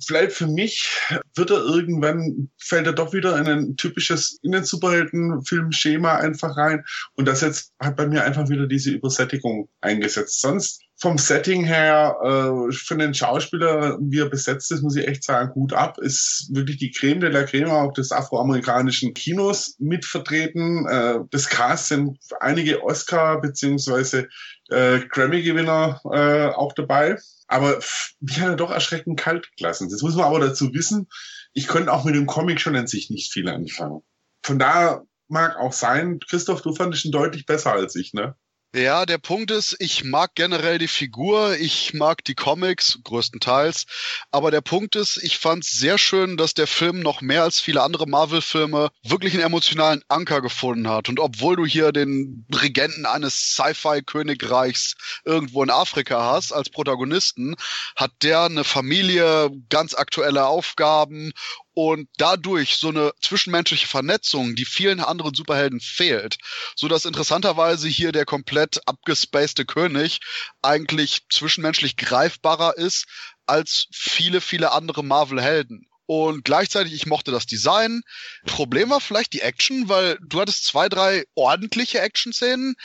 vielleicht 0.06 0.32
für 0.32 0.48
mich 0.48 0.90
wird 1.36 1.52
er 1.52 1.58
irgendwann, 1.58 2.50
fällt 2.58 2.88
er 2.88 2.94
doch 2.94 3.12
wieder 3.12 3.38
in 3.38 3.48
ein 3.48 3.76
typisches 3.76 4.40
Innen-Superhelden-Filmschema 4.42 6.16
einfach 6.16 6.56
rein. 6.56 6.86
Und 7.16 7.28
das 7.28 7.42
jetzt 7.42 7.74
hat 7.80 7.98
bei 7.98 8.08
mir 8.08 8.24
einfach 8.24 8.48
wieder 8.48 8.66
diese 8.66 8.92
Übersättigung 8.92 9.68
eingesetzt. 9.82 10.40
Sonst 10.40 10.82
vom 11.04 11.18
Setting 11.18 11.66
her, 11.66 12.16
äh, 12.24 12.72
für 12.72 12.96
den 12.96 13.14
Schauspieler, 13.14 13.98
wie 14.00 14.20
er 14.20 14.30
besetzt 14.30 14.72
ist, 14.72 14.84
muss 14.84 14.96
ich 14.96 15.06
echt 15.06 15.26
sagen, 15.26 15.52
gut 15.52 15.74
ab. 15.74 15.98
Ist 15.98 16.48
wirklich 16.54 16.78
die 16.78 16.92
Creme 16.92 17.20
de 17.20 17.30
la 17.30 17.44
Creme 17.44 17.72
auch 17.72 17.92
des 17.92 18.14
afroamerikanischen 18.14 19.14
Kinos 19.14 19.76
mitvertreten. 19.80 20.88
Äh, 20.88 21.20
das 21.30 21.50
Cast 21.50 21.90
sind 21.90 22.20
einige 22.40 22.84
Oscar- 22.84 23.42
beziehungsweise 23.42 24.30
äh, 24.70 25.02
Grammy-Gewinner 25.10 26.00
äh, 26.10 26.56
auch 26.56 26.72
dabei. 26.72 27.18
Aber 27.48 27.80
mich 28.22 28.40
hat 28.40 28.52
er 28.52 28.56
doch 28.56 28.72
erschreckend 28.72 29.20
kalt 29.20 29.50
gelassen. 29.58 29.90
Das 29.90 30.04
muss 30.04 30.16
man 30.16 30.28
aber 30.28 30.40
dazu 30.40 30.74
wissen. 30.74 31.10
Ich 31.52 31.68
könnte 31.68 31.92
auch 31.92 32.06
mit 32.06 32.16
dem 32.16 32.28
Comic 32.28 32.62
schon 32.62 32.78
an 32.78 32.88
sich 32.88 33.10
nicht 33.10 33.34
viel 33.34 33.50
anfangen. 33.50 34.04
Von 34.42 34.58
daher 34.58 35.04
mag 35.28 35.58
auch 35.58 35.74
sein, 35.74 36.22
Christoph, 36.22 36.62
du 36.62 36.74
fandest 36.74 37.04
ihn 37.04 37.12
deutlich 37.12 37.46
besser 37.46 37.74
als 37.74 37.94
ich, 37.98 38.14
ne? 38.14 38.38
Ja, 38.76 39.06
der 39.06 39.20
Punkt 39.20 39.52
ist, 39.52 39.76
ich 39.78 40.04
mag 40.04 40.34
generell 40.34 40.80
die 40.80 40.88
Figur, 40.88 41.56
ich 41.58 41.94
mag 41.94 42.24
die 42.24 42.34
Comics 42.34 42.98
größtenteils, 43.04 43.86
aber 44.32 44.50
der 44.50 44.62
Punkt 44.62 44.96
ist, 44.96 45.18
ich 45.22 45.38
fand 45.38 45.64
es 45.64 45.74
sehr 45.74 46.00
schön, 46.00 46.38
dass 46.38 46.56
der 46.56 46.66
Film 46.66 47.02
noch 47.02 47.22
mehr 47.22 47.44
als 47.44 47.62
viele 47.62 47.84
andere 47.84 48.08
Marvel-Filme 48.08 48.90
wirklich 49.04 49.36
einen 49.36 49.44
emotionalen 49.44 50.02
Anker 50.08 50.42
gefunden 50.42 50.90
hat. 50.90 51.08
Und 51.08 51.20
obwohl 51.20 51.56
du 51.56 51.68
hier 51.68 51.92
den 51.92 52.48
Regenten 52.52 53.06
eines 53.06 53.54
Sci-Fi-Königreichs 53.54 54.96
irgendwo 55.24 55.62
in 55.62 55.70
Afrika 55.70 56.32
hast 56.32 56.52
als 56.52 56.72
Protagonisten, 56.72 57.56
hat 57.96 58.12
der 58.24 58.42
eine 58.46 58.64
Familie, 58.64 59.52
ganz 59.70 59.94
aktuelle 59.94 60.48
Aufgaben 60.48 61.32
und 61.74 62.08
dadurch 62.18 62.78
so 62.78 62.90
eine 62.90 63.14
zwischenmenschliche 63.22 63.88
Vernetzung, 63.88 64.56
die 64.56 64.66
vielen 64.66 65.00
anderen 65.00 65.34
Superhelden 65.34 65.80
fehlt, 65.80 66.38
so 66.76 66.88
dass 66.88 67.06
interessanterweise 67.06 67.88
hier 67.88 68.12
der 68.12 68.26
komplett 68.26 68.88
abgespacede 68.88 69.66
König 69.66 70.20
eigentlich 70.62 71.22
zwischenmenschlich 71.30 71.98
greifbarer 71.98 72.78
ist 72.78 73.06
als 73.46 73.88
viele, 73.92 74.42
viele 74.42 74.72
andere 74.72 75.04
Marvel-Helden. 75.04 75.88
Und 76.06 76.44
gleichzeitig, 76.44 76.94
ich 76.94 77.06
mochte 77.06 77.32
das 77.32 77.46
Design. 77.46 78.02
Problem 78.46 78.90
war 78.90 79.00
vielleicht 79.00 79.34
die 79.34 79.42
Action, 79.42 79.88
weil 79.88 80.18
du 80.22 80.42
hattest 80.42 80.66
zwei, 80.66 80.90
drei 80.90 81.24
ordentliche 81.34 82.02
Action-Szenen, 82.02 82.76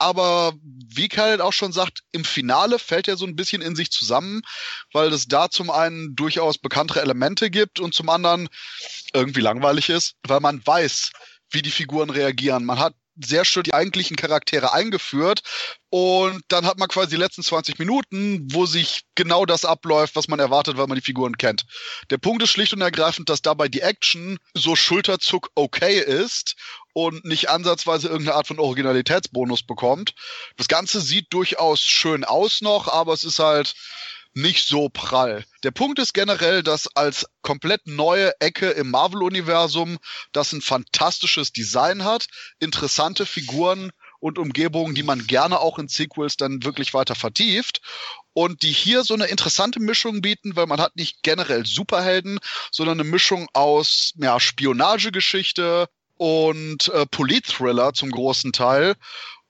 aber 0.00 0.54
wie 0.62 1.08
Khaled 1.08 1.40
auch 1.40 1.52
schon 1.52 1.72
sagt, 1.72 2.00
im 2.12 2.24
Finale 2.24 2.78
fällt 2.78 3.06
er 3.06 3.16
so 3.16 3.26
ein 3.26 3.36
bisschen 3.36 3.62
in 3.62 3.76
sich 3.76 3.90
zusammen, 3.90 4.42
weil 4.92 5.12
es 5.12 5.28
da 5.28 5.50
zum 5.50 5.70
einen 5.70 6.16
durchaus 6.16 6.58
bekanntere 6.58 7.02
Elemente 7.02 7.50
gibt 7.50 7.80
und 7.80 7.94
zum 7.94 8.08
anderen 8.08 8.48
irgendwie 9.12 9.40
langweilig 9.40 9.90
ist, 9.90 10.14
weil 10.26 10.40
man 10.40 10.64
weiß, 10.64 11.12
wie 11.50 11.62
die 11.62 11.70
Figuren 11.70 12.10
reagieren. 12.10 12.64
Man 12.64 12.78
hat 12.78 12.94
sehr 13.24 13.44
schön 13.44 13.62
die 13.62 13.74
eigentlichen 13.74 14.16
Charaktere 14.16 14.72
eingeführt 14.72 15.42
und 15.90 16.42
dann 16.48 16.66
hat 16.66 16.78
man 16.78 16.88
quasi 16.88 17.10
die 17.10 17.20
letzten 17.20 17.42
20 17.42 17.78
Minuten, 17.78 18.46
wo 18.52 18.64
sich 18.64 19.02
genau 19.16 19.44
das 19.44 19.64
abläuft, 19.64 20.14
was 20.14 20.28
man 20.28 20.38
erwartet, 20.38 20.76
weil 20.76 20.86
man 20.86 20.96
die 20.96 21.04
Figuren 21.04 21.36
kennt. 21.36 21.64
Der 22.10 22.18
Punkt 22.18 22.42
ist 22.42 22.50
schlicht 22.50 22.72
und 22.72 22.80
ergreifend, 22.80 23.28
dass 23.28 23.42
dabei 23.42 23.68
die 23.68 23.80
Action 23.80 24.38
so 24.54 24.76
Schulterzuck 24.76 25.50
okay 25.56 25.98
ist 25.98 26.54
und 26.92 27.24
nicht 27.24 27.50
ansatzweise 27.50 28.08
irgendeine 28.08 28.36
Art 28.36 28.46
von 28.46 28.60
Originalitätsbonus 28.60 29.64
bekommt. 29.64 30.14
Das 30.56 30.68
Ganze 30.68 31.00
sieht 31.00 31.26
durchaus 31.32 31.80
schön 31.80 32.24
aus 32.24 32.60
noch, 32.60 32.86
aber 32.86 33.12
es 33.12 33.24
ist 33.24 33.40
halt 33.40 33.74
nicht 34.34 34.66
so 34.66 34.88
prall. 34.88 35.44
Der 35.64 35.70
Punkt 35.70 35.98
ist 35.98 36.14
generell, 36.14 36.62
dass 36.62 36.88
als 36.96 37.26
komplett 37.42 37.86
neue 37.86 38.32
Ecke 38.40 38.70
im 38.70 38.90
Marvel-Universum 38.90 39.98
das 40.32 40.52
ein 40.52 40.60
fantastisches 40.60 41.52
Design 41.52 42.04
hat, 42.04 42.26
interessante 42.58 43.26
Figuren 43.26 43.90
und 44.20 44.38
Umgebungen, 44.38 44.94
die 44.94 45.02
man 45.02 45.26
gerne 45.26 45.58
auch 45.58 45.78
in 45.78 45.88
Sequels 45.88 46.36
dann 46.36 46.62
wirklich 46.62 46.94
weiter 46.94 47.14
vertieft 47.14 47.80
und 48.32 48.62
die 48.62 48.72
hier 48.72 49.02
so 49.02 49.14
eine 49.14 49.26
interessante 49.26 49.80
Mischung 49.80 50.20
bieten, 50.20 50.56
weil 50.56 50.66
man 50.66 50.80
hat 50.80 50.94
nicht 50.96 51.22
generell 51.22 51.66
Superhelden, 51.66 52.38
sondern 52.70 53.00
eine 53.00 53.08
Mischung 53.08 53.48
aus 53.54 54.12
ja, 54.16 54.38
Spionagegeschichte 54.38 55.88
und 56.16 56.88
äh, 56.88 57.06
Polit-Thriller 57.06 57.94
zum 57.94 58.10
großen 58.10 58.52
Teil 58.52 58.94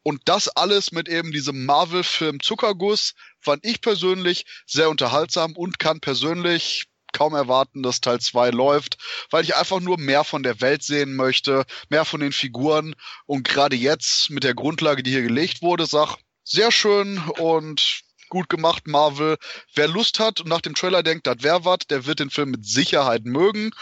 und 0.03 0.23
das 0.25 0.49
alles 0.49 0.93
mit 0.93 1.09
eben 1.09 1.33
diesem 1.33 1.67
Marvel-Film 1.67 2.41
Zuckerguss 2.41 3.15
fand 3.41 3.65
ich 3.65 3.81
persönlich 3.81 4.47
sehr 4.67 4.91
unterhaltsam 4.91 5.57
und 5.57 5.79
kann 5.79 6.01
persönlich 6.01 6.87
kaum 7.13 7.35
erwarten, 7.35 7.83
dass 7.83 8.01
Teil 8.01 8.21
2 8.21 8.51
läuft, 8.51 8.97
weil 9.31 9.45
ich 9.45 9.57
einfach 9.57 9.81
nur 9.81 9.99
mehr 9.99 10.25
von 10.25 10.43
der 10.43 10.61
Welt 10.61 10.83
sehen 10.83 11.17
möchte, 11.17 11.65
mehr 11.89 12.05
von 12.05 12.21
den 12.21 12.33
Figuren 12.33 12.95
und 13.27 13.49
gerade 13.49 13.77
jetzt 13.77 14.31
mit 14.31 14.45
der 14.45 14.55
Grundlage, 14.55 15.03
die 15.03 15.11
hier 15.11 15.23
gelegt 15.23 15.63
wurde, 15.63 15.87
sag, 15.87 16.17
sehr 16.45 16.73
schön 16.73 17.19
und 17.39 18.03
gut 18.29 18.49
gemacht, 18.49 18.87
Marvel. 18.87 19.37
Wer 19.75 19.89
Lust 19.89 20.19
hat 20.19 20.41
und 20.41 20.49
nach 20.49 20.61
dem 20.61 20.75
Trailer 20.75 21.03
denkt, 21.03 21.27
das 21.27 21.43
wäre 21.43 21.65
was, 21.65 21.81
der 21.89 22.07
wird 22.07 22.21
den 22.21 22.31
Film 22.31 22.53
mit 22.53 22.65
Sicherheit 22.65 23.25
mögen. 23.25 23.73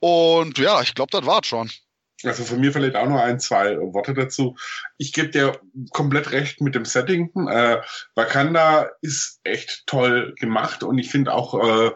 Und 0.00 0.58
ja, 0.58 0.80
ich 0.82 0.94
glaube, 0.94 1.12
das 1.12 1.26
war's 1.26 1.46
schon. 1.46 1.70
Also 2.24 2.44
von 2.44 2.60
mir 2.60 2.72
vielleicht 2.72 2.96
auch 2.96 3.06
nur 3.06 3.22
ein, 3.22 3.40
zwei 3.40 3.78
Worte 3.78 4.14
dazu. 4.14 4.56
Ich 4.98 5.12
gebe 5.12 5.28
dir 5.28 5.60
komplett 5.92 6.32
recht 6.32 6.60
mit 6.60 6.74
dem 6.74 6.84
Setting. 6.84 7.30
Äh, 7.48 7.80
Wakanda 8.14 8.90
ist 9.00 9.40
echt 9.44 9.84
toll 9.86 10.34
gemacht 10.38 10.82
und 10.82 10.98
ich 10.98 11.10
finde 11.10 11.32
auch 11.32 11.54
äh, 11.54 11.90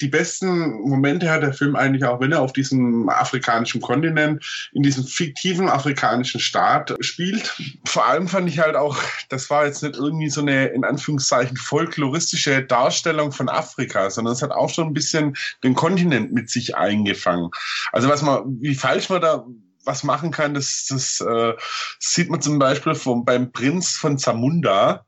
die 0.00 0.08
besten 0.08 0.80
Momente 0.80 1.30
hat 1.30 1.42
der 1.42 1.52
Film 1.52 1.76
eigentlich 1.76 2.04
auch, 2.04 2.20
wenn 2.20 2.32
er 2.32 2.40
auf 2.40 2.52
diesem 2.52 3.08
afrikanischen 3.08 3.80
Kontinent, 3.80 4.70
in 4.72 4.82
diesem 4.82 5.04
fiktiven 5.04 5.68
afrikanischen 5.68 6.40
Staat 6.40 6.96
spielt. 7.00 7.54
Vor 7.84 8.06
allem 8.06 8.28
fand 8.28 8.48
ich 8.48 8.58
halt 8.58 8.76
auch, 8.76 8.98
das 9.28 9.50
war 9.50 9.66
jetzt 9.66 9.82
nicht 9.82 9.96
irgendwie 9.96 10.30
so 10.30 10.40
eine, 10.40 10.68
in 10.68 10.84
Anführungszeichen, 10.84 11.56
folkloristische 11.56 12.62
Darstellung 12.62 13.32
von 13.32 13.48
Afrika, 13.48 14.10
sondern 14.10 14.32
es 14.34 14.42
hat 14.42 14.52
auch 14.52 14.70
schon 14.70 14.88
ein 14.88 14.94
bisschen 14.94 15.36
den 15.62 15.74
Kontinent 15.74 16.32
mit 16.32 16.50
sich 16.50 16.76
eingefangen. 16.76 17.50
Also 17.92 18.08
was 18.08 18.22
man, 18.22 18.58
wie 18.60 18.74
falsch 18.74 19.10
man 19.10 19.20
da 19.20 19.44
was 19.84 20.04
machen 20.04 20.30
kann, 20.30 20.54
das, 20.54 20.86
das 20.88 21.20
äh, 21.20 21.54
sieht 21.98 22.30
man 22.30 22.42
zum 22.42 22.58
Beispiel 22.58 22.94
vom, 22.94 23.24
beim 23.24 23.50
Prinz 23.50 23.96
von 23.96 24.18
Zamunda 24.18 25.04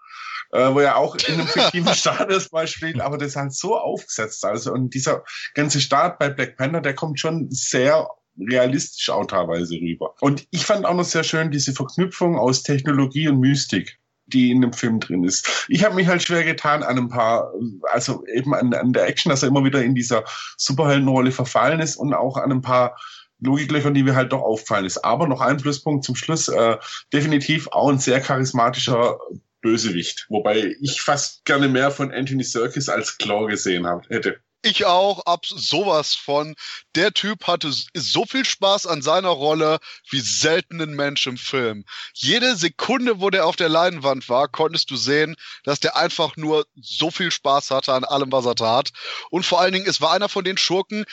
äh, 0.53 0.73
wo 0.73 0.81
er 0.81 0.97
auch 0.97 1.17
in 1.17 1.35
einem 1.35 1.47
fiktiven 1.47 1.95
Staat 1.95 2.31
erstmal 2.31 2.67
spielt, 2.69 3.01
aber 3.01 3.19
das 3.19 3.29
ist 3.29 3.37
halt 3.37 3.55
so 3.55 3.77
aufgesetzt. 3.77 4.45
Also 4.45 4.73
und 4.73 4.95
dieser 4.95 5.25
ganze 5.55 5.81
Staat 5.81 6.19
bei 6.19 6.31
Black 6.31 6.57
Panther, 6.57 6.81
der 6.81 6.95
kommt 6.95 7.19
schon 7.19 7.49
sehr 7.51 8.09
realistisch 8.39 9.11
auch 9.11 9.27
teilweise 9.27 9.75
rüber. 9.75 10.15
Und 10.21 10.47
ich 10.51 10.65
fand 10.65 10.87
auch 10.87 10.95
noch 10.95 11.05
sehr 11.05 11.25
schön 11.25 11.51
diese 11.51 11.73
Verknüpfung 11.73 12.39
aus 12.39 12.63
Technologie 12.63 13.29
und 13.29 13.41
Mystik 13.41 13.99
die 14.27 14.51
in 14.51 14.61
dem 14.61 14.73
Film 14.73 15.01
drin 15.01 15.25
ist. 15.25 15.67
Ich 15.69 15.85
habe 15.85 15.95
mich 15.95 16.07
halt 16.07 16.23
schwer 16.23 16.45
getan 16.45 16.83
an 16.83 16.97
ein 16.97 17.09
paar, 17.09 17.53
also 17.91 18.25
eben 18.27 18.55
an, 18.55 18.73
an 18.73 18.93
der 18.93 19.07
Action, 19.07 19.29
dass 19.29 19.43
er 19.43 19.49
immer 19.49 19.65
wieder 19.65 19.83
in 19.83 19.95
dieser 19.95 20.25
Superheldenrolle 20.57 21.33
verfallen 21.33 21.81
ist 21.81 21.97
und 21.97 22.15
auch 22.15 22.37
an 22.37 22.51
ein 22.51 22.63
paar 22.63 22.97
Logiklöchern, 23.41 23.95
die 23.95 24.05
mir 24.05 24.15
halt 24.15 24.33
doch 24.33 24.41
auffallen 24.41 24.87
ist. 24.87 25.05
Aber 25.05 25.27
noch 25.27 25.41
ein 25.41 25.57
Pluspunkt 25.57 26.05
zum 26.05 26.15
Schluss, 26.15 26.49
äh, 26.49 26.77
definitiv 27.13 27.69
auch 27.73 27.91
ein 27.91 27.99
sehr 27.99 28.21
charismatischer 28.21 29.19
Bösewicht. 29.63 30.27
Wobei 30.29 30.77
ich 30.81 31.01
fast 31.01 31.45
gerne 31.47 31.69
mehr 31.69 31.91
von 31.91 32.13
Anthony 32.13 32.45
Serkis 32.45 32.91
als 32.91 33.17
Claw 33.17 33.47
gesehen 33.47 33.87
hab, 33.87 34.09
hätte. 34.11 34.41
Ich 34.65 34.85
auch, 34.85 35.27
ab 35.27 35.45
sowas 35.45 36.15
von. 36.15 36.55
Der 36.95 37.13
Typ 37.13 37.49
hatte 37.49 37.73
so 37.95 38.25
viel 38.25 38.45
Spaß 38.45 38.87
an 38.87 39.03
seiner 39.03 39.31
Rolle 39.31 39.81
wie 40.09 40.21
selten 40.21 40.81
ein 40.81 40.95
Mensch 40.95 41.27
im 41.27 41.37
Film. 41.37 41.85
Jede 42.15 42.55
Sekunde, 42.55 43.21
wo 43.21 43.31
der 43.31 43.47
auf 43.47 43.57
der 43.57 43.69
Leinwand 43.69 44.29
war, 44.29 44.47
konntest 44.47 44.91
du 44.93 44.97
sehen, 44.97 45.35
dass 45.65 45.81
der 45.81 45.97
einfach 45.97 46.37
nur 46.37 46.65
so 46.81 47.11
viel 47.11 47.33
Spaß 47.33 47.73
hatte 47.73 47.93
an 47.93 48.05
allem, 48.05 48.31
was 48.31 48.47
er 48.47 48.55
tat. 48.55 48.91
Und 49.31 49.45
vor 49.45 49.61
allen 49.61 49.73
Dingen, 49.73 49.89
es 49.89 50.01
war 50.01 50.13
einer 50.13 50.29
von 50.29 50.45
den 50.45 50.57
Schurken, 50.57 51.07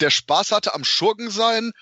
der 0.00 0.10
Spaß 0.10 0.52
hatte 0.52 0.74
am 0.74 0.84
Schurken 0.84 1.30
sein, 1.30 1.72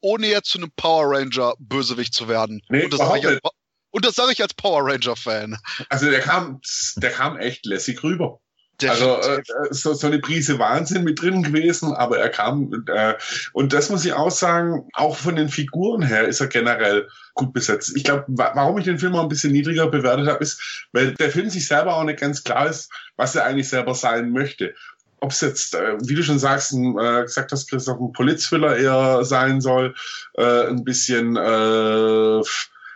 ohne 0.00 0.28
jetzt 0.28 0.48
zu 0.50 0.58
einem 0.58 0.70
Power 0.76 1.14
Ranger 1.14 1.54
Bösewicht 1.58 2.14
zu 2.14 2.26
werden. 2.26 2.62
Nee, 2.70 2.84
Und 2.84 2.92
das 2.94 3.00
sage 3.00 3.34
ich, 3.34 3.50
und 3.90 4.04
das 4.04 4.14
sage 4.14 4.32
ich 4.32 4.42
als 4.42 4.54
Power 4.54 4.84
Ranger-Fan. 4.84 5.58
Also 5.88 6.10
der 6.10 6.20
kam, 6.20 6.60
der 6.96 7.10
kam 7.10 7.38
echt 7.38 7.66
lässig 7.66 8.02
rüber. 8.02 8.40
Also 8.88 9.16
äh, 9.20 9.42
so, 9.70 9.92
so 9.92 10.06
eine 10.06 10.20
Prise 10.20 10.58
Wahnsinn 10.58 11.04
mit 11.04 11.20
drin 11.20 11.42
gewesen, 11.42 11.92
aber 11.92 12.18
er 12.18 12.30
kam 12.30 12.84
äh, 12.86 13.14
und 13.52 13.72
das 13.72 13.90
muss 13.90 14.04
ich 14.04 14.12
auch 14.12 14.30
sagen, 14.30 14.88
auch 14.94 15.16
von 15.16 15.36
den 15.36 15.48
Figuren 15.48 16.02
her 16.02 16.26
ist 16.26 16.40
er 16.40 16.46
generell 16.46 17.08
gut 17.34 17.52
besetzt. 17.52 17.92
Ich 17.96 18.04
glaube, 18.04 18.24
wa 18.28 18.52
warum 18.54 18.78
ich 18.78 18.84
den 18.84 18.98
Film 18.98 19.14
auch 19.16 19.22
ein 19.22 19.28
bisschen 19.28 19.52
niedriger 19.52 19.88
bewertet 19.88 20.28
habe, 20.28 20.42
ist, 20.42 20.86
weil 20.92 21.14
der 21.14 21.30
Film 21.30 21.50
sich 21.50 21.66
selber 21.66 21.96
auch 21.96 22.04
nicht 22.04 22.20
ganz 22.20 22.44
klar 22.44 22.68
ist, 22.68 22.90
was 23.16 23.34
er 23.34 23.44
eigentlich 23.44 23.68
selber 23.68 23.94
sein 23.94 24.30
möchte. 24.30 24.74
Ob 25.22 25.32
es 25.32 25.42
jetzt, 25.42 25.74
äh, 25.74 25.98
wie 26.00 26.14
du 26.14 26.22
schon 26.22 26.38
sagst, 26.38 26.72
ein, 26.72 26.98
äh, 26.98 27.22
gesagt 27.22 27.52
hast, 27.52 27.68
Christoph, 27.68 28.00
ein 28.00 28.12
Polizthriller 28.12 28.76
eher 28.76 29.24
sein 29.24 29.60
soll, 29.60 29.94
äh, 30.38 30.68
ein 30.68 30.84
bisschen 30.84 31.36
äh, 31.36 32.40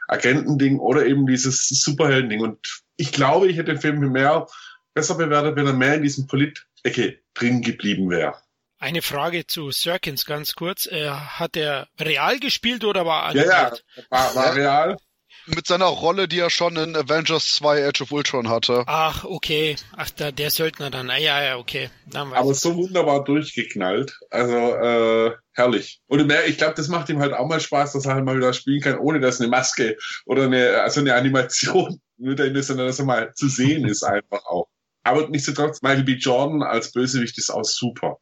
Agentending 0.08 0.78
oder 0.78 1.06
eben 1.06 1.26
dieses 1.26 1.68
Superhelden-Ding. 1.68 2.40
Und 2.40 2.82
ich 2.96 3.12
glaube, 3.12 3.48
ich 3.48 3.56
hätte 3.56 3.72
den 3.72 3.80
Film 3.80 4.00
mehr 4.12 4.46
besser 4.94 5.16
bewertet, 5.16 5.56
wenn 5.56 5.66
er 5.66 5.72
mehr 5.72 5.94
in 5.94 6.02
diesem 6.02 6.26
Polit-Ecke 6.26 7.18
drin 7.34 7.62
geblieben 7.62 8.10
wäre. 8.10 8.34
Eine 8.78 9.02
Frage 9.02 9.46
zu 9.46 9.70
Serkins 9.70 10.26
ganz 10.26 10.54
kurz. 10.54 10.86
Äh, 10.86 11.08
hat 11.08 11.56
er 11.56 11.88
real 11.98 12.38
gespielt 12.38 12.84
oder 12.84 13.06
war 13.06 13.24
animiert? 13.24 13.48
Ja, 13.48 13.72
ja, 13.96 14.02
war, 14.10 14.34
war 14.34 14.54
real 14.54 14.96
mit 15.46 15.66
seiner 15.66 15.86
Rolle, 15.86 16.28
die 16.28 16.38
er 16.38 16.50
schon 16.50 16.76
in 16.76 16.96
Avengers 16.96 17.52
2 17.52 17.88
Age 17.88 18.02
of 18.02 18.12
Ultron 18.12 18.48
hatte. 18.48 18.84
Ach, 18.86 19.24
okay. 19.24 19.76
Ach, 19.96 20.10
der, 20.10 20.32
der 20.32 20.50
Söldner 20.50 20.90
dann. 20.90 21.10
Ah, 21.10 21.18
ja, 21.18 21.42
ja, 21.42 21.56
okay. 21.58 21.90
Aber 22.12 22.54
so 22.54 22.76
wunderbar 22.76 23.24
durchgeknallt. 23.24 24.18
Also, 24.30 24.56
äh, 24.56 25.32
herrlich. 25.52 26.00
Und 26.06 26.30
ich 26.46 26.58
glaube, 26.58 26.74
das 26.74 26.88
macht 26.88 27.08
ihm 27.08 27.20
halt 27.20 27.32
auch 27.32 27.48
mal 27.48 27.60
Spaß, 27.60 27.92
dass 27.92 28.06
er 28.06 28.14
halt 28.14 28.24
mal 28.24 28.36
wieder 28.36 28.52
spielen 28.52 28.80
kann, 28.80 28.98
ohne 28.98 29.20
dass 29.20 29.40
eine 29.40 29.48
Maske 29.48 29.96
oder 30.26 30.44
eine, 30.44 30.80
also 30.82 31.00
eine 31.00 31.14
Animation 31.14 32.00
nur 32.16 32.34
dahin 32.34 32.54
ist, 32.54 32.68
sondern 32.68 32.86
dass 32.86 32.98
er 32.98 33.04
mal 33.04 33.32
zu 33.34 33.48
sehen 33.48 33.86
ist 33.86 34.02
einfach 34.02 34.44
auch. 34.46 34.68
Aber 35.02 35.28
nichtsdestotrotz, 35.28 35.82
Michael 35.82 36.04
B. 36.04 36.12
Jordan 36.12 36.62
als 36.62 36.92
Bösewicht 36.92 37.36
ist 37.36 37.50
auch 37.50 37.64
super. 37.64 38.18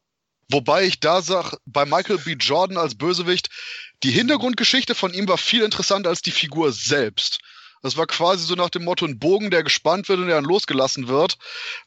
Wobei 0.53 0.85
ich 0.85 0.99
da 0.99 1.23
sag, 1.23 1.55
bei 1.65 1.83
Michael 1.85 2.19
B. 2.19 2.33
Jordan 2.33 2.77
als 2.77 2.95
Bösewicht, 2.95 3.49
die 4.03 4.11
Hintergrundgeschichte 4.11 4.93
von 4.93 5.11
ihm 5.11 5.27
war 5.27 5.39
viel 5.39 5.63
interessanter 5.63 6.09
als 6.09 6.21
die 6.21 6.31
Figur 6.31 6.71
selbst. 6.71 7.39
Das 7.81 7.97
war 7.97 8.05
quasi 8.05 8.45
so 8.45 8.53
nach 8.53 8.69
dem 8.69 8.83
Motto 8.83 9.05
ein 9.05 9.17
Bogen, 9.17 9.49
der 9.49 9.63
gespannt 9.63 10.07
wird 10.09 10.19
und 10.19 10.27
der 10.27 10.35
dann 10.35 10.45
losgelassen 10.45 11.07
wird. 11.07 11.37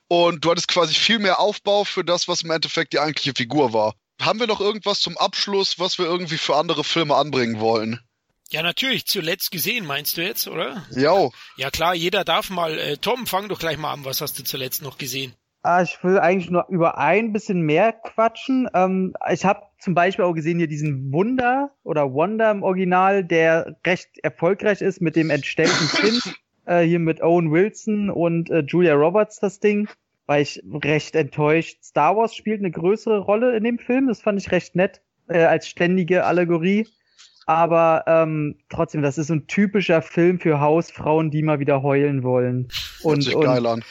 Und 0.08 0.44
du 0.44 0.50
hattest 0.50 0.66
quasi 0.66 0.94
viel 0.94 1.20
mehr 1.20 1.38
Aufbau 1.38 1.84
für 1.84 2.04
das, 2.04 2.26
was 2.26 2.42
im 2.42 2.50
Endeffekt 2.50 2.92
die 2.92 2.98
eigentliche 2.98 3.34
Figur 3.36 3.72
war. 3.72 3.94
Haben 4.20 4.40
wir 4.40 4.48
noch 4.48 4.60
irgendwas 4.60 5.00
zum 5.00 5.16
Abschluss, 5.16 5.78
was 5.78 5.98
wir 5.98 6.06
irgendwie 6.06 6.38
für 6.38 6.56
andere 6.56 6.82
Filme 6.82 7.14
anbringen 7.14 7.60
wollen? 7.60 8.00
Ja, 8.50 8.62
natürlich. 8.62 9.06
Zuletzt 9.06 9.52
gesehen, 9.52 9.86
meinst 9.86 10.16
du 10.16 10.22
jetzt, 10.22 10.48
oder? 10.48 10.84
Ja. 10.90 11.28
Ja, 11.56 11.70
klar, 11.70 11.94
jeder 11.94 12.24
darf 12.24 12.50
mal. 12.50 12.76
Äh, 12.78 12.96
Tom, 12.96 13.28
fang 13.28 13.48
doch 13.48 13.60
gleich 13.60 13.78
mal 13.78 13.92
an. 13.92 14.04
Was 14.04 14.20
hast 14.20 14.38
du 14.40 14.44
zuletzt 14.44 14.82
noch 14.82 14.98
gesehen? 14.98 15.36
Ah, 15.66 15.82
ich 15.82 15.98
will 16.04 16.20
eigentlich 16.20 16.48
nur 16.48 16.64
über 16.68 16.96
ein 16.96 17.32
bisschen 17.32 17.60
mehr 17.60 17.92
quatschen. 17.92 18.68
Ähm, 18.72 19.14
ich 19.32 19.44
habe 19.44 19.62
zum 19.80 19.94
Beispiel 19.96 20.24
auch 20.24 20.32
gesehen 20.32 20.58
hier 20.58 20.68
diesen 20.68 21.12
Wunder 21.12 21.72
oder 21.82 22.12
Wonder 22.14 22.52
im 22.52 22.62
Original, 22.62 23.24
der 23.24 23.76
recht 23.84 24.16
erfolgreich 24.22 24.80
ist 24.80 25.00
mit 25.02 25.16
dem 25.16 25.28
entstellten 25.28 25.88
Kind. 25.88 26.36
Äh, 26.68 26.82
hier 26.82 26.98
mit 26.98 27.22
Owen 27.22 27.52
Wilson 27.52 28.10
und 28.10 28.50
äh, 28.50 28.64
Julia 28.66 28.94
Roberts 28.94 29.38
das 29.38 29.60
Ding. 29.60 29.88
War 30.26 30.40
ich 30.40 30.60
recht 30.82 31.14
enttäuscht. 31.14 31.84
Star 31.84 32.16
Wars 32.16 32.34
spielt 32.34 32.58
eine 32.58 32.72
größere 32.72 33.20
Rolle 33.20 33.56
in 33.56 33.62
dem 33.62 33.78
Film. 33.78 34.08
Das 34.08 34.20
fand 34.20 34.40
ich 34.40 34.50
recht 34.50 34.74
nett 34.74 35.00
äh, 35.28 35.44
als 35.44 35.68
ständige 35.68 36.24
Allegorie. 36.24 36.88
Aber 37.48 38.02
ähm, 38.08 38.56
trotzdem, 38.68 39.02
das 39.02 39.18
ist 39.18 39.28
so 39.28 39.34
ein 39.34 39.46
typischer 39.46 40.02
Film 40.02 40.40
für 40.40 40.60
Hausfrauen, 40.60 41.30
die 41.30 41.42
mal 41.42 41.60
wieder 41.60 41.80
heulen 41.80 42.24
wollen. 42.24 42.68
Und, 43.02 43.22
sich 43.22 43.36
und, 43.36 43.84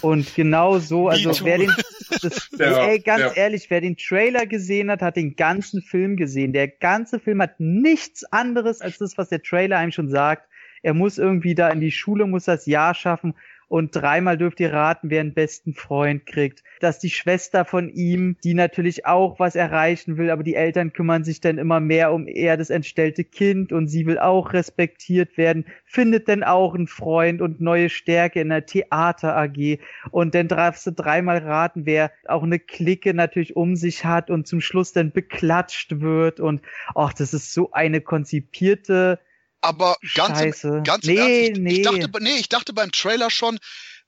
und 0.00 0.34
genau 0.34 0.80
so, 0.80 1.08
also 1.08 1.30
wer 1.44 1.58
den, 1.58 1.72
das, 2.20 2.50
ja, 2.58 2.88
ey, 2.88 2.98
ganz 2.98 3.20
ja. 3.20 3.32
ehrlich, 3.34 3.70
wer 3.70 3.80
den 3.80 3.96
Trailer 3.96 4.46
gesehen 4.46 4.90
hat, 4.90 5.02
hat 5.02 5.14
den 5.14 5.36
ganzen 5.36 5.82
Film 5.82 6.16
gesehen. 6.16 6.52
Der 6.52 6.66
ganze 6.66 7.20
Film 7.20 7.40
hat 7.40 7.60
nichts 7.60 8.24
anderes 8.32 8.80
als 8.80 8.98
das, 8.98 9.16
was 9.16 9.28
der 9.28 9.40
Trailer 9.40 9.78
einem 9.78 9.92
schon 9.92 10.08
sagt. 10.08 10.48
Er 10.82 10.92
muss 10.92 11.16
irgendwie 11.16 11.54
da 11.54 11.68
in 11.68 11.80
die 11.80 11.92
Schule, 11.92 12.26
muss 12.26 12.44
das 12.44 12.66
Jahr 12.66 12.94
schaffen 12.94 13.34
und 13.68 13.94
dreimal 13.96 14.38
dürft 14.38 14.60
ihr 14.60 14.72
raten, 14.72 15.10
wer 15.10 15.20
einen 15.20 15.34
besten 15.34 15.74
Freund 15.74 16.24
kriegt. 16.26 16.62
Dass 16.80 16.98
die 16.98 17.10
Schwester 17.10 17.64
von 17.64 17.88
ihm, 17.88 18.36
die 18.44 18.54
natürlich 18.54 19.06
auch 19.06 19.40
was 19.40 19.56
erreichen 19.56 20.18
will, 20.18 20.30
aber 20.30 20.42
die 20.42 20.54
Eltern 20.54 20.92
kümmern 20.92 21.24
sich 21.24 21.40
dann 21.40 21.58
immer 21.58 21.80
mehr 21.80 22.12
um 22.12 22.28
eher 22.28 22.56
das 22.56 22.70
entstellte 22.70 23.24
Kind 23.24 23.72
und 23.72 23.88
sie 23.88 24.06
will 24.06 24.18
auch 24.18 24.52
respektiert 24.52 25.36
werden, 25.36 25.66
findet 25.84 26.28
dann 26.28 26.44
auch 26.44 26.74
einen 26.74 26.86
Freund 26.86 27.42
und 27.42 27.60
neue 27.60 27.88
Stärke 27.88 28.40
in 28.40 28.50
der 28.50 28.66
Theater 28.66 29.36
AG 29.36 29.78
und 30.10 30.34
dann 30.34 30.48
darfst 30.48 30.86
du 30.86 30.92
dreimal 30.92 31.38
raten, 31.38 31.86
wer 31.86 32.12
auch 32.26 32.42
eine 32.42 32.58
Clique 32.58 33.14
natürlich 33.14 33.56
um 33.56 33.74
sich 33.74 34.04
hat 34.04 34.30
und 34.30 34.46
zum 34.46 34.60
Schluss 34.60 34.92
dann 34.92 35.10
beklatscht 35.10 36.00
wird 36.00 36.40
und 36.40 36.62
ach, 36.94 37.12
das 37.12 37.34
ist 37.34 37.52
so 37.52 37.72
eine 37.72 38.00
konzipierte 38.00 39.18
aber 39.60 39.96
ganz, 40.14 40.38
Scheiße. 40.38 40.82
ganz 40.84 41.04
nee, 41.04 41.16
ernst, 41.16 41.50
ich, 41.50 41.58
nee. 41.58 41.72
ich 41.72 41.82
dachte, 41.82 42.10
nee, 42.20 42.36
ich 42.38 42.48
dachte 42.48 42.72
beim 42.72 42.92
Trailer 42.92 43.30
schon, 43.30 43.58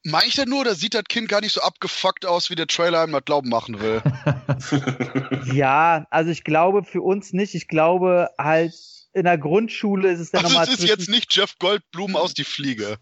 meine 0.05 0.27
ich 0.27 0.35
denn 0.35 0.49
nur, 0.49 0.61
oder 0.61 0.75
sieht 0.75 0.95
das 0.95 1.05
Kind 1.05 1.29
gar 1.29 1.41
nicht 1.41 1.53
so 1.53 1.61
abgefuckt 1.61 2.25
aus, 2.25 2.51
wie 2.51 2.55
der 2.55 2.67
Trailer 2.67 3.03
einem 3.03 3.13
das 3.13 3.25
glauben 3.25 3.49
machen 3.49 3.81
will? 3.81 4.03
ja, 5.53 6.07
also 6.11 6.31
ich 6.31 6.45
glaube 6.45 6.85
für 6.85 7.03
uns 7.03 7.33
nicht. 7.33 7.55
Ich 7.55 7.69
glaube 7.69 8.31
halt, 8.39 8.75
in 9.13 9.25
der 9.25 9.39
Grundschule 9.39 10.11
ist 10.11 10.21
es 10.21 10.31
dann 10.31 10.45
also 10.45 10.55
nochmal. 10.55 10.67
Das 10.67 10.79
ist 10.79 10.89
jetzt 10.89 11.09
nicht 11.09 11.35
Jeff 11.35 11.59
Goldblum 11.59 12.15
aus 12.15 12.35
die 12.35 12.45
Fliege. 12.45 12.99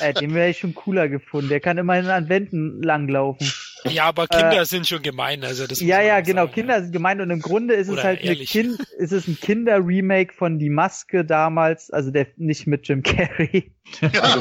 äh, 0.00 0.14
den 0.14 0.34
wäre 0.34 0.50
ich 0.50 0.58
schon 0.58 0.74
cooler 0.74 1.08
gefunden. 1.08 1.48
Der 1.48 1.60
kann 1.60 1.78
immerhin 1.78 2.06
an 2.06 2.28
Wänden 2.28 2.82
langlaufen. 2.82 3.52
Ja, 3.84 4.04
aber 4.04 4.26
Kinder 4.26 4.62
äh, 4.62 4.64
sind 4.64 4.86
schon 4.86 5.02
gemein. 5.02 5.44
Also 5.44 5.66
das 5.66 5.80
ja, 5.80 6.00
ja, 6.00 6.20
genau. 6.20 6.42
Sagen, 6.42 6.54
Kinder 6.54 6.82
sind 6.82 6.92
gemein 6.92 7.20
und 7.20 7.30
im 7.30 7.40
Grunde 7.40 7.74
ist 7.74 7.88
es 7.88 8.02
halt 8.02 8.22
eine 8.22 8.36
kind, 8.36 8.80
ist 8.98 9.12
es 9.12 9.26
ein 9.26 9.38
Kinder-Remake 9.40 10.34
von 10.34 10.58
Die 10.58 10.70
Maske 10.70 11.24
damals, 11.24 11.90
also 11.90 12.10
der 12.10 12.26
nicht 12.36 12.66
mit 12.66 12.86
Jim 12.88 13.02
Carrey. 13.02 13.72
Also, 14.02 14.38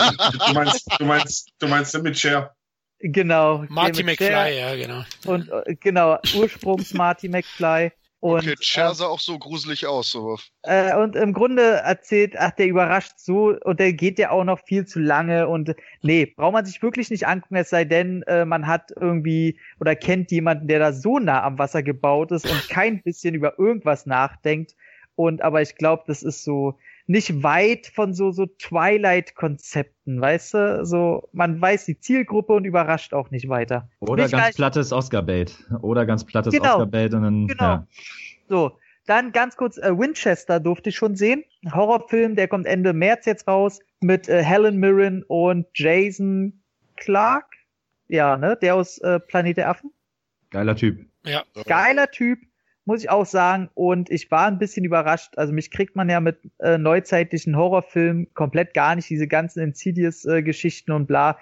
du 0.48 0.54
meinst, 0.54 0.88
du 1.00 1.06
meinst, 1.06 1.54
du 1.60 1.68
meinst 1.68 2.04
mit 2.04 2.18
Cher. 2.18 2.56
Genau. 3.00 3.66
Marty 3.70 4.04
McFly, 4.04 4.58
ja, 4.58 4.76
genau. 4.76 5.04
Und 5.26 5.50
äh, 5.50 5.76
genau, 5.80 6.18
Ursprungs 6.36 6.94
Marty 6.94 7.30
McFly. 7.30 7.92
Und, 8.22 8.40
okay, 8.40 8.56
Cher 8.60 8.94
sah 8.96 9.06
äh, 9.06 9.08
auch 9.08 9.20
so 9.20 9.40
gruselig 9.40 9.88
aus. 9.88 10.12
So. 10.12 10.38
Äh, 10.64 10.96
und 10.98 11.16
im 11.16 11.34
Grunde 11.34 11.62
erzählt, 11.62 12.36
ach, 12.38 12.52
der 12.52 12.68
überrascht 12.68 13.14
so 13.18 13.56
und 13.64 13.80
der 13.80 13.94
geht 13.94 14.20
ja 14.20 14.32
auch 14.32 14.44
noch 14.44 14.60
viel 14.60 14.86
zu 14.86 15.00
lange 15.00 15.48
und 15.48 15.74
nee, 16.02 16.26
braucht 16.26 16.54
man 16.54 16.66
sich 16.66 16.82
wirklich 16.82 17.10
nicht 17.10 17.28
angucken, 17.28 17.56
es 17.56 17.70
sei 17.70 17.86
denn, 17.86 18.24
äh, 18.24 18.44
man 18.44 18.68
hat 18.68 18.92
irgendwie 19.00 19.58
oder 19.80 19.96
kennt 19.96 20.32
jemanden, 20.32 20.68
der 20.68 20.80
da 20.80 20.92
so 20.92 21.20
nah 21.20 21.44
am 21.44 21.58
Wasser 21.58 21.82
gebaut 21.82 22.32
ist 22.32 22.50
und 22.50 22.68
kein 22.70 23.02
bisschen 23.02 23.36
über 23.36 23.58
irgendwas 23.58 24.06
nachdenkt. 24.06 24.76
Und 25.16 25.42
aber 25.42 25.62
ich 25.62 25.76
glaube, 25.76 26.04
das 26.08 26.22
ist 26.22 26.44
so, 26.44 26.78
nicht 27.10 27.42
weit 27.42 27.88
von 27.88 28.14
so, 28.14 28.30
so 28.32 28.46
Twilight-Konzepten, 28.46 30.22
weißt 30.22 30.54
du? 30.54 30.86
So, 30.86 31.28
man 31.34 31.60
weiß 31.60 31.86
die 31.86 32.00
Zielgruppe 32.00 32.54
und 32.54 32.66
überrascht 32.66 33.16
auch 33.16 33.32
nicht 33.32 33.50
weiter. 33.50 33.90
Oder 34.00 34.24
nicht 34.24 34.32
ganz 34.32 34.56
plattes 34.56 34.94
Oscar-Bait. 34.94 35.58
Oder 35.82 36.06
ganz 36.06 36.24
plattes 36.24 36.54
genau. 36.54 36.76
Oscar-Bait 36.76 37.16
und 37.16 37.24
dann, 37.24 37.48
genau. 37.48 37.64
Ja. 37.64 37.88
So. 38.48 38.78
Dann 39.08 39.32
ganz 39.32 39.58
kurz, 39.58 39.80
äh, 39.80 39.98
Winchester 39.98 40.60
durfte 40.60 40.90
ich 40.90 40.96
schon 40.96 41.16
sehen. 41.16 41.44
Horrorfilm, 41.74 42.36
der 42.36 42.48
kommt 42.48 42.68
Ende 42.68 42.94
März 42.94 43.26
jetzt 43.26 43.48
raus 43.48 43.80
mit 44.02 44.30
äh, 44.30 44.44
Helen 44.44 44.78
Mirren 44.78 45.24
und 45.24 45.66
Jason 45.74 46.62
Clark. 46.96 47.48
Ja, 48.08 48.38
ne? 48.38 48.56
Der 48.62 48.76
aus 48.76 49.00
äh, 49.00 49.20
Planet 49.20 49.58
der 49.58 49.70
Affen. 49.70 49.92
Geiler 50.52 50.76
Typ. 50.76 51.08
Ja. 51.26 51.44
Geiler 51.66 52.12
Typ 52.12 52.38
muss 52.90 53.04
ich 53.04 53.10
auch 53.12 53.26
sagen. 53.26 53.70
Und 53.76 54.10
ich 54.10 54.32
war 54.32 54.48
ein 54.48 54.58
bisschen 54.58 54.84
überrascht. 54.84 55.38
Also 55.38 55.54
mich 55.54 55.70
kriegt 55.70 55.96
man 55.96 56.10
ja 56.10 56.20
mit 56.20 56.40
äh, 56.58 56.80
neuzeitlichen 56.80 57.56
Horrorfilmen 57.56 58.34
komplett 58.34 58.74
gar 58.74 58.96
nicht, 58.96 59.10
diese 59.10 59.28
ganzen 59.28 59.62
Insidious-Geschichten 59.62 60.92
äh, 60.92 60.96
und 60.96 61.06
bla. 61.06 61.38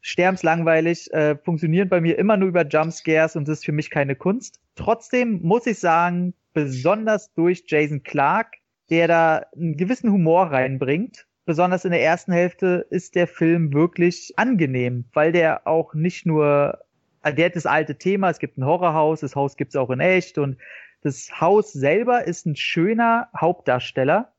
Sterbenslangweilig, 0.00 1.12
äh, 1.12 1.36
funktionieren 1.36 1.88
bei 1.88 2.00
mir 2.00 2.18
immer 2.18 2.36
nur 2.36 2.48
über 2.48 2.66
Jumpscares 2.66 3.36
und 3.36 3.46
das 3.46 3.58
ist 3.58 3.64
für 3.64 3.72
mich 3.72 3.90
keine 3.90 4.16
Kunst. 4.16 4.60
Trotzdem 4.74 5.40
muss 5.42 5.66
ich 5.66 5.78
sagen, 5.78 6.34
besonders 6.54 7.32
durch 7.34 7.64
Jason 7.66 8.02
Clark, 8.02 8.54
der 8.90 9.08
da 9.08 9.46
einen 9.56 9.76
gewissen 9.76 10.10
Humor 10.10 10.46
reinbringt, 10.52 11.26
besonders 11.46 11.84
in 11.84 11.90
der 11.90 12.02
ersten 12.02 12.32
Hälfte 12.32 12.86
ist 12.90 13.14
der 13.14 13.26
Film 13.26 13.72
wirklich 13.72 14.32
angenehm, 14.36 15.04
weil 15.12 15.32
der 15.32 15.66
auch 15.66 15.94
nicht 15.94 16.26
nur, 16.26 16.78
also 17.22 17.36
der 17.36 17.46
hat 17.46 17.56
das 17.56 17.66
alte 17.66 17.96
Thema, 17.96 18.30
es 18.30 18.38
gibt 18.38 18.58
ein 18.58 18.66
Horrorhaus, 18.66 19.20
das 19.20 19.36
Haus 19.36 19.56
gibt's 19.56 19.76
auch 19.76 19.90
in 19.90 20.00
echt 20.00 20.38
und 20.38 20.58
das 21.02 21.40
Haus 21.40 21.72
selber 21.72 22.26
ist 22.26 22.46
ein 22.46 22.56
schöner 22.56 23.28
Hauptdarsteller. 23.38 24.32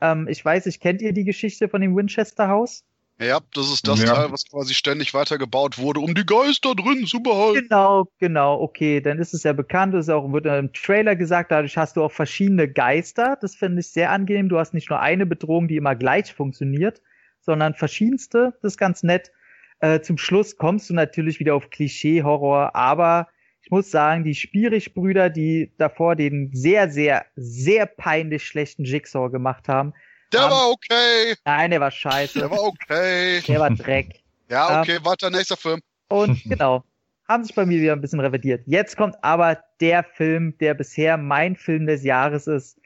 Ähm, 0.00 0.28
ich 0.28 0.44
weiß 0.44 0.66
nicht, 0.66 0.80
kennt 0.80 1.02
ihr 1.02 1.12
die 1.12 1.24
Geschichte 1.24 1.68
von 1.68 1.80
dem 1.80 1.96
Winchester 1.96 2.48
Haus? 2.48 2.84
Ja, 3.18 3.40
das 3.54 3.72
ist 3.72 3.88
das 3.88 4.02
ja. 4.02 4.12
Teil, 4.12 4.32
was 4.32 4.44
quasi 4.46 4.74
ständig 4.74 5.14
weitergebaut 5.14 5.78
wurde, 5.78 6.00
um 6.00 6.14
die 6.14 6.26
Geister 6.26 6.74
drin 6.74 7.06
zu 7.06 7.22
behalten. 7.22 7.62
Genau, 7.62 8.08
genau, 8.18 8.60
okay, 8.60 9.00
dann 9.00 9.18
ist 9.18 9.32
es 9.32 9.42
ja 9.42 9.54
bekannt, 9.54 9.94
das 9.94 10.06
ist 10.06 10.10
auch, 10.12 10.30
wird 10.32 10.44
im 10.44 10.72
Trailer 10.74 11.16
gesagt, 11.16 11.50
dadurch 11.50 11.78
hast 11.78 11.96
du 11.96 12.02
auch 12.02 12.12
verschiedene 12.12 12.70
Geister. 12.70 13.38
Das 13.40 13.54
finde 13.54 13.80
ich 13.80 13.88
sehr 13.88 14.10
angenehm. 14.10 14.50
Du 14.50 14.58
hast 14.58 14.74
nicht 14.74 14.90
nur 14.90 15.00
eine 15.00 15.24
Bedrohung, 15.24 15.66
die 15.66 15.76
immer 15.76 15.96
gleich 15.96 16.34
funktioniert, 16.34 17.00
sondern 17.40 17.74
verschiedenste. 17.74 18.52
Das 18.60 18.74
ist 18.74 18.78
ganz 18.78 19.02
nett. 19.02 19.32
Äh, 19.80 20.00
zum 20.00 20.18
Schluss 20.18 20.58
kommst 20.58 20.90
du 20.90 20.94
natürlich 20.94 21.40
wieder 21.40 21.54
auf 21.54 21.70
Klischee-Horror, 21.70 22.74
aber 22.76 23.28
ich 23.66 23.72
muss 23.72 23.90
sagen, 23.90 24.22
die 24.22 24.36
Spierig-Brüder, 24.36 25.28
die 25.28 25.72
davor 25.76 26.14
den 26.14 26.52
sehr, 26.54 26.88
sehr, 26.88 27.26
sehr 27.34 27.86
peinlich 27.86 28.46
schlechten 28.46 28.84
Jigsaw 28.84 29.28
gemacht 29.28 29.66
haben. 29.66 29.92
Der 30.32 30.42
haben, 30.42 30.50
war 30.52 30.70
okay. 30.70 31.34
Nein, 31.44 31.72
der 31.72 31.80
war 31.80 31.90
scheiße. 31.90 32.38
Der 32.38 32.48
war 32.48 32.62
okay. 32.62 33.40
Der 33.40 33.58
war 33.58 33.70
Dreck. 33.70 34.22
ja, 34.48 34.80
okay, 34.80 34.98
ähm, 34.98 35.04
warte, 35.04 35.32
nächster 35.32 35.56
Film. 35.56 35.80
Und 36.08 36.44
genau, 36.44 36.84
haben 37.26 37.42
sich 37.42 37.56
bei 37.56 37.66
mir 37.66 37.80
wieder 37.80 37.94
ein 37.94 38.00
bisschen 38.00 38.20
revidiert. 38.20 38.62
Jetzt 38.66 38.96
kommt 38.96 39.16
aber 39.22 39.58
der 39.80 40.04
Film, 40.04 40.56
der 40.58 40.74
bisher 40.74 41.16
mein 41.16 41.56
Film 41.56 41.88
des 41.88 42.04
Jahres 42.04 42.46
ist. 42.46 42.78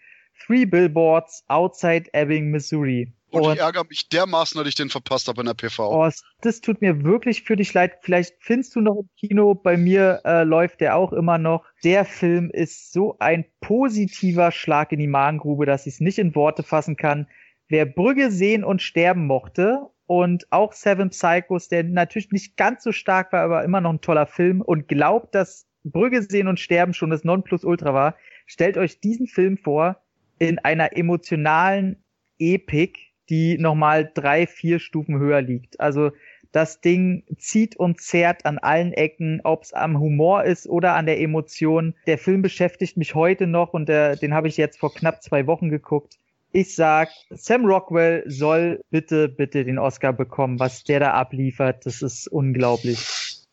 Three 0.46 0.64
Billboards 0.64 1.44
Outside 1.48 2.08
Ebbing, 2.14 2.50
Missouri. 2.50 3.12
Und, 3.30 3.42
und 3.42 3.54
ich 3.54 3.60
ärgere 3.60 3.84
mich 3.88 4.08
dermaßen, 4.08 4.58
dass 4.58 4.68
ich 4.68 4.74
den 4.74 4.90
verpasst 4.90 5.28
habe 5.28 5.40
in 5.40 5.46
der 5.46 5.54
PV. 5.54 5.92
Oh, 5.92 6.10
das 6.40 6.60
tut 6.60 6.80
mir 6.80 7.04
wirklich 7.04 7.42
für 7.42 7.56
dich 7.56 7.72
leid. 7.74 7.98
Vielleicht 8.02 8.34
findest 8.40 8.74
du 8.74 8.80
noch 8.80 8.96
im 8.96 9.08
Kino. 9.16 9.54
Bei 9.54 9.76
mir 9.76 10.20
äh, 10.24 10.42
läuft 10.42 10.80
der 10.80 10.96
auch 10.96 11.12
immer 11.12 11.38
noch. 11.38 11.64
Der 11.84 12.04
Film 12.04 12.50
ist 12.50 12.92
so 12.92 13.16
ein 13.18 13.44
positiver 13.60 14.50
Schlag 14.50 14.92
in 14.92 14.98
die 14.98 15.06
Magengrube, 15.06 15.66
dass 15.66 15.86
ich 15.86 15.94
es 15.94 16.00
nicht 16.00 16.18
in 16.18 16.34
Worte 16.34 16.62
fassen 16.62 16.96
kann. 16.96 17.28
Wer 17.68 17.86
Brügge 17.86 18.30
sehen 18.30 18.64
und 18.64 18.82
sterben 18.82 19.26
mochte 19.26 19.86
und 20.06 20.50
auch 20.50 20.72
Seven 20.72 21.10
Psychos, 21.10 21.68
der 21.68 21.84
natürlich 21.84 22.32
nicht 22.32 22.56
ganz 22.56 22.82
so 22.82 22.90
stark 22.90 23.32
war, 23.32 23.42
aber 23.42 23.62
immer 23.62 23.80
noch 23.80 23.92
ein 23.92 24.00
toller 24.00 24.26
Film 24.26 24.60
und 24.60 24.88
glaubt, 24.88 25.36
dass 25.36 25.68
Brügge 25.84 26.22
sehen 26.22 26.48
und 26.48 26.58
sterben 26.58 26.94
schon 26.94 27.10
das 27.10 27.22
Nonplusultra 27.22 27.94
war, 27.94 28.16
stellt 28.46 28.76
euch 28.76 29.00
diesen 29.00 29.28
Film 29.28 29.56
vor 29.56 30.02
in 30.40 30.58
einer 30.58 30.96
emotionalen 30.96 32.02
Epik, 32.38 33.09
die 33.30 33.56
nochmal 33.58 34.10
drei, 34.12 34.46
vier 34.46 34.78
Stufen 34.80 35.18
höher 35.18 35.40
liegt. 35.40 35.80
Also 35.80 36.10
das 36.52 36.80
Ding 36.80 37.22
zieht 37.38 37.76
und 37.76 38.00
zerrt 38.00 38.44
an 38.44 38.58
allen 38.58 38.92
Ecken, 38.92 39.40
ob 39.44 39.62
es 39.62 39.72
am 39.72 40.00
Humor 40.00 40.44
ist 40.44 40.68
oder 40.68 40.94
an 40.94 41.06
der 41.06 41.20
Emotion. 41.20 41.94
Der 42.06 42.18
Film 42.18 42.42
beschäftigt 42.42 42.96
mich 42.96 43.14
heute 43.14 43.46
noch 43.46 43.72
und 43.72 43.88
der, 43.88 44.16
den 44.16 44.34
habe 44.34 44.48
ich 44.48 44.56
jetzt 44.56 44.78
vor 44.78 44.92
knapp 44.92 45.22
zwei 45.22 45.46
Wochen 45.46 45.68
geguckt. 45.70 46.18
Ich 46.52 46.74
sag, 46.74 47.08
Sam 47.30 47.64
Rockwell 47.64 48.24
soll 48.26 48.80
bitte, 48.90 49.28
bitte 49.28 49.64
den 49.64 49.78
Oscar 49.78 50.12
bekommen. 50.12 50.58
Was 50.58 50.82
der 50.82 50.98
da 50.98 51.12
abliefert, 51.12 51.86
das 51.86 52.02
ist 52.02 52.26
unglaublich. 52.26 52.98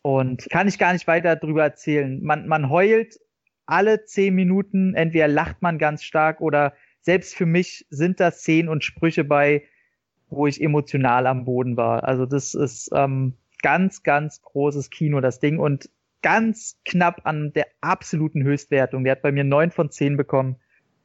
Und 0.02 0.50
kann 0.50 0.68
ich 0.68 0.80
gar 0.80 0.94
nicht 0.94 1.06
weiter 1.06 1.36
drüber 1.36 1.62
erzählen. 1.62 2.24
Man, 2.24 2.48
man 2.48 2.72
heult 2.72 3.20
alle 3.68 4.06
zehn 4.06 4.34
Minuten, 4.34 4.96
entweder 4.96 5.28
lacht 5.28 5.62
man 5.62 5.78
ganz 5.78 6.04
stark 6.04 6.42
oder 6.42 6.74
selbst 7.08 7.36
für 7.36 7.46
mich 7.46 7.86
sind 7.90 8.20
da 8.20 8.32
Szenen 8.32 8.68
und 8.68 8.84
Sprüche 8.84 9.24
bei, 9.24 9.64
wo 10.30 10.46
ich 10.46 10.62
emotional 10.62 11.26
am 11.26 11.46
Boden 11.46 11.78
war. 11.78 12.04
Also 12.04 12.26
das 12.26 12.54
ist 12.54 12.90
ähm, 12.94 13.34
ganz, 13.62 14.04
ganz 14.04 14.42
großes 14.42 14.90
Kino, 14.90 15.22
das 15.22 15.40
Ding. 15.40 15.58
Und 15.58 15.90
ganz 16.22 16.78
knapp 16.84 17.22
an 17.24 17.54
der 17.54 17.68
absoluten 17.80 18.44
Höchstwertung. 18.44 19.06
Der 19.06 19.14
hat 19.14 19.22
bei 19.22 19.32
mir 19.32 19.46
neun 19.46 19.72
von 19.72 19.90
zehn 19.90 20.18
bekommen. 20.18 20.58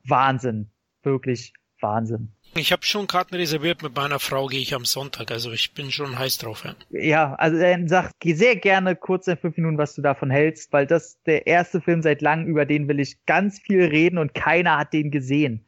Wahnsinn. 0.02 0.72
Wirklich 1.04 1.52
Wahnsinn. 1.80 2.32
Ich 2.56 2.72
habe 2.72 2.84
schon 2.84 3.06
Karten 3.06 3.36
reserviert, 3.36 3.84
mit 3.84 3.94
meiner 3.94 4.18
Frau 4.18 4.48
gehe 4.48 4.60
ich 4.60 4.74
am 4.74 4.84
Sonntag, 4.84 5.30
also 5.30 5.52
ich 5.52 5.72
bin 5.72 5.92
schon 5.92 6.18
heiß 6.18 6.38
drauf. 6.38 6.64
Ja, 6.64 7.00
ja 7.00 7.34
also 7.36 7.60
dann 7.60 7.86
sag 7.86 8.10
sehr 8.24 8.56
gerne 8.56 8.96
kurz 8.96 9.28
in 9.28 9.36
fünf 9.36 9.56
Minuten, 9.56 9.78
was 9.78 9.94
du 9.94 10.02
davon 10.02 10.30
hältst, 10.30 10.72
weil 10.72 10.88
das 10.88 11.22
der 11.22 11.46
erste 11.46 11.80
Film 11.80 12.02
seit 12.02 12.22
langem, 12.22 12.48
über 12.48 12.66
den 12.66 12.88
will 12.88 12.98
ich 12.98 13.24
ganz 13.24 13.60
viel 13.60 13.84
reden 13.84 14.18
und 14.18 14.34
keiner 14.34 14.78
hat 14.78 14.92
den 14.92 15.12
gesehen. 15.12 15.64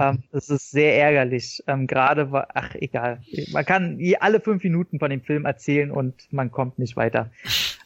Ähm, 0.00 0.22
das 0.32 0.48
ist 0.48 0.70
sehr 0.70 0.96
ärgerlich. 0.98 1.62
Ähm, 1.66 1.86
Gerade 1.86 2.32
war, 2.32 2.48
ach 2.54 2.74
egal. 2.74 3.20
Man 3.52 3.64
kann 3.64 3.98
alle 4.20 4.40
fünf 4.40 4.62
Minuten 4.64 4.98
von 4.98 5.10
dem 5.10 5.22
Film 5.22 5.44
erzählen 5.44 5.90
und 5.90 6.32
man 6.32 6.50
kommt 6.50 6.78
nicht 6.78 6.96
weiter. 6.96 7.30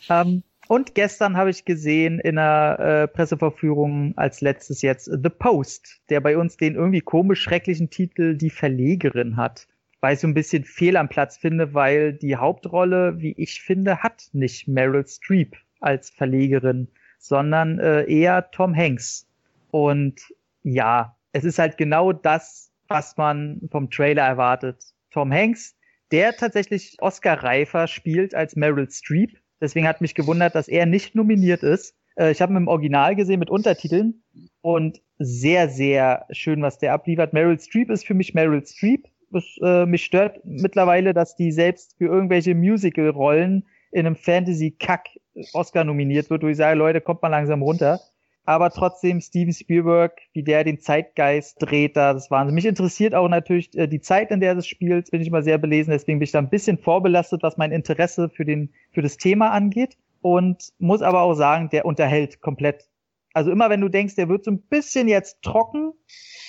Ähm, 0.09 0.42
und 0.68 0.94
gestern 0.94 1.36
habe 1.36 1.50
ich 1.50 1.64
gesehen 1.64 2.18
in 2.18 2.38
einer 2.38 2.78
äh, 2.78 3.09
Presseverführung 3.09 4.14
als 4.16 4.40
letztes 4.40 4.80
jetzt 4.82 5.04
The 5.04 5.28
Post, 5.28 6.00
der 6.09 6.20
bei 6.20 6.36
uns 6.36 6.56
den 6.56 6.76
irgendwie 6.76 7.00
komisch 7.00 7.42
schrecklichen 7.42 7.90
Titel 7.90 8.36
Die 8.36 8.50
Verlegerin 8.50 9.36
hat. 9.36 9.66
Weil 10.00 10.14
ich 10.14 10.20
so 10.20 10.26
ein 10.26 10.34
bisschen 10.34 10.64
fehl 10.64 10.96
am 10.96 11.09
Platz 11.09 11.36
finde, 11.36 11.74
weil 11.74 12.12
die 12.12 12.36
Hauptrolle, 12.36 13.20
wie 13.20 13.34
ich 13.36 13.60
finde, 13.62 14.02
hat 14.02 14.28
nicht 14.32 14.66
Meryl 14.66 15.06
Streep 15.06 15.56
als 15.80 16.10
Verlegerin, 16.10 16.88
sondern 17.18 17.78
äh, 17.78 18.04
eher 18.04 18.50
Tom 18.50 18.74
Hanks. 18.74 19.28
Und 19.70 20.20
ja, 20.62 21.16
es 21.32 21.44
ist 21.44 21.59
halt 21.59 21.76
genau 21.76 22.12
das, 22.12 22.70
was 22.88 23.16
man 23.16 23.60
vom 23.70 23.90
Trailer 23.90 24.22
erwartet. 24.22 24.84
Tom 25.10 25.32
Hanks, 25.32 25.76
der 26.10 26.36
tatsächlich 26.36 26.96
Oscar-reifer 27.00 27.86
spielt 27.86 28.34
als 28.34 28.56
Meryl 28.56 28.90
Streep 28.90 29.42
Deswegen 29.62 29.86
hat 29.86 30.00
mich 30.00 30.16
gewundert, 30.16 30.56
dass 30.56 30.66
er 30.66 30.86
nicht 30.86 31.14
nominiert 31.14 31.62
ist. 31.62 31.94
Äh, 32.16 32.32
ich 32.32 32.42
habe 32.42 32.52
ihn 32.52 32.56
im 32.56 32.68
Original 32.68 33.14
gesehen 33.14 33.38
mit 33.38 33.48
Untertiteln 33.48 34.24
und 34.60 35.00
sehr, 35.18 35.68
sehr 35.68 36.26
schön, 36.32 36.60
was 36.62 36.78
der 36.78 36.92
abliefert. 36.92 37.32
Meryl 37.32 37.60
Streep 37.60 37.88
ist 37.88 38.04
für 38.04 38.14
mich 38.14 38.34
Meryl 38.34 38.66
Streep. 38.66 39.06
Das, 39.30 39.44
äh, 39.62 39.86
mich 39.86 40.04
stört 40.04 40.40
mittlerweile, 40.44 41.14
dass 41.14 41.36
die 41.36 41.52
selbst 41.52 41.96
für 41.96 42.06
irgendwelche 42.06 42.56
Musical-Rollen 42.56 43.64
in 43.92 44.06
einem 44.06 44.16
Fantasy-Kack 44.16 45.06
Oscar 45.52 45.84
nominiert 45.84 46.28
wird, 46.28 46.42
wo 46.42 46.48
ich 46.48 46.56
sage, 46.56 46.76
Leute, 46.76 47.00
kommt 47.00 47.22
mal 47.22 47.28
langsam 47.28 47.62
runter 47.62 48.00
aber 48.44 48.70
trotzdem 48.70 49.20
Steven 49.20 49.52
Spielberg, 49.52 50.19
wie 50.32 50.43
der 50.43 50.64
den 50.64 50.81
Zeitgeist 50.81 51.56
dreht, 51.60 51.97
da 51.97 52.12
das 52.12 52.31
Wahnsinn. 52.31 52.55
Mich 52.55 52.66
interessiert 52.66 53.14
auch 53.14 53.28
natürlich 53.28 53.77
äh, 53.77 53.86
die 53.86 54.01
Zeit, 54.01 54.31
in 54.31 54.40
der 54.40 54.55
das 54.55 54.66
spielt, 54.66 55.10
bin 55.10 55.20
ich 55.20 55.31
mal 55.31 55.44
sehr 55.44 55.59
belesen, 55.59 55.90
deswegen 55.90 56.19
bin 56.19 56.24
ich 56.24 56.32
da 56.32 56.39
ein 56.39 56.51
bisschen 56.51 56.78
vorbelastet, 56.78 57.43
was 57.43 57.56
mein 57.56 57.73
Interesse 57.73 58.28
für 58.28 58.44
den 58.44 58.70
für 58.90 59.02
das 59.02 59.16
Thema 59.16 59.51
angeht 59.51 59.97
und 60.20 60.73
muss 60.78 61.02
aber 61.02 61.23
auch 61.23 61.35
sagen, 61.35 61.69
der 61.70 61.85
unterhält 61.85 62.40
komplett. 62.40 62.89
Also 63.35 63.51
immer 63.51 63.70
wenn 63.70 63.81
du 63.81 63.89
denkst, 63.89 64.16
der 64.16 64.28
wird 64.28 64.44
so 64.44 64.51
ein 64.51 64.60
bisschen 64.60 65.09
jetzt 65.09 65.43
trocken, 65.43 65.93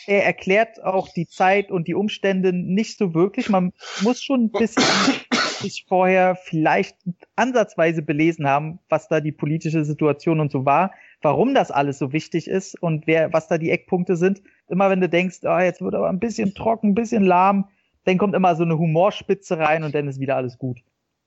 er 0.06 0.26
erklärt 0.26 0.84
auch 0.84 1.08
die 1.10 1.28
Zeit 1.28 1.72
und 1.72 1.88
die 1.88 1.96
Umstände 1.96 2.52
nicht 2.54 2.98
so 2.98 3.14
wirklich. 3.14 3.50
Man 3.50 3.72
muss 4.02 4.22
schon 4.22 4.46
ein 4.46 4.52
bisschen 4.52 4.84
sich 5.64 5.86
vorher 5.88 6.36
vielleicht 6.36 6.98
ansatzweise 7.36 8.02
belesen 8.02 8.48
haben, 8.48 8.80
was 8.90 9.08
da 9.08 9.20
die 9.20 9.32
politische 9.32 9.84
Situation 9.84 10.40
und 10.40 10.52
so 10.52 10.66
war 10.66 10.92
warum 11.24 11.56
das 11.56 11.72
alles 11.72 11.98
so 11.98 12.14
wichtig 12.14 12.48
ist 12.48 12.80
und 12.82 13.08
wer, 13.08 13.34
was 13.34 13.48
da 13.48 13.58
die 13.58 13.72
Eckpunkte 13.72 14.16
sind. 14.16 14.42
Immer 14.68 14.90
wenn 14.90 15.02
du 15.02 15.10
denkst, 15.10 15.44
ah, 15.44 15.64
jetzt 15.64 15.82
wird 15.82 15.96
aber 15.96 16.10
ein 16.10 16.20
bisschen 16.20 16.54
trocken, 16.54 16.90
ein 16.90 16.96
bisschen 16.96 17.24
lahm, 17.24 17.70
dann 18.06 18.18
kommt 18.18 18.36
immer 18.36 18.56
so 18.56 18.64
eine 18.64 18.78
Humorspitze 18.78 19.58
rein 19.58 19.84
und 19.84 19.96
dann 19.96 20.08
ist 20.08 20.20
wieder 20.20 20.36
alles 20.36 20.58
gut. 20.58 20.80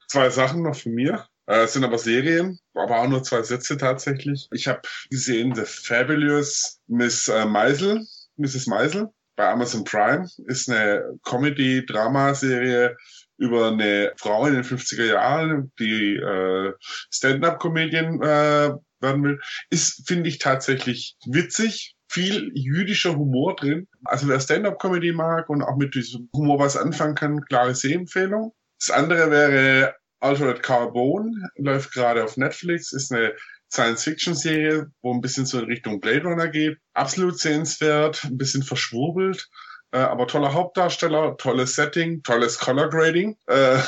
Zwei 0.08 0.30
Sachen 0.30 0.62
noch 0.62 0.76
von 0.76 0.92
mir. 0.92 1.26
Äh, 1.46 1.64
es 1.64 1.72
sind 1.72 1.84
aber 1.84 1.98
Serien, 1.98 2.58
aber 2.74 3.00
auch 3.00 3.08
nur 3.08 3.22
zwei 3.22 3.42
Sätze 3.42 3.76
tatsächlich. 3.76 4.48
Ich 4.52 4.68
habe 4.68 4.82
gesehen 5.10 5.54
The 5.54 5.64
Fabulous 5.64 6.80
Miss 6.86 7.28
äh, 7.28 7.46
Meisel, 7.46 8.06
Mrs. 8.36 8.66
Meisel 8.66 9.08
bei 9.36 9.48
Amazon 9.48 9.84
Prime. 9.84 10.28
Ist 10.46 10.68
eine 10.68 11.18
Comedy-Drama-Serie 11.24 12.96
über 13.38 13.68
eine 13.68 14.12
Frau 14.16 14.46
in 14.46 14.54
den 14.54 14.64
50er 14.64 15.06
Jahren, 15.06 15.72
die 15.78 16.16
äh, 16.16 16.72
Stand-up-Comedian 17.10 18.22
äh, 18.22 18.72
werden 19.00 19.24
will, 19.24 19.40
ist, 19.70 20.06
finde 20.06 20.28
ich, 20.28 20.38
tatsächlich 20.38 21.16
witzig. 21.26 21.94
Viel 22.08 22.52
jüdischer 22.54 23.16
Humor 23.16 23.56
drin. 23.56 23.88
Also 24.04 24.28
wer 24.28 24.40
Stand-up-Comedy 24.40 25.12
mag 25.12 25.48
und 25.50 25.62
auch 25.62 25.76
mit 25.76 25.94
diesem 25.94 26.28
Humor 26.32 26.58
was 26.58 26.76
anfangen 26.76 27.16
kann, 27.16 27.44
klare 27.44 27.74
Sehempfehlung. 27.74 28.54
Das 28.78 28.90
andere 28.90 29.30
wäre 29.30 29.94
Altered 30.20 30.62
Carbone, 30.62 31.30
läuft 31.56 31.92
gerade 31.92 32.24
auf 32.24 32.36
Netflix, 32.36 32.92
ist 32.92 33.12
eine 33.12 33.34
Science-Fiction-Serie, 33.70 34.86
wo 35.02 35.12
ein 35.12 35.20
bisschen 35.20 35.46
so 35.46 35.58
in 35.58 35.66
Richtung 35.66 36.00
Blade 36.00 36.22
Runner 36.22 36.48
geht. 36.48 36.78
Absolut 36.94 37.38
sehenswert, 37.38 38.24
ein 38.24 38.38
bisschen 38.38 38.62
verschwurbelt, 38.62 39.48
äh, 39.96 40.00
aber 40.00 40.26
toller 40.26 40.52
Hauptdarsteller, 40.52 41.38
tolles 41.38 41.74
Setting, 41.74 42.22
tolles 42.22 42.58
Color 42.58 42.90
Grading 42.90 43.36
äh, 43.46 43.78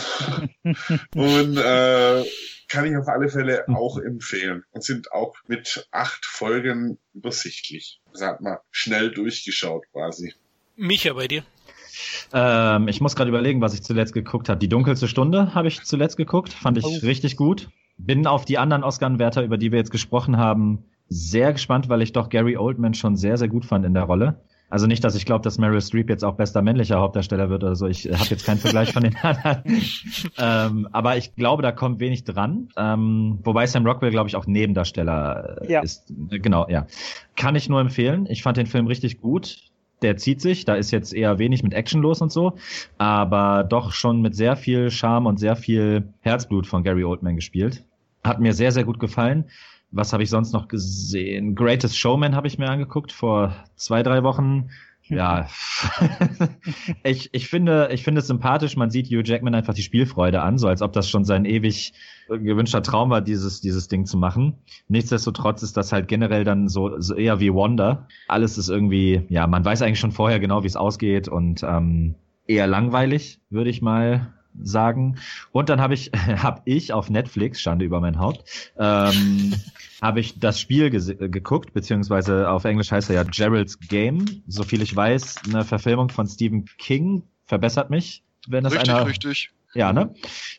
und 1.14 1.58
äh, 1.58 2.24
kann 2.68 2.86
ich 2.86 2.96
auf 2.96 3.08
alle 3.08 3.28
Fälle 3.28 3.66
auch 3.68 3.98
empfehlen 3.98 4.64
und 4.70 4.82
sind 4.82 5.12
auch 5.12 5.34
mit 5.46 5.86
acht 5.90 6.24
Folgen 6.24 6.98
übersichtlich. 7.12 8.00
Das 8.12 8.22
hat 8.22 8.40
man 8.40 8.56
schnell 8.70 9.10
durchgeschaut 9.10 9.84
quasi. 9.92 10.32
Micha, 10.76 11.12
bei 11.12 11.28
dir? 11.28 11.42
Ähm, 12.32 12.88
ich 12.88 13.02
muss 13.02 13.14
gerade 13.14 13.28
überlegen, 13.28 13.60
was 13.60 13.74
ich 13.74 13.82
zuletzt 13.82 14.14
geguckt 14.14 14.48
habe. 14.48 14.60
Die 14.60 14.68
dunkelste 14.68 15.08
Stunde 15.08 15.54
habe 15.54 15.68
ich 15.68 15.82
zuletzt 15.82 16.16
geguckt, 16.16 16.54
fand 16.54 16.78
ich 16.78 16.84
oh. 16.84 16.98
richtig 17.02 17.36
gut. 17.36 17.68
Bin 17.98 18.26
auf 18.26 18.46
die 18.46 18.56
anderen 18.56 18.84
Oscar-Wärter, 18.84 19.42
über 19.42 19.58
die 19.58 19.72
wir 19.72 19.78
jetzt 19.78 19.90
gesprochen 19.90 20.38
haben, 20.38 20.84
sehr 21.08 21.52
gespannt, 21.52 21.88
weil 21.90 22.00
ich 22.00 22.12
doch 22.12 22.30
Gary 22.30 22.56
Oldman 22.56 22.94
schon 22.94 23.16
sehr, 23.16 23.36
sehr 23.36 23.48
gut 23.48 23.66
fand 23.66 23.84
in 23.84 23.94
der 23.94 24.04
Rolle. 24.04 24.40
Also 24.70 24.86
nicht, 24.86 25.02
dass 25.02 25.14
ich 25.14 25.24
glaube, 25.24 25.42
dass 25.42 25.58
Meryl 25.58 25.80
Streep 25.80 26.10
jetzt 26.10 26.24
auch 26.24 26.34
bester 26.34 26.60
männlicher 26.60 27.00
Hauptdarsteller 27.00 27.48
wird 27.48 27.64
oder 27.64 27.74
so. 27.74 27.86
Ich 27.86 28.04
habe 28.04 28.26
jetzt 28.28 28.44
keinen 28.44 28.58
Vergleich 28.58 28.92
von 28.92 29.02
den 29.02 29.16
anderen. 29.22 29.62
ähm, 30.38 30.88
aber 30.92 31.16
ich 31.16 31.34
glaube, 31.34 31.62
da 31.62 31.72
kommt 31.72 32.00
wenig 32.00 32.24
dran. 32.24 32.68
Ähm, 32.76 33.38
wobei 33.44 33.66
Sam 33.66 33.86
Rockwell, 33.86 34.10
glaube 34.10 34.28
ich, 34.28 34.36
auch 34.36 34.46
Nebendarsteller 34.46 35.62
äh, 35.62 35.72
ja. 35.72 35.80
ist. 35.80 36.12
Äh, 36.30 36.38
genau, 36.38 36.68
ja. 36.68 36.86
Kann 37.34 37.56
ich 37.56 37.68
nur 37.68 37.80
empfehlen. 37.80 38.26
Ich 38.28 38.42
fand 38.42 38.58
den 38.58 38.66
Film 38.66 38.86
richtig 38.86 39.20
gut. 39.20 39.58
Der 40.02 40.16
zieht 40.16 40.40
sich, 40.40 40.64
da 40.64 40.74
ist 40.76 40.92
jetzt 40.92 41.12
eher 41.12 41.38
wenig 41.38 41.64
mit 41.64 41.74
Action 41.74 42.02
los 42.02 42.20
und 42.22 42.30
so, 42.30 42.52
aber 42.98 43.64
doch 43.64 43.90
schon 43.90 44.22
mit 44.22 44.36
sehr 44.36 44.54
viel 44.54 44.92
Charme 44.92 45.26
und 45.26 45.40
sehr 45.40 45.56
viel 45.56 46.12
Herzblut 46.20 46.68
von 46.68 46.84
Gary 46.84 47.02
Oldman 47.02 47.34
gespielt. 47.34 47.84
Hat 48.22 48.38
mir 48.38 48.52
sehr, 48.52 48.70
sehr 48.70 48.84
gut 48.84 49.00
gefallen. 49.00 49.46
Was 49.90 50.12
habe 50.12 50.22
ich 50.22 50.30
sonst 50.30 50.52
noch 50.52 50.68
gesehen? 50.68 51.54
Greatest 51.54 51.98
Showman 51.98 52.34
habe 52.34 52.46
ich 52.46 52.58
mir 52.58 52.68
angeguckt 52.68 53.12
vor 53.12 53.54
zwei, 53.76 54.02
drei 54.02 54.22
Wochen. 54.22 54.68
Ja, 55.08 55.48
ich, 57.02 57.30
ich 57.32 57.48
finde, 57.48 57.88
ich 57.92 58.04
finde 58.04 58.20
es 58.20 58.26
sympathisch. 58.26 58.76
Man 58.76 58.90
sieht 58.90 59.06
Hugh 59.06 59.22
Jackman 59.24 59.54
einfach 59.54 59.72
die 59.72 59.82
Spielfreude 59.82 60.42
an, 60.42 60.58
so 60.58 60.68
als 60.68 60.82
ob 60.82 60.92
das 60.92 61.08
schon 61.08 61.24
sein 61.24 61.46
ewig 61.46 61.94
gewünschter 62.28 62.82
Traum 62.82 63.08
war, 63.08 63.22
dieses, 63.22 63.62
dieses 63.62 63.88
Ding 63.88 64.04
zu 64.04 64.18
machen. 64.18 64.58
Nichtsdestotrotz 64.88 65.62
ist 65.62 65.78
das 65.78 65.92
halt 65.92 66.08
generell 66.08 66.44
dann 66.44 66.68
so, 66.68 67.00
so 67.00 67.14
eher 67.14 67.40
wie 67.40 67.54
Wonder. 67.54 68.06
Alles 68.28 68.58
ist 68.58 68.68
irgendwie, 68.68 69.22
ja, 69.30 69.46
man 69.46 69.64
weiß 69.64 69.80
eigentlich 69.80 70.00
schon 70.00 70.12
vorher 70.12 70.40
genau, 70.40 70.62
wie 70.62 70.66
es 70.68 70.76
ausgeht 70.76 71.28
und 71.28 71.62
ähm, 71.62 72.14
eher 72.46 72.66
langweilig, 72.66 73.40
würde 73.48 73.70
ich 73.70 73.80
mal 73.80 74.34
sagen. 74.62 75.16
Und 75.52 75.68
dann 75.68 75.80
habe 75.80 75.94
ich, 75.94 76.10
habe 76.14 76.62
ich 76.64 76.92
auf 76.92 77.10
Netflix, 77.10 77.60
Schande 77.60 77.84
über 77.84 78.00
mein 78.00 78.18
Haupt, 78.18 78.44
ähm, 78.78 79.54
habe 80.02 80.20
ich 80.20 80.38
das 80.38 80.60
Spiel 80.60 80.90
geguckt, 80.90 81.72
beziehungsweise 81.72 82.50
auf 82.50 82.64
Englisch 82.64 82.92
heißt 82.92 83.10
er 83.10 83.16
ja 83.16 83.22
Gerald's 83.24 83.78
Game. 83.80 84.42
Soviel 84.46 84.82
ich 84.82 84.94
weiß, 84.94 85.42
eine 85.48 85.64
Verfilmung 85.64 86.08
von 86.08 86.26
Stephen 86.26 86.66
King 86.78 87.22
verbessert 87.46 87.90
mich, 87.90 88.22
wenn 88.46 88.64
das 88.64 88.74
richtig, 88.74 88.90
einer. 88.90 89.06
Richtig. 89.06 89.50
Ja, 89.74 89.92
ne? 89.92 90.14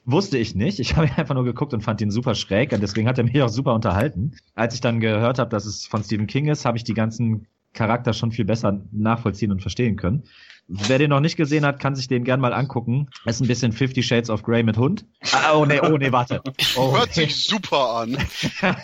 Wusste 0.05 0.37
ich 0.37 0.55
nicht. 0.55 0.79
Ich 0.79 0.95
habe 0.95 1.07
ihn 1.07 1.13
einfach 1.15 1.35
nur 1.35 1.45
geguckt 1.45 1.73
und 1.73 1.81
fand 1.81 2.01
ihn 2.01 2.11
super 2.11 2.35
schräg 2.35 2.71
und 2.73 2.81
deswegen 2.81 3.07
hat 3.07 3.17
er 3.17 3.23
mich 3.23 3.41
auch 3.41 3.49
super 3.49 3.73
unterhalten. 3.73 4.33
Als 4.55 4.73
ich 4.73 4.81
dann 4.81 4.99
gehört 4.99 5.39
habe, 5.39 5.49
dass 5.49 5.65
es 5.65 5.85
von 5.85 6.03
Stephen 6.03 6.27
King 6.27 6.47
ist, 6.47 6.65
habe 6.65 6.77
ich 6.77 6.83
die 6.83 6.93
ganzen 6.93 7.47
Charakter 7.73 8.13
schon 8.13 8.31
viel 8.31 8.45
besser 8.45 8.81
nachvollziehen 8.91 9.51
und 9.51 9.61
verstehen 9.61 9.95
können. 9.95 10.23
Wer 10.71 10.99
den 10.99 11.09
noch 11.09 11.19
nicht 11.19 11.35
gesehen 11.35 11.65
hat, 11.65 11.79
kann 11.79 11.95
sich 11.95 12.07
den 12.07 12.23
gern 12.23 12.39
mal 12.39 12.53
angucken. 12.53 13.09
ist 13.25 13.41
ein 13.41 13.47
bisschen 13.47 13.71
Fifty 13.71 14.03
Shades 14.03 14.29
of 14.29 14.43
Grey 14.43 14.61
mit 14.61 14.77
Hund. 14.77 15.03
Ah, 15.31 15.53
oh 15.55 15.65
nee, 15.65 15.79
oh 15.81 15.97
nee, 15.97 16.11
warte. 16.11 16.41
Oh, 16.77 16.95
Hört 16.95 17.13
sich 17.13 17.43
super 17.47 18.01
an. 18.01 18.17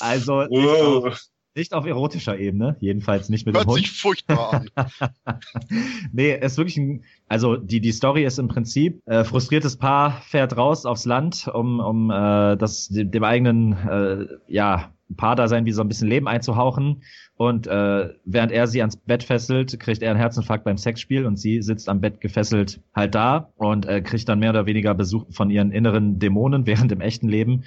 also 0.00 0.46
oh. 0.48 1.10
Nicht, 1.54 1.74
auf, 1.74 1.86
erotischer 1.86 2.38
Ebene, 2.38 2.76
jedenfalls 2.80 3.28
nicht 3.28 3.46
mit 3.46 3.54
Hört 3.54 3.66
dem 3.66 3.70
Hund. 3.70 3.78
Hört 3.80 3.88
sich 3.88 4.00
furchtbar 4.00 4.54
an. 4.54 4.70
nee, 6.12 6.34
ist 6.34 6.56
wirklich 6.56 6.76
ein, 6.76 7.04
also 7.28 7.56
die 7.56 7.80
die 7.80 7.92
Story 7.92 8.24
ist 8.24 8.38
im 8.38 8.48
Prinzip 8.48 9.00
äh, 9.06 9.24
frustriertes 9.24 9.76
Paar 9.76 10.22
fährt 10.22 10.56
raus 10.56 10.86
aufs 10.86 11.04
Land, 11.04 11.48
um 11.52 11.80
um 11.80 12.10
äh, 12.10 12.56
das 12.56 12.88
dem 12.90 13.24
eigenen 13.24 13.72
äh, 13.72 14.26
ja 14.48 14.92
Paar-Dasein 15.16 15.66
wie 15.66 15.72
so 15.72 15.82
ein 15.82 15.88
bisschen 15.88 16.08
Leben 16.08 16.28
einzuhauchen. 16.28 17.02
Und 17.36 17.66
äh, 17.66 18.10
während 18.24 18.52
er 18.52 18.66
sie 18.66 18.80
ans 18.80 18.96
Bett 18.96 19.22
fesselt, 19.22 19.78
kriegt 19.80 20.02
er 20.02 20.10
einen 20.10 20.20
Herzinfarkt 20.20 20.64
beim 20.64 20.76
Sexspiel 20.76 21.26
und 21.26 21.38
sie 21.38 21.62
sitzt 21.62 21.88
am 21.88 22.00
Bett 22.00 22.20
gefesselt 22.20 22.80
halt 22.94 23.14
da 23.14 23.50
und 23.56 23.86
äh, 23.86 24.00
kriegt 24.00 24.28
dann 24.28 24.38
mehr 24.38 24.50
oder 24.50 24.66
weniger 24.66 24.94
Besuch 24.94 25.26
von 25.30 25.50
ihren 25.50 25.72
inneren 25.72 26.18
Dämonen, 26.18 26.66
während 26.66 26.92
im 26.92 27.00
echten 27.00 27.28
Leben 27.28 27.64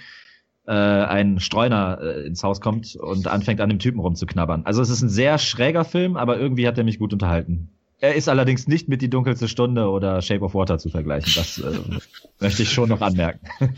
äh, 0.67 0.71
ein 0.71 1.39
Streuner 1.39 1.99
äh, 2.01 2.25
ins 2.25 2.43
Haus 2.43 2.61
kommt 2.61 2.95
und 2.95 3.27
anfängt 3.27 3.61
an 3.61 3.69
dem 3.69 3.79
Typen 3.79 3.99
rumzuknabbern. 3.99 4.65
Also 4.65 4.81
es 4.81 4.89
ist 4.89 5.01
ein 5.01 5.09
sehr 5.09 5.37
schräger 5.37 5.85
Film, 5.85 6.17
aber 6.17 6.39
irgendwie 6.39 6.67
hat 6.67 6.77
er 6.77 6.83
mich 6.83 6.99
gut 6.99 7.13
unterhalten. 7.13 7.69
Er 7.99 8.15
ist 8.15 8.27
allerdings 8.27 8.67
nicht 8.67 8.89
mit 8.89 9.01
Die 9.01 9.09
dunkelste 9.09 9.47
Stunde 9.47 9.89
oder 9.89 10.21
Shape 10.21 10.41
of 10.41 10.53
Water 10.53 10.77
zu 10.77 10.89
vergleichen. 10.89 11.33
Das 11.35 11.57
äh, 11.59 11.79
möchte 12.39 12.63
ich 12.63 12.71
schon 12.71 12.89
noch 12.89 13.01
anmerken. 13.01 13.47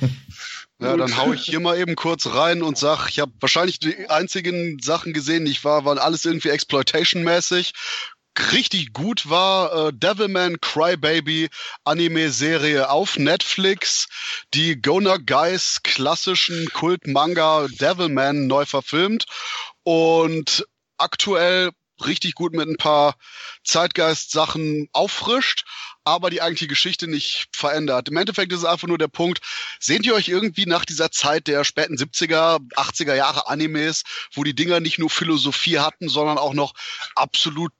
Ja, 0.79 0.95
dann 0.95 1.17
hau 1.17 1.33
ich 1.33 1.41
hier 1.41 1.59
mal 1.59 1.75
eben 1.75 1.95
kurz 1.95 2.27
rein 2.27 2.61
und 2.61 2.77
sag, 2.77 3.09
ich 3.09 3.19
habe 3.19 3.31
wahrscheinlich 3.39 3.79
die 3.79 4.11
einzigen 4.11 4.77
Sachen 4.79 5.11
gesehen, 5.11 5.45
die 5.45 5.51
ich 5.51 5.63
war, 5.63 5.85
waren 5.85 5.97
alles 5.97 6.23
irgendwie 6.23 6.49
Exploitation-mäßig. 6.49 7.73
Richtig 8.51 8.93
gut 8.93 9.29
war 9.29 9.87
äh, 9.87 9.93
Devilman 9.93 10.61
Crybaby 10.61 11.49
Anime-Serie 11.85 12.89
auf 12.89 13.17
Netflix, 13.17 14.07
die 14.53 14.79
Gona 14.79 15.17
Guys 15.17 15.81
klassischen 15.83 16.69
Kult-Manga 16.69 17.67
Devilman 17.67 18.45
neu 18.45 18.65
verfilmt 18.65 19.25
und 19.83 20.67
aktuell 20.97 21.71
richtig 22.05 22.35
gut 22.35 22.53
mit 22.53 22.67
ein 22.67 22.77
paar 22.77 23.15
Zeitgeist-Sachen 23.63 24.87
auffrischt, 24.93 25.65
aber 26.03 26.29
die 26.29 26.41
eigentliche 26.41 26.67
Geschichte 26.67 27.07
nicht 27.07 27.47
verändert. 27.51 28.07
Im 28.07 28.17
Endeffekt 28.17 28.51
ist 28.53 28.59
es 28.59 28.65
einfach 28.65 28.87
nur 28.87 28.99
der 28.99 29.07
Punkt, 29.07 29.39
sehnt 29.79 30.05
ihr 30.05 30.13
euch 30.13 30.29
irgendwie 30.29 30.65
nach 30.65 30.85
dieser 30.85 31.11
Zeit 31.11 31.47
der 31.47 31.63
späten 31.63 31.95
70er, 31.95 32.59
80er 32.75 33.15
Jahre 33.15 33.47
Animes, 33.47 34.03
wo 34.33 34.43
die 34.43 34.55
Dinger 34.55 34.79
nicht 34.79 34.99
nur 34.99 35.09
Philosophie 35.09 35.79
hatten, 35.79 36.07
sondern 36.07 36.37
auch 36.37 36.53
noch 36.53 36.73
absolut 37.15 37.71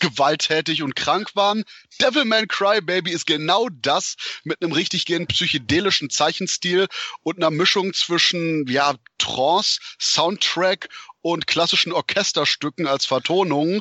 gewalttätig 0.00 0.82
und 0.82 0.96
krank 0.96 1.34
waren. 1.34 1.64
Devilman 2.00 2.48
Crybaby 2.48 3.10
ist 3.10 3.26
genau 3.26 3.68
das 3.70 4.16
mit 4.44 4.62
einem 4.62 4.72
richtig 4.72 5.06
gehenden 5.06 5.28
psychedelischen 5.28 6.10
Zeichenstil 6.10 6.86
und 7.22 7.36
einer 7.38 7.50
Mischung 7.50 7.94
zwischen 7.94 8.66
ja 8.68 8.94
Trance, 9.18 9.80
Soundtrack 10.00 10.88
und 11.22 11.46
klassischen 11.46 11.92
Orchesterstücken 11.92 12.86
als 12.86 13.06
Vertonung. 13.06 13.80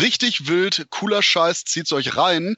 Richtig 0.00 0.46
wild, 0.46 0.86
cooler 0.90 1.22
Scheiß, 1.22 1.64
zieht's 1.64 1.92
euch 1.92 2.16
rein. 2.16 2.56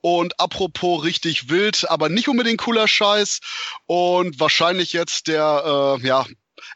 Und 0.00 0.38
apropos 0.38 1.02
richtig 1.02 1.48
wild, 1.48 1.88
aber 1.90 2.08
nicht 2.08 2.28
unbedingt 2.28 2.60
cooler 2.60 2.86
Scheiß 2.86 3.40
und 3.86 4.38
wahrscheinlich 4.38 4.92
jetzt 4.92 5.28
der 5.28 5.98
äh, 6.02 6.06
ja 6.06 6.26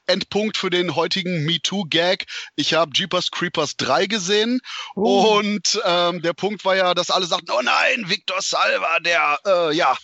Endpunkt 0.07 0.57
für 0.57 0.71
den 0.71 0.95
heutigen 0.95 1.45
MeToo-Gag. 1.45 2.27
Ich 2.57 2.75
habe 2.75 2.93
Jeepers 2.95 3.31
Creepers 3.31 3.77
3 3.77 4.07
gesehen 4.07 4.61
uh. 4.97 5.39
und 5.39 5.81
ähm, 5.85 6.23
der 6.23 6.33
Punkt 6.33 6.65
war 6.65 6.77
ja, 6.77 6.95
dass 6.95 7.11
alle 7.11 7.27
sagten, 7.27 7.51
oh 7.51 7.63
nein, 7.63 8.09
Victor 8.09 8.41
Salva, 8.41 9.01
der, 9.01 9.39
äh, 9.47 9.75
ja, 9.75 9.97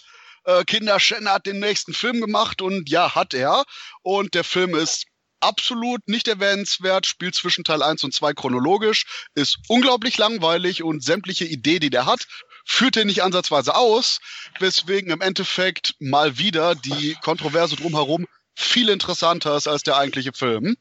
äh, 0.44 0.64
Kinderschänder 0.64 1.32
hat 1.32 1.46
den 1.46 1.58
nächsten 1.58 1.94
Film 1.94 2.20
gemacht 2.20 2.62
und 2.62 2.88
ja, 2.88 3.14
hat 3.14 3.34
er. 3.34 3.64
Und 4.02 4.34
der 4.34 4.44
Film 4.44 4.74
ist 4.74 5.06
absolut 5.40 6.06
nicht 6.08 6.26
erwähnenswert, 6.28 7.06
spielt 7.06 7.34
zwischen 7.34 7.64
Teil 7.64 7.82
1 7.82 8.02
und 8.04 8.14
2 8.14 8.32
chronologisch, 8.32 9.04
ist 9.34 9.58
unglaublich 9.68 10.16
langweilig 10.16 10.82
und 10.82 11.04
sämtliche 11.04 11.44
Idee, 11.44 11.78
die 11.78 11.90
der 11.90 12.06
hat, 12.06 12.26
führt 12.64 12.96
er 12.96 13.04
nicht 13.04 13.22
ansatzweise 13.22 13.74
aus, 13.74 14.20
weswegen 14.58 15.10
im 15.10 15.20
Endeffekt 15.20 15.94
mal 15.98 16.38
wieder 16.38 16.74
die 16.74 17.16
Kontroverse 17.22 17.76
drumherum 17.76 18.26
viel 18.54 18.88
interessanter 18.88 19.56
ist 19.56 19.68
als 19.68 19.82
der 19.82 19.96
eigentliche 19.96 20.32
Film. 20.32 20.76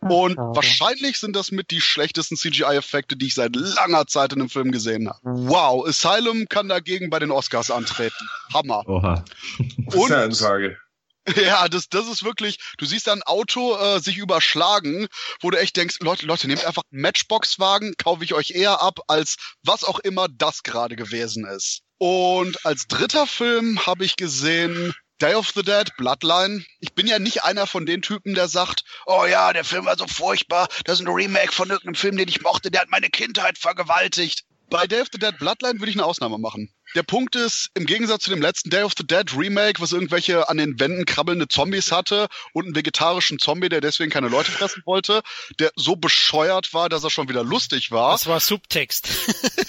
Und 0.00 0.38
Ach, 0.38 0.54
wahrscheinlich 0.54 1.18
sind 1.18 1.34
das 1.34 1.50
mit 1.50 1.70
die 1.70 1.80
schlechtesten 1.80 2.36
CGI-Effekte, 2.36 3.16
die 3.16 3.26
ich 3.26 3.34
seit 3.34 3.56
langer 3.56 4.06
Zeit 4.06 4.32
in 4.32 4.40
einem 4.40 4.50
Film 4.50 4.70
gesehen 4.70 5.08
habe. 5.08 5.18
Wow, 5.22 5.86
Asylum 5.86 6.48
kann 6.48 6.68
dagegen 6.68 7.10
bei 7.10 7.18
den 7.18 7.30
Oscars 7.30 7.70
antreten. 7.70 8.28
Hammer. 8.54 8.86
Oha. 8.86 9.24
Und, 9.94 10.12
Ansage. 10.12 10.78
Ja, 11.36 11.68
das, 11.68 11.90
das 11.90 12.08
ist 12.08 12.24
wirklich, 12.24 12.58
du 12.78 12.86
siehst 12.86 13.06
ein 13.08 13.22
Auto 13.22 13.76
äh, 13.76 14.00
sich 14.00 14.16
überschlagen, 14.16 15.08
wo 15.40 15.50
du 15.50 15.58
echt 15.58 15.76
denkst, 15.76 15.98
Leute, 16.00 16.24
Leute, 16.24 16.48
nehmt 16.48 16.64
einfach 16.64 16.82
einen 16.90 17.02
Matchbox-Wagen, 17.02 17.94
kaufe 17.98 18.24
ich 18.24 18.32
euch 18.32 18.52
eher 18.52 18.80
ab, 18.80 19.00
als 19.08 19.36
was 19.62 19.84
auch 19.84 19.98
immer 19.98 20.28
das 20.28 20.62
gerade 20.62 20.96
gewesen 20.96 21.44
ist. 21.44 21.82
Und 21.98 22.64
als 22.64 22.86
dritter 22.86 23.26
Film 23.26 23.84
habe 23.84 24.06
ich 24.06 24.16
gesehen 24.16 24.94
Day 25.20 25.34
of 25.34 25.50
the 25.52 25.64
Dead, 25.64 25.96
Bloodline. 25.96 26.64
Ich 26.78 26.94
bin 26.94 27.08
ja 27.08 27.18
nicht 27.18 27.42
einer 27.42 27.66
von 27.66 27.86
den 27.86 28.02
Typen, 28.02 28.34
der 28.34 28.46
sagt, 28.46 28.84
oh 29.04 29.24
ja, 29.26 29.52
der 29.52 29.64
Film 29.64 29.86
war 29.86 29.98
so 29.98 30.06
furchtbar, 30.06 30.68
das 30.84 31.00
ist 31.00 31.06
ein 31.06 31.12
Remake 31.12 31.52
von 31.52 31.70
irgendeinem 31.70 31.96
Film, 31.96 32.16
den 32.16 32.28
ich 32.28 32.42
mochte, 32.42 32.70
der 32.70 32.82
hat 32.82 32.90
meine 32.90 33.10
Kindheit 33.10 33.58
vergewaltigt. 33.58 34.44
Bei 34.70 34.86
Day 34.86 35.00
of 35.00 35.08
the 35.10 35.18
Dead 35.18 35.36
Bloodline 35.36 35.80
würde 35.80 35.90
ich 35.90 35.96
eine 35.96 36.04
Ausnahme 36.04 36.38
machen. 36.38 36.72
Der 36.94 37.02
Punkt 37.02 37.36
ist, 37.36 37.70
im 37.74 37.86
Gegensatz 37.86 38.24
zu 38.24 38.30
dem 38.30 38.40
letzten 38.40 38.70
Day 38.70 38.82
of 38.82 38.92
the 38.96 39.06
Dead 39.06 39.36
Remake, 39.36 39.80
was 39.80 39.92
irgendwelche 39.92 40.48
an 40.48 40.56
den 40.56 40.80
Wänden 40.80 41.04
krabbelnde 41.04 41.48
Zombies 41.48 41.92
hatte 41.92 42.28
und 42.52 42.64
einen 42.64 42.74
vegetarischen 42.74 43.38
Zombie, 43.38 43.68
der 43.68 43.80
deswegen 43.80 44.10
keine 44.10 44.28
Leute 44.28 44.50
fressen 44.50 44.82
wollte, 44.86 45.22
der 45.58 45.70
so 45.76 45.96
bescheuert 45.96 46.72
war, 46.72 46.88
dass 46.88 47.04
er 47.04 47.10
schon 47.10 47.28
wieder 47.28 47.44
lustig 47.44 47.90
war. 47.90 48.12
Das 48.12 48.26
war 48.26 48.40
Subtext. 48.40 49.08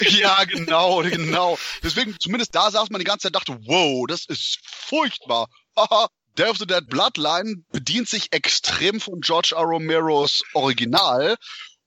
ja, 0.00 0.44
genau, 0.44 1.02
genau. 1.02 1.58
Deswegen, 1.82 2.16
zumindest 2.18 2.54
da 2.54 2.70
saß 2.70 2.90
man 2.90 3.00
die 3.00 3.04
ganze 3.04 3.24
Zeit 3.24 3.36
dachte, 3.36 3.58
wow, 3.66 4.06
das 4.06 4.24
ist 4.26 4.58
furchtbar. 4.64 5.48
Haha, 5.76 6.08
Day 6.38 6.48
of 6.48 6.58
the 6.58 6.66
Dead 6.66 6.86
Bloodline 6.88 7.64
bedient 7.70 8.08
sich 8.08 8.32
extrem 8.32 9.00
von 9.00 9.20
George 9.20 9.52
R. 9.56 9.62
Romeros 9.62 10.42
Original 10.54 11.36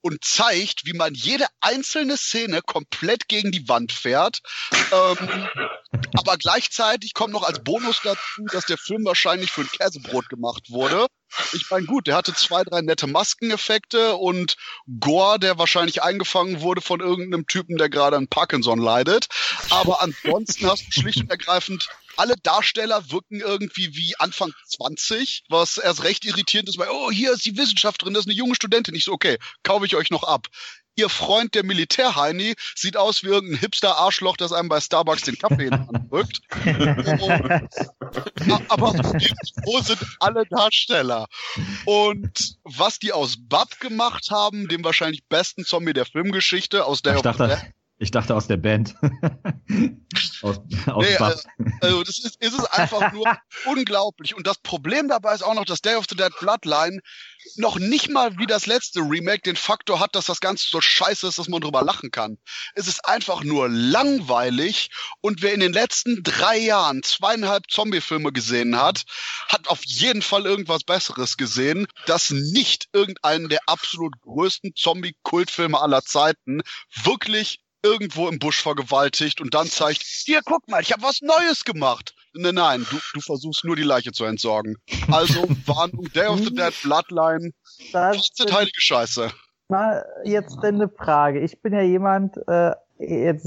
und 0.04 0.22
zeigt, 0.22 0.84
wie 0.84 0.92
man 0.92 1.14
jede 1.14 1.46
einzelne 1.62 2.18
Szene 2.18 2.60
komplett 2.60 3.26
gegen 3.26 3.52
die 3.52 3.66
Wand 3.70 3.90
fährt. 3.90 4.40
Ähm, 4.92 5.48
aber 6.18 6.36
gleichzeitig 6.36 7.14
kommt 7.14 7.32
noch 7.32 7.42
als 7.42 7.64
Bonus 7.64 8.00
dazu, 8.04 8.44
dass 8.52 8.66
der 8.66 8.76
Film 8.76 9.06
wahrscheinlich 9.06 9.50
für 9.50 9.62
ein 9.62 9.70
Käsebrot 9.70 10.28
gemacht 10.28 10.70
wurde. 10.70 11.06
Ich 11.54 11.70
meine, 11.70 11.86
gut, 11.86 12.06
der 12.06 12.16
hatte 12.16 12.34
zwei, 12.34 12.64
drei 12.64 12.82
nette 12.82 13.06
Maskeneffekte 13.06 14.14
und 14.16 14.56
Gore, 15.00 15.38
der 15.38 15.58
wahrscheinlich 15.58 16.02
eingefangen 16.02 16.60
wurde 16.60 16.82
von 16.82 17.00
irgendeinem 17.00 17.46
Typen, 17.46 17.78
der 17.78 17.88
gerade 17.88 18.18
an 18.18 18.28
Parkinson 18.28 18.78
leidet. 18.78 19.28
Aber 19.70 20.02
ansonsten 20.02 20.66
hast 20.66 20.86
du 20.86 20.92
schlicht 20.92 21.22
und 21.22 21.30
ergreifend 21.30 21.88
alle 22.16 22.34
Darsteller 22.42 23.10
wirken 23.10 23.40
irgendwie 23.40 23.94
wie 23.94 24.14
Anfang 24.18 24.52
20, 24.68 25.44
was 25.48 25.78
erst 25.78 26.04
recht 26.04 26.24
irritierend 26.24 26.68
ist, 26.68 26.78
weil, 26.78 26.88
oh, 26.90 27.10
hier 27.10 27.32
ist 27.32 27.44
die 27.44 27.56
Wissenschaft 27.56 28.02
drin, 28.02 28.14
das 28.14 28.22
ist 28.22 28.28
eine 28.28 28.36
junge 28.36 28.54
Studentin. 28.54 28.94
Ich 28.94 29.04
so, 29.04 29.12
okay, 29.12 29.38
kaufe 29.62 29.86
ich 29.86 29.96
euch 29.96 30.10
noch 30.10 30.24
ab. 30.24 30.46
Ihr 30.96 31.08
Freund, 31.08 31.56
der 31.56 31.64
Militärheini, 31.64 32.54
sieht 32.76 32.96
aus 32.96 33.24
wie 33.24 33.28
irgendein 33.28 33.58
Hipster-Arschloch, 33.58 34.36
das 34.36 34.52
einem 34.52 34.68
bei 34.68 34.80
Starbucks 34.80 35.22
den 35.22 35.36
Kaffee 35.36 35.64
in 35.64 35.70
die 35.70 35.76
Hand 35.76 36.12
drückt. 36.12 36.40
Aber 38.68 38.92
wo 38.92 39.80
sind 39.80 39.98
alle 40.20 40.46
Darsteller? 40.46 41.26
Und 41.84 42.58
was 42.62 43.00
die 43.00 43.12
aus 43.12 43.34
Bab 43.40 43.80
gemacht 43.80 44.30
haben, 44.30 44.68
dem 44.68 44.84
wahrscheinlich 44.84 45.24
besten 45.28 45.64
Zombie 45.64 45.94
der 45.94 46.06
Filmgeschichte, 46.06 46.84
aus 46.84 47.02
der 47.02 47.16
ich 47.16 47.22
dachte, 47.22 47.60
Ich 47.98 48.10
dachte 48.10 48.34
aus 48.34 48.48
der 48.48 48.56
Band. 48.56 48.96
aus, 50.42 50.60
aus 50.86 51.04
nee, 51.06 51.16
also, 51.16 51.48
also 51.80 52.02
das 52.02 52.18
ist, 52.18 52.42
ist 52.42 52.58
es 52.58 52.64
einfach 52.64 53.12
nur 53.12 53.24
unglaublich. 53.66 54.34
Und 54.34 54.46
das 54.46 54.58
Problem 54.58 55.08
dabei 55.08 55.32
ist 55.34 55.42
auch 55.42 55.54
noch, 55.54 55.64
dass 55.64 55.80
Day 55.80 55.94
of 55.94 56.06
the 56.08 56.16
Dead 56.16 56.32
Bloodline 56.40 57.00
noch 57.56 57.78
nicht 57.78 58.10
mal 58.10 58.36
wie 58.38 58.46
das 58.46 58.66
letzte 58.66 59.00
Remake 59.00 59.42
den 59.42 59.56
Faktor 59.56 60.00
hat, 60.00 60.14
dass 60.14 60.26
das 60.26 60.40
Ganze 60.40 60.68
so 60.68 60.80
scheiße 60.80 61.28
ist, 61.28 61.38
dass 61.38 61.48
man 61.48 61.60
drüber 61.60 61.82
lachen 61.82 62.10
kann. 62.10 62.38
Es 62.74 62.88
ist 62.88 63.04
einfach 63.04 63.44
nur 63.44 63.68
langweilig 63.68 64.90
und 65.20 65.42
wer 65.42 65.54
in 65.54 65.60
den 65.60 65.72
letzten 65.72 66.22
drei 66.22 66.58
Jahren 66.58 67.02
zweieinhalb 67.02 67.70
Zombie-Filme 67.70 68.32
gesehen 68.32 68.76
hat, 68.76 69.04
hat 69.48 69.68
auf 69.68 69.84
jeden 69.84 70.22
Fall 70.22 70.46
irgendwas 70.46 70.84
Besseres 70.84 71.36
gesehen, 71.36 71.86
das 72.06 72.30
nicht 72.30 72.88
irgendeinen 72.92 73.48
der 73.48 73.60
absolut 73.66 74.20
größten 74.22 74.74
Zombie-Kultfilme 74.74 75.80
aller 75.80 76.02
Zeiten 76.02 76.62
wirklich 77.02 77.60
irgendwo 77.84 78.28
im 78.28 78.38
Busch 78.38 78.62
vergewaltigt 78.62 79.40
und 79.40 79.54
dann 79.54 79.66
zeigt, 79.66 80.02
hier, 80.02 80.40
guck 80.44 80.66
mal, 80.68 80.80
ich 80.80 80.92
habe 80.92 81.02
was 81.02 81.20
Neues 81.20 81.64
gemacht. 81.64 82.14
Nein, 82.32 82.54
nein, 82.54 82.86
du, 82.90 82.96
du 83.12 83.20
versuchst 83.20 83.64
nur 83.64 83.76
die 83.76 83.82
Leiche 83.82 84.10
zu 84.10 84.24
entsorgen. 84.24 84.76
Also 85.12 85.46
Warnung, 85.66 86.10
Day 86.14 86.26
of 86.26 86.38
the 86.38 86.54
Dead, 86.54 86.72
Bloodline, 86.82 87.52
das 87.92 88.16
ist 88.16 88.52
heilige 88.52 88.80
Scheiße. 88.80 89.30
Mal 89.68 90.04
jetzt 90.24 90.58
eine 90.62 90.88
Frage. 90.88 91.40
Ich 91.40 91.60
bin 91.62 91.72
ja 91.72 91.82
jemand, 91.82 92.36
äh, 92.48 92.72
jetzt 92.98 93.46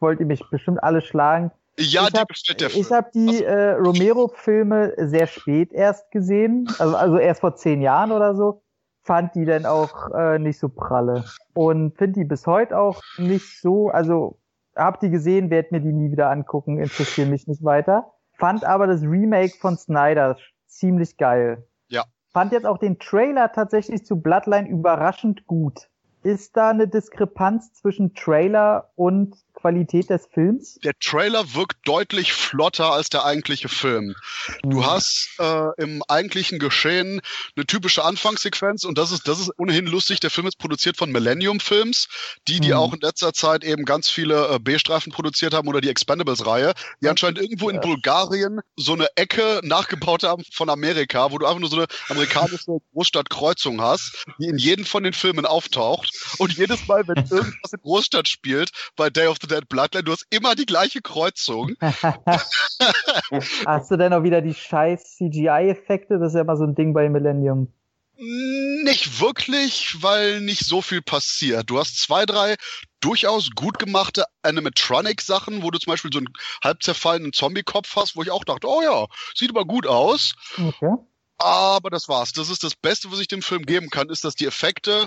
wollt 0.00 0.20
ihr 0.20 0.26
mich 0.26 0.42
bestimmt 0.50 0.82
alle 0.82 1.00
schlagen. 1.00 1.50
Ja, 1.78 2.04
ich 2.04 2.12
die 2.12 2.18
hab, 2.18 2.28
gefällt 2.28 2.60
der 2.60 2.70
Film. 2.70 2.84
Ich 2.84 2.92
habe 2.92 3.10
die 3.14 3.44
äh, 3.44 3.70
Romero-Filme 3.72 4.94
sehr 4.96 5.26
spät 5.26 5.72
erst 5.72 6.10
gesehen, 6.10 6.68
also, 6.78 6.96
also 6.96 7.18
erst 7.18 7.40
vor 7.40 7.56
zehn 7.56 7.80
Jahren 7.80 8.12
oder 8.12 8.34
so 8.34 8.62
fand 9.08 9.34
die 9.34 9.46
dann 9.46 9.64
auch 9.64 10.10
äh, 10.10 10.38
nicht 10.38 10.58
so 10.58 10.68
pralle. 10.68 11.24
Und 11.54 11.96
finde 11.96 12.20
die 12.20 12.26
bis 12.26 12.46
heute 12.46 12.78
auch 12.78 13.00
nicht 13.16 13.58
so, 13.62 13.88
also 13.88 14.38
hab 14.76 15.00
die 15.00 15.08
gesehen, 15.08 15.48
werde 15.48 15.68
mir 15.70 15.80
die 15.80 15.94
nie 15.94 16.12
wieder 16.12 16.30
angucken, 16.30 16.78
interessiert 16.78 17.30
mich 17.30 17.48
nicht 17.48 17.64
weiter. 17.64 18.12
Fand 18.34 18.64
aber 18.64 18.86
das 18.86 19.00
Remake 19.00 19.54
von 19.58 19.78
Snyder 19.78 20.36
ziemlich 20.66 21.16
geil. 21.16 21.66
Ja. 21.88 22.04
Fand 22.34 22.52
jetzt 22.52 22.66
auch 22.66 22.76
den 22.76 22.98
Trailer 22.98 23.50
tatsächlich 23.50 24.04
zu 24.04 24.20
Bloodline 24.20 24.68
überraschend 24.68 25.46
gut. 25.46 25.88
Ist 26.22 26.58
da 26.58 26.68
eine 26.68 26.86
Diskrepanz 26.86 27.72
zwischen 27.72 28.14
Trailer 28.14 28.90
und 28.94 29.36
Qualität 29.60 30.08
des 30.10 30.28
Films? 30.32 30.78
Der 30.84 30.92
Trailer 31.00 31.54
wirkt 31.54 31.76
deutlich 31.84 32.32
flotter 32.32 32.92
als 32.92 33.08
der 33.08 33.24
eigentliche 33.24 33.68
Film. 33.68 34.14
Du 34.62 34.78
hm. 34.78 34.86
hast 34.86 35.30
äh, 35.38 35.82
im 35.82 36.02
eigentlichen 36.06 36.58
Geschehen 36.58 37.20
eine 37.56 37.66
typische 37.66 38.04
Anfangssequenz 38.04 38.84
und 38.84 38.98
das 38.98 39.10
ist, 39.10 39.26
das 39.26 39.40
ist 39.40 39.50
ohnehin 39.58 39.86
lustig. 39.86 40.20
Der 40.20 40.30
Film 40.30 40.46
ist 40.46 40.58
produziert 40.58 40.96
von 40.96 41.10
Millennium 41.10 41.60
Films, 41.60 42.08
die, 42.46 42.60
die 42.60 42.68
mhm. 42.68 42.74
auch 42.74 42.92
in 42.92 43.00
letzter 43.00 43.32
Zeit 43.32 43.64
eben 43.64 43.84
ganz 43.84 44.08
viele 44.08 44.48
äh, 44.48 44.58
B-Streifen 44.58 45.12
produziert 45.12 45.54
haben 45.54 45.68
oder 45.68 45.80
die 45.80 45.90
Expendables-Reihe, 45.90 46.72
die 47.02 47.08
anscheinend 47.08 47.38
irgendwo 47.38 47.68
in 47.68 47.80
Bulgarien 47.80 48.60
so 48.76 48.92
eine 48.92 49.08
Ecke 49.16 49.60
nachgebaut 49.64 50.22
haben 50.22 50.44
von 50.52 50.70
Amerika, 50.70 51.32
wo 51.32 51.38
du 51.38 51.46
einfach 51.46 51.60
nur 51.60 51.70
so 51.70 51.76
eine 51.76 51.86
amerikanische 52.08 52.78
Großstadtkreuzung 52.92 53.80
hast, 53.80 54.24
die 54.38 54.46
in 54.46 54.58
jedem 54.58 54.84
von 54.84 55.02
den 55.02 55.12
Filmen 55.12 55.46
auftaucht. 55.46 56.10
Und 56.38 56.56
jedes 56.56 56.86
Mal, 56.86 57.06
wenn 57.08 57.16
irgendwas 57.30 57.72
in 57.72 57.80
Großstadt 57.82 58.28
spielt, 58.28 58.70
bei 58.96 59.10
Day 59.10 59.26
of 59.26 59.38
the 59.42 59.47
Dead 59.48 59.68
Bloodline, 59.68 60.04
du 60.04 60.12
hast 60.12 60.26
immer 60.30 60.54
die 60.54 60.66
gleiche 60.66 61.00
Kreuzung. 61.00 61.74
hast 61.80 63.90
du 63.90 63.96
denn 63.96 64.12
auch 64.12 64.22
wieder 64.22 64.40
die 64.40 64.54
scheiß 64.54 65.16
CGI-Effekte? 65.16 66.18
Das 66.18 66.28
ist 66.28 66.36
ja 66.36 66.42
immer 66.42 66.56
so 66.56 66.64
ein 66.64 66.74
Ding 66.74 66.92
bei 66.92 67.08
Millennium. 67.08 67.72
Nicht 68.20 69.20
wirklich, 69.20 70.02
weil 70.02 70.40
nicht 70.40 70.64
so 70.64 70.82
viel 70.82 71.02
passiert. 71.02 71.70
Du 71.70 71.78
hast 71.78 71.98
zwei, 71.98 72.26
drei 72.26 72.56
durchaus 73.00 73.50
gut 73.54 73.78
gemachte 73.78 74.24
Animatronic-Sachen, 74.42 75.62
wo 75.62 75.70
du 75.70 75.78
zum 75.78 75.92
Beispiel 75.92 76.10
so 76.12 76.18
einen 76.18 76.32
halb 76.62 76.82
zerfallenen 76.82 77.32
Zombie-Kopf 77.32 77.94
hast, 77.94 78.16
wo 78.16 78.22
ich 78.22 78.32
auch 78.32 78.44
dachte, 78.44 78.68
oh 78.68 78.82
ja, 78.82 79.06
sieht 79.36 79.50
aber 79.50 79.64
gut 79.64 79.86
aus. 79.86 80.34
Okay. 80.56 80.96
Aber 81.38 81.90
das 81.90 82.08
war's. 82.08 82.32
Das 82.32 82.50
ist 82.50 82.64
das 82.64 82.74
Beste, 82.74 83.12
was 83.12 83.20
ich 83.20 83.28
dem 83.28 83.42
Film 83.42 83.64
geben 83.64 83.88
kann, 83.88 84.08
ist, 84.08 84.24
dass 84.24 84.34
die 84.34 84.46
Effekte 84.46 85.06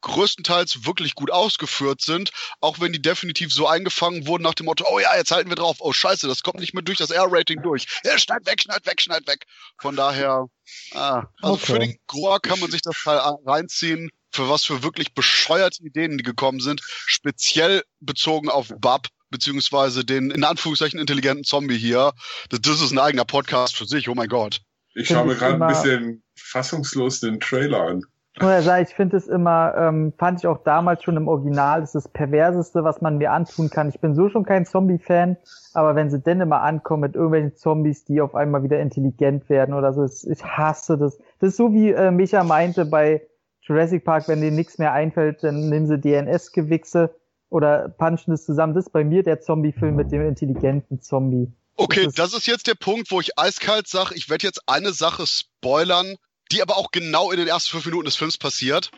größtenteils 0.00 0.86
wirklich 0.86 1.14
gut 1.14 1.30
ausgeführt 1.30 2.00
sind, 2.02 2.30
auch 2.60 2.80
wenn 2.80 2.92
die 2.92 3.02
definitiv 3.02 3.52
so 3.52 3.66
eingefangen 3.66 4.26
wurden 4.26 4.42
nach 4.42 4.54
dem 4.54 4.66
Motto, 4.66 4.84
oh 4.88 4.98
ja, 4.98 5.16
jetzt 5.16 5.30
halten 5.30 5.50
wir 5.50 5.56
drauf, 5.56 5.78
oh 5.80 5.92
scheiße, 5.92 6.28
das 6.28 6.42
kommt 6.42 6.60
nicht 6.60 6.74
mehr 6.74 6.82
durch 6.82 6.98
das 6.98 7.10
R-Rating 7.10 7.62
durch. 7.62 7.86
Ja, 8.04 8.18
schneid 8.18 8.46
weg, 8.46 8.62
schneid 8.62 8.86
weg, 8.86 9.00
schneid 9.00 9.26
weg. 9.26 9.46
Von 9.78 9.96
daher, 9.96 10.46
ah, 10.92 11.24
also 11.42 11.54
okay. 11.54 11.66
für 11.66 11.78
den 11.78 11.98
Gore 12.06 12.40
kann 12.40 12.60
man 12.60 12.70
sich 12.70 12.82
das 12.82 12.96
Teil 13.02 13.20
reinziehen, 13.44 14.10
für 14.30 14.48
was 14.48 14.64
für 14.64 14.82
wirklich 14.82 15.14
bescheuerte 15.14 15.82
Ideen 15.82 16.18
die 16.18 16.24
gekommen 16.24 16.60
sind, 16.60 16.80
speziell 16.84 17.82
bezogen 18.00 18.50
auf 18.50 18.68
Bub, 18.78 19.08
beziehungsweise 19.30 20.04
den 20.04 20.30
in 20.30 20.44
Anführungszeichen 20.44 21.00
intelligenten 21.00 21.44
Zombie 21.44 21.78
hier. 21.78 22.12
Das, 22.50 22.60
das 22.60 22.80
ist 22.80 22.92
ein 22.92 22.98
eigener 22.98 23.24
Podcast 23.24 23.76
für 23.76 23.86
sich, 23.86 24.08
oh 24.08 24.14
mein 24.14 24.28
Gott. 24.28 24.60
Ich 24.94 25.08
schaue 25.08 25.26
mir 25.26 25.36
gerade 25.36 25.62
ein 25.62 25.68
bisschen 25.68 26.22
fassungslos 26.34 27.20
den 27.20 27.40
Trailer 27.40 27.82
an. 27.82 28.02
Ich 28.40 28.94
finde 28.94 29.16
es 29.16 29.26
immer, 29.26 29.74
ähm, 29.76 30.12
fand 30.16 30.40
ich 30.40 30.46
auch 30.46 30.62
damals 30.62 31.02
schon 31.02 31.16
im 31.16 31.28
Original, 31.28 31.80
das 31.80 31.94
ist 31.94 32.04
das 32.04 32.12
Perverseste, 32.12 32.84
was 32.84 33.00
man 33.00 33.18
mir 33.18 33.32
antun 33.32 33.70
kann. 33.70 33.88
Ich 33.88 34.00
bin 34.00 34.14
so 34.14 34.28
schon 34.28 34.44
kein 34.44 34.64
Zombie-Fan, 34.64 35.36
aber 35.74 35.94
wenn 35.94 36.10
sie 36.10 36.20
denn 36.20 36.40
immer 36.40 36.62
ankommen 36.62 37.02
mit 37.02 37.14
irgendwelchen 37.14 37.56
Zombies, 37.56 38.04
die 38.04 38.20
auf 38.20 38.34
einmal 38.34 38.62
wieder 38.62 38.80
intelligent 38.80 39.48
werden 39.48 39.74
oder 39.74 39.92
so, 39.92 40.04
ich 40.04 40.44
hasse 40.44 40.98
das. 40.98 41.18
Das 41.40 41.50
ist 41.50 41.56
so 41.56 41.72
wie 41.72 41.90
äh, 41.90 42.10
Micha 42.10 42.44
meinte 42.44 42.84
bei 42.84 43.22
Jurassic 43.62 44.04
Park, 44.04 44.28
wenn 44.28 44.40
denen 44.40 44.56
nichts 44.56 44.78
mehr 44.78 44.92
einfällt, 44.92 45.42
dann 45.42 45.68
nehmen 45.68 45.86
sie 45.86 45.98
DNS-Gewichse 45.98 47.14
oder 47.50 47.88
punchen 47.88 48.30
das 48.30 48.44
zusammen. 48.44 48.74
Das 48.74 48.86
ist 48.86 48.92
bei 48.92 49.04
mir 49.04 49.22
der 49.22 49.40
Zombie-Film 49.40 49.96
mit 49.96 50.12
dem 50.12 50.26
intelligenten 50.26 51.00
Zombie. 51.00 51.52
Okay, 51.76 52.04
das 52.04 52.08
ist, 52.08 52.18
das 52.18 52.34
ist 52.34 52.46
jetzt 52.46 52.66
der 52.66 52.74
Punkt, 52.74 53.10
wo 53.10 53.20
ich 53.20 53.38
eiskalt 53.38 53.86
sage, 53.86 54.14
ich 54.14 54.28
werde 54.28 54.46
jetzt 54.46 54.62
eine 54.66 54.92
Sache 54.92 55.26
spoilern, 55.26 56.16
die 56.52 56.62
aber 56.62 56.76
auch 56.76 56.90
genau 56.90 57.30
in 57.30 57.38
den 57.38 57.48
ersten 57.48 57.70
fünf 57.70 57.86
Minuten 57.86 58.06
des 58.06 58.16
Films 58.16 58.38
passiert. 58.38 58.90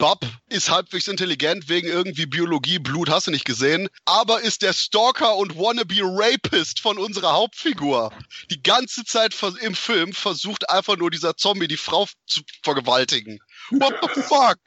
Bob 0.00 0.24
ist 0.48 0.70
halbwegs 0.70 1.08
intelligent 1.08 1.68
wegen 1.68 1.86
irgendwie 1.86 2.24
Biologie, 2.24 2.78
Blut, 2.78 3.10
hast 3.10 3.26
du 3.26 3.30
nicht 3.30 3.44
gesehen, 3.44 3.86
aber 4.06 4.40
ist 4.40 4.62
der 4.62 4.72
Stalker 4.72 5.36
und 5.36 5.58
wannabe 5.58 6.00
Rapist 6.00 6.80
von 6.80 6.96
unserer 6.96 7.34
Hauptfigur. 7.34 8.10
Die 8.50 8.62
ganze 8.62 9.04
Zeit 9.04 9.36
im 9.60 9.74
Film 9.74 10.14
versucht 10.14 10.70
einfach 10.70 10.96
nur 10.96 11.10
dieser 11.10 11.36
Zombie 11.36 11.68
die 11.68 11.76
Frau 11.76 12.08
zu 12.26 12.40
vergewaltigen. 12.62 13.40
What 13.72 13.94
the 14.14 14.22
fuck? 14.22 14.58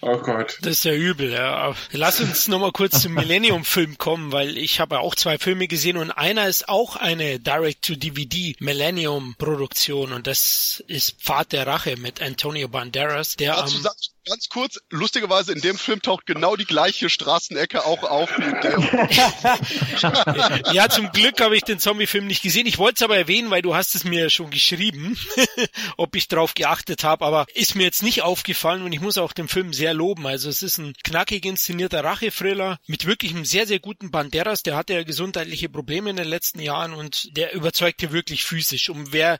Oh 0.00 0.18
Gott. 0.18 0.58
Das 0.62 0.72
ist 0.74 0.84
ja 0.84 0.92
übel, 0.92 1.32
ja. 1.32 1.74
Lass 1.92 2.20
uns 2.20 2.48
nochmal 2.48 2.72
kurz 2.72 3.02
zum 3.02 3.14
Millennium-Film 3.14 3.98
kommen, 3.98 4.32
weil 4.32 4.56
ich 4.56 4.80
habe 4.80 4.96
ja 4.96 5.00
auch 5.00 5.14
zwei 5.14 5.38
Filme 5.38 5.68
gesehen 5.68 5.96
und 5.96 6.10
einer 6.10 6.46
ist 6.48 6.68
auch 6.68 6.96
eine 6.96 7.40
Direct-to-DVD 7.40 8.56
Millennium-Produktion 8.60 10.12
und 10.12 10.26
das 10.26 10.82
ist 10.86 11.20
Pfad 11.20 11.52
der 11.52 11.66
Rache 11.66 11.96
mit 11.96 12.22
Antonio 12.22 12.68
Banderas, 12.68 13.36
der 13.36 13.58
am... 13.58 13.68
Ähm, 13.68 13.86
ganz 14.26 14.48
kurz, 14.48 14.78
lustigerweise 14.90 15.52
in 15.52 15.60
dem 15.60 15.78
Film 15.78 16.02
taucht 16.02 16.26
genau 16.26 16.56
die 16.56 16.64
gleiche 16.64 17.08
Straßenecke 17.08 17.86
auch 17.86 18.02
auf. 18.02 18.30
ja, 20.72 20.88
zum 20.88 21.10
Glück 21.12 21.40
habe 21.40 21.56
ich 21.56 21.62
den 21.62 21.78
Zombie-Film 21.78 22.26
nicht 22.26 22.42
gesehen. 22.42 22.66
Ich 22.66 22.78
wollte 22.78 22.96
es 22.96 23.02
aber 23.02 23.16
erwähnen, 23.16 23.50
weil 23.50 23.62
du 23.62 23.74
hast 23.74 23.94
es 23.94 24.04
mir 24.04 24.28
schon 24.28 24.50
geschrieben, 24.50 25.16
ob 25.96 26.16
ich 26.16 26.28
drauf 26.28 26.54
geachtet 26.54 27.04
habe, 27.04 27.24
aber 27.24 27.46
ist 27.54 27.76
mir 27.76 27.84
jetzt 27.84 28.02
nicht 28.02 28.22
aufgefallen 28.22 28.82
und 28.82 28.92
ich 28.92 29.00
muss 29.00 29.16
auch 29.16 29.32
den 29.32 29.48
Film 29.48 29.72
sehr 29.72 29.94
loben. 29.94 30.26
Also 30.26 30.48
es 30.48 30.62
ist 30.62 30.78
ein 30.78 30.94
knackig 31.04 31.44
inszenierter 31.44 32.02
Rache-Thriller 32.02 32.78
mit 32.86 33.06
wirklich 33.06 33.32
einem 33.32 33.44
sehr, 33.44 33.66
sehr 33.66 33.78
guten 33.78 34.10
Banderas. 34.10 34.62
Der 34.62 34.76
hatte 34.76 34.94
ja 34.94 35.04
gesundheitliche 35.04 35.68
Probleme 35.68 36.10
in 36.10 36.16
den 36.16 36.28
letzten 36.28 36.60
Jahren 36.60 36.94
und 36.94 37.36
der 37.36 37.54
überzeugte 37.54 38.12
wirklich 38.12 38.44
physisch. 38.44 38.90
Um 38.90 39.12
wer 39.12 39.38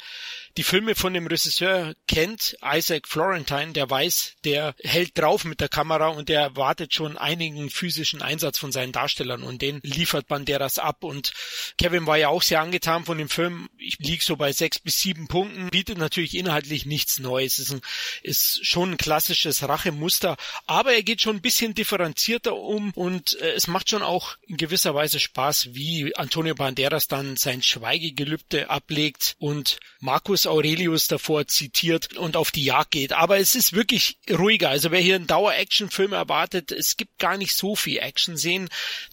die 0.56 0.62
Filme 0.62 0.94
von 0.94 1.12
dem 1.12 1.26
Regisseur 1.26 1.94
kennt, 2.08 2.56
Isaac 2.64 3.06
Florentine, 3.06 3.72
der 3.72 3.90
weiß, 3.90 4.36
der 4.44 4.74
hält 4.82 5.18
drauf 5.18 5.44
mit 5.44 5.60
der 5.60 5.68
Kamera 5.68 6.08
und 6.08 6.30
der 6.30 6.40
erwartet 6.40 6.94
schon 6.94 7.18
einigen 7.18 7.68
physischen 7.68 8.22
Einsatz 8.22 8.58
von 8.58 8.72
seinen 8.72 8.92
Darstellern 8.92 9.42
und 9.42 9.60
den 9.60 9.80
liefert 9.82 10.28
Banderas 10.28 10.78
ab. 10.78 11.04
Und 11.04 11.32
Kevin 11.76 12.06
war 12.06 12.16
ja 12.16 12.28
auch 12.28 12.42
sehr 12.42 12.60
angetan 12.60 13.04
von 13.04 13.18
dem 13.18 13.28
Film. 13.28 13.68
Ich 13.76 13.98
lieg 13.98 14.22
so 14.22 14.36
bei 14.36 14.52
sechs 14.52 14.78
bis 14.78 15.00
sieben 15.00 15.28
Punkten, 15.28 15.68
bietet 15.68 15.98
natürlich 15.98 16.34
inhaltlich 16.34 16.86
nichts 16.86 17.18
Neues, 17.18 17.58
ist, 17.58 17.72
ein, 17.72 17.82
ist 18.22 18.60
schon 18.64 18.92
ein 18.92 18.96
klassisches 18.96 19.68
Rachemuster, 19.68 20.36
aber 20.66 20.94
er 20.94 21.02
geht 21.02 21.20
schon 21.20 21.36
ein 21.36 21.42
bisschen 21.42 21.74
differenzierter 21.74 22.56
um 22.56 22.92
und 22.92 23.38
äh, 23.40 23.52
es 23.52 23.66
macht 23.66 23.90
schon 23.90 24.02
auch 24.02 24.36
in 24.46 24.56
gewisser 24.56 24.94
Weise 24.94 25.20
Spaß, 25.20 25.74
wie 25.74 26.16
Antonio 26.16 26.54
Banderas 26.54 27.08
dann 27.08 27.36
sein 27.36 27.62
Schweigegelübde 27.62 28.70
ablegt 28.70 29.36
und 29.38 29.78
Markus 30.00 30.45
Aurelius 30.46 31.08
davor 31.08 31.46
zitiert 31.46 32.16
und 32.16 32.36
auf 32.36 32.50
die 32.50 32.64
Jagd 32.64 32.92
geht. 32.92 33.12
Aber 33.12 33.38
es 33.38 33.54
ist 33.54 33.72
wirklich 33.72 34.18
ruhiger. 34.30 34.70
Also 34.70 34.90
wer 34.90 35.00
hier 35.00 35.16
einen 35.16 35.26
Dauer-Action-Film 35.26 36.12
erwartet, 36.12 36.72
es 36.72 36.96
gibt 36.96 37.18
gar 37.18 37.36
nicht 37.36 37.54
so 37.54 37.76
viel 37.76 37.98
Action-Szenen, 37.98 38.68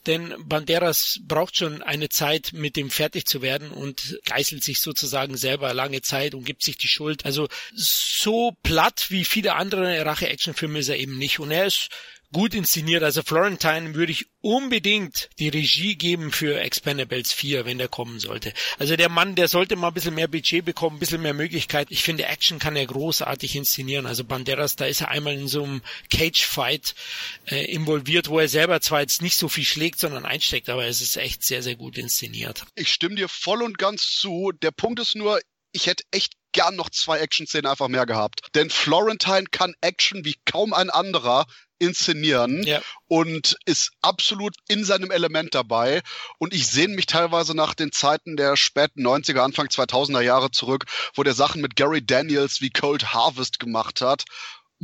denn 0.05 0.33
Banderas 0.45 1.19
braucht 1.23 1.57
schon 1.57 1.81
eine 1.81 2.09
Zeit, 2.09 2.51
mit 2.53 2.75
dem 2.75 2.89
fertig 2.89 3.25
zu 3.25 3.41
werden 3.41 3.71
und 3.71 4.19
geißelt 4.25 4.63
sich 4.63 4.81
sozusagen 4.81 5.37
selber 5.37 5.73
lange 5.73 6.01
Zeit 6.01 6.35
und 6.35 6.45
gibt 6.45 6.63
sich 6.63 6.77
die 6.77 6.87
Schuld. 6.87 7.25
Also 7.25 7.47
so 7.73 8.55
platt 8.63 9.05
wie 9.09 9.25
viele 9.25 9.55
andere 9.55 10.05
Rache-Action-Filme 10.05 10.79
ist 10.79 10.89
er 10.89 10.97
eben 10.97 11.17
nicht. 11.17 11.39
Und 11.39 11.51
er 11.51 11.65
ist 11.65 11.89
gut 12.33 12.53
inszeniert. 12.53 13.03
Also 13.03 13.23
Florentine 13.23 13.95
würde 13.95 14.11
ich 14.11 14.25
unbedingt 14.41 15.29
die 15.39 15.47
Regie 15.47 15.95
geben 15.95 16.33
für 16.33 16.59
Expendables 16.59 17.31
4, 17.31 17.65
wenn 17.65 17.77
der 17.77 17.87
kommen 17.87 18.19
sollte. 18.19 18.53
Also 18.77 18.97
der 18.97 19.07
Mann, 19.07 19.35
der 19.35 19.47
sollte 19.47 19.77
mal 19.77 19.87
ein 19.87 19.93
bisschen 19.93 20.15
mehr 20.15 20.27
Budget 20.27 20.65
bekommen, 20.65 20.97
ein 20.97 20.99
bisschen 20.99 21.21
mehr 21.21 21.33
Möglichkeit. 21.33 21.87
Ich 21.91 22.03
finde, 22.03 22.25
Action 22.25 22.59
kann 22.59 22.75
er 22.75 22.85
großartig 22.85 23.55
inszenieren. 23.55 24.05
Also 24.05 24.25
Banderas, 24.25 24.75
da 24.75 24.85
ist 24.85 24.99
er 24.99 25.09
einmal 25.09 25.35
in 25.35 25.47
so 25.47 25.63
einem 25.63 25.81
Cage-Fight 26.09 26.95
äh, 27.45 27.63
involviert, 27.71 28.27
wo 28.27 28.39
er 28.39 28.49
selber 28.49 28.81
zwar 28.81 28.99
jetzt 28.99 29.21
nicht 29.21 29.37
so 29.37 29.47
viel 29.47 29.63
schlägt, 29.63 29.99
sondern 29.99 30.25
einsteckt, 30.25 30.67
aber 30.67 30.85
es 30.85 30.99
ist 30.99 31.15
echt 31.15 31.43
sehr, 31.43 31.63
sehr 31.63 31.77
gut 31.77 31.97
inszeniert. 31.97 32.65
Ich 32.75 32.91
stimme 32.91 33.15
dir 33.15 33.29
voll 33.29 33.61
und 33.61 33.77
ganz 33.77 34.09
zu. 34.09 34.51
Der 34.61 34.71
Punkt 34.71 34.99
ist 34.99 35.15
nur, 35.15 35.39
ich 35.71 35.87
hätte 35.87 36.03
echt 36.11 36.33
gern 36.53 36.75
noch 36.75 36.89
zwei 36.89 37.19
Action-Szenen 37.19 37.67
einfach 37.67 37.87
mehr 37.87 38.05
gehabt. 38.05 38.41
Denn 38.55 38.69
Florentine 38.69 39.45
kann 39.51 39.73
Action 39.81 40.23
wie 40.25 40.35
kaum 40.45 40.73
ein 40.73 40.89
anderer 40.89 41.45
inszenieren 41.79 42.63
ja. 42.63 42.81
und 43.07 43.57
ist 43.65 43.91
absolut 44.01 44.55
in 44.69 44.85
seinem 44.85 45.11
Element 45.11 45.53
dabei. 45.53 46.01
Und 46.37 46.53
ich 46.53 46.67
sehne 46.67 46.95
mich 46.95 47.05
teilweise 47.05 47.55
nach 47.55 47.73
den 47.73 47.91
Zeiten 47.91 48.37
der 48.37 48.55
späten 48.55 49.05
90er, 49.05 49.39
Anfang 49.39 49.67
2000er 49.67 50.21
Jahre 50.21 50.51
zurück, 50.51 50.85
wo 51.15 51.23
der 51.23 51.33
Sachen 51.33 51.61
mit 51.61 51.75
Gary 51.75 52.05
Daniels 52.05 52.61
wie 52.61 52.69
Cold 52.69 53.13
Harvest 53.13 53.59
gemacht 53.59 54.01
hat 54.01 54.23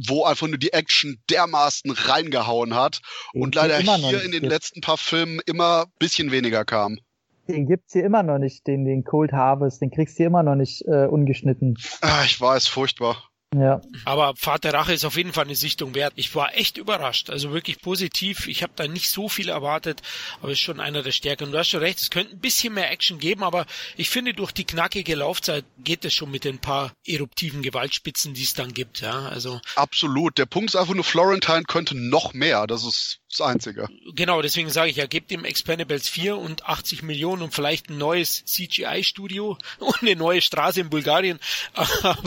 wo 0.07 0.23
einfach 0.23 0.47
nur 0.47 0.57
die 0.57 0.71
Action 0.71 1.21
dermaßen 1.29 1.91
reingehauen 1.91 2.73
hat 2.73 3.01
den 3.33 3.43
und 3.43 3.55
leider 3.55 3.79
hier 3.79 4.23
in 4.23 4.31
den 4.31 4.45
letzten 4.45 4.79
paar 4.79 4.97
Filmen 4.97 5.41
immer 5.45 5.87
bisschen 5.99 6.31
weniger 6.31 6.63
kam. 6.63 6.99
Den 7.49 7.67
gibt's 7.67 7.93
hier 7.93 8.05
immer 8.05 8.23
noch 8.23 8.37
nicht, 8.37 8.67
den, 8.67 8.85
den 8.85 9.03
Cold 9.03 9.31
Harvest, 9.33 9.81
den 9.81 9.89
kriegst 9.91 10.15
du 10.15 10.17
hier 10.17 10.27
immer 10.27 10.43
noch 10.43 10.55
nicht 10.55 10.83
äh, 10.87 11.07
ungeschnitten. 11.07 11.77
Ah, 12.01 12.23
ich 12.23 12.39
weiß, 12.39 12.67
furchtbar. 12.67 13.29
Ja. 13.55 13.81
Aber 14.05 14.35
Vater 14.35 14.71
Rache 14.73 14.93
ist 14.93 15.05
auf 15.05 15.17
jeden 15.17 15.33
Fall 15.33 15.45
eine 15.45 15.55
Sichtung 15.55 15.95
wert. 15.95 16.13
Ich 16.15 16.35
war 16.35 16.55
echt 16.55 16.77
überrascht, 16.77 17.31
also 17.31 17.51
wirklich 17.51 17.81
positiv. 17.81 18.47
Ich 18.47 18.61
habe 18.61 18.73
da 18.75 18.87
nicht 18.87 19.09
so 19.09 19.27
viel 19.27 19.49
erwartet, 19.49 20.03
aber 20.39 20.51
ist 20.51 20.59
schon 20.59 20.79
einer 20.79 21.01
der 21.01 21.11
Stärken. 21.11 21.45
Und 21.45 21.53
du 21.53 21.57
hast 21.57 21.69
schon 21.69 21.79
recht, 21.79 21.97
es 21.97 22.11
könnte 22.11 22.35
ein 22.35 22.39
bisschen 22.39 22.75
mehr 22.75 22.91
Action 22.91 23.17
geben, 23.17 23.43
aber 23.43 23.65
ich 23.97 24.11
finde, 24.11 24.35
durch 24.35 24.51
die 24.51 24.65
knackige 24.65 25.15
Laufzeit 25.15 25.65
geht 25.79 26.05
es 26.05 26.13
schon 26.13 26.29
mit 26.29 26.43
den 26.43 26.59
paar 26.59 26.93
eruptiven 27.07 27.63
Gewaltspitzen, 27.63 28.35
die 28.35 28.43
es 28.43 28.53
dann 28.53 28.71
gibt. 28.71 29.01
Ja, 29.01 29.27
also 29.29 29.59
absolut. 29.75 30.37
Der 30.37 30.45
Punkt 30.45 30.69
ist 30.69 30.75
einfach 30.75 30.93
nur, 30.93 31.03
Florentine 31.03 31.63
könnte 31.63 31.97
noch 31.97 32.33
mehr. 32.33 32.67
Das 32.67 32.85
ist 32.85 33.18
das 33.29 33.41
Einzige. 33.41 33.87
Genau, 34.15 34.41
deswegen 34.41 34.69
sage 34.71 34.89
ich 34.89 34.95
ja, 34.95 35.05
gebt 35.05 35.31
ihm 35.31 35.45
Expendables 35.45 36.09
4 36.09 36.37
und 36.37 36.65
80 36.65 37.03
Millionen 37.03 37.43
und 37.43 37.53
vielleicht 37.53 37.89
ein 37.89 37.97
neues 37.97 38.43
CGI-Studio 38.45 39.57
und 39.79 40.01
eine 40.01 40.15
neue 40.15 40.41
Straße 40.41 40.81
in 40.81 40.89
Bulgarien. 40.89 41.39
Aber, 41.73 42.17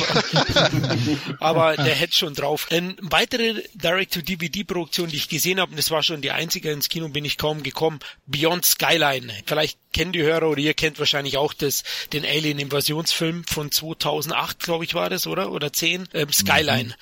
aber 1.40 1.76
der 1.76 1.94
hätte 1.94 2.14
schon 2.14 2.34
drauf. 2.34 2.66
Eine 2.70 2.94
weitere 3.00 3.62
Direct-to-DVD-Produktion, 3.74 5.08
die 5.08 5.16
ich 5.16 5.28
gesehen 5.28 5.60
habe, 5.60 5.70
und 5.70 5.78
das 5.78 5.90
war 5.90 6.02
schon 6.02 6.20
die 6.20 6.30
einzige, 6.30 6.70
ins 6.70 6.88
Kino 6.88 7.08
bin 7.08 7.24
ich 7.24 7.38
kaum 7.38 7.62
gekommen, 7.62 8.00
Beyond 8.26 8.64
Skyline. 8.64 9.32
Vielleicht 9.46 9.78
kennen 9.92 10.12
die 10.12 10.22
Hörer 10.22 10.48
oder 10.48 10.60
ihr 10.60 10.74
kennt 10.74 10.98
wahrscheinlich 10.98 11.36
auch 11.36 11.52
das, 11.52 11.84
den 12.12 12.24
Alien-Invasionsfilm 12.24 13.44
von 13.44 13.70
2008, 13.70 14.60
glaube 14.60 14.84
ich, 14.84 14.94
war 14.94 15.10
das, 15.10 15.26
oder? 15.26 15.52
Oder 15.52 15.72
10, 15.72 16.08
ähm, 16.14 16.32
Skyline. 16.32 16.84
Mhm. 16.84 16.94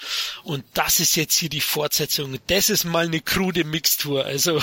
Und 0.44 0.64
das 0.74 1.00
ist 1.00 1.16
jetzt 1.16 1.36
hier 1.36 1.48
die 1.48 1.60
Fortsetzung. 1.60 2.38
Das 2.48 2.70
ist 2.70 2.84
mal 2.84 3.06
eine 3.06 3.20
krude 3.20 3.64
Mixtur. 3.90 4.24
Also, 4.24 4.62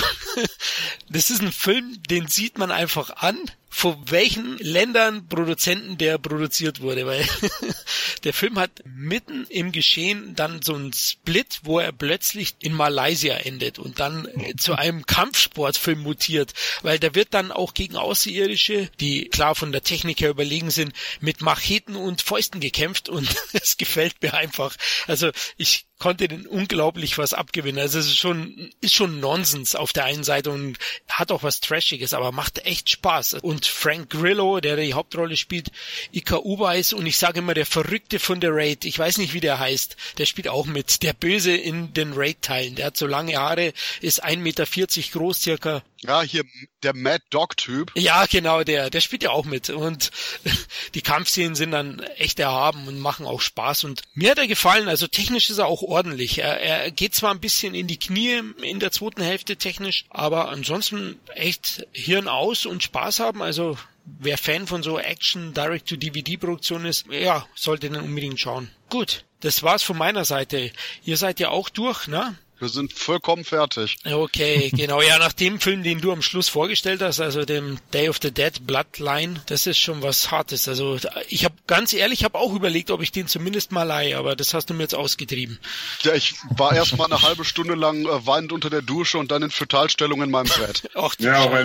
das 1.10 1.30
ist 1.30 1.42
ein 1.42 1.52
Film, 1.52 2.02
den 2.08 2.28
sieht 2.28 2.56
man 2.56 2.70
einfach 2.70 3.10
an 3.16 3.38
von 3.70 3.96
welchen 4.10 4.58
Ländern 4.58 5.28
Produzenten 5.28 5.98
der 5.98 6.18
produziert 6.18 6.80
wurde, 6.80 7.06
weil 7.06 7.26
der 8.24 8.32
Film 8.32 8.58
hat 8.58 8.70
mitten 8.84 9.46
im 9.48 9.72
Geschehen 9.72 10.34
dann 10.34 10.62
so 10.62 10.74
einen 10.74 10.92
Split, 10.92 11.60
wo 11.62 11.78
er 11.78 11.92
plötzlich 11.92 12.56
in 12.60 12.72
Malaysia 12.72 13.36
endet 13.36 13.78
und 13.78 14.00
dann 14.00 14.28
zu 14.56 14.74
einem 14.74 15.06
Kampfsportfilm 15.06 16.00
mutiert, 16.00 16.54
weil 16.82 16.98
da 16.98 17.14
wird 17.14 17.34
dann 17.34 17.52
auch 17.52 17.74
gegen 17.74 17.96
Außerirdische, 17.96 18.90
die 19.00 19.28
klar 19.28 19.54
von 19.54 19.72
der 19.72 19.82
Technik 19.82 20.20
her 20.20 20.30
überlegen 20.30 20.70
sind, 20.70 20.92
mit 21.20 21.42
Macheten 21.42 21.96
und 21.96 22.22
Fäusten 22.22 22.60
gekämpft 22.60 23.08
und 23.08 23.28
es 23.52 23.76
gefällt 23.76 24.22
mir 24.22 24.34
einfach. 24.34 24.76
Also 25.06 25.30
ich 25.56 25.86
konnte 25.98 26.28
den 26.28 26.46
unglaublich 26.46 27.18
was 27.18 27.34
abgewinnen. 27.34 27.80
Also 27.80 27.98
es 27.98 28.06
ist 28.06 28.18
schon, 28.18 28.70
ist 28.80 28.94
schon 28.94 29.20
Nonsens 29.20 29.74
auf 29.74 29.92
der 29.92 30.04
einen 30.04 30.24
Seite 30.24 30.50
und 30.50 30.78
hat 31.08 31.32
auch 31.32 31.42
was 31.42 31.60
Trashiges, 31.60 32.14
aber 32.14 32.32
macht 32.32 32.64
echt 32.64 32.88
Spaß. 32.90 33.34
Und 33.34 33.57
Frank 33.66 34.10
Grillo, 34.10 34.60
der 34.60 34.76
die 34.76 34.94
Hauptrolle 34.94 35.36
spielt, 35.36 35.70
Ika 36.12 36.38
Uweis 36.38 36.92
und 36.92 37.06
ich 37.06 37.16
sage 37.16 37.38
immer 37.40 37.54
der 37.54 37.66
Verrückte 37.66 38.18
von 38.18 38.40
der 38.40 38.54
Raid, 38.54 38.84
ich 38.84 38.98
weiß 38.98 39.18
nicht 39.18 39.34
wie 39.34 39.40
der 39.40 39.58
heißt, 39.58 39.96
der 40.18 40.26
spielt 40.26 40.48
auch 40.48 40.66
mit, 40.66 41.02
der 41.02 41.12
Böse 41.12 41.54
in 41.54 41.92
den 41.94 42.12
Raid-Teilen. 42.14 42.74
Der 42.74 42.86
hat 42.86 42.96
so 42.96 43.06
lange 43.06 43.36
Haare, 43.36 43.72
ist 44.00 44.24
1,40 44.24 44.36
Meter 44.38 44.66
groß 45.12 45.40
circa. 45.40 45.82
Ja, 46.02 46.22
hier 46.22 46.44
der 46.82 46.94
Mad 46.94 47.24
Dog-Typ. 47.30 47.92
Ja, 47.96 48.26
genau, 48.26 48.62
der, 48.62 48.90
der 48.90 49.00
spielt 49.00 49.22
ja 49.22 49.30
auch 49.30 49.44
mit. 49.44 49.70
Und 49.70 50.10
die 50.94 51.02
Kampfszenen 51.02 51.54
sind 51.54 51.72
dann 51.72 52.00
echt 52.16 52.38
erhaben 52.38 52.86
und 52.86 52.98
machen 52.98 53.26
auch 53.26 53.40
Spaß. 53.40 53.84
Und 53.84 54.02
mir 54.14 54.30
hat 54.30 54.38
er 54.38 54.46
gefallen, 54.46 54.88
also 54.88 55.06
technisch 55.06 55.50
ist 55.50 55.58
er 55.58 55.66
auch 55.66 55.82
ordentlich. 55.82 56.38
Er, 56.38 56.60
er 56.60 56.90
geht 56.90 57.14
zwar 57.14 57.32
ein 57.32 57.40
bisschen 57.40 57.74
in 57.74 57.86
die 57.86 57.98
Knie 57.98 58.42
in 58.62 58.80
der 58.80 58.92
zweiten 58.92 59.22
Hälfte 59.22 59.56
technisch, 59.56 60.04
aber 60.10 60.48
ansonsten 60.48 61.18
echt 61.34 61.86
Hirn 61.92 62.28
aus 62.28 62.66
und 62.66 62.82
Spaß 62.82 63.20
haben. 63.20 63.42
Also 63.42 63.76
wer 64.04 64.38
Fan 64.38 64.66
von 64.66 64.82
so 64.82 64.98
Action 64.98 65.52
Direct-to-DVD-Produktion 65.54 66.84
ist, 66.86 67.06
ja, 67.10 67.46
sollte 67.54 67.90
den 67.90 68.00
unbedingt 68.00 68.40
schauen. 68.40 68.70
Gut, 68.88 69.24
das 69.40 69.62
war's 69.62 69.82
von 69.82 69.98
meiner 69.98 70.24
Seite. 70.24 70.72
Ihr 71.04 71.16
seid 71.16 71.40
ja 71.40 71.50
auch 71.50 71.68
durch, 71.68 72.06
ne? 72.08 72.36
Wir 72.60 72.68
sind 72.68 72.92
vollkommen 72.92 73.44
fertig. 73.44 73.98
Okay, 74.04 74.70
genau. 74.74 75.00
Ja, 75.00 75.18
nach 75.18 75.32
dem 75.32 75.60
Film, 75.60 75.82
den 75.82 76.00
du 76.00 76.12
am 76.12 76.22
Schluss 76.22 76.48
vorgestellt 76.48 77.02
hast, 77.02 77.20
also 77.20 77.44
dem 77.44 77.78
Day 77.92 78.08
of 78.08 78.18
the 78.20 78.32
Dead 78.32 78.66
Bloodline, 78.66 79.40
das 79.46 79.66
ist 79.66 79.78
schon 79.78 80.02
was 80.02 80.30
Hartes. 80.30 80.66
Also 80.68 80.98
ich 81.28 81.44
habe 81.44 81.54
ganz 81.66 81.92
ehrlich, 81.92 82.20
ich 82.20 82.24
habe 82.24 82.38
auch 82.38 82.54
überlegt, 82.54 82.90
ob 82.90 83.02
ich 83.02 83.12
den 83.12 83.28
zumindest 83.28 83.70
mal 83.70 83.84
leihe, 83.84 84.16
aber 84.16 84.34
das 84.34 84.54
hast 84.54 84.70
du 84.70 84.74
mir 84.74 84.82
jetzt 84.82 84.94
ausgetrieben. 84.94 85.58
Ja, 86.02 86.14
ich 86.14 86.34
war 86.56 86.74
erst 86.74 86.96
mal 86.96 87.04
eine 87.04 87.22
halbe 87.22 87.44
Stunde 87.44 87.74
lang 87.74 88.06
äh, 88.06 88.26
weinend 88.26 88.52
unter 88.52 88.70
der 88.70 88.82
Dusche 88.82 89.18
und 89.18 89.30
dann 89.30 89.42
in 89.42 89.50
Fötalstellung 89.50 90.22
in 90.22 90.30
meinem 90.30 90.48
Bett. 90.48 90.90
Ach, 90.94 91.14
ja, 91.18 91.36
aber 91.36 91.64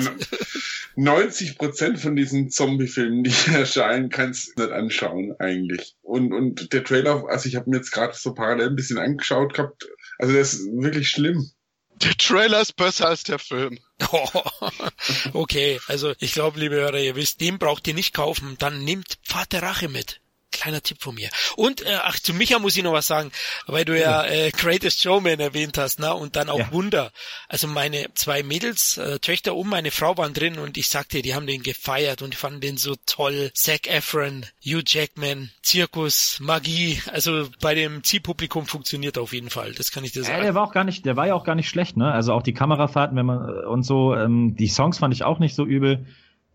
90 0.95 1.57
Prozent 1.57 1.99
von 1.99 2.15
diesen 2.15 2.51
Zombie-Filmen, 2.51 3.23
die 3.23 3.33
erscheinen, 3.53 4.09
kannst 4.09 4.57
du 4.57 4.63
nicht 4.63 4.71
anschauen 4.71 5.35
eigentlich. 5.39 5.95
Und 6.03 6.33
und 6.33 6.71
der 6.73 6.83
Trailer, 6.83 7.25
also 7.27 7.49
ich 7.49 7.55
habe 7.55 7.69
mir 7.69 7.77
jetzt 7.77 7.91
gerade 7.91 8.13
so 8.15 8.33
parallel 8.33 8.69
ein 8.69 8.75
bisschen 8.75 8.99
angeschaut 8.99 9.53
gehabt 9.55 9.87
also 10.23 10.35
das 10.35 10.53
ist 10.53 10.67
wirklich 10.71 11.09
schlimm. 11.09 11.51
Der 11.95 12.15
Trailer 12.15 12.61
ist 12.61 12.77
besser 12.77 13.09
als 13.09 13.23
der 13.23 13.39
Film. 13.39 13.77
okay, 15.33 15.81
also 15.87 16.13
ich 16.17 16.31
glaube, 16.31 16.61
liebe 16.61 16.75
Hörer, 16.75 16.99
ihr 16.99 17.17
wisst, 17.17 17.41
den 17.41 17.59
braucht 17.59 17.85
ihr 17.89 17.93
nicht 17.93 18.13
kaufen. 18.13 18.55
Dann 18.57 18.85
nehmt 18.85 19.19
Vater 19.21 19.61
Rache 19.61 19.89
mit 19.89 20.21
kleiner 20.53 20.81
Tipp 20.81 21.01
von 21.01 21.15
mir. 21.15 21.29
Und 21.57 21.81
äh, 21.81 21.97
ach, 22.03 22.19
zu 22.19 22.33
Micha 22.33 22.59
muss 22.59 22.77
ich 22.77 22.83
noch 22.83 22.93
was 22.93 23.07
sagen, 23.07 23.31
weil 23.67 23.83
du 23.83 23.99
ja 23.99 24.23
äh, 24.25 24.51
Greatest 24.51 25.01
Showman 25.01 25.39
erwähnt 25.39 25.77
hast, 25.77 25.99
ne? 25.99 26.13
Und 26.13 26.35
dann 26.35 26.49
auch 26.49 26.59
ja. 26.59 26.71
Wunder. 26.71 27.11
Also 27.49 27.67
meine 27.67 28.13
zwei 28.13 28.43
Mädels, 28.43 28.97
äh, 28.97 29.19
Töchter 29.19 29.55
und 29.55 29.67
meine 29.67 29.91
Frau 29.91 30.17
waren 30.17 30.33
drin 30.33 30.59
und 30.59 30.77
ich 30.77 30.87
sagte, 30.87 31.21
die 31.21 31.35
haben 31.35 31.47
den 31.47 31.63
gefeiert 31.63 32.21
und 32.21 32.35
fanden 32.35 32.61
den 32.61 32.77
so 32.77 32.95
toll. 33.05 33.51
Zac 33.53 33.87
Efron, 33.87 34.45
Hugh 34.63 34.83
Jackman, 34.85 35.51
Zirkus, 35.61 36.37
Magie. 36.39 37.01
Also 37.11 37.49
bei 37.59 37.75
dem 37.75 38.03
Zielpublikum 38.03 38.65
funktioniert 38.65 39.17
auf 39.17 39.33
jeden 39.33 39.49
Fall. 39.49 39.73
Das 39.73 39.91
kann 39.91 40.03
ich 40.03 40.13
dir 40.13 40.23
sagen. 40.23 40.37
Ja, 40.37 40.43
der 40.43 40.55
war 40.55 40.63
auch 40.63 40.73
gar 40.73 40.83
nicht, 40.83 41.05
der 41.05 41.15
war 41.17 41.27
ja 41.27 41.33
auch 41.33 41.43
gar 41.43 41.55
nicht 41.55 41.69
schlecht, 41.69 41.97
ne? 41.97 42.11
Also 42.11 42.33
auch 42.33 42.43
die 42.43 42.53
Kamerafahrten, 42.53 43.17
wenn 43.17 43.25
man 43.25 43.65
und 43.65 43.83
so, 43.83 44.15
ähm, 44.15 44.55
die 44.55 44.67
Songs 44.67 44.99
fand 44.99 45.13
ich 45.13 45.23
auch 45.23 45.39
nicht 45.39 45.55
so 45.55 45.65
übel 45.65 46.05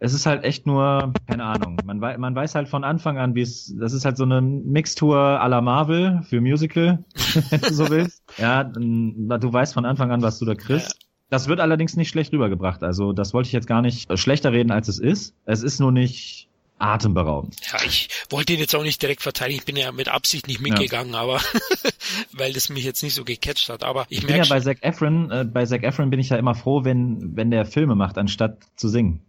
es 0.00 0.14
ist 0.14 0.26
halt 0.26 0.44
echt 0.44 0.66
nur, 0.66 1.12
keine 1.26 1.44
Ahnung, 1.44 1.76
man, 1.84 2.00
wei 2.00 2.16
man 2.18 2.34
weiß 2.34 2.54
halt 2.54 2.68
von 2.68 2.84
Anfang 2.84 3.18
an, 3.18 3.34
wie 3.34 3.42
es, 3.42 3.74
das 3.78 3.92
ist 3.92 4.04
halt 4.04 4.16
so 4.16 4.24
eine 4.24 4.40
Mixtur 4.40 5.16
à 5.18 5.48
la 5.48 5.60
Marvel 5.60 6.22
für 6.22 6.40
Musical, 6.40 7.04
wenn 7.50 7.60
du 7.60 7.74
so 7.74 7.88
willst. 7.90 8.22
Ja, 8.38 8.62
du 8.62 9.52
weißt 9.52 9.74
von 9.74 9.84
Anfang 9.84 10.12
an, 10.12 10.22
was 10.22 10.38
du 10.38 10.44
da 10.44 10.54
kriegst. 10.54 10.96
Das 11.30 11.48
wird 11.48 11.60
allerdings 11.60 11.96
nicht 11.96 12.08
schlecht 12.08 12.32
rübergebracht. 12.32 12.82
Also 12.82 13.12
das 13.12 13.34
wollte 13.34 13.48
ich 13.48 13.52
jetzt 13.52 13.66
gar 13.66 13.82
nicht 13.82 14.16
schlechter 14.18 14.52
reden, 14.52 14.70
als 14.70 14.88
es 14.88 14.98
ist. 14.98 15.34
Es 15.44 15.62
ist 15.62 15.80
nur 15.80 15.92
nicht 15.92 16.47
atemberaubend. 16.78 17.56
Ja, 17.72 17.78
ich 17.84 18.08
wollte 18.30 18.52
ihn 18.52 18.58
jetzt 18.58 18.74
auch 18.74 18.82
nicht 18.82 19.00
direkt 19.02 19.22
verteidigen. 19.22 19.58
Ich 19.60 19.64
bin 19.64 19.76
ja 19.76 19.92
mit 19.92 20.08
Absicht 20.08 20.46
nicht 20.46 20.60
mitgegangen, 20.60 21.12
ja. 21.12 21.20
aber 21.20 21.40
weil 22.32 22.52
das 22.52 22.68
mich 22.68 22.84
jetzt 22.84 23.02
nicht 23.02 23.14
so 23.14 23.24
gecatcht 23.24 23.68
hat. 23.68 23.82
Aber 23.82 24.06
ich, 24.08 24.18
ich 24.18 24.26
merke 24.26 24.44
ja 24.44 24.48
bei 24.48 24.60
Zac 24.60 24.78
Efron, 24.82 25.30
äh, 25.30 25.44
bei 25.44 25.66
Zac 25.66 25.82
Efron 25.82 26.10
bin 26.10 26.20
ich 26.20 26.28
ja 26.28 26.36
immer 26.36 26.54
froh, 26.54 26.84
wenn 26.84 27.36
wenn 27.36 27.50
der 27.50 27.66
Filme 27.66 27.94
macht, 27.94 28.18
anstatt 28.18 28.58
zu 28.76 28.88
singen. 28.88 29.22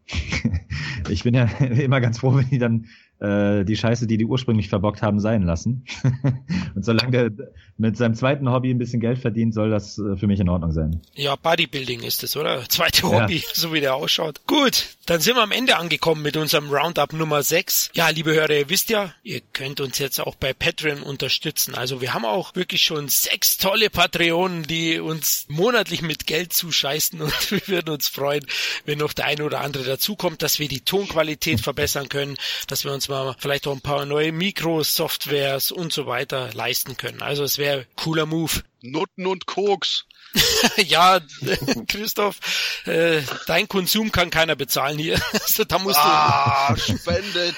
ich 1.09 1.23
bin 1.23 1.33
ja 1.33 1.43
immer 1.59 2.01
ganz 2.01 2.19
froh, 2.19 2.35
wenn 2.35 2.49
die 2.49 2.59
dann 2.59 2.87
äh, 3.19 3.65
die 3.65 3.75
Scheiße, 3.75 4.07
die 4.07 4.17
die 4.17 4.25
ursprünglich 4.25 4.69
verbockt 4.69 5.01
haben, 5.01 5.19
sein 5.19 5.43
lassen. 5.43 5.85
und 6.75 6.85
solange 6.85 7.11
der 7.11 7.31
mit 7.77 7.95
seinem 7.95 8.13
zweiten 8.13 8.49
Hobby 8.51 8.71
ein 8.71 8.77
bisschen 8.77 8.99
Geld 8.99 9.19
verdient, 9.19 9.53
soll 9.53 9.69
das 9.69 9.97
äh, 9.97 10.17
für 10.17 10.27
mich 10.27 10.39
in 10.39 10.49
Ordnung 10.49 10.71
sein. 10.71 11.01
Ja, 11.15 11.35
Bodybuilding 11.35 12.01
ist 12.01 12.23
es, 12.23 12.35
oder? 12.35 12.63
Zweite 12.69 13.03
Hobby, 13.03 13.37
ja. 13.37 13.43
so 13.53 13.73
wie 13.73 13.79
der 13.79 13.95
ausschaut. 13.95 14.45
Gut, 14.47 14.97
dann 15.05 15.21
sind 15.21 15.35
wir 15.35 15.43
am 15.43 15.51
Ende 15.51 15.77
angekommen 15.77 16.21
mit 16.21 16.37
unserem 16.37 16.69
Roundup 16.69 17.13
Nummer 17.13 17.41
6. 17.41 17.91
Ja, 17.93 18.09
liebe 18.09 18.33
Hörer, 18.33 18.51
ihr 18.51 18.69
wisst 18.69 18.89
ja, 18.89 19.13
ihr 19.23 19.41
könnt 19.53 19.79
uns 19.79 19.97
jetzt 19.97 20.19
auch 20.19 20.35
bei 20.35 20.53
Patreon 20.53 21.01
unterstützen. 21.01 21.73
Also 21.73 22.01
wir 22.01 22.13
haben 22.13 22.25
auch 22.25 22.55
wirklich 22.55 22.83
schon 22.83 23.07
sechs 23.07 23.57
tolle 23.57 23.89
Patreonen, 23.89 24.63
die 24.63 24.99
uns 24.99 25.45
monatlich 25.49 26.01
mit 26.01 26.27
Geld 26.27 26.53
zuscheißen 26.53 27.21
und 27.21 27.51
wir 27.51 27.67
würden 27.67 27.89
uns 27.89 28.07
freuen, 28.07 28.45
wenn 28.85 28.99
noch 28.99 29.13
der 29.13 29.25
eine 29.25 29.43
oder 29.43 29.61
andere 29.61 29.83
dazukommt, 29.83 30.41
dass 30.41 30.59
wir 30.59 30.67
die 30.67 30.81
Tonqualität 30.81 31.61
verbessern 31.61 32.09
können, 32.09 32.35
dass 32.67 32.83
wir 32.83 32.93
uns 32.93 33.08
mal 33.09 33.35
vielleicht 33.37 33.67
auch 33.67 33.73
ein 33.73 33.81
paar 33.81 34.05
neue 34.05 34.31
Mikros, 34.31 34.95
Softwares 34.95 35.71
und 35.71 35.91
so 35.91 36.05
weiter 36.05 36.49
leisten 36.53 36.97
können. 36.97 37.21
Also 37.21 37.43
es 37.43 37.57
wäre 37.57 37.85
cooler 37.95 38.25
Move. 38.25 38.63
Nutten 38.81 39.25
und 39.25 39.45
Koks. 39.45 40.05
ja, 40.77 41.19
Christoph, 41.87 42.39
äh, 42.85 43.21
dein 43.47 43.67
Konsum 43.67 44.11
kann 44.11 44.29
keiner 44.29 44.55
bezahlen 44.55 44.97
hier. 44.97 45.19
Also 45.33 45.63
da 45.63 45.79
musst 45.79 45.97
ah, 45.97 46.75
du. 46.75 46.97
spendet. 46.97 47.55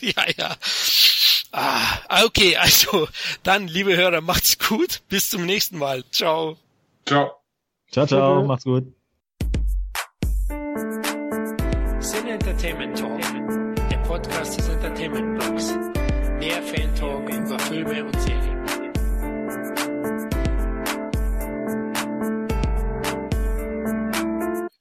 ja, 0.00 0.24
ja. 0.36 0.56
Ah, 1.52 2.24
okay, 2.24 2.56
also 2.56 3.08
dann, 3.42 3.68
liebe 3.68 3.96
Hörer, 3.96 4.20
macht's 4.20 4.58
gut. 4.58 5.00
Bis 5.08 5.30
zum 5.30 5.46
nächsten 5.46 5.78
Mal. 5.78 6.04
Ciao. 6.10 6.56
Ciao. 7.06 7.32
Ciao, 7.90 8.06
ciao. 8.06 8.44
Macht's 8.44 8.64
gut. 8.64 8.84
Sin 12.00 12.26
Entertainment 12.26 12.98
Talk, 12.98 13.20
Podcast 14.18 14.58
des 14.58 14.68
Entertainment 14.68 15.38
Blogs. 15.38 15.72
Mehr 16.40 16.60
Fan 16.62 16.92
Talk 16.96 17.28
über 17.30 17.58
Filme 17.60 18.04
und 18.04 18.20
Serien. 18.20 18.47